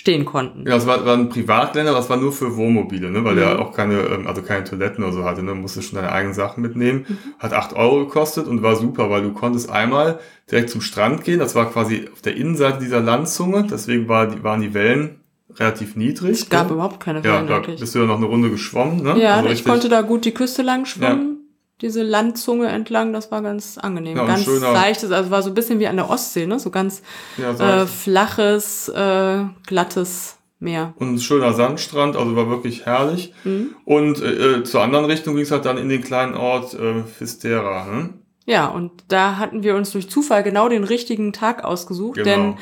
stehen 0.00 0.24
konnten. 0.24 0.66
Ja, 0.66 0.76
es 0.76 0.86
war, 0.86 1.04
war 1.04 1.14
ein 1.14 1.28
Privatländer, 1.28 1.92
das 1.92 2.08
war 2.08 2.16
nur 2.16 2.32
für 2.32 2.56
Wohnmobile, 2.56 3.10
ne? 3.10 3.22
weil 3.22 3.34
mhm. 3.34 3.38
der 3.38 3.58
auch 3.58 3.72
keine, 3.72 4.00
ähm, 4.00 4.26
also 4.26 4.40
keine 4.40 4.64
Toiletten 4.64 5.04
oder 5.04 5.12
so 5.12 5.24
hatte, 5.24 5.42
ne? 5.42 5.54
musste 5.54 5.82
schon 5.82 5.96
deine 5.96 6.10
eigenen 6.10 6.32
Sachen 6.32 6.62
mitnehmen. 6.62 7.04
Mhm. 7.06 7.18
Hat 7.38 7.52
acht 7.52 7.74
Euro 7.74 8.06
gekostet 8.06 8.46
und 8.46 8.62
war 8.62 8.76
super, 8.76 9.10
weil 9.10 9.20
du 9.20 9.32
konntest 9.32 9.70
einmal 9.70 10.18
direkt 10.50 10.70
zum 10.70 10.80
Strand 10.80 11.22
gehen, 11.22 11.38
das 11.38 11.54
war 11.54 11.70
quasi 11.70 12.08
auf 12.10 12.22
der 12.22 12.34
Innenseite 12.34 12.78
dieser 12.80 13.00
Landzunge, 13.00 13.66
deswegen 13.70 14.08
war 14.08 14.26
die, 14.26 14.42
waren 14.42 14.62
die 14.62 14.72
Wellen 14.72 15.20
relativ 15.56 15.96
niedrig. 15.96 16.30
Es 16.30 16.48
gab 16.48 16.68
ne? 16.68 16.74
überhaupt 16.74 17.00
keine 17.00 17.22
Wellen. 17.22 17.46
Ja, 17.46 17.60
da 17.60 17.70
bist 17.70 17.94
du 17.94 17.98
ja 17.98 18.06
noch 18.06 18.16
eine 18.16 18.26
Runde 18.26 18.48
geschwommen. 18.48 19.02
Ne? 19.02 19.20
Ja, 19.20 19.36
also 19.36 19.50
ich 19.50 19.66
konnte 19.66 19.90
da 19.90 20.00
gut 20.00 20.24
die 20.24 20.32
Küste 20.32 20.62
lang 20.62 20.86
schwimmen. 20.86 21.34
Ja 21.34 21.39
diese 21.80 22.02
Landzunge 22.02 22.68
entlang, 22.68 23.12
das 23.12 23.30
war 23.30 23.42
ganz 23.42 23.78
angenehm. 23.78 24.16
Ja, 24.16 24.26
ganz 24.26 24.46
leichtes, 24.46 25.10
also 25.10 25.30
war 25.30 25.42
so 25.42 25.50
ein 25.50 25.54
bisschen 25.54 25.78
wie 25.78 25.86
an 25.88 25.96
der 25.96 26.10
Ostsee, 26.10 26.46
ne? 26.46 26.58
So 26.58 26.70
ganz 26.70 27.02
ja, 27.36 27.82
äh, 27.82 27.86
flaches, 27.86 28.88
äh, 28.88 29.44
glattes 29.66 30.36
Meer. 30.62 30.92
Und 30.98 31.14
ein 31.14 31.18
schöner 31.18 31.54
Sandstrand, 31.54 32.16
also 32.16 32.36
war 32.36 32.50
wirklich 32.50 32.84
herrlich. 32.84 33.32
Mhm. 33.44 33.74
Und 33.86 34.20
äh, 34.20 34.58
äh, 34.58 34.62
zur 34.62 34.82
anderen 34.82 35.06
Richtung 35.06 35.34
ging 35.34 35.44
es 35.44 35.50
halt 35.50 35.64
dann 35.64 35.78
in 35.78 35.88
den 35.88 36.02
kleinen 36.02 36.34
Ort 36.34 36.74
äh, 36.74 37.02
Fistera. 37.02 37.86
Hm? 37.86 38.14
Ja, 38.44 38.66
und 38.66 38.92
da 39.08 39.38
hatten 39.38 39.62
wir 39.62 39.74
uns 39.74 39.90
durch 39.92 40.10
Zufall 40.10 40.42
genau 40.42 40.68
den 40.68 40.84
richtigen 40.84 41.32
Tag 41.32 41.64
ausgesucht, 41.64 42.16
Genau. 42.16 42.28
denn 42.28 42.56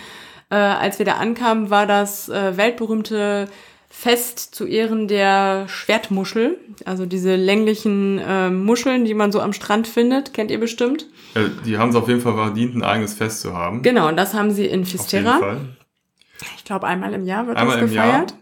äh, 0.51 0.55
als 0.55 0.99
wir 0.99 1.07
da 1.07 1.15
ankamen, 1.15 1.71
war 1.71 1.87
das 1.87 2.29
äh, 2.29 2.57
weltberühmte 2.57 3.49
Fest 3.91 4.55
zu 4.55 4.67
Ehren 4.67 5.09
der 5.09 5.67
Schwertmuschel, 5.69 6.59
also 6.85 7.07
diese 7.07 7.37
länglichen 7.37 8.19
äh, 8.19 8.51
Muscheln, 8.51 9.05
die 9.05 9.15
man 9.15 9.33
so 9.33 9.41
am 9.41 9.53
Strand 9.53 9.89
findet, 9.89 10.35
kennt 10.35 10.51
ihr 10.51 10.61
bestimmt. 10.61 11.07
Äh, 11.35 11.45
die 11.65 11.79
haben 11.79 11.91
es 11.91 11.97
auf 11.97 12.07
jeden 12.07 12.21
Fall 12.21 12.35
verdient, 12.35 12.77
ein 12.77 12.83
eigenes 12.83 13.15
Fest 13.15 13.41
zu 13.41 13.55
haben. 13.55 13.83
Genau, 13.83 14.09
und 14.09 14.17
das 14.17 14.35
haben 14.35 14.51
sie 14.51 14.67
in 14.67 14.85
Fisterra. 14.85 15.57
Ich 16.57 16.65
glaube, 16.65 16.87
einmal 16.87 17.15
im 17.15 17.25
Jahr 17.25 17.47
wird 17.47 17.57
Einmal 17.57 17.81
das 17.81 17.91
gefeiert. 17.91 18.35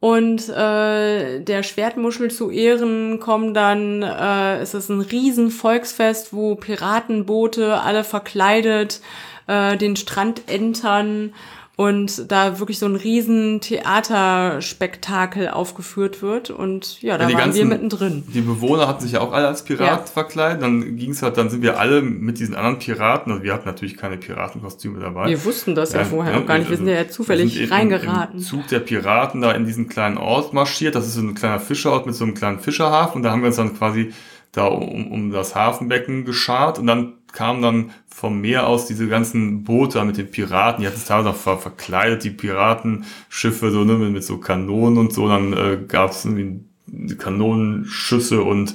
Und 0.00 0.48
äh, 0.48 1.40
der 1.40 1.62
Schwertmuschel 1.62 2.30
zu 2.30 2.50
Ehren 2.50 3.20
kommen 3.20 3.52
dann, 3.52 4.02
äh, 4.02 4.58
es 4.58 4.72
ist 4.72 4.88
ein 4.88 5.02
riesen 5.02 5.50
Volksfest, 5.50 6.32
wo 6.32 6.54
Piratenboote 6.54 7.78
alle 7.80 8.02
verkleidet 8.02 9.02
äh, 9.46 9.76
den 9.76 9.96
Strand 9.96 10.48
entern 10.50 11.34
und 11.80 12.30
da 12.30 12.58
wirklich 12.58 12.78
so 12.78 12.84
ein 12.84 12.94
riesen 12.94 13.62
Theaterspektakel 13.62 15.48
aufgeführt 15.48 16.20
wird. 16.20 16.50
Und 16.50 17.00
ja, 17.00 17.16
da 17.16 17.24
Ja, 17.28 17.30
waren 17.38 17.54
wir 17.54 17.62
ganzen- 17.64 17.68
mittendrin. 17.68 18.22
Die 18.34 18.42
Bewohner 18.42 18.86
hatten 18.86 19.00
sich 19.02 19.12
ja 19.12 19.20
auch 19.20 19.32
alle 19.32 19.48
als 19.48 19.62
Pirat 19.64 19.86
Ja. 19.88 19.96
verkleidet. 19.98 20.62
Dann 20.62 20.96
ging's 20.96 21.22
halt, 21.22 21.38
dann 21.38 21.48
sind 21.48 21.62
wir 21.62 21.78
alle 21.80 22.02
mit 22.02 22.38
diesen 22.38 22.54
anderen 22.54 22.78
Piraten, 22.78 23.32
also 23.32 23.42
wir 23.44 23.54
hatten 23.54 23.66
natürlich 23.66 23.96
keine 23.96 24.18
Piratenkostüme 24.18 25.00
dabei. 25.00 25.28
Wir 25.28 25.42
wussten 25.44 25.74
das 25.74 25.92
ja, 25.94 26.00
Ja, 26.00 26.04
vorher 26.04 26.36
auch 26.38 26.44
gar 26.46 26.58
nicht. 26.58 26.68
Wir 26.68 26.76
sind 26.76 26.86
ja 26.88 27.08
zufällig 27.08 27.46
wir 27.54 27.60
sind 27.60 27.64
in- 27.68 27.72
reingeraten. 27.72 28.38
Im 28.40 28.44
Zug 28.44 28.66
der 28.68 28.80
Piraten 28.80 29.40
da 29.40 29.52
in 29.52 29.64
diesen 29.64 29.88
kleinen 29.88 30.18
Ort 30.18 30.52
marschiert. 30.52 30.94
Das 30.94 31.06
ist 31.06 31.14
so 31.14 31.22
ein 31.22 31.34
kleiner 31.34 31.60
Fischerort 31.60 32.04
mit 32.04 32.14
so 32.14 32.24
einem 32.24 32.34
kleinen 32.34 32.58
Fischerhafen. 32.60 33.16
Und 33.16 33.22
da 33.22 33.30
haben 33.30 33.40
wir 33.40 33.46
uns 33.46 33.56
dann 33.56 33.74
quasi 33.76 34.12
da 34.52 34.66
um, 34.66 35.10
um 35.12 35.30
das 35.30 35.54
Hafenbecken 35.54 36.24
geschart. 36.24 36.78
Und 36.78 36.86
dann 36.88 37.14
kamen 37.40 37.62
dann 37.62 37.90
vom 38.06 38.42
Meer 38.42 38.66
aus 38.66 38.84
diese 38.84 39.08
ganzen 39.08 39.64
Boote 39.64 40.04
mit 40.04 40.18
den 40.18 40.30
Piraten. 40.30 40.82
Die 40.82 40.86
hatten 40.86 40.98
es 40.98 41.06
teilweise 41.06 41.30
noch 41.30 41.36
ver 41.36 41.56
verkleidet, 41.56 42.22
die 42.22 42.28
Piratenschiffe, 42.28 43.70
so 43.70 43.82
ne, 43.82 43.94
mit, 43.94 44.12
mit 44.12 44.24
so 44.24 44.36
Kanonen 44.36 44.98
und 44.98 45.14
so. 45.14 45.26
Dann 45.26 45.54
äh, 45.54 45.78
gab 45.88 46.10
es 46.10 46.26
irgendwie 46.26 46.60
Kanonenschüsse 47.16 48.42
und 48.42 48.74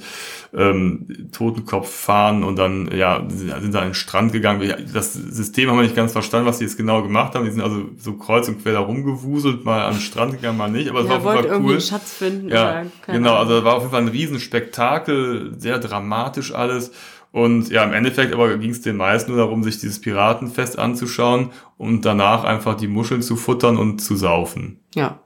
ähm, 0.56 1.06
Totenkopffahnen 1.32 2.44
und 2.44 2.56
dann 2.56 2.90
ja 2.92 3.24
sind 3.28 3.74
da 3.74 3.82
an 3.82 3.90
den 3.90 3.94
Strand 3.94 4.32
gegangen. 4.32 4.68
Das 4.92 5.14
System 5.14 5.70
haben 5.70 5.78
wir 5.78 5.84
nicht 5.84 5.96
ganz 5.96 6.14
verstanden, 6.14 6.48
was 6.48 6.58
die 6.58 6.64
jetzt 6.64 6.78
genau 6.78 7.04
gemacht 7.04 7.36
haben. 7.36 7.46
Die 7.46 7.52
sind 7.52 7.62
also 7.62 7.84
so 8.00 8.14
kreuz 8.14 8.48
und 8.48 8.64
quer 8.64 8.74
da 8.74 8.80
rumgewuselt, 8.80 9.64
mal 9.64 9.84
an 9.86 9.94
den 9.94 10.02
Strand 10.02 10.32
gegangen, 10.32 10.58
mal 10.58 10.72
nicht. 10.72 10.90
Aber 10.90 11.02
es 11.02 11.06
war 11.08 11.12
Ja, 11.12 11.18
auf 11.20 11.24
wollte 11.26 11.38
jeden 11.40 11.50
Fall 11.50 11.56
irgendwie 11.56 11.68
cool. 11.68 11.74
einen 11.74 11.82
Schatz 11.82 12.14
finden. 12.14 12.50
Ja, 12.50 12.84
genau. 13.06 13.36
Also 13.36 13.64
war 13.64 13.76
auf 13.76 13.82
jeden 13.82 13.92
Fall 13.92 14.02
ein 14.02 14.08
Riesenspektakel, 14.08 15.54
sehr 15.60 15.78
dramatisch 15.78 16.52
alles. 16.52 16.92
Und 17.36 17.70
ja, 17.70 17.84
im 17.84 17.92
Endeffekt 17.92 18.34
aber 18.34 18.58
ging 18.58 18.70
es 18.70 18.80
den 18.80 18.96
meisten 18.96 19.32
nur 19.32 19.42
darum, 19.42 19.62
sich 19.62 19.78
dieses 19.78 20.00
Piratenfest 20.00 20.80
anzuschauen 20.80 21.50
und 21.76 22.06
danach 22.06 22.46
einfach 22.46 22.76
die 22.78 22.88
Muscheln 22.88 23.22
zu 23.22 23.36
futtern 23.36 23.76
und 23.76 24.00
zu 24.00 24.16
saufen. 24.16 24.80
Ja, 24.96 25.20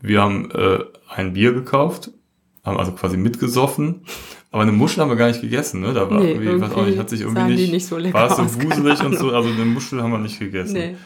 Wir 0.00 0.22
haben 0.22 0.48
äh, 0.52 0.78
ein 1.12 1.32
Bier 1.32 1.52
gekauft, 1.54 2.12
haben 2.64 2.78
also 2.78 2.92
quasi 2.92 3.16
mitgesoffen, 3.16 4.02
aber 4.52 4.62
eine 4.62 4.70
Muschel 4.70 5.02
haben 5.02 5.08
wir 5.08 5.16
gar 5.16 5.26
nicht 5.26 5.40
gegessen, 5.40 5.80
ne? 5.80 5.92
Da 5.92 6.08
war 6.08 6.20
Nee, 6.20 6.34
irgendwie, 6.34 6.54
ich 6.54 6.60
weiß 6.60 6.72
auch 6.72 6.86
nicht, 6.86 6.98
hat 7.00 7.10
sich 7.10 7.22
irgendwie 7.22 7.52
nicht, 7.56 7.72
nicht 7.72 7.86
so 7.86 7.98
lecker 7.98 8.14
war 8.14 8.30
es 8.30 8.36
so 8.36 8.62
wuselig 8.62 9.02
und 9.02 9.18
so, 9.18 9.32
also 9.32 9.48
eine 9.48 9.64
Muschel 9.64 10.00
haben 10.00 10.12
wir 10.12 10.18
nicht 10.18 10.38
gegessen. 10.38 10.74
nee. 10.74 10.96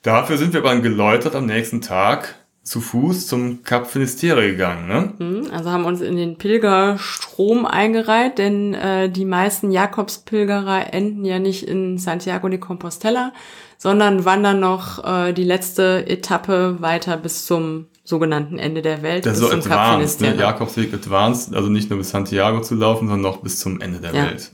Dafür 0.00 0.38
sind 0.38 0.54
wir 0.54 0.62
dann 0.62 0.80
geläutert 0.82 1.34
am 1.34 1.44
nächsten 1.44 1.82
Tag 1.82 2.36
zu 2.68 2.80
Fuß 2.80 3.26
zum 3.26 3.62
Kap 3.62 3.86
Finisterre 3.88 4.46
gegangen, 4.50 4.86
ne? 4.88 5.12
Mhm, 5.18 5.50
Also 5.52 5.70
haben 5.70 5.84
uns 5.84 6.00
in 6.00 6.16
den 6.16 6.36
Pilgerstrom 6.36 7.66
eingereiht, 7.66 8.38
denn 8.38 8.74
äh, 8.74 9.10
die 9.10 9.24
meisten 9.24 9.70
Jakobspilgerer 9.70 10.92
enden 10.92 11.24
ja 11.24 11.38
nicht 11.38 11.66
in 11.66 11.98
Santiago 11.98 12.48
de 12.48 12.58
Compostela, 12.58 13.32
sondern 13.76 14.24
wandern 14.24 14.60
noch 14.60 15.04
äh, 15.04 15.32
die 15.32 15.44
letzte 15.44 16.06
Etappe 16.08 16.76
weiter 16.80 17.16
bis 17.16 17.46
zum 17.46 17.86
sogenannten 18.04 18.58
Ende 18.58 18.80
der 18.82 19.02
Welt, 19.02 19.26
Das 19.26 19.34
ist 19.34 19.40
so 19.40 19.48
zum 19.50 19.60
Kap 19.62 19.78
advanced, 19.78 20.20
ne? 20.20 20.34
Jakobsweg 20.36 20.94
advanced, 20.94 21.54
also 21.54 21.68
nicht 21.68 21.90
nur 21.90 21.98
bis 21.98 22.10
Santiago 22.10 22.60
zu 22.62 22.74
laufen, 22.74 23.08
sondern 23.08 23.20
noch 23.20 23.38
bis 23.42 23.58
zum 23.58 23.80
Ende 23.80 23.98
der 24.00 24.14
Ja. 24.14 24.24
Welt. 24.24 24.52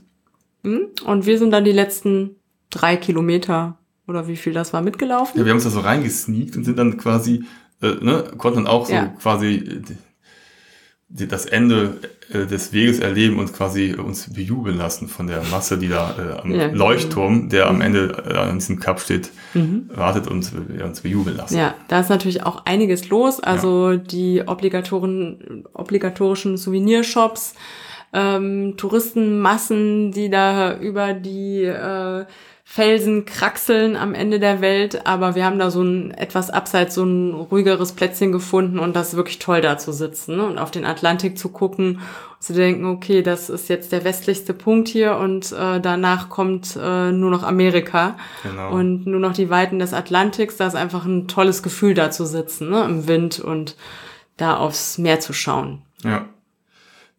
Mhm, 0.63 0.87
Und 1.05 1.25
wir 1.25 1.37
sind 1.37 1.51
dann 1.51 1.63
die 1.63 1.71
letzten 1.71 2.35
drei 2.69 2.97
Kilometer 2.97 3.77
oder 4.07 4.27
wie 4.27 4.35
viel 4.35 4.53
das 4.53 4.73
war 4.73 4.81
mitgelaufen. 4.81 5.39
Ja, 5.39 5.45
wir 5.45 5.51
haben 5.51 5.57
uns 5.57 5.63
da 5.63 5.69
so 5.69 5.79
reingesneakt 5.79 6.57
und 6.57 6.63
sind 6.63 6.77
dann 6.77 6.97
quasi, 6.97 7.45
äh, 8.01 8.03
ne, 8.03 8.23
konnten 8.37 8.67
auch 8.67 8.85
so 8.85 8.93
Ja. 8.93 9.13
quasi 9.21 9.55
äh, 9.55 9.81
die, 11.07 11.27
das 11.27 11.45
Ende 11.45 11.99
äh, 12.33 12.45
des 12.47 12.73
Weges 12.73 12.99
erleben 12.99 13.37
und 13.37 13.53
quasi 13.53 13.93
uns 13.93 14.33
bejubeln 14.33 14.75
lassen 14.77 15.07
von 15.07 15.27
der 15.27 15.43
Masse, 15.51 15.77
die 15.77 15.87
da 15.87 16.15
äh, 16.17 16.41
am 16.41 16.51
Ja. 16.51 16.67
Leuchtturm, 16.67 17.47
der 17.49 17.67
am 17.67 17.79
Ende 17.81 18.23
äh, 18.27 18.33
an 18.35 18.55
diesem 18.57 18.79
Kap 18.79 18.99
steht, 18.99 19.29
Mhm. 19.53 19.89
wartet 19.93 20.27
und 20.27 20.51
uns 20.83 21.01
bejubeln 21.01 21.37
lassen. 21.37 21.57
Ja, 21.57 21.75
da 21.87 21.99
ist 21.99 22.09
natürlich 22.09 22.43
auch 22.43 22.65
einiges 22.65 23.07
los. 23.09 23.39
Also 23.39 23.95
die 23.97 24.43
obligatoren, 24.47 25.63
obligatorischen 25.73 26.57
Souvenirshops, 26.57 27.53
ähm, 28.11 28.75
Touristenmassen, 28.77 30.11
die 30.11 30.29
da 30.29 30.75
über 30.77 31.13
die 31.13 31.63
äh, 31.63 32.25
Felsen 32.75 33.23
kraxeln 33.23 33.95
am 33.95 34.13
Ende 34.13 34.37
der 34.37 34.59
Welt. 34.59 35.07
Aber 35.07 35.33
wir 35.33 35.45
haben 35.45 35.59
da 35.59 35.71
so 35.71 35.81
ein 35.81 36.11
etwas 36.11 36.49
abseits 36.49 36.95
so 36.95 37.05
ein 37.05 37.33
ruhigeres 37.33 37.93
Plätzchen 37.93 38.33
gefunden 38.33 38.79
und 38.79 38.97
das 38.97 39.09
ist 39.13 39.15
wirklich 39.15 39.39
toll 39.39 39.61
da 39.61 39.77
zu 39.77 39.93
sitzen 39.93 40.35
ne? 40.35 40.45
und 40.45 40.57
auf 40.57 40.71
den 40.71 40.83
Atlantik 40.83 41.37
zu 41.37 41.47
gucken 41.47 42.01
und 42.33 42.43
zu 42.43 42.51
denken, 42.51 42.83
okay, 42.83 43.21
das 43.21 43.49
ist 43.49 43.69
jetzt 43.69 43.93
der 43.93 44.03
westlichste 44.03 44.53
Punkt 44.53 44.89
hier 44.89 45.15
und 45.15 45.53
äh, 45.53 45.79
danach 45.79 46.27
kommt 46.27 46.75
äh, 46.75 47.13
nur 47.13 47.31
noch 47.31 47.43
Amerika 47.43 48.17
Genau. 48.43 48.71
und 48.73 49.07
nur 49.07 49.21
noch 49.21 49.31
die 49.31 49.49
Weiten 49.49 49.79
des 49.79 49.93
Atlantiks. 49.93 50.57
Da 50.57 50.67
ist 50.67 50.75
einfach 50.75 51.05
ein 51.05 51.29
tolles 51.29 51.63
Gefühl 51.63 51.93
da 51.93 52.11
zu 52.11 52.25
sitzen, 52.25 52.69
ne, 52.71 52.83
im 52.83 53.07
Wind 53.07 53.39
und 53.39 53.77
da 54.35 54.57
aufs 54.57 54.97
Meer 54.97 55.21
zu 55.21 55.31
schauen. 55.31 55.81
Ja. 56.03 56.25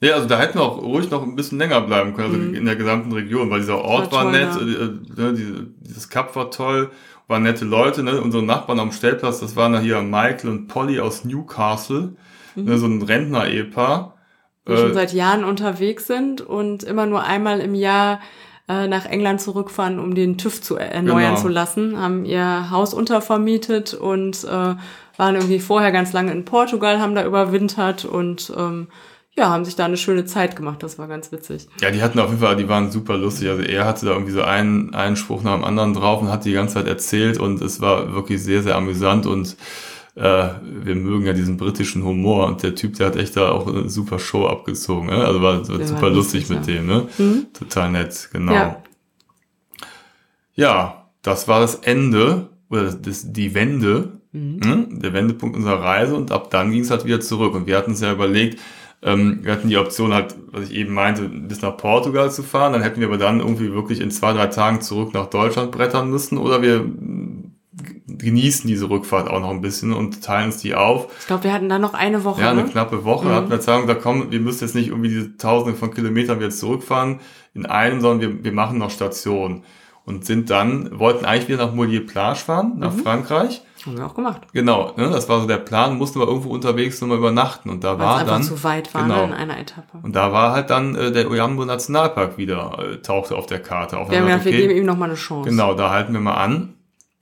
Ja, 0.00 0.14
also 0.14 0.28
da 0.28 0.38
hätten 0.38 0.58
wir 0.58 0.62
auch 0.62 0.82
ruhig 0.82 1.10
noch 1.10 1.22
ein 1.22 1.36
bisschen 1.36 1.58
länger 1.58 1.80
bleiben 1.80 2.14
können, 2.14 2.34
also 2.34 2.54
in 2.58 2.66
der 2.66 2.76
gesamten 2.76 3.12
Region, 3.12 3.50
weil 3.50 3.60
dieser 3.60 3.78
Ort 3.78 4.12
War 4.12 4.26
war, 4.26 4.32
nett, 4.32 4.54
ja. 4.54 4.60
äh, 4.60 4.90
ne, 5.16 5.32
diese, 5.34 5.66
dieses 5.80 6.08
Kap 6.10 6.36
war 6.36 6.50
toll, 6.50 6.90
waren 7.28 7.42
nette 7.42 7.64
Leute, 7.64 8.02
ne? 8.02 8.20
unsere 8.20 8.42
Nachbarn 8.42 8.78
am 8.78 8.92
Stellplatz, 8.92 9.40
das 9.40 9.56
waren 9.56 9.72
da 9.72 9.80
hier 9.80 10.02
Michael 10.02 10.50
und 10.50 10.68
Polly 10.68 11.00
aus 11.00 11.24
Newcastle, 11.24 12.14
ne, 12.56 12.78
so 12.78 12.86
ein 12.86 13.00
Rentner-Ehepaar. 13.02 14.14
Die 14.68 14.72
Äh, 14.72 14.76
schon 14.76 14.94
seit 14.94 15.12
Jahren 15.14 15.44
unterwegs 15.44 16.06
sind 16.06 16.40
und 16.42 16.82
immer 16.82 17.06
nur 17.06 17.22
einmal 17.24 17.60
im 17.60 17.74
Jahr 17.74 18.20
äh, 18.68 18.88
nach 18.88 19.06
England 19.06 19.40
zurückfahren, 19.40 19.98
um 19.98 20.14
den 20.14 20.36
TÜV 20.38 20.60
zu 20.60 20.76
erneuern 20.76 21.30
Genau. 21.30 21.40
zu 21.40 21.48
lassen, 21.48 21.98
haben 21.98 22.24
ihr 22.26 22.70
Haus 22.70 22.92
untervermietet 22.92 23.94
und 23.94 24.44
äh, 24.44 24.48
waren 25.16 25.34
irgendwie 25.36 25.60
vorher 25.60 25.92
ganz 25.92 26.12
lange 26.12 26.32
in 26.32 26.44
Portugal, 26.44 27.00
haben 27.00 27.14
da 27.14 27.24
überwintert 27.24 28.04
und 28.04 28.52
ähm, 28.56 28.88
ja, 29.36 29.50
haben 29.50 29.64
sich 29.64 29.76
da 29.76 29.84
eine 29.84 29.98
schöne 29.98 30.24
Zeit 30.24 30.56
gemacht. 30.56 30.82
Das 30.82 30.98
war 30.98 31.08
ganz 31.08 31.30
witzig. 31.30 31.68
Ja, 31.80 31.90
die 31.90 32.02
hatten 32.02 32.18
auf 32.18 32.30
jeden 32.30 32.40
Fall, 32.40 32.56
die 32.56 32.68
waren 32.68 32.90
super 32.90 33.18
lustig. 33.18 33.48
Also 33.50 33.62
er 33.62 33.84
hatte 33.84 34.06
da 34.06 34.12
irgendwie 34.12 34.32
so 34.32 34.42
einen, 34.42 34.94
einen 34.94 35.16
Spruch 35.16 35.42
nach 35.42 35.54
dem 35.54 35.64
anderen 35.64 35.92
drauf 35.92 36.22
und 36.22 36.28
hat 36.30 36.44
die 36.46 36.52
ganze 36.52 36.74
Zeit 36.74 36.86
erzählt 36.86 37.38
und 37.38 37.60
es 37.60 37.80
war 37.80 38.14
wirklich 38.14 38.42
sehr, 38.42 38.62
sehr 38.62 38.76
amüsant 38.76 39.26
und 39.26 39.56
äh, 40.14 40.48
wir 40.62 40.94
mögen 40.94 41.26
ja 41.26 41.34
diesen 41.34 41.58
britischen 41.58 42.02
Humor 42.02 42.46
und 42.46 42.62
der 42.62 42.74
Typ, 42.74 42.94
der 42.94 43.08
hat 43.08 43.16
echt 43.16 43.36
da 43.36 43.50
auch 43.50 43.66
eine 43.66 43.90
super 43.90 44.18
Show 44.18 44.46
abgezogen. 44.46 45.08
Ne? 45.08 45.24
Also 45.24 45.42
war, 45.42 45.68
war 45.68 45.86
super 45.86 46.02
war 46.02 46.10
lustig, 46.10 46.48
mit 46.48 46.66
ja. 46.66 46.74
dem, 46.74 46.86
ne? 46.86 47.08
Mhm. 47.18 47.46
Total 47.52 47.90
nett, 47.90 48.30
genau. 48.32 48.52
Ja. 48.54 48.82
Ja, 50.54 51.06
das 51.20 51.46
war 51.48 51.60
das 51.60 51.74
Ende 51.74 52.48
oder 52.70 52.84
das, 52.84 53.02
das, 53.02 53.32
die 53.32 53.54
Wende, 53.54 54.12
Mhm. 54.32 54.56
ne? 54.58 54.86
der 54.90 55.12
Wendepunkt 55.14 55.56
unserer 55.56 55.82
Reise 55.82 56.14
und 56.14 56.30
ab 56.30 56.50
dann 56.50 56.70
ging 56.70 56.82
es 56.82 56.90
halt 56.90 57.04
wieder 57.04 57.20
zurück. 57.20 57.54
Und 57.54 57.66
wir 57.66 57.76
hatten 57.76 57.92
uns 57.92 58.00
ja 58.00 58.12
überlegt, 58.12 58.60
ähm, 59.02 59.40
wir 59.42 59.52
hatten 59.52 59.68
die 59.68 59.76
Option 59.76 60.12
halt, 60.14 60.34
was 60.50 60.70
ich 60.70 60.74
eben 60.74 60.94
meinte, 60.94 61.22
bis 61.28 61.62
nach 61.62 61.76
Portugal 61.76 62.30
zu 62.30 62.42
fahren. 62.42 62.72
Dann 62.72 62.82
hätten 62.82 63.00
wir 63.00 63.08
aber 63.08 63.18
dann 63.18 63.40
irgendwie 63.40 63.72
wirklich 63.72 64.00
in 64.00 64.10
zwei, 64.10 64.32
drei 64.32 64.46
Tagen 64.46 64.80
zurück 64.80 65.14
nach 65.14 65.26
Deutschland 65.26 65.70
brettern 65.70 66.10
müssen 66.10 66.38
oder 66.38 66.62
wir 66.62 66.84
genießen 68.08 68.66
diese 68.66 68.88
Rückfahrt 68.88 69.28
auch 69.28 69.40
noch 69.40 69.50
ein 69.50 69.60
bisschen 69.60 69.92
und 69.92 70.22
teilen 70.24 70.46
uns 70.46 70.58
die 70.58 70.74
auf. 70.74 71.08
Ich 71.20 71.26
glaube, 71.26 71.44
wir 71.44 71.52
hatten 71.52 71.68
da 71.68 71.78
noch 71.78 71.92
eine 71.94 72.24
Woche. 72.24 72.40
Ja, 72.40 72.50
eine 72.52 72.62
ne? 72.62 72.68
knappe 72.70 73.04
Woche. 73.04 73.26
Mhm. 73.26 73.32
Hatten 73.32 73.50
wir 73.50 73.60
sagen, 73.60 73.86
da 73.86 73.94
kommen, 73.94 74.30
wir 74.30 74.40
müssen 74.40 74.64
jetzt 74.64 74.74
nicht 74.74 74.88
irgendwie 74.88 75.08
diese 75.10 75.36
Tausende 75.36 75.78
von 75.78 75.92
Kilometern 75.92 76.38
wieder 76.38 76.50
zurückfahren 76.50 77.20
in 77.54 77.66
einem, 77.66 78.00
sondern 78.00 78.20
wir, 78.20 78.44
wir 78.44 78.52
machen 78.52 78.78
noch 78.78 78.90
Station 78.90 79.62
und 80.04 80.24
sind 80.24 80.48
dann, 80.50 80.98
wollten 80.98 81.24
eigentlich 81.24 81.48
wieder 81.48 81.66
nach 81.66 81.74
Molière-Plage 81.74 82.38
fahren, 82.38 82.74
nach 82.78 82.94
Mhm. 82.94 83.00
Frankreich. 83.00 83.62
Haben 83.86 83.98
wir 83.98 84.06
auch 84.06 84.14
gemacht. 84.14 84.42
Genau, 84.52 84.92
ne, 84.96 85.10
das 85.10 85.28
war 85.28 85.40
so 85.40 85.46
der 85.46 85.58
Plan, 85.58 85.96
mussten 85.96 86.20
wir 86.20 86.26
irgendwo 86.26 86.50
unterwegs 86.50 87.00
nochmal 87.00 87.18
übernachten 87.18 87.70
und 87.70 87.84
da 87.84 87.98
Weil 87.98 88.06
es 88.06 88.14
war 88.14 88.24
dann, 88.24 88.42
zu 88.42 88.64
weit 88.64 88.92
war 88.94 89.02
genau. 89.04 89.26
ne, 89.26 89.26
in 89.26 89.32
einer 89.34 89.58
Etappe. 89.58 89.98
und 90.02 90.14
da 90.14 90.32
war 90.32 90.52
halt 90.52 90.70
dann 90.70 90.94
äh, 90.94 91.12
der 91.12 91.30
Oyambo 91.30 91.64
Nationalpark 91.64 92.36
wieder, 92.36 92.78
äh, 92.78 92.96
tauchte 92.98 93.36
auf 93.36 93.46
der 93.46 93.60
Karte 93.60 93.98
auf. 93.98 94.10
wir 94.10 94.18
haben 94.18 94.26
gedacht, 94.26 94.46
dann, 94.46 94.52
wir 94.52 94.58
geben 94.58 94.76
ihm 94.76 94.86
noch 94.86 94.96
mal 94.96 95.06
eine 95.06 95.14
Chance. 95.14 95.48
Genau, 95.48 95.74
da 95.74 95.90
halten 95.90 96.12
wir 96.12 96.20
mal 96.20 96.34
an. 96.34 96.74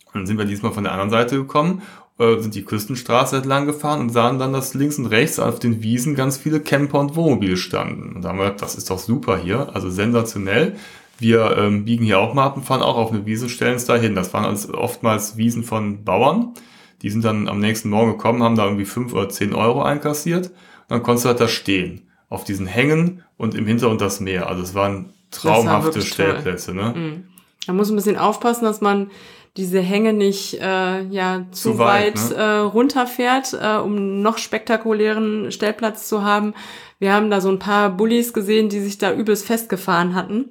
Und 0.07 0.21
dann 0.21 0.27
sind 0.27 0.39
wir 0.39 0.45
diesmal 0.45 0.73
von 0.73 0.85
der 0.85 0.93
anderen 0.93 1.11
Seite 1.11 1.37
gekommen 1.37 1.83
äh, 2.19 2.39
sind 2.39 2.55
die 2.55 2.65
Küstenstraße 2.65 3.37
entlang 3.37 3.67
gefahren 3.67 4.01
und 4.01 4.11
sahen 4.11 4.39
dann, 4.39 4.53
dass 4.53 4.75
links 4.75 4.99
und 4.99 5.07
rechts 5.07 5.39
auf 5.39 5.59
den 5.59 5.83
Wiesen 5.83 6.15
ganz 6.15 6.37
viele 6.37 6.61
Camper 6.61 7.01
und 7.01 7.17
Wohnmobile 7.17 7.57
standen. 7.57 8.15
Und 8.15 8.23
da 8.23 8.29
haben 8.29 8.39
wir 8.39 8.45
gedacht, 8.45 8.63
das 8.63 8.77
ist 8.77 8.91
doch 8.91 8.99
super 8.99 9.37
hier, 9.37 9.75
also 9.75 9.91
sensationell. 9.91 10.77
Wir 11.25 11.57
ähm, 11.57 11.87
biegen 11.87 12.05
hier 12.05 12.19
auch 12.19 12.35
mal 12.35 12.45
ab 12.45 12.59
und 12.59 12.65
fahren 12.65 12.83
auch 12.83 12.99
auf 12.99 13.11
eine 13.11 13.25
Wiese, 13.25 13.49
stellen 13.49 13.77
es 13.77 13.87
da 13.87 13.97
hin. 13.97 14.15
Das 14.15 14.35
waren 14.35 14.55
oftmals 14.75 15.39
Wiesen 15.39 15.65
von 15.65 16.05
Bauern. 16.05 16.53
Die 17.01 17.09
sind 17.09 17.25
dann 17.25 17.49
am 17.49 17.61
nächsten 17.61 17.89
Morgen 17.89 18.11
gekommen, 18.11 18.43
haben 18.43 18.57
da 18.57 18.65
irgendwie 18.67 18.85
fünf 18.85 19.15
oder 19.15 19.31
zehn 19.31 19.55
Euro 19.55 19.83
einkassiert. 19.83 20.49
Und 20.49 20.55
dann 20.91 21.03
konntest 21.03 21.25
du 21.25 21.31
halt 21.31 21.41
da 21.41 21.49
stehen. 21.49 22.11
Auf 22.29 22.45
diesen 22.45 22.67
Hängen 22.67 23.23
und 23.39 23.55
im 23.55 23.67
Hintergrund 23.67 24.03
das 24.03 24.21
Meer. 24.21 24.51
Also 24.51 24.63
es 24.63 24.75
waren 24.75 25.15
traumhafte 25.31 26.03
Stellplätze. 26.03 26.75
Ne? 26.75 26.93
Mhm. 26.95 27.25
Da 27.67 27.73
muss 27.73 27.89
ein 27.89 27.97
bisschen 27.97 28.19
aufpassen, 28.19 28.67
dass 28.67 28.83
man 28.83 29.11
diese 29.57 29.81
Hänge 29.81 30.13
nicht 30.13 30.61
äh, 30.61 31.05
ja 31.05 31.47
zu, 31.53 31.71
zu 31.71 31.79
weit, 31.79 32.19
weit 32.19 32.37
ne? 32.37 32.37
äh, 32.37 32.59
runterfährt, 32.59 33.57
äh, 33.59 33.77
um 33.79 34.21
noch 34.21 34.37
spektakulären 34.37 35.51
Stellplatz 35.53 36.07
zu 36.07 36.23
haben. 36.23 36.53
Wir 36.99 37.15
haben 37.15 37.31
da 37.31 37.41
so 37.41 37.49
ein 37.49 37.59
paar 37.59 37.89
Bullies 37.89 38.35
gesehen, 38.35 38.69
die 38.69 38.81
sich 38.81 38.99
da 38.99 39.11
übelst 39.11 39.47
festgefahren 39.47 40.15
hatten 40.15 40.51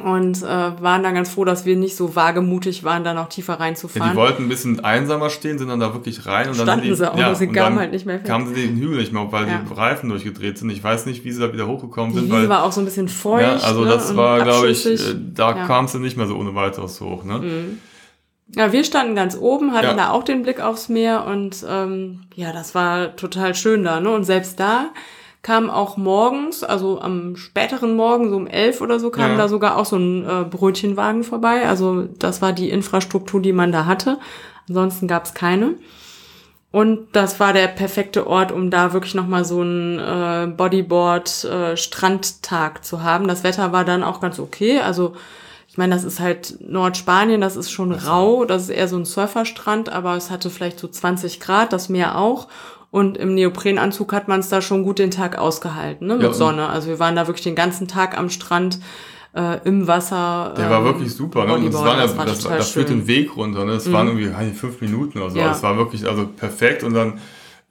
und 0.00 0.42
äh, 0.42 0.46
waren 0.46 1.02
dann 1.02 1.14
ganz 1.14 1.30
froh, 1.30 1.44
dass 1.44 1.66
wir 1.66 1.76
nicht 1.76 1.96
so 1.96 2.16
wagemutig 2.16 2.82
waren, 2.82 3.04
da 3.04 3.12
noch 3.12 3.28
tiefer 3.28 3.60
reinzufahren. 3.60 4.08
Ja, 4.08 4.12
die 4.12 4.16
wollten 4.16 4.44
ein 4.44 4.48
bisschen 4.48 4.82
einsamer 4.82 5.28
stehen, 5.28 5.58
sind 5.58 5.68
dann 5.68 5.80
da 5.80 5.92
wirklich 5.92 6.24
rein 6.24 6.48
und 6.48 6.54
Standen 6.54 6.66
dann 6.66 6.82
die, 6.82 6.94
sie 6.94 7.12
auch, 7.12 7.16
ja, 7.16 7.34
sie 7.34 7.48
kamen 7.48 7.78
halt 7.78 7.92
nicht 7.92 8.06
mehr 8.06 8.18
fest. 8.18 8.28
kamen 8.28 8.46
sie 8.46 8.54
den 8.54 8.76
Hügel 8.78 8.98
nicht 8.98 9.12
mehr, 9.12 9.30
weil 9.30 9.46
ja. 9.48 9.60
die 9.68 9.74
Reifen 9.74 10.08
durchgedreht 10.08 10.56
sind. 10.56 10.70
Ich 10.70 10.82
weiß 10.82 11.04
nicht, 11.06 11.24
wie 11.24 11.32
sie 11.32 11.40
da 11.40 11.52
wieder 11.52 11.66
hochgekommen 11.66 12.12
die 12.12 12.20
sind. 12.20 12.30
Die 12.30 12.36
Wiese 12.36 12.48
war 12.48 12.64
auch 12.64 12.72
so 12.72 12.80
ein 12.80 12.86
bisschen 12.86 13.08
feucht. 13.08 13.42
Ja, 13.42 13.68
also 13.68 13.84
das 13.84 14.10
ne, 14.10 14.16
war, 14.16 14.42
glaube 14.42 14.70
ich, 14.70 14.86
äh, 14.86 14.98
da 15.34 15.54
ja. 15.54 15.66
kam 15.66 15.86
sie 15.86 15.98
nicht 15.98 16.16
mehr 16.16 16.26
so 16.26 16.36
ohne 16.36 16.54
weiteres 16.54 17.00
hoch. 17.00 17.24
Ne? 17.24 17.38
Mhm. 17.38 17.78
Ja, 18.54 18.72
wir 18.72 18.84
standen 18.84 19.14
ganz 19.14 19.36
oben, 19.36 19.72
hatten 19.72 19.86
ja. 19.86 19.94
da 19.94 20.10
auch 20.10 20.24
den 20.24 20.42
Blick 20.42 20.60
aufs 20.60 20.88
Meer 20.88 21.26
und 21.26 21.64
ähm, 21.68 22.22
ja, 22.34 22.52
das 22.52 22.74
war 22.74 23.14
total 23.16 23.54
schön 23.54 23.84
da. 23.84 24.00
Ne? 24.00 24.10
Und 24.10 24.24
selbst 24.24 24.58
da 24.58 24.90
kam 25.42 25.70
auch 25.70 25.96
morgens, 25.96 26.62
also 26.62 27.00
am 27.00 27.34
späteren 27.36 27.96
Morgen, 27.96 28.30
so 28.30 28.36
um 28.36 28.46
elf 28.46 28.80
oder 28.80 29.00
so, 29.00 29.10
kam 29.10 29.32
ja. 29.32 29.36
da 29.36 29.48
sogar 29.48 29.76
auch 29.76 29.86
so 29.86 29.96
ein 29.96 30.24
äh, 30.24 30.44
Brötchenwagen 30.44 31.24
vorbei. 31.24 31.68
Also 31.68 32.04
das 32.18 32.40
war 32.40 32.52
die 32.52 32.70
Infrastruktur, 32.70 33.42
die 33.42 33.52
man 33.52 33.72
da 33.72 33.86
hatte. 33.86 34.20
Ansonsten 34.68 35.08
gab 35.08 35.24
es 35.24 35.34
keine. 35.34 35.74
Und 36.70 37.08
das 37.12 37.40
war 37.40 37.52
der 37.52 37.66
perfekte 37.68 38.26
Ort, 38.26 38.50
um 38.52 38.70
da 38.70 38.94
wirklich 38.94 39.14
nochmal 39.14 39.44
so 39.44 39.60
einen 39.60 39.98
äh, 39.98 40.46
Bodyboard-Strandtag 40.56 42.78
äh, 42.78 42.82
zu 42.82 43.02
haben. 43.02 43.28
Das 43.28 43.44
Wetter 43.44 43.72
war 43.72 43.84
dann 43.84 44.02
auch 44.02 44.20
ganz 44.20 44.38
okay. 44.38 44.80
Also 44.80 45.14
ich 45.68 45.76
meine, 45.76 45.94
das 45.94 46.04
ist 46.04 46.20
halt 46.20 46.56
Nordspanien, 46.60 47.40
das 47.40 47.56
ist 47.56 47.70
schon 47.70 47.92
rau, 47.92 48.44
das 48.44 48.64
ist 48.64 48.68
eher 48.68 48.88
so 48.88 48.96
ein 48.96 49.06
Surferstrand, 49.06 49.88
aber 49.90 50.16
es 50.16 50.30
hatte 50.30 50.50
vielleicht 50.50 50.78
so 50.78 50.86
20 50.86 51.40
Grad, 51.40 51.72
das 51.72 51.88
Meer 51.88 52.18
auch. 52.18 52.48
Und 52.92 53.16
im 53.16 53.34
Neoprenanzug 53.34 54.12
hat 54.12 54.28
man 54.28 54.40
es 54.40 54.50
da 54.50 54.60
schon 54.60 54.84
gut 54.84 54.98
den 54.98 55.10
Tag 55.10 55.38
ausgehalten, 55.38 56.06
ne, 56.06 56.16
mit 56.16 56.24
ja, 56.24 56.32
Sonne. 56.34 56.68
Also 56.68 56.88
wir 56.88 56.98
waren 56.98 57.16
da 57.16 57.26
wirklich 57.26 57.42
den 57.42 57.54
ganzen 57.54 57.88
Tag 57.88 58.16
am 58.16 58.30
Strand. 58.30 58.78
Äh, 59.34 59.66
im 59.66 59.86
Wasser. 59.86 60.52
Der 60.58 60.66
ähm, 60.66 60.70
war 60.70 60.84
wirklich 60.84 61.14
super, 61.14 61.46
ne? 61.46 61.54
Und 61.54 61.72
das, 61.72 61.82
war, 61.82 61.96
das, 61.96 62.18
war 62.18 62.26
das, 62.26 62.42
das 62.42 62.70
führt 62.72 62.90
den 62.90 63.06
Weg 63.06 63.34
runter, 63.34 63.64
ne? 63.64 63.72
Das 63.72 63.86
mhm. 63.86 63.92
waren 63.94 64.08
irgendwie 64.08 64.54
fünf 64.54 64.82
Minuten 64.82 65.18
oder 65.20 65.30
so. 65.30 65.38
Ja. 65.38 65.48
Das 65.48 65.62
war 65.62 65.78
wirklich 65.78 66.06
also 66.06 66.26
perfekt 66.26 66.84
und 66.84 66.92
dann 66.92 67.14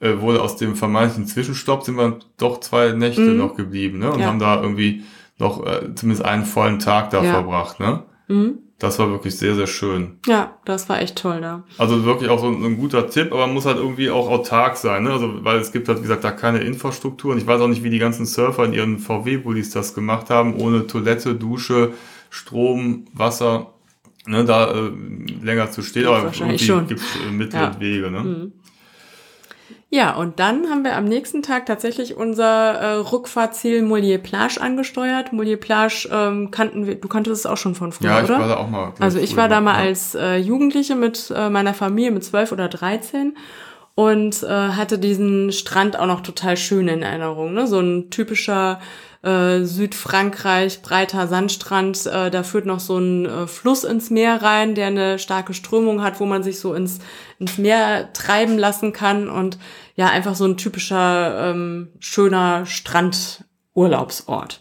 äh, 0.00 0.20
wurde 0.20 0.42
aus 0.42 0.56
dem 0.56 0.74
vermeintlichen 0.74 1.28
Zwischenstopp 1.28 1.84
sind 1.84 1.94
wir 1.94 2.18
doch 2.36 2.58
zwei 2.58 2.90
Nächte 2.90 3.20
mhm. 3.20 3.36
noch 3.36 3.54
geblieben, 3.54 4.00
ne? 4.00 4.10
Und 4.10 4.18
ja. 4.18 4.26
haben 4.26 4.40
da 4.40 4.60
irgendwie 4.60 5.04
noch 5.38 5.64
äh, 5.64 5.94
zumindest 5.94 6.24
einen 6.24 6.46
vollen 6.46 6.80
Tag 6.80 7.10
da 7.10 7.22
verbracht, 7.22 7.78
ne? 7.78 8.02
Mhm. 8.26 8.58
Das 8.82 8.98
war 8.98 9.08
wirklich 9.10 9.38
sehr, 9.38 9.54
sehr 9.54 9.68
schön. 9.68 10.18
Ja, 10.26 10.58
das 10.64 10.88
war 10.88 11.00
echt 11.00 11.16
toll 11.16 11.40
da. 11.40 11.62
Also 11.78 12.04
wirklich 12.04 12.28
auch 12.28 12.40
so 12.40 12.48
ein, 12.48 12.64
ein 12.64 12.76
guter 12.76 13.08
Tipp, 13.08 13.30
aber 13.30 13.46
man 13.46 13.54
muss 13.54 13.64
halt 13.64 13.76
irgendwie 13.76 14.10
auch 14.10 14.28
autark 14.28 14.76
sein, 14.76 15.04
ne? 15.04 15.12
Also, 15.12 15.44
weil 15.44 15.60
es 15.60 15.70
gibt 15.70 15.86
halt, 15.86 15.98
wie 15.98 16.02
gesagt, 16.02 16.24
da 16.24 16.32
keine 16.32 16.58
Infrastruktur 16.58 17.30
und 17.30 17.38
ich 17.38 17.46
weiß 17.46 17.60
auch 17.60 17.68
nicht, 17.68 17.84
wie 17.84 17.90
die 17.90 18.00
ganzen 18.00 18.26
Surfer 18.26 18.64
in 18.64 18.72
ihren 18.72 18.98
VW-Bullis 18.98 19.70
das 19.70 19.94
gemacht 19.94 20.30
haben, 20.30 20.56
ohne 20.56 20.88
Toilette, 20.88 21.36
Dusche, 21.36 21.92
Strom, 22.28 23.04
Wasser, 23.12 23.68
ne, 24.26 24.44
da 24.44 24.72
äh, 24.72 24.90
länger 25.40 25.70
zu 25.70 25.82
stehen, 25.82 26.08
aber 26.08 26.32
irgendwie 26.34 26.66
gibt 26.88 27.00
es 27.00 27.16
äh, 27.24 27.30
Mittel 27.30 27.60
ja. 27.60 27.68
und 27.68 27.78
Wege, 27.78 28.10
ne? 28.10 28.20
Mhm. 28.20 28.52
Ja, 29.94 30.14
und 30.14 30.40
dann 30.40 30.70
haben 30.70 30.84
wir 30.84 30.96
am 30.96 31.04
nächsten 31.04 31.42
Tag 31.42 31.66
tatsächlich 31.66 32.16
unser 32.16 32.72
äh, 32.80 32.94
Rückfahrziel 32.94 33.82
Molière 33.82 34.16
Plage 34.16 34.58
angesteuert. 34.58 35.34
Molière 35.34 35.58
Plage 35.58 36.08
ähm, 36.10 36.50
kannten 36.50 36.86
wir, 36.86 36.94
du 36.94 37.08
kanntest 37.08 37.44
es 37.44 37.46
auch 37.46 37.58
schon 37.58 37.74
von 37.74 37.92
früher, 37.92 38.08
ja, 38.08 38.18
ich 38.20 38.24
oder? 38.24 38.38
war 38.38 38.48
da 38.48 38.56
auch 38.56 38.70
mal. 38.70 38.94
Also 39.00 39.18
ich 39.18 39.36
war 39.36 39.50
da 39.50 39.60
mal 39.60 39.74
ja. 39.74 39.80
als 39.88 40.14
äh, 40.14 40.36
Jugendliche 40.36 40.96
mit 40.96 41.30
äh, 41.36 41.50
meiner 41.50 41.74
Familie 41.74 42.10
mit 42.10 42.24
zwölf 42.24 42.52
oder 42.52 42.68
dreizehn 42.68 43.36
und 43.94 44.42
äh, 44.42 44.48
hatte 44.48 44.98
diesen 44.98 45.52
Strand 45.52 45.98
auch 45.98 46.06
noch 46.06 46.22
total 46.22 46.56
schön 46.56 46.88
in 46.88 47.02
Erinnerung. 47.02 47.52
Ne? 47.52 47.66
So 47.66 47.78
ein 47.78 48.08
typischer 48.08 48.80
äh, 49.22 49.62
Südfrankreich, 49.62 50.82
breiter 50.82 51.28
Sandstrand. 51.28 52.06
Äh, 52.06 52.30
da 52.30 52.42
führt 52.42 52.66
noch 52.66 52.80
so 52.80 52.98
ein 52.98 53.26
äh, 53.26 53.46
Fluss 53.46 53.84
ins 53.84 54.10
Meer 54.10 54.42
rein, 54.42 54.74
der 54.74 54.88
eine 54.88 55.18
starke 55.18 55.54
Strömung 55.54 56.02
hat, 56.02 56.18
wo 56.20 56.26
man 56.26 56.42
sich 56.42 56.58
so 56.58 56.74
ins, 56.74 56.98
ins 57.38 57.58
Meer 57.58 58.12
treiben 58.12 58.58
lassen 58.58 58.92
kann. 58.92 59.28
Und 59.28 59.58
ja, 59.94 60.08
einfach 60.08 60.34
so 60.34 60.44
ein 60.44 60.56
typischer 60.56 61.50
ähm, 61.50 61.88
schöner 62.00 62.66
Strandurlaubsort. 62.66 64.60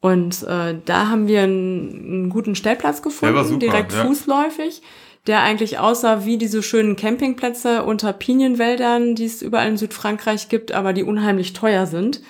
Und 0.00 0.42
äh, 0.44 0.76
da 0.84 1.08
haben 1.08 1.28
wir 1.28 1.42
einen, 1.42 1.90
einen 1.90 2.30
guten 2.30 2.54
Stellplatz 2.54 3.02
gefunden, 3.02 3.44
super, 3.44 3.58
direkt 3.58 3.92
ja. 3.92 4.04
fußläufig, 4.04 4.80
der 5.26 5.42
eigentlich 5.42 5.78
aussah 5.78 6.24
wie 6.24 6.38
diese 6.38 6.62
schönen 6.62 6.96
Campingplätze 6.96 7.84
unter 7.84 8.14
Pinienwäldern, 8.14 9.14
die 9.14 9.26
es 9.26 9.42
überall 9.42 9.68
in 9.68 9.76
Südfrankreich 9.76 10.48
gibt, 10.48 10.72
aber 10.72 10.94
die 10.94 11.04
unheimlich 11.04 11.52
teuer 11.52 11.86
sind. 11.86 12.22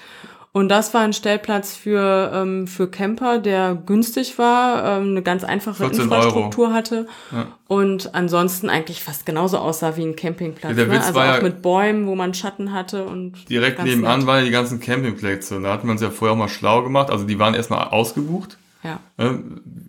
Und 0.52 0.68
das 0.68 0.92
war 0.94 1.02
ein 1.02 1.12
Stellplatz 1.12 1.76
für, 1.76 2.32
ähm, 2.34 2.66
für 2.66 2.88
Camper, 2.90 3.38
der 3.38 3.76
günstig 3.86 4.36
war, 4.36 4.98
ähm, 4.98 5.10
eine 5.10 5.22
ganz 5.22 5.44
einfache 5.44 5.84
Infrastruktur 5.84 6.66
Euro. 6.66 6.74
hatte 6.74 7.06
ja. 7.30 7.46
und 7.68 8.16
ansonsten 8.16 8.68
eigentlich 8.68 9.00
fast 9.00 9.24
genauso 9.26 9.58
aussah 9.58 9.96
wie 9.96 10.02
ein 10.02 10.16
Campingplatz. 10.16 10.76
Ja, 10.76 10.86
ne? 10.86 11.00
Also 11.00 11.20
auch 11.20 11.24
ja 11.24 11.40
mit 11.40 11.62
Bäumen, 11.62 12.08
wo 12.08 12.16
man 12.16 12.34
Schatten 12.34 12.72
hatte 12.72 13.04
und. 13.04 13.48
Direkt 13.48 13.80
nebenan 13.84 14.20
nett. 14.20 14.26
waren 14.26 14.44
die 14.44 14.50
ganzen 14.50 14.80
Campingplätze. 14.80 15.56
Und 15.56 15.62
da 15.62 15.72
hatten 15.72 15.86
wir 15.86 15.92
uns 15.92 16.02
ja 16.02 16.10
vorher 16.10 16.34
auch 16.34 16.38
mal 16.38 16.48
schlau 16.48 16.82
gemacht. 16.82 17.10
Also 17.10 17.26
die 17.26 17.38
waren 17.38 17.54
erstmal 17.54 17.86
ausgebucht. 17.86 18.58
Ja. 18.82 18.98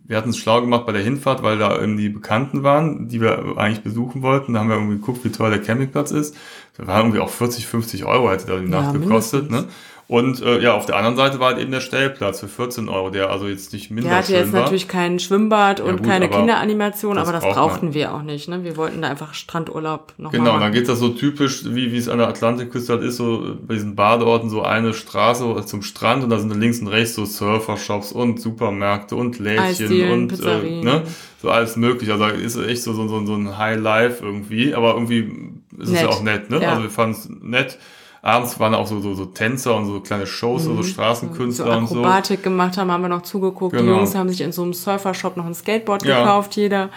Wir 0.06 0.18
hatten 0.18 0.32
es 0.32 0.38
schlau 0.38 0.60
gemacht 0.60 0.86
bei 0.86 0.92
der 0.92 1.02
Hinfahrt, 1.02 1.44
weil 1.44 1.58
da 1.58 1.82
eben 1.82 1.96
die 1.96 2.10
Bekannten 2.10 2.64
waren, 2.64 3.08
die 3.08 3.22
wir 3.22 3.56
eigentlich 3.56 3.84
besuchen 3.84 4.22
wollten. 4.22 4.54
Da 4.54 4.60
haben 4.60 4.68
wir 4.68 4.76
irgendwie 4.76 4.98
geguckt, 4.98 5.24
wie 5.24 5.32
teuer 5.32 5.50
der 5.50 5.62
Campingplatz 5.62 6.12
ist. 6.12 6.36
Da 6.78 6.88
war 6.88 7.00
irgendwie 7.00 7.20
auch 7.20 7.30
40, 7.30 7.68
50 7.68 8.04
Euro 8.04 8.30
hätte 8.30 8.48
da 8.48 8.60
die 8.60 8.68
Nacht 8.68 8.94
gekostet. 8.94 9.50
Ne? 9.50 9.66
Und 10.12 10.42
äh, 10.42 10.60
ja, 10.60 10.74
auf 10.74 10.86
der 10.86 10.98
anderen 10.98 11.16
Seite 11.16 11.40
war 11.40 11.54
halt 11.54 11.60
eben 11.60 11.72
der 11.72 11.80
Stellplatz 11.80 12.42
für 12.42 12.50
14 12.50 12.90
Euro, 12.90 13.12
der 13.12 13.30
also 13.30 13.48
jetzt 13.48 13.72
nicht 13.72 13.92
minder 13.92 14.10
Der 14.10 14.18
hatte 14.18 14.34
jetzt 14.34 14.52
war. 14.52 14.64
natürlich 14.64 14.90
kein 14.90 15.20
Schwimmbad 15.20 15.80
und 15.80 16.00
gut, 16.00 16.06
keine 16.06 16.28
Kinderanimation, 16.28 17.16
das 17.16 17.30
aber 17.30 17.40
das 17.40 17.56
brauchten 17.56 17.86
man. 17.86 17.94
wir 17.94 18.14
auch 18.14 18.22
nicht. 18.22 18.50
Ne? 18.50 18.66
Wir 18.66 18.76
wollten 18.76 19.04
da 19.04 19.08
einfach 19.08 19.34
Strandurlaub 19.34 20.12
noch 20.18 20.34
Genau, 20.34 20.60
dann 20.60 20.74
geht 20.74 20.90
das 20.90 21.00
so 21.00 21.08
typisch, 21.08 21.64
wie, 21.64 21.94
wie 21.94 21.98
es 21.98 22.10
an 22.10 22.18
der 22.18 22.28
Atlantikküste 22.28 22.92
halt 22.92 23.04
ist, 23.04 23.16
so 23.16 23.56
bei 23.66 23.76
diesen 23.76 23.96
Badeorten 23.96 24.50
so 24.50 24.64
eine 24.64 24.94
Straße 24.94 25.66
zum 25.66 25.82
Strand 25.82 26.26
und 26.26 26.30
da 26.30 26.40
sind 26.40 26.54
links 26.60 26.80
und 26.82 26.90
rechts 26.90 27.16
so 27.16 27.24
Surfershops 27.24 28.12
und 28.12 28.42
Supermärkte 28.42 29.16
und 29.16 29.40
Lädchen 29.40 30.12
und 30.12 30.46
äh, 30.46 30.84
ne? 30.84 31.04
so 31.42 31.50
alles 31.50 31.78
möglich. 31.78 32.12
Also 32.12 32.26
ist 32.26 32.58
echt 32.58 32.84
so, 32.84 32.92
so, 32.92 33.08
so, 33.08 33.26
so 33.26 33.36
ein 33.36 33.58
High 33.58 33.80
Life 33.80 34.26
irgendwie, 34.26 34.76
aber 34.76 34.96
irgendwie 34.96 35.32
ist 35.80 35.88
nett. 35.88 35.96
es 35.96 36.02
ja 36.02 36.10
auch 36.10 36.22
nett. 36.22 36.50
Ne? 36.50 36.62
Ja. 36.62 36.72
Also 36.72 36.84
wir 36.84 36.90
fanden 36.90 37.16
es 37.16 37.30
nett 37.42 37.78
abends 38.22 38.60
waren 38.60 38.76
auch 38.76 38.88
so, 38.88 39.00
so, 39.00 39.14
so 39.14 39.26
Tänzer 39.26 39.76
und 39.76 39.86
so 39.86 40.00
kleine 40.00 40.28
Shows, 40.28 40.66
mhm. 40.66 40.78
so 40.78 40.84
Straßenkünstler 40.84 41.66
so 41.66 41.78
und 41.78 41.88
so. 41.88 41.96
Akrobatik 41.96 42.44
gemacht 42.44 42.78
haben, 42.78 42.92
haben 42.92 43.02
wir 43.02 43.10
noch 43.10 43.24
zugeguckt. 43.24 43.76
Genau. 43.76 43.84
Die 43.84 43.98
Jungs 43.98 44.16
haben 44.16 44.30
sich 44.30 44.42
in 44.42 44.52
so 44.52 44.64
einem 44.64 44.74
Surfershop 44.74 45.38
noch 45.38 45.46
ein 45.46 45.54
Skateboard 45.54 46.04
ja. 46.04 46.20
gekauft, 46.20 46.56
jeder. 46.56 46.90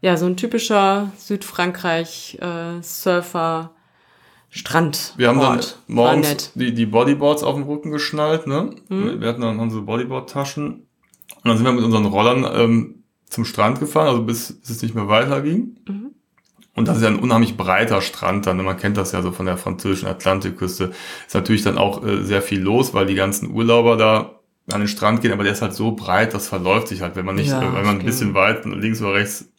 Ja, 0.00 0.16
so 0.16 0.26
ein 0.26 0.36
typischer 0.36 1.12
Südfrankreich 1.16 2.38
äh, 2.40 2.82
Surfer 2.82 3.70
Strand. 4.50 5.14
Wir 5.16 5.28
haben 5.28 5.40
dann 5.40 5.60
morgens 5.88 6.52
die, 6.54 6.72
die 6.72 6.86
Bodyboards 6.86 7.42
auf 7.42 7.56
dem 7.56 7.64
Rücken 7.64 7.90
geschnallt, 7.90 8.46
ne? 8.46 8.70
Mhm. 8.88 9.20
Wir 9.20 9.28
hatten 9.28 9.40
dann 9.40 9.58
unsere 9.58 9.82
Bodyboard-Taschen. 9.82 10.66
Und 10.66 11.44
dann 11.44 11.56
sind 11.56 11.66
wir 11.66 11.72
mit 11.72 11.82
unseren 11.82 12.04
Rollern 12.04 12.46
ähm, 12.54 13.04
zum 13.28 13.44
Strand 13.44 13.80
gefahren, 13.80 14.08
also 14.08 14.22
bis, 14.22 14.60
bis 14.60 14.70
es 14.70 14.82
nicht 14.82 14.94
mehr 14.94 15.08
weiterging. 15.08 15.76
Mhm. 15.88 16.14
Und 16.74 16.88
das 16.88 16.96
ist 16.96 17.02
ja 17.02 17.08
ein 17.08 17.18
unheimlich 17.18 17.56
breiter 17.56 18.00
Strand 18.00 18.46
dann. 18.46 18.56
Ne? 18.56 18.64
Man 18.64 18.76
kennt 18.76 18.96
das 18.96 19.12
ja 19.12 19.22
so 19.22 19.30
von 19.30 19.46
der 19.46 19.56
französischen 19.56 20.08
Atlantikküste. 20.08 20.92
Ist 21.26 21.34
natürlich 21.34 21.62
dann 21.62 21.78
auch 21.78 22.04
äh, 22.04 22.22
sehr 22.24 22.42
viel 22.42 22.60
los, 22.60 22.94
weil 22.94 23.06
die 23.06 23.14
ganzen 23.14 23.50
Urlauber 23.52 23.96
da 23.96 24.40
an 24.72 24.80
den 24.80 24.88
Strand 24.88 25.20
gehen, 25.20 25.32
aber 25.32 25.44
der 25.44 25.52
ist 25.52 25.62
halt 25.62 25.74
so 25.74 25.92
breit, 25.92 26.32
das 26.32 26.48
verläuft 26.48 26.88
sich 26.88 27.02
halt, 27.02 27.16
wenn 27.16 27.26
man 27.26 27.34
nicht, 27.34 27.50
ja, 27.50 27.60
äh, 27.60 27.74
wenn 27.74 27.84
man 27.84 28.00
ein 28.00 28.04
bisschen 28.04 28.34
weit 28.34 28.64
links 28.64 29.00
oder 29.02 29.14
rechts 29.14 29.50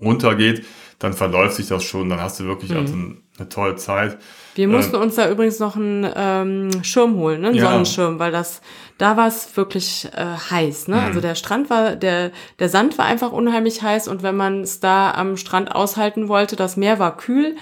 runter 0.00 0.34
geht, 0.34 0.64
dann 0.98 1.12
verläuft 1.12 1.54
sich 1.54 1.68
das 1.68 1.84
schon, 1.84 2.08
dann 2.08 2.20
hast 2.20 2.40
du 2.40 2.44
wirklich 2.44 2.74
also 2.74 2.92
eine 2.92 3.48
tolle 3.48 3.76
Zeit. 3.76 4.18
Wir 4.56 4.66
mussten 4.66 4.96
uns 4.96 5.14
da 5.14 5.30
übrigens 5.30 5.60
noch 5.60 5.76
einen 5.76 6.10
ähm, 6.16 6.82
Schirm 6.82 7.14
holen, 7.14 7.40
ne? 7.40 7.48
einen 7.48 7.56
Ja. 7.56 7.70
Sonnenschirm, 7.70 8.18
weil 8.18 8.32
das 8.32 8.60
da 8.98 9.16
war 9.16 9.28
es 9.28 9.56
wirklich 9.56 10.08
äh, 10.12 10.24
heiß. 10.50 10.88
Ne? 10.88 10.96
Mhm. 10.96 11.02
Also 11.02 11.20
der 11.20 11.36
Strand 11.36 11.70
war, 11.70 11.94
der 11.94 12.32
der 12.58 12.68
Sand 12.68 12.98
war 12.98 13.04
einfach 13.04 13.30
unheimlich 13.30 13.82
heiß 13.82 14.08
und 14.08 14.24
wenn 14.24 14.36
man 14.36 14.62
es 14.62 14.80
da 14.80 15.12
am 15.12 15.36
Strand 15.36 15.72
aushalten 15.72 16.28
wollte, 16.28 16.56
das 16.56 16.76
Meer 16.76 16.98
war 16.98 17.16
kühl, 17.16 17.54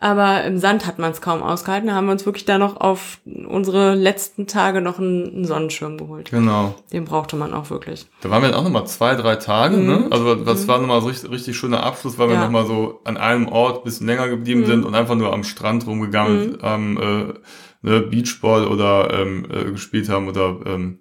aber 0.00 0.44
im 0.44 0.58
Sand 0.58 0.86
hat 0.86 0.98
man 0.98 1.10
es 1.12 1.20
kaum 1.20 1.42
ausgehalten. 1.42 1.88
Da 1.88 1.94
haben 1.94 2.06
wir 2.06 2.12
uns 2.12 2.24
wirklich 2.24 2.46
da 2.46 2.56
noch 2.58 2.80
auf 2.80 3.18
unsere 3.46 3.94
letzten 3.94 4.46
Tage 4.46 4.80
noch 4.80 4.98
einen, 4.98 5.44
Sonnenschirm 5.44 5.98
geholt. 5.98 6.30
Genau. 6.30 6.74
Den 6.92 7.04
brauchte 7.04 7.36
man 7.36 7.52
auch 7.52 7.68
wirklich. 7.70 8.06
Da 8.22 8.30
waren 8.30 8.42
wir 8.42 8.48
dann 8.48 8.58
auch 8.58 8.64
nochmal 8.64 8.86
zwei, 8.86 9.14
drei 9.14 9.36
Tage, 9.36 9.76
ne? 9.76 10.06
Also 10.10 10.34
das 10.34 10.66
war 10.66 10.78
nochmal 10.80 11.02
so 11.02 11.08
richtig, 11.08 11.30
richtig 11.30 11.56
schöner 11.56 11.82
Abschluss, 11.84 12.18
weil 12.18 12.28
wir 12.28 12.36
Mhm. 12.36 12.40
Ja. 12.42 12.46
Mhm. 12.48 12.52
nochmal 12.54 12.66
so 12.66 13.00
an 13.04 13.16
einem 13.18 13.48
Ort 13.48 13.78
ein 13.78 13.84
bisschen 13.84 14.06
länger 14.06 14.28
geblieben 14.28 14.64
sind 14.64 14.84
und 14.84 14.94
einfach 14.94 15.14
nur 15.16 15.32
am 15.32 15.44
Strand 15.44 15.86
rumgegangen 15.86 16.58
haben, 16.62 16.96
äh, 16.96 17.34
ne, 17.82 18.00
Beachball 18.00 18.66
oder 18.66 19.12
ähm, 19.12 19.46
äh, 19.50 19.70
gespielt 19.70 20.08
haben 20.08 20.28
oder 20.28 20.56
ähm, 20.66 21.00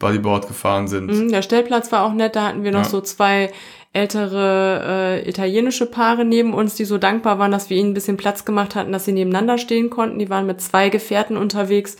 Bodyboard 0.00 0.48
gefahren 0.48 0.88
sind. 0.88 1.06
Mhm, 1.06 1.30
Der 1.30 1.42
Stellplatz 1.42 1.92
war 1.92 2.04
auch 2.04 2.12
nett, 2.12 2.34
da 2.34 2.48
hatten 2.48 2.64
wir 2.64 2.72
noch 2.72 2.80
Ja. 2.80 2.88
so 2.88 3.00
zwei 3.00 3.52
ältere 3.92 5.20
äh, 5.22 5.28
italienische 5.28 5.86
Paare 5.86 6.24
neben 6.24 6.54
uns, 6.54 6.74
die 6.74 6.84
so 6.84 6.98
dankbar 6.98 7.38
waren, 7.38 7.52
dass 7.52 7.68
wir 7.68 7.76
ihnen 7.76 7.90
ein 7.90 7.94
bisschen 7.94 8.16
Platz 8.16 8.44
gemacht 8.44 8.74
hatten, 8.74 8.92
dass 8.92 9.04
sie 9.04 9.12
nebeneinander 9.12 9.58
stehen 9.58 9.90
konnten. 9.90 10.18
Die 10.18 10.30
waren 10.30 10.46
mit 10.46 10.60
zwei 10.60 10.88
Gefährten 10.88 11.36
unterwegs 11.36 11.96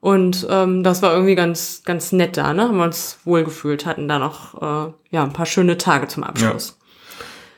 und 0.00 0.46
ähm, 0.50 0.82
das 0.82 1.02
war 1.02 1.12
irgendwie 1.12 1.36
ganz 1.36 1.82
ganz 1.84 2.12
nett 2.12 2.36
da, 2.36 2.52
ne? 2.52 2.62
Haben 2.62 2.78
wir 2.78 2.84
uns 2.84 3.18
wohlgefühlt, 3.24 3.86
hatten 3.86 4.08
da 4.08 4.18
noch 4.18 4.54
äh, 4.60 4.92
ja 5.10 5.22
ein 5.22 5.32
paar 5.32 5.46
schöne 5.46 5.78
Tage 5.78 6.08
zum 6.08 6.24
Abschluss. 6.24 6.78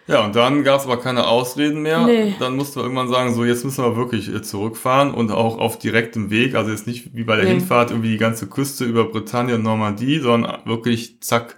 Ja, 0.07 0.24
und 0.24 0.35
dann 0.35 0.64
gab 0.64 0.81
es 0.81 0.87
aber 0.87 0.97
keine 0.97 1.28
Ausreden 1.28 1.83
mehr. 1.83 2.05
Nee. 2.05 2.35
Dann 2.41 2.57
mussten 2.57 2.81
wir 2.81 2.83
irgendwann 2.83 3.09
sagen, 3.09 3.33
so 3.33 3.45
jetzt 3.45 3.64
müssen 3.64 3.85
wir 3.85 3.97
wirklich 3.97 4.28
äh, 4.35 4.43
zurückfahren 4.43 5.14
und 5.14 5.31
auch 5.31 5.59
auf 5.59 5.78
direktem 5.78 6.31
Weg. 6.31 6.57
Also 6.57 6.70
jetzt 6.72 6.87
nicht 6.87 7.14
wie 7.14 7.22
bei 7.22 7.37
der 7.37 7.45
Nee. 7.45 7.53
Hinfahrt 7.53 7.91
irgendwie 7.91 8.11
die 8.11 8.18
ganze 8.18 8.49
Küste 8.49 8.85
über 8.85 9.05
Bretagne 9.05 9.55
und 9.55 9.62
Normandie, 9.62 10.18
sondern 10.18 10.59
wirklich 10.64 11.20
zack 11.20 11.57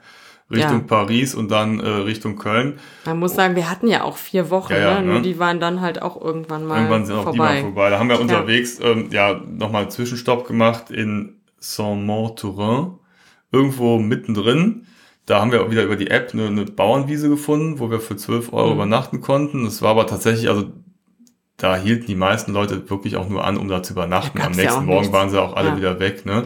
Richtung 0.52 0.80
Ja. 0.80 0.86
Paris 0.86 1.34
und 1.34 1.50
dann 1.50 1.80
äh, 1.80 1.88
Richtung 1.88 2.36
Köln. 2.36 2.78
Man 3.06 3.18
muss 3.18 3.34
sagen, 3.34 3.56
wir 3.56 3.68
hatten 3.70 3.88
ja 3.88 4.04
auch 4.04 4.16
vier 4.16 4.50
Wochen, 4.50 4.72
Ja, 4.74 4.78
ja, 4.78 5.00
ne? 5.00 5.06
nur 5.06 5.14
ne? 5.16 5.22
die 5.22 5.38
waren 5.38 5.58
dann 5.60 5.80
halt 5.80 6.02
auch 6.02 6.20
irgendwann 6.20 6.66
mal 6.66 6.76
Irgendwann 6.78 7.06
sind 7.06 7.16
auch 7.16 7.30
die 7.32 7.38
mal 7.38 7.46
vorbei. 7.48 7.60
vorbei. 7.62 7.90
Da 7.90 7.98
haben 7.98 8.08
wir 8.08 8.20
unterwegs 8.20 8.78
ähm, 8.82 9.08
ja 9.10 9.40
nochmal 9.48 9.82
einen 9.82 9.90
Zwischenstopp 9.90 10.46
gemacht 10.46 10.90
in 10.90 11.36
Saint-Mont-Turin, 11.58 12.92
irgendwo 13.50 13.98
mittendrin. 13.98 14.86
Da 15.26 15.40
haben 15.40 15.52
wir 15.52 15.62
auch 15.62 15.70
wieder 15.70 15.84
über 15.84 15.96
die 15.96 16.10
App 16.10 16.30
eine, 16.32 16.46
eine 16.46 16.64
Bauernwiese 16.64 17.28
gefunden, 17.28 17.78
wo 17.78 17.90
wir 17.90 18.00
für 18.00 18.16
12 18.16 18.52
Euro 18.52 18.68
Mhm. 18.68 18.74
übernachten 18.74 19.20
konnten. 19.20 19.64
Das 19.64 19.80
war 19.82 19.90
aber 19.90 20.06
tatsächlich, 20.06 20.48
also 20.48 20.64
da 21.58 21.76
hielten 21.76 22.06
die 22.06 22.16
meisten 22.16 22.52
Leute 22.52 22.90
wirklich 22.90 23.16
auch 23.16 23.28
nur 23.28 23.44
an, 23.44 23.56
um 23.56 23.68
da 23.68 23.82
zu 23.84 23.92
übernachten. 23.92 24.40
Am 24.40 24.52
ja 24.54 24.62
nächsten 24.62 24.80
auch 24.80 24.84
Morgen 24.84 25.00
nichts. 25.02 25.12
waren 25.12 25.30
sie 25.30 25.40
auch 25.40 25.54
alle 25.54 25.70
Ja. 25.70 25.76
wieder 25.76 26.00
weg. 26.00 26.26
Ne? 26.26 26.44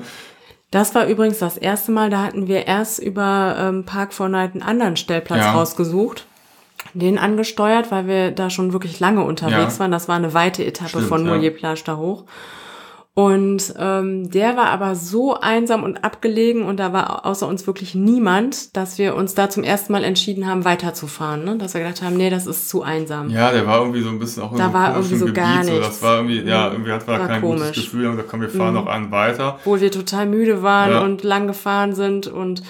Das 0.70 0.94
war 0.94 1.06
übrigens 1.06 1.38
das 1.38 1.56
erste 1.56 1.92
Mal, 1.92 2.10
da 2.10 2.22
hatten 2.22 2.48
wir 2.48 2.66
erst 2.66 2.98
über 2.98 3.56
ähm, 3.58 3.84
Park 3.84 4.12
for 4.12 4.28
Night 4.28 4.52
einen 4.54 4.62
anderen 4.62 4.96
Stellplatz 4.96 5.40
Ja. 5.44 5.52
rausgesucht. 5.52 6.26
Den 6.92 7.18
angesteuert, 7.18 7.90
weil 7.90 8.06
wir 8.06 8.30
da 8.30 8.50
schon 8.50 8.72
wirklich 8.72 9.00
lange 9.00 9.22
unterwegs 9.24 9.74
Ja. 9.74 9.80
waren. 9.80 9.90
Das 9.90 10.08
war 10.08 10.16
eine 10.16 10.34
weite 10.34 10.64
Etappe 10.64 10.90
Stimmt, 10.90 11.06
von 11.08 11.26
ja. 11.26 11.32
Molière 11.34 11.50
Plage 11.50 11.82
da 11.84 11.96
hoch. 11.96 12.24
Und 13.18 13.72
ähm, 13.78 14.30
der 14.30 14.58
war 14.58 14.66
aber 14.66 14.94
so 14.94 15.40
einsam 15.40 15.84
und 15.84 16.04
abgelegen 16.04 16.64
und 16.64 16.76
da 16.78 16.92
war 16.92 17.24
außer 17.24 17.48
uns 17.48 17.66
wirklich 17.66 17.94
niemand, 17.94 18.76
dass 18.76 18.98
wir 18.98 19.14
uns 19.16 19.32
da 19.34 19.48
zum 19.48 19.64
ersten 19.64 19.94
Mal 19.94 20.04
entschieden 20.04 20.46
haben, 20.46 20.66
weiterzufahren. 20.66 21.42
Ne? 21.42 21.56
Dass 21.56 21.72
wir 21.72 21.80
gedacht 21.80 22.02
haben, 22.02 22.18
nee, 22.18 22.28
das 22.28 22.46
ist 22.46 22.68
zu 22.68 22.82
einsam. 22.82 23.30
Ja, 23.30 23.52
der 23.52 23.66
war 23.66 23.78
irgendwie 23.78 24.02
so 24.02 24.10
ein 24.10 24.18
bisschen 24.18 24.42
auch 24.42 24.52
in 24.52 24.58
Da 24.58 24.66
so 24.68 24.74
war 24.74 24.96
irgendwie 24.96 25.16
so 25.16 25.24
Gebiet. 25.24 25.42
gar 25.42 25.64
So, 25.64 25.70
nichts. 25.70 25.86
das 25.88 26.02
war 26.02 26.16
irgendwie, 26.16 26.40
ja, 26.42 26.66
Mhm. 26.66 26.72
irgendwie 26.74 26.92
hatten 26.92 27.06
wir 27.06 27.18
War 27.18 27.26
kein 27.26 27.40
gutes 27.40 27.60
komisch. 27.62 27.76
Mhm. 27.78 27.80
Gefühl 27.80 28.06
und 28.08 28.16
da 28.18 28.22
kommen 28.22 28.42
wir 28.42 28.50
fahren 28.50 28.74
noch 28.74 28.86
einen 28.86 29.10
weiter. 29.10 29.54
Obwohl 29.60 29.80
wir 29.80 29.90
total 29.90 30.26
müde 30.26 30.62
waren 30.62 30.90
Ja. 30.90 31.00
und 31.00 31.22
lang 31.22 31.46
gefahren 31.46 31.94
sind 31.94 32.26
und 32.26 32.62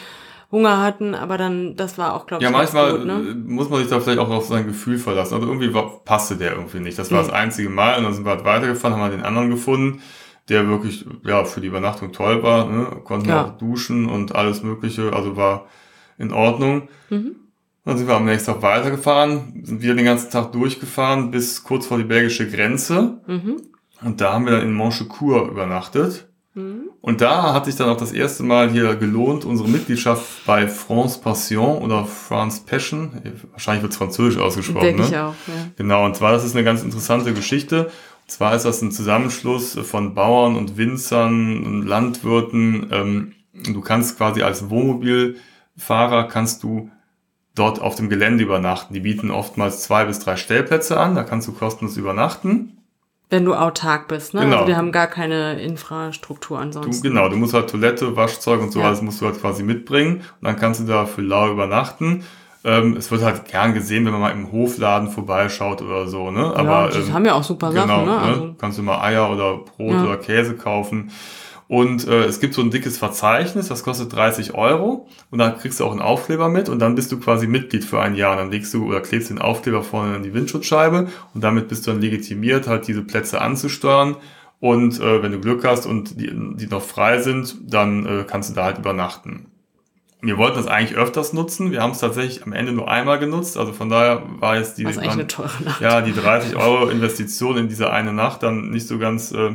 Hunger 0.52 0.80
hatten, 0.80 1.16
aber 1.16 1.38
dann, 1.38 1.74
das 1.74 1.98
war 1.98 2.14
auch, 2.14 2.28
glaube 2.28 2.44
Ja, 2.44 2.50
ich, 2.50 2.56
ganz 2.56 2.72
manchmal 2.72 2.98
gut, 2.98 3.04
ne? 3.04 3.30
äh, 3.32 3.34
muss 3.34 3.68
man 3.68 3.80
sich 3.80 3.88
da 3.90 3.98
vielleicht 3.98 4.20
auch 4.20 4.30
auf 4.30 4.46
sein 4.46 4.64
Gefühl 4.64 4.96
verlassen. 4.98 5.34
Also 5.34 5.48
irgendwie 5.48 5.74
war, 5.74 6.04
passte 6.04 6.36
der 6.36 6.52
irgendwie 6.52 6.78
nicht. 6.78 6.96
Das 7.00 7.10
war 7.10 7.20
Mhm. 7.20 7.26
das 7.26 7.34
einzige 7.34 7.68
Mal 7.68 7.98
und 7.98 8.04
dann 8.04 8.14
sind 8.14 8.24
wir 8.24 8.30
halt 8.30 8.44
weitergefahren, 8.44 8.96
haben 8.96 9.10
wir 9.10 9.16
den 9.16 9.26
anderen 9.26 9.50
gefunden, 9.50 10.00
der 10.48 10.68
wirklich 10.68 11.04
ja 11.24 11.44
für 11.44 11.60
die 11.60 11.68
Übernachtung 11.68 12.12
toll 12.12 12.42
war. 12.42 12.68
Ne? 12.70 12.86
Konnten 13.04 13.28
Ja. 13.28 13.44
auch 13.44 13.58
duschen 13.58 14.06
und 14.06 14.34
alles 14.34 14.62
Mögliche, 14.62 15.12
also 15.12 15.36
war 15.36 15.66
in 16.18 16.32
Ordnung. 16.32 16.88
Mhm. 17.10 17.36
Dann 17.84 17.98
sind 17.98 18.08
wir 18.08 18.16
am 18.16 18.24
nächsten 18.24 18.52
Tag 18.52 18.62
weitergefahren, 18.62 19.62
sind 19.64 19.80
wieder 19.80 19.94
den 19.94 20.04
ganzen 20.04 20.30
Tag 20.30 20.50
durchgefahren 20.52 21.30
bis 21.30 21.62
kurz 21.62 21.86
vor 21.86 21.98
die 21.98 22.04
belgische 22.04 22.48
Grenze. 22.50 23.20
Mhm. 23.26 23.62
Und 24.02 24.20
da 24.20 24.32
haben 24.32 24.44
wir 24.44 24.52
dann 24.52 24.62
in 24.62 24.74
Monchecourt 24.74 25.50
übernachtet. 25.50 26.26
Mhm. 26.54 26.90
Und 27.00 27.20
da 27.20 27.54
hat 27.54 27.66
sich 27.66 27.76
dann 27.76 27.88
auch 27.88 27.96
das 27.96 28.12
erste 28.12 28.42
Mal 28.42 28.70
hier 28.70 28.96
gelohnt, 28.96 29.44
unsere 29.44 29.68
Mitgliedschaft 29.68 30.44
bei 30.46 30.66
France 30.66 31.20
Passion 31.20 31.78
oder 31.82 32.04
France 32.04 32.62
Passion, 32.66 33.12
wahrscheinlich 33.52 33.82
wird 33.82 33.92
es 33.92 33.98
französisch 33.98 34.40
ausgesprochen, 34.40 34.86
Denke 34.86 35.02
ne? 35.02 35.08
ich 35.08 35.16
auch, 35.16 35.34
ja. 35.46 35.68
Genau, 35.76 36.04
und 36.04 36.16
zwar, 36.16 36.32
das 36.32 36.44
ist 36.44 36.56
eine 36.56 36.64
ganz 36.64 36.82
interessante 36.82 37.32
Geschichte. 37.34 37.90
Zwar 38.26 38.54
ist 38.56 38.64
das 38.64 38.82
ein 38.82 38.90
Zusammenschluss 38.90 39.78
von 39.78 40.14
Bauern 40.14 40.56
und 40.56 40.76
Winzern 40.76 41.64
und 41.64 41.82
Landwirten. 41.86 42.88
Ähm, 42.90 43.32
du 43.72 43.80
kannst 43.80 44.16
quasi 44.18 44.42
als 44.42 44.68
Wohnmobilfahrer 44.70 46.24
kannst 46.28 46.62
du 46.62 46.90
dort 47.54 47.80
auf 47.80 47.94
dem 47.94 48.08
Gelände 48.08 48.44
übernachten. 48.44 48.92
Die 48.94 49.00
bieten 49.00 49.30
oftmals 49.30 49.82
zwei 49.82 50.04
bis 50.04 50.18
drei 50.18 50.36
Stellplätze 50.36 50.98
an, 50.98 51.14
da 51.14 51.22
kannst 51.22 51.48
du 51.48 51.52
kostenlos 51.52 51.96
übernachten. 51.96 52.72
Wenn 53.30 53.44
du 53.44 53.54
autark 53.54 54.06
bist, 54.08 54.34
ne? 54.34 54.42
Genau. 54.42 54.56
Also 54.56 54.68
wir 54.68 54.76
haben 54.76 54.92
gar 54.92 55.08
keine 55.08 55.60
Infrastruktur 55.60 56.58
Du, 56.58 56.62
ansonsten. 56.62 57.02
genau, 57.02 57.28
du 57.28 57.36
musst 57.36 57.54
halt 57.54 57.68
Toilette, 57.70 58.14
Waschzeug 58.14 58.60
und 58.60 58.72
so 58.72 58.80
Ja. 58.80 58.86
alles 58.86 59.02
musst 59.02 59.20
du 59.20 59.26
halt 59.26 59.40
quasi 59.40 59.62
mitbringen 59.64 60.16
und 60.18 60.42
dann 60.42 60.56
kannst 60.56 60.80
du 60.80 60.84
da 60.84 61.06
für 61.06 61.22
lau 61.22 61.50
übernachten. 61.50 62.24
Ähm, 62.66 62.96
es 62.96 63.12
wird 63.12 63.22
halt 63.22 63.44
gern 63.44 63.74
gesehen, 63.74 64.04
wenn 64.04 64.12
man 64.12 64.20
mal 64.20 64.32
im 64.32 64.50
Hofladen 64.50 65.08
vorbeischaut 65.08 65.82
oder 65.82 66.08
so, 66.08 66.32
ne? 66.32 66.52
ja, 66.56 66.88
die 66.88 66.98
ähm, 66.98 67.12
haben 67.14 67.24
ja 67.24 67.34
auch 67.34 67.44
super 67.44 67.70
Sachen, 67.70 67.88
genau, 67.88 68.04
ne? 68.04 68.10
ne? 68.10 68.18
Also, 68.18 68.54
kannst 68.58 68.76
du 68.76 68.82
mal 68.82 69.00
Eier 69.02 69.30
oder 69.30 69.58
Brot 69.58 69.92
Ja. 69.92 70.02
oder 70.02 70.16
Käse 70.16 70.56
kaufen. 70.56 71.12
Und 71.68 72.08
äh, 72.08 72.24
es 72.24 72.40
gibt 72.40 72.54
so 72.54 72.62
ein 72.62 72.70
dickes 72.70 72.98
Verzeichnis, 72.98 73.68
das 73.68 73.84
kostet 73.84 74.12
30 74.12 74.54
Euro 74.54 75.08
und 75.30 75.38
da 75.38 75.50
kriegst 75.50 75.78
du 75.78 75.84
auch 75.84 75.92
einen 75.92 76.00
Aufkleber 76.00 76.48
mit 76.48 76.68
und 76.68 76.80
dann 76.80 76.96
bist 76.96 77.10
du 77.12 77.20
quasi 77.20 77.46
Mitglied 77.46 77.84
für 77.84 78.00
ein 78.00 78.16
Jahr. 78.16 78.32
Und 78.32 78.38
dann 78.38 78.50
legst 78.50 78.74
du 78.74 78.84
oder 78.86 79.00
klebst 79.00 79.30
den 79.30 79.40
Aufkleber 79.40 79.82
vorne 79.84 80.16
an 80.16 80.22
die 80.24 80.34
Windschutzscheibe 80.34 81.06
und 81.34 81.44
damit 81.44 81.68
bist 81.68 81.86
du 81.86 81.92
dann 81.92 82.00
legitimiert, 82.00 82.66
halt 82.66 82.88
diese 82.88 83.02
Plätze 83.02 83.40
anzusteuern. 83.40 84.16
Und 84.58 85.00
äh, 85.00 85.22
wenn 85.22 85.32
du 85.32 85.40
Glück 85.40 85.64
hast 85.64 85.86
und 85.86 86.20
die, 86.20 86.32
die 86.32 86.66
noch 86.66 86.82
frei 86.82 87.20
sind, 87.20 87.56
dann 87.62 88.06
äh, 88.06 88.24
kannst 88.26 88.50
du 88.50 88.54
da 88.54 88.64
halt 88.64 88.78
übernachten. 88.78 89.46
Wir 90.22 90.38
wollten 90.38 90.56
das 90.56 90.66
eigentlich 90.66 90.96
öfters 90.98 91.32
nutzen. 91.32 91.70
Wir 91.72 91.82
haben 91.82 91.92
es 91.92 91.98
tatsächlich 92.00 92.44
am 92.44 92.52
Ende 92.52 92.72
nur 92.72 92.90
einmal 92.90 93.18
genutzt. 93.18 93.56
Also 93.56 93.72
von 93.72 93.88
daher 93.90 94.22
war 94.40 94.56
jetzt 94.56 94.78
die, 94.78 94.84
waren- 94.96 95.08
eine 95.10 95.26
teure 95.26 95.62
Nacht. 95.62 95.80
ja, 95.80 96.00
die 96.00 96.12
30 96.14 96.56
Euro 96.56 96.88
Investition 96.88 97.56
in 97.58 97.68
diese 97.68 97.90
eine 97.90 98.12
Nacht 98.12 98.42
dann 98.42 98.70
nicht 98.70 98.88
so 98.88 98.98
ganz 98.98 99.32
äh, 99.32 99.50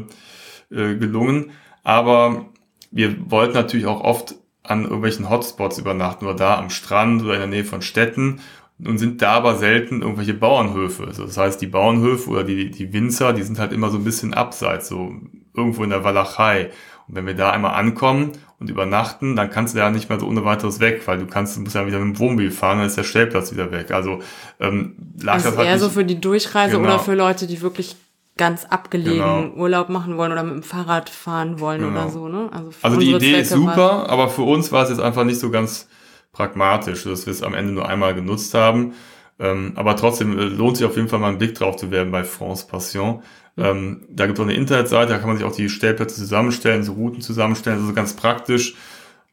äh, 0.70 0.96
gelungen. 0.98 1.52
Aber 1.84 2.46
wir 2.92 3.16
wollten 3.32 3.54
natürlich 3.54 3.88
auch 3.88 4.02
oft 4.02 4.36
an 4.64 4.84
irgendwelchen 4.84 5.30
Hotspots 5.30 5.80
übernachten 5.80 6.26
oder 6.26 6.36
da 6.36 6.58
am 6.60 6.70
Strand 6.70 7.24
oder 7.24 7.34
in 7.34 7.40
der 7.40 7.48
Nähe 7.48 7.66
von 7.66 7.82
Städten 7.82 8.40
und 8.84 9.00
sind 9.00 9.22
da 9.24 9.32
aber 9.34 9.56
selten 9.56 10.02
irgendwelche 10.04 10.36
Bauernhöfe. 10.36 11.06
Also 11.08 11.26
das 11.26 11.38
heißt, 11.38 11.60
die 11.62 11.68
Bauernhöfe 11.68 12.30
oder 12.30 12.44
die, 12.44 12.70
die 12.70 12.94
Winzer, 12.94 13.34
die 13.34 13.42
sind 13.44 13.58
halt 13.60 13.74
immer 13.74 13.90
so 13.90 13.98
ein 13.98 14.04
bisschen 14.04 14.34
abseits, 14.36 14.88
so 14.88 15.12
irgendwo 15.56 15.84
in 15.84 15.90
der 15.90 16.04
Walachei. 16.04 16.70
Und 17.08 17.16
wenn 17.16 17.26
wir 17.26 17.34
da 17.36 17.50
einmal 17.52 17.74
ankommen 17.74 18.34
und 18.62 18.70
übernachten, 18.70 19.36
dann 19.36 19.50
kannst 19.50 19.74
du 19.74 19.80
da 19.80 19.90
nicht 19.90 20.08
mehr 20.08 20.20
so 20.20 20.28
ohne 20.28 20.46
weiteres 20.46 20.80
weg, 20.80 21.02
weil 21.08 21.18
du 21.18 21.26
kannst, 21.26 21.58
du 21.58 21.62
musst 21.62 21.76
ja 21.76 21.86
wieder 21.88 22.00
mit 22.00 22.16
dem 22.16 22.20
Wohnmobil 22.20 22.52
fahren, 22.52 22.78
dann 22.78 22.88
ist 22.88 22.96
der 22.96 23.04
Stellplatz 23.04 23.52
wieder 23.52 23.72
weg. 23.72 23.92
Also 23.92 24.20
ähm, 24.60 24.96
lag 25.22 25.34
Das 25.36 25.44
das, 25.44 25.52
ist 25.54 25.58
halt 25.58 25.68
eher 25.68 25.74
nicht, 25.74 25.84
so 25.84 25.90
für 25.90 26.06
die 26.06 26.22
Durchreise 26.22 26.78
Genau. 26.78 26.88
oder 26.88 27.00
für 27.00 27.16
Leute, 27.16 27.48
die 27.48 27.62
wirklich 27.62 27.96
ganz 28.38 28.66
abgelegen 28.66 29.18
Genau. 29.18 29.54
Urlaub 29.56 29.90
machen 29.90 30.16
wollen 30.18 30.32
oder 30.32 30.44
mit 30.44 30.54
dem 30.54 30.64
Fahrrad 30.64 31.10
fahren 31.10 31.60
wollen 31.60 31.82
Genau. 31.82 31.92
oder 32.04 32.10
so, 32.10 32.28
ne? 32.30 32.50
Also, 32.54 32.72
für 32.72 32.84
Also 32.86 33.00
die 33.00 33.12
Idee 33.14 33.40
ist 33.42 33.50
Zwecke 33.50 33.66
war- 33.66 33.74
super, 33.76 34.10
aber 34.10 34.30
für 34.30 34.44
uns 34.44 34.72
war 34.72 34.84
es 34.84 34.90
jetzt 34.90 35.02
einfach 35.02 35.24
nicht 35.26 35.40
so 35.40 35.50
ganz 35.52 35.88
pragmatisch, 36.32 37.04
dass 37.04 37.26
wir 37.26 37.32
es 37.32 37.44
am 37.44 37.54
Ende 37.54 37.74
nur 37.74 37.88
einmal 37.88 38.14
genutzt 38.16 38.54
haben. 38.54 38.94
Ähm, 39.40 39.74
aber 39.76 39.96
trotzdem 39.96 40.38
äh, 40.38 40.44
lohnt 40.44 40.78
sich 40.78 40.86
auf 40.86 40.96
jeden 40.96 41.08
Fall 41.08 41.20
mal 41.20 41.30
einen 41.30 41.38
Blick 41.40 41.56
drauf 41.56 41.76
zu 41.76 41.90
werfen 41.92 42.12
bei 42.12 42.24
France 42.24 42.68
Passion. 42.68 43.24
Mhm. 43.56 43.64
Ähm, 43.64 44.02
da 44.10 44.26
gibt 44.26 44.38
es 44.38 44.44
auch 44.44 44.48
eine 44.48 44.58
Internetseite, 44.58 45.12
da 45.12 45.18
kann 45.18 45.28
man 45.28 45.38
sich 45.38 45.46
auch 45.46 45.56
die 45.56 45.70
Stellplätze 45.70 46.16
zusammenstellen, 46.16 46.84
so 46.84 46.94
Routen 46.94 47.22
zusammenstellen. 47.22 47.80
Also 47.80 47.94
ganz 47.94 48.16
praktisch, 48.16 48.76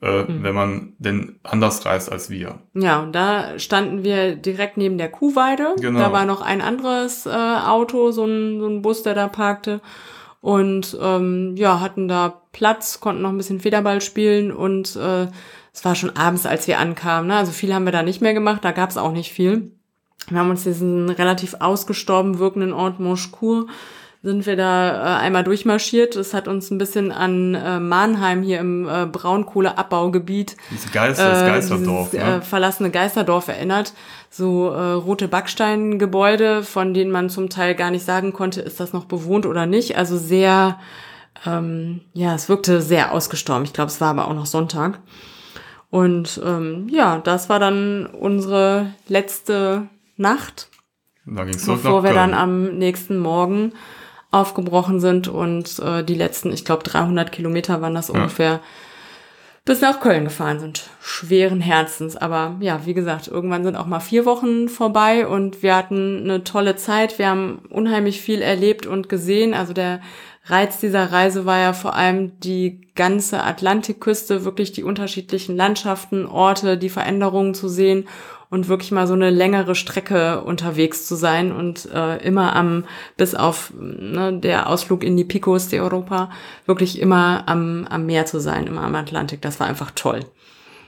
äh, 0.03 0.23
Mhm. 0.23 0.43
wenn 0.43 0.55
man 0.55 0.93
denn 0.99 1.41
anders 1.43 1.85
reist 1.87 2.11
als 2.11 2.31
wir. 2.31 2.61
Ja, 2.75 3.01
und 3.01 3.13
da 3.13 3.59
standen 3.59 4.05
wir 4.05 4.37
direkt 4.37 4.77
neben 4.77 4.99
der 4.99 5.11
Kuhweide. 5.11 5.75
Genau. 5.81 5.99
Da 5.99 6.13
war 6.13 6.25
noch 6.25 6.41
ein 6.41 6.61
anderes 6.61 7.27
äh, 7.27 7.31
Auto, 7.31 8.11
so 8.13 8.25
ein, 8.25 8.61
so 8.61 8.67
ein 8.69 8.83
Bus, 8.83 9.03
der 9.03 9.15
da 9.15 9.29
parkte. 9.29 9.81
Und 10.41 10.97
ähm, 11.03 11.55
ja, 11.57 11.81
hatten 11.81 12.07
da 12.07 12.43
Platz, 12.53 13.01
konnten 13.01 13.23
noch 13.23 13.31
ein 13.31 13.37
bisschen 13.37 13.59
Federball 13.61 14.01
spielen 14.01 14.53
und 14.53 14.95
äh, 14.95 15.27
es 15.73 15.85
war 15.85 15.97
schon 15.97 16.17
abends, 16.17 16.47
als 16.47 16.67
wir 16.69 16.79
ankamen. 16.79 17.29
Ne? 17.29 17.37
Also 17.37 17.51
viel 17.53 17.75
haben 17.75 17.85
wir 17.85 17.93
da 17.93 18.03
nicht 18.05 18.21
mehr 18.21 18.35
gemacht, 18.35 18.65
da 18.65 18.71
gab's 18.71 18.97
auch 18.97 19.13
nicht 19.13 19.33
viel. 19.33 19.73
Wir 20.29 20.39
haben 20.39 20.51
uns 20.51 20.63
diesen 20.63 21.09
relativ 21.11 21.55
ausgestorben 21.59 22.39
wirkenden 22.39 22.73
Ort 22.73 23.01
Moschkur 23.01 23.67
sind 24.23 24.47
wir 24.47 24.57
da 24.57 24.91
äh, 24.91 25.21
einmal 25.21 25.45
durchmarschiert. 25.45 26.17
Es 26.17 26.35
hat 26.35 26.49
uns 26.49 26.71
ein 26.71 26.79
bisschen 26.79 27.13
an 27.13 27.55
äh, 27.55 27.79
Mannheim 27.79 28.43
hier 28.43 28.59
im 28.59 28.89
äh, 28.89 29.07
Braunkohleabbaugebiet. 29.07 30.57
Diese 30.71 30.89
Geister, 30.89 31.31
das 31.31 31.43
äh, 31.43 31.47
Geisterdorf, 31.47 32.11
dieses, 32.11 32.27
ne? 32.27 32.37
äh, 32.37 32.41
verlassene 32.41 32.91
Geisterdorf 32.91 33.49
erinnert. 33.49 33.93
So 34.31 34.71
äh, 34.71 34.93
rote 34.93 35.29
Backsteingebäude, 35.29 36.65
von 36.65 36.95
denen 36.95 37.13
man 37.13 37.31
zum 37.31 37.49
Teil 37.49 37.75
gar 37.75 37.91
nicht 37.91 38.05
sagen 38.05 38.33
konnte, 38.33 38.61
ist 38.61 38.81
das 38.81 38.93
noch 38.93 39.05
bewohnt 39.05 39.47
oder 39.47 39.67
nicht. 39.67 39.97
Also 39.97 40.19
sehr, 40.19 40.81
ähm, 41.47 42.01
ja, 42.13 42.35
es 42.35 42.49
wirkte 42.49 42.83
sehr 42.83 43.13
ausgestorben. 43.13 43.65
Ich 43.65 43.73
glaube, 43.73 43.91
es 43.91 44.01
war 44.01 44.11
aber 44.11 44.27
auch 44.27 44.35
noch 44.35 44.47
Sonntag. 44.47 44.99
Und 45.91 46.41
ähm, 46.45 46.89
ja, 46.91 47.19
das 47.19 47.49
war 47.49 47.61
dann 47.61 48.07
unsere 48.07 48.93
letzte 49.07 49.89
Nacht 50.17 50.69
Da 51.25 51.45
ging's 51.45 51.65
bevor 51.65 52.03
wir 52.03 52.13
dann 52.13 52.35
am 52.35 52.77
nächsten 52.77 53.19
Morgen 53.19 53.73
aufgebrochen 54.31 55.01
sind 55.01 55.29
und 55.29 55.79
äh, 55.79 56.05
die 56.05 56.15
letzten, 56.15 56.53
ich 56.53 56.65
glaube 56.65 56.83
300 56.85 57.33
Kilometer 57.33 57.81
waren 57.81 57.95
das 57.95 58.11
ungefähr, 58.11 58.61
bis 59.65 59.81
nach 59.83 60.01
Köln 60.01 60.25
gefahren 60.25 60.61
sind. 60.61 60.89
Schweren 61.01 61.61
Herzens. 61.61 62.17
Aber 62.17 62.57
ja, 62.61 62.87
wie 62.87 62.95
gesagt, 62.95 63.29
irgendwann 63.29 63.65
sind 63.65 63.77
auch 63.77 63.87
mal 63.87 64.01
vier 64.01 64.25
Wochen 64.25 64.69
vorbei 64.69 65.27
und 65.27 65.63
wir 65.63 65.77
hatten 65.77 66.23
eine 66.23 66.43
tolle 66.43 66.77
Zeit. 66.77 67.19
Wir 67.19 67.29
haben 67.29 67.61
unheimlich 67.69 68.23
viel 68.23 68.41
erlebt 68.41 68.87
und 68.87 69.11
gesehen. 69.11 69.53
Also 69.53 69.75
der 69.75 70.01
Reiz 70.47 70.81
dieser 70.81 71.13
Reise 71.13 71.45
war 71.45 71.59
ja 71.59 71.75
vor 71.75 71.95
allem 71.95 72.41
die 72.41 72.81
ganze 72.95 73.43
Atlantikküste, 73.43 74.47
wirklich 74.47 74.73
die 74.73 74.85
unterschiedlichen 74.85 75.55
Landschaften, 75.55 76.25
Orte, 76.25 76.79
die 76.79 76.89
Veränderungen 76.89 77.53
zu 77.53 77.69
sehen 77.69 78.09
und 78.51 78.69
wirklich 78.69 78.93
mal 78.93 79.07
so 79.07 79.15
eine 79.15 79.31
längere 79.31 79.75
Strecke 79.75 80.41
unterwegs 80.41 81.07
zu 81.07 81.17
sein 81.17 81.53
und 81.53 81.89
äh, 81.93 82.17
immer 82.25 82.57
am, 82.57 82.85
bis 83.17 83.35
auf 83.35 83.73
ne, 83.79 84.33
der 84.33 84.69
Ausflug 84.69 85.05
in 85.05 85.17
die 85.17 85.25
Picos 85.25 85.69
de 85.69 85.81
Europa, 85.81 86.31
wirklich 86.67 87.01
immer 87.01 87.45
am, 87.47 87.87
am 87.89 88.07
Meer 88.07 88.27
zu 88.27 88.41
sein, 88.41 88.67
immer 88.67 88.83
am 88.83 88.95
Atlantik. 88.95 89.43
Das 89.43 89.61
war 89.61 89.67
einfach 89.67 89.91
toll. 89.91 90.21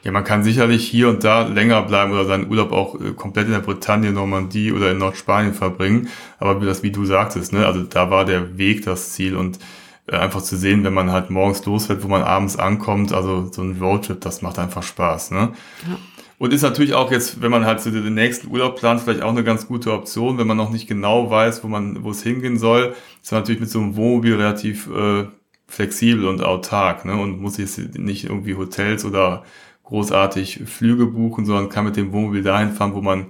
Ja, 0.03 0.13
man 0.13 0.25
kann 0.25 0.43
sicherlich 0.43 0.89
hier 0.89 1.11
und 1.11 1.25
da 1.25 1.47
länger 1.47 1.83
bleiben 1.83 2.13
oder 2.13 2.25
seinen 2.25 2.49
Urlaub 2.49 2.73
auch 2.73 2.99
äh, 2.99 3.13
komplett 3.13 3.47
in 3.47 3.53
der 3.53 3.61
Bretagne, 3.61 4.11
Normandie 4.11 4.73
oder 4.73 4.93
in 4.93 4.99
Nordspanien 4.99 5.53
verbringen. 5.53 6.09
Aber 6.39 6.63
wie 6.63 6.67
das, 6.67 6.83
wie 6.83 6.91
du 6.91 7.05
sagtest, 7.05 7.53
ne, 7.53 7.67
also 7.67 7.83
da 7.83 8.11
war 8.11 8.25
der 8.25 8.57
Weg 8.57 8.85
das 8.85 9.13
Ziel 9.13 9.37
und 9.37 9.59
äh, 10.07 10.17
einfach 10.17 10.43
zu 10.43 10.57
sehen, 10.57 10.85
wenn 10.85 10.95
man 10.95 11.13
halt 11.13 11.29
morgens 11.29 11.65
losfährt, 11.67 12.03
wo 12.03 12.09
man 12.09 12.23
abends 12.23 12.59
ankommt, 12.59 13.13
also 13.13 13.51
so 13.53 13.61
ein 13.61 13.77
Roadtrip, 13.79 14.23
das 14.23 14.41
macht 14.41 14.59
einfach 14.59 14.83
Spaß, 14.83 15.33
ne? 15.33 15.53
Ja. 15.87 15.99
Und 16.41 16.55
ist 16.55 16.63
natürlich 16.63 16.95
auch 16.95 17.11
jetzt, 17.13 17.43
wenn 17.43 17.51
man 17.51 17.67
halt 17.67 17.83
so 17.83 17.91
den 17.91 18.15
nächsten 18.15 18.49
Urlaub 18.51 18.77
plant, 18.77 19.03
vielleicht 19.03 19.21
auch 19.21 19.29
eine 19.29 19.45
ganz 19.45 19.67
gute 19.67 19.93
Option, 19.93 20.39
wenn 20.39 20.47
man 20.47 20.57
noch 20.57 20.71
nicht 20.71 20.89
genau 20.89 21.31
weiß, 21.31 21.63
wo 21.63 21.69
man, 21.69 22.03
wo 22.03 22.13
es 22.13 22.23
hingehen 22.23 22.59
soll, 22.59 22.95
ist 23.23 23.31
man 23.31 23.43
natürlich 23.43 23.61
mit 23.61 23.69
so 23.69 23.79
einem 23.79 23.95
Wohnmobil 23.95 24.37
relativ 24.37 24.89
äh, 24.89 25.27
flexibel 25.69 26.27
und 26.27 26.43
autark, 26.43 27.05
ne? 27.05 27.13
Und 27.21 27.43
muss 27.43 27.59
jetzt 27.59 27.77
nicht 27.99 28.25
irgendwie 28.25 28.55
Hotels 28.57 29.05
oder 29.05 29.45
großartig 29.85 30.63
Flüge 30.65 31.05
buchen, 31.05 31.45
sondern 31.45 31.69
kann 31.69 31.85
mit 31.85 31.97
dem 31.97 32.11
Wohnmobil 32.11 32.43
dahin 32.43 32.73
fahren, 32.73 32.95
wo 32.95 33.03
man, 33.03 33.27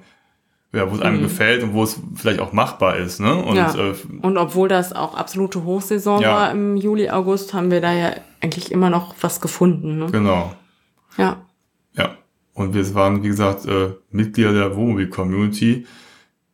ja, 0.73 0.89
wo 0.89 0.95
es 0.95 1.03
einem 1.03 1.17
Mhm. 1.19 1.23
gefällt 1.23 1.65
und 1.65 1.73
wo 1.75 1.83
es 1.83 1.99
vielleicht 2.15 2.39
auch 2.39 2.53
machbar 2.53 2.97
ist, 2.97 3.19
ne? 3.19 3.35
Und 3.35 3.57
Ja. 3.57 3.75
äh, 3.75 3.95
Und 4.23 4.39
obwohl 4.39 4.69
das 4.69 4.93
auch 4.93 5.17
absolute 5.17 5.65
Hochsaison 5.65 6.23
Ja. 6.23 6.33
war 6.33 6.51
im 6.53 6.77
Juli, 6.77 7.11
August, 7.11 7.55
haben 7.55 7.73
wir 7.73 7.81
da 7.81 7.93
ja 7.93 8.13
eigentlich 8.41 8.71
immer 8.71 8.89
noch 8.89 9.17
was 9.21 9.41
gefunden. 9.41 9.99
Ne? 9.99 10.07
genau, 10.13 10.55
Ja. 11.17 11.39
Und 12.61 12.75
wir 12.75 12.95
waren, 12.95 13.23
wie 13.23 13.29
gesagt, 13.29 13.65
äh, 13.65 13.95
Mitglieder 14.11 14.53
der 14.53 14.77
Wohnmobil-Community. 14.77 15.87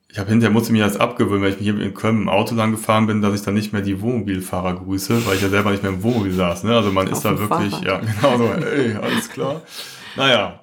Ich 0.09 0.19
habe 0.21 0.31
hinterher 0.31 0.53
musste 0.53 0.73
mir 0.73 0.85
das 0.85 0.97
abgewöhnen, 0.97 1.43
weil 1.43 1.51
ich 1.51 1.59
hier 1.59 1.81
in 1.81 1.95
Köln 1.95 2.23
im 2.23 2.29
Auto 2.29 2.55
lang 2.55 2.71
gefahren 2.71 3.09
bin, 3.09 3.23
dass 3.23 3.35
ich 3.35 3.43
dann 3.43 3.55
nicht 3.55 3.73
mehr 3.73 3.83
die 3.83 4.01
Wohnmobilfahrer 4.01 4.77
grüße, 4.77 5.27
weil 5.27 5.35
ich 5.35 5.43
ja 5.43 5.49
selber 5.49 5.73
nicht 5.73 5.83
mehr 5.83 5.91
im 5.91 6.05
Wohnmobil 6.05 6.33
saß. 6.33 6.63
Ne? 6.63 6.77
Also 6.77 6.93
man 6.93 7.09
Auf 7.09 7.15
ist 7.15 7.25
da 7.25 7.37
wirklich, 7.37 7.75
Fahrrad. 7.75 7.85
ja, 7.85 7.99
genau 8.21 8.39
so, 8.39 8.45
ey, 8.45 8.95
alles 8.95 9.29
klar. 9.29 9.63
Naja, 10.17 10.61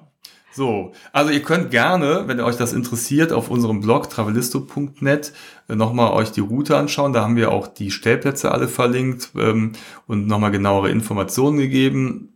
so. 0.50 0.92
Also 1.12 1.30
ihr 1.30 1.42
könnt 1.42 1.70
gerne, 1.70 2.24
wenn 2.26 2.40
euch 2.40 2.56
das 2.56 2.72
interessiert, 2.72 3.30
auf 3.30 3.50
unserem 3.50 3.82
Blog 3.82 4.08
travelisto.net 4.08 5.34
äh, 5.68 5.74
nochmal 5.74 6.12
euch 6.12 6.32
die 6.32 6.40
Route 6.40 6.78
anschauen. 6.78 7.12
Da 7.12 7.20
haben 7.20 7.36
wir 7.36 7.52
auch 7.52 7.66
die 7.66 7.90
Stellplätze 7.90 8.50
alle 8.50 8.66
verlinkt 8.66 9.32
ähm, 9.36 9.72
und 10.06 10.26
nochmal 10.26 10.52
genauere 10.52 10.90
Informationen 10.90 11.58
gegeben 11.58 12.30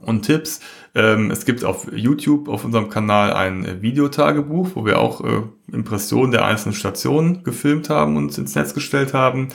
und 0.00 0.22
Tipps. 0.22 0.60
Ähm, 0.96 1.30
es 1.32 1.44
gibt 1.44 1.64
auf 1.64 1.88
YouTube 1.92 2.48
auf 2.48 2.64
unserem 2.64 2.88
Kanal 2.88 3.32
ein 3.32 3.64
äh, 3.64 3.82
Videotagebuch, 3.82 4.70
wo 4.74 4.84
wir 4.86 5.00
auch 5.00 5.22
äh, 5.24 5.42
Impressionen 5.72 6.30
der 6.30 6.44
einzelnen 6.44 6.74
Stationen 6.74 7.42
gefilmt 7.42 7.90
haben 7.90 8.16
und 8.16 8.36
ins 8.38 8.54
Netz 8.54 8.74
gestellt 8.74 9.12
haben. 9.12 9.48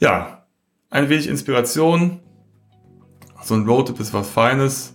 Ja, 0.00 0.44
ein 0.90 1.08
wenig 1.08 1.28
Inspiration. 1.28 2.20
So 3.42 3.54
ein 3.54 3.66
Roadtrip 3.66 4.00
ist 4.00 4.12
was 4.12 4.28
Feines. 4.28 4.94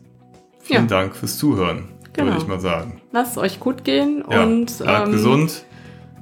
Vielen 0.59 0.83
Ja. 0.83 0.87
Dank 0.87 1.15
fürs 1.15 1.37
Zuhören, 1.39 1.85
Genau. 2.13 2.27
würde 2.31 2.41
ich 2.43 2.47
mal 2.47 2.59
sagen. 2.59 3.01
Lasst 3.11 3.37
euch 3.39 3.59
gut 3.59 3.83
gehen 3.83 4.23
Ja, 4.29 4.43
und 4.43 4.77
bleibt 4.77 5.07
ähm, 5.07 5.11
gesund. 5.13 5.65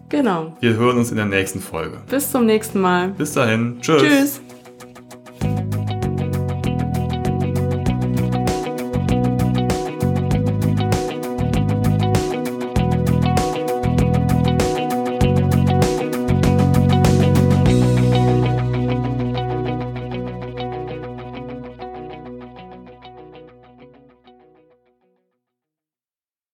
Genau. 0.07 0.55
Wir 0.62 0.74
hören 0.76 0.97
uns 0.97 1.12
in 1.12 1.18
der 1.18 1.26
nächsten 1.26 1.60
Folge. 1.60 2.01
Bis 2.10 2.32
zum 2.32 2.45
nächsten 2.45 2.80
Mal. 2.80 3.10
Bis 3.10 3.34
dahin. 3.34 3.78
Tschüss. 3.82 4.01
Tschüss. 4.01 4.41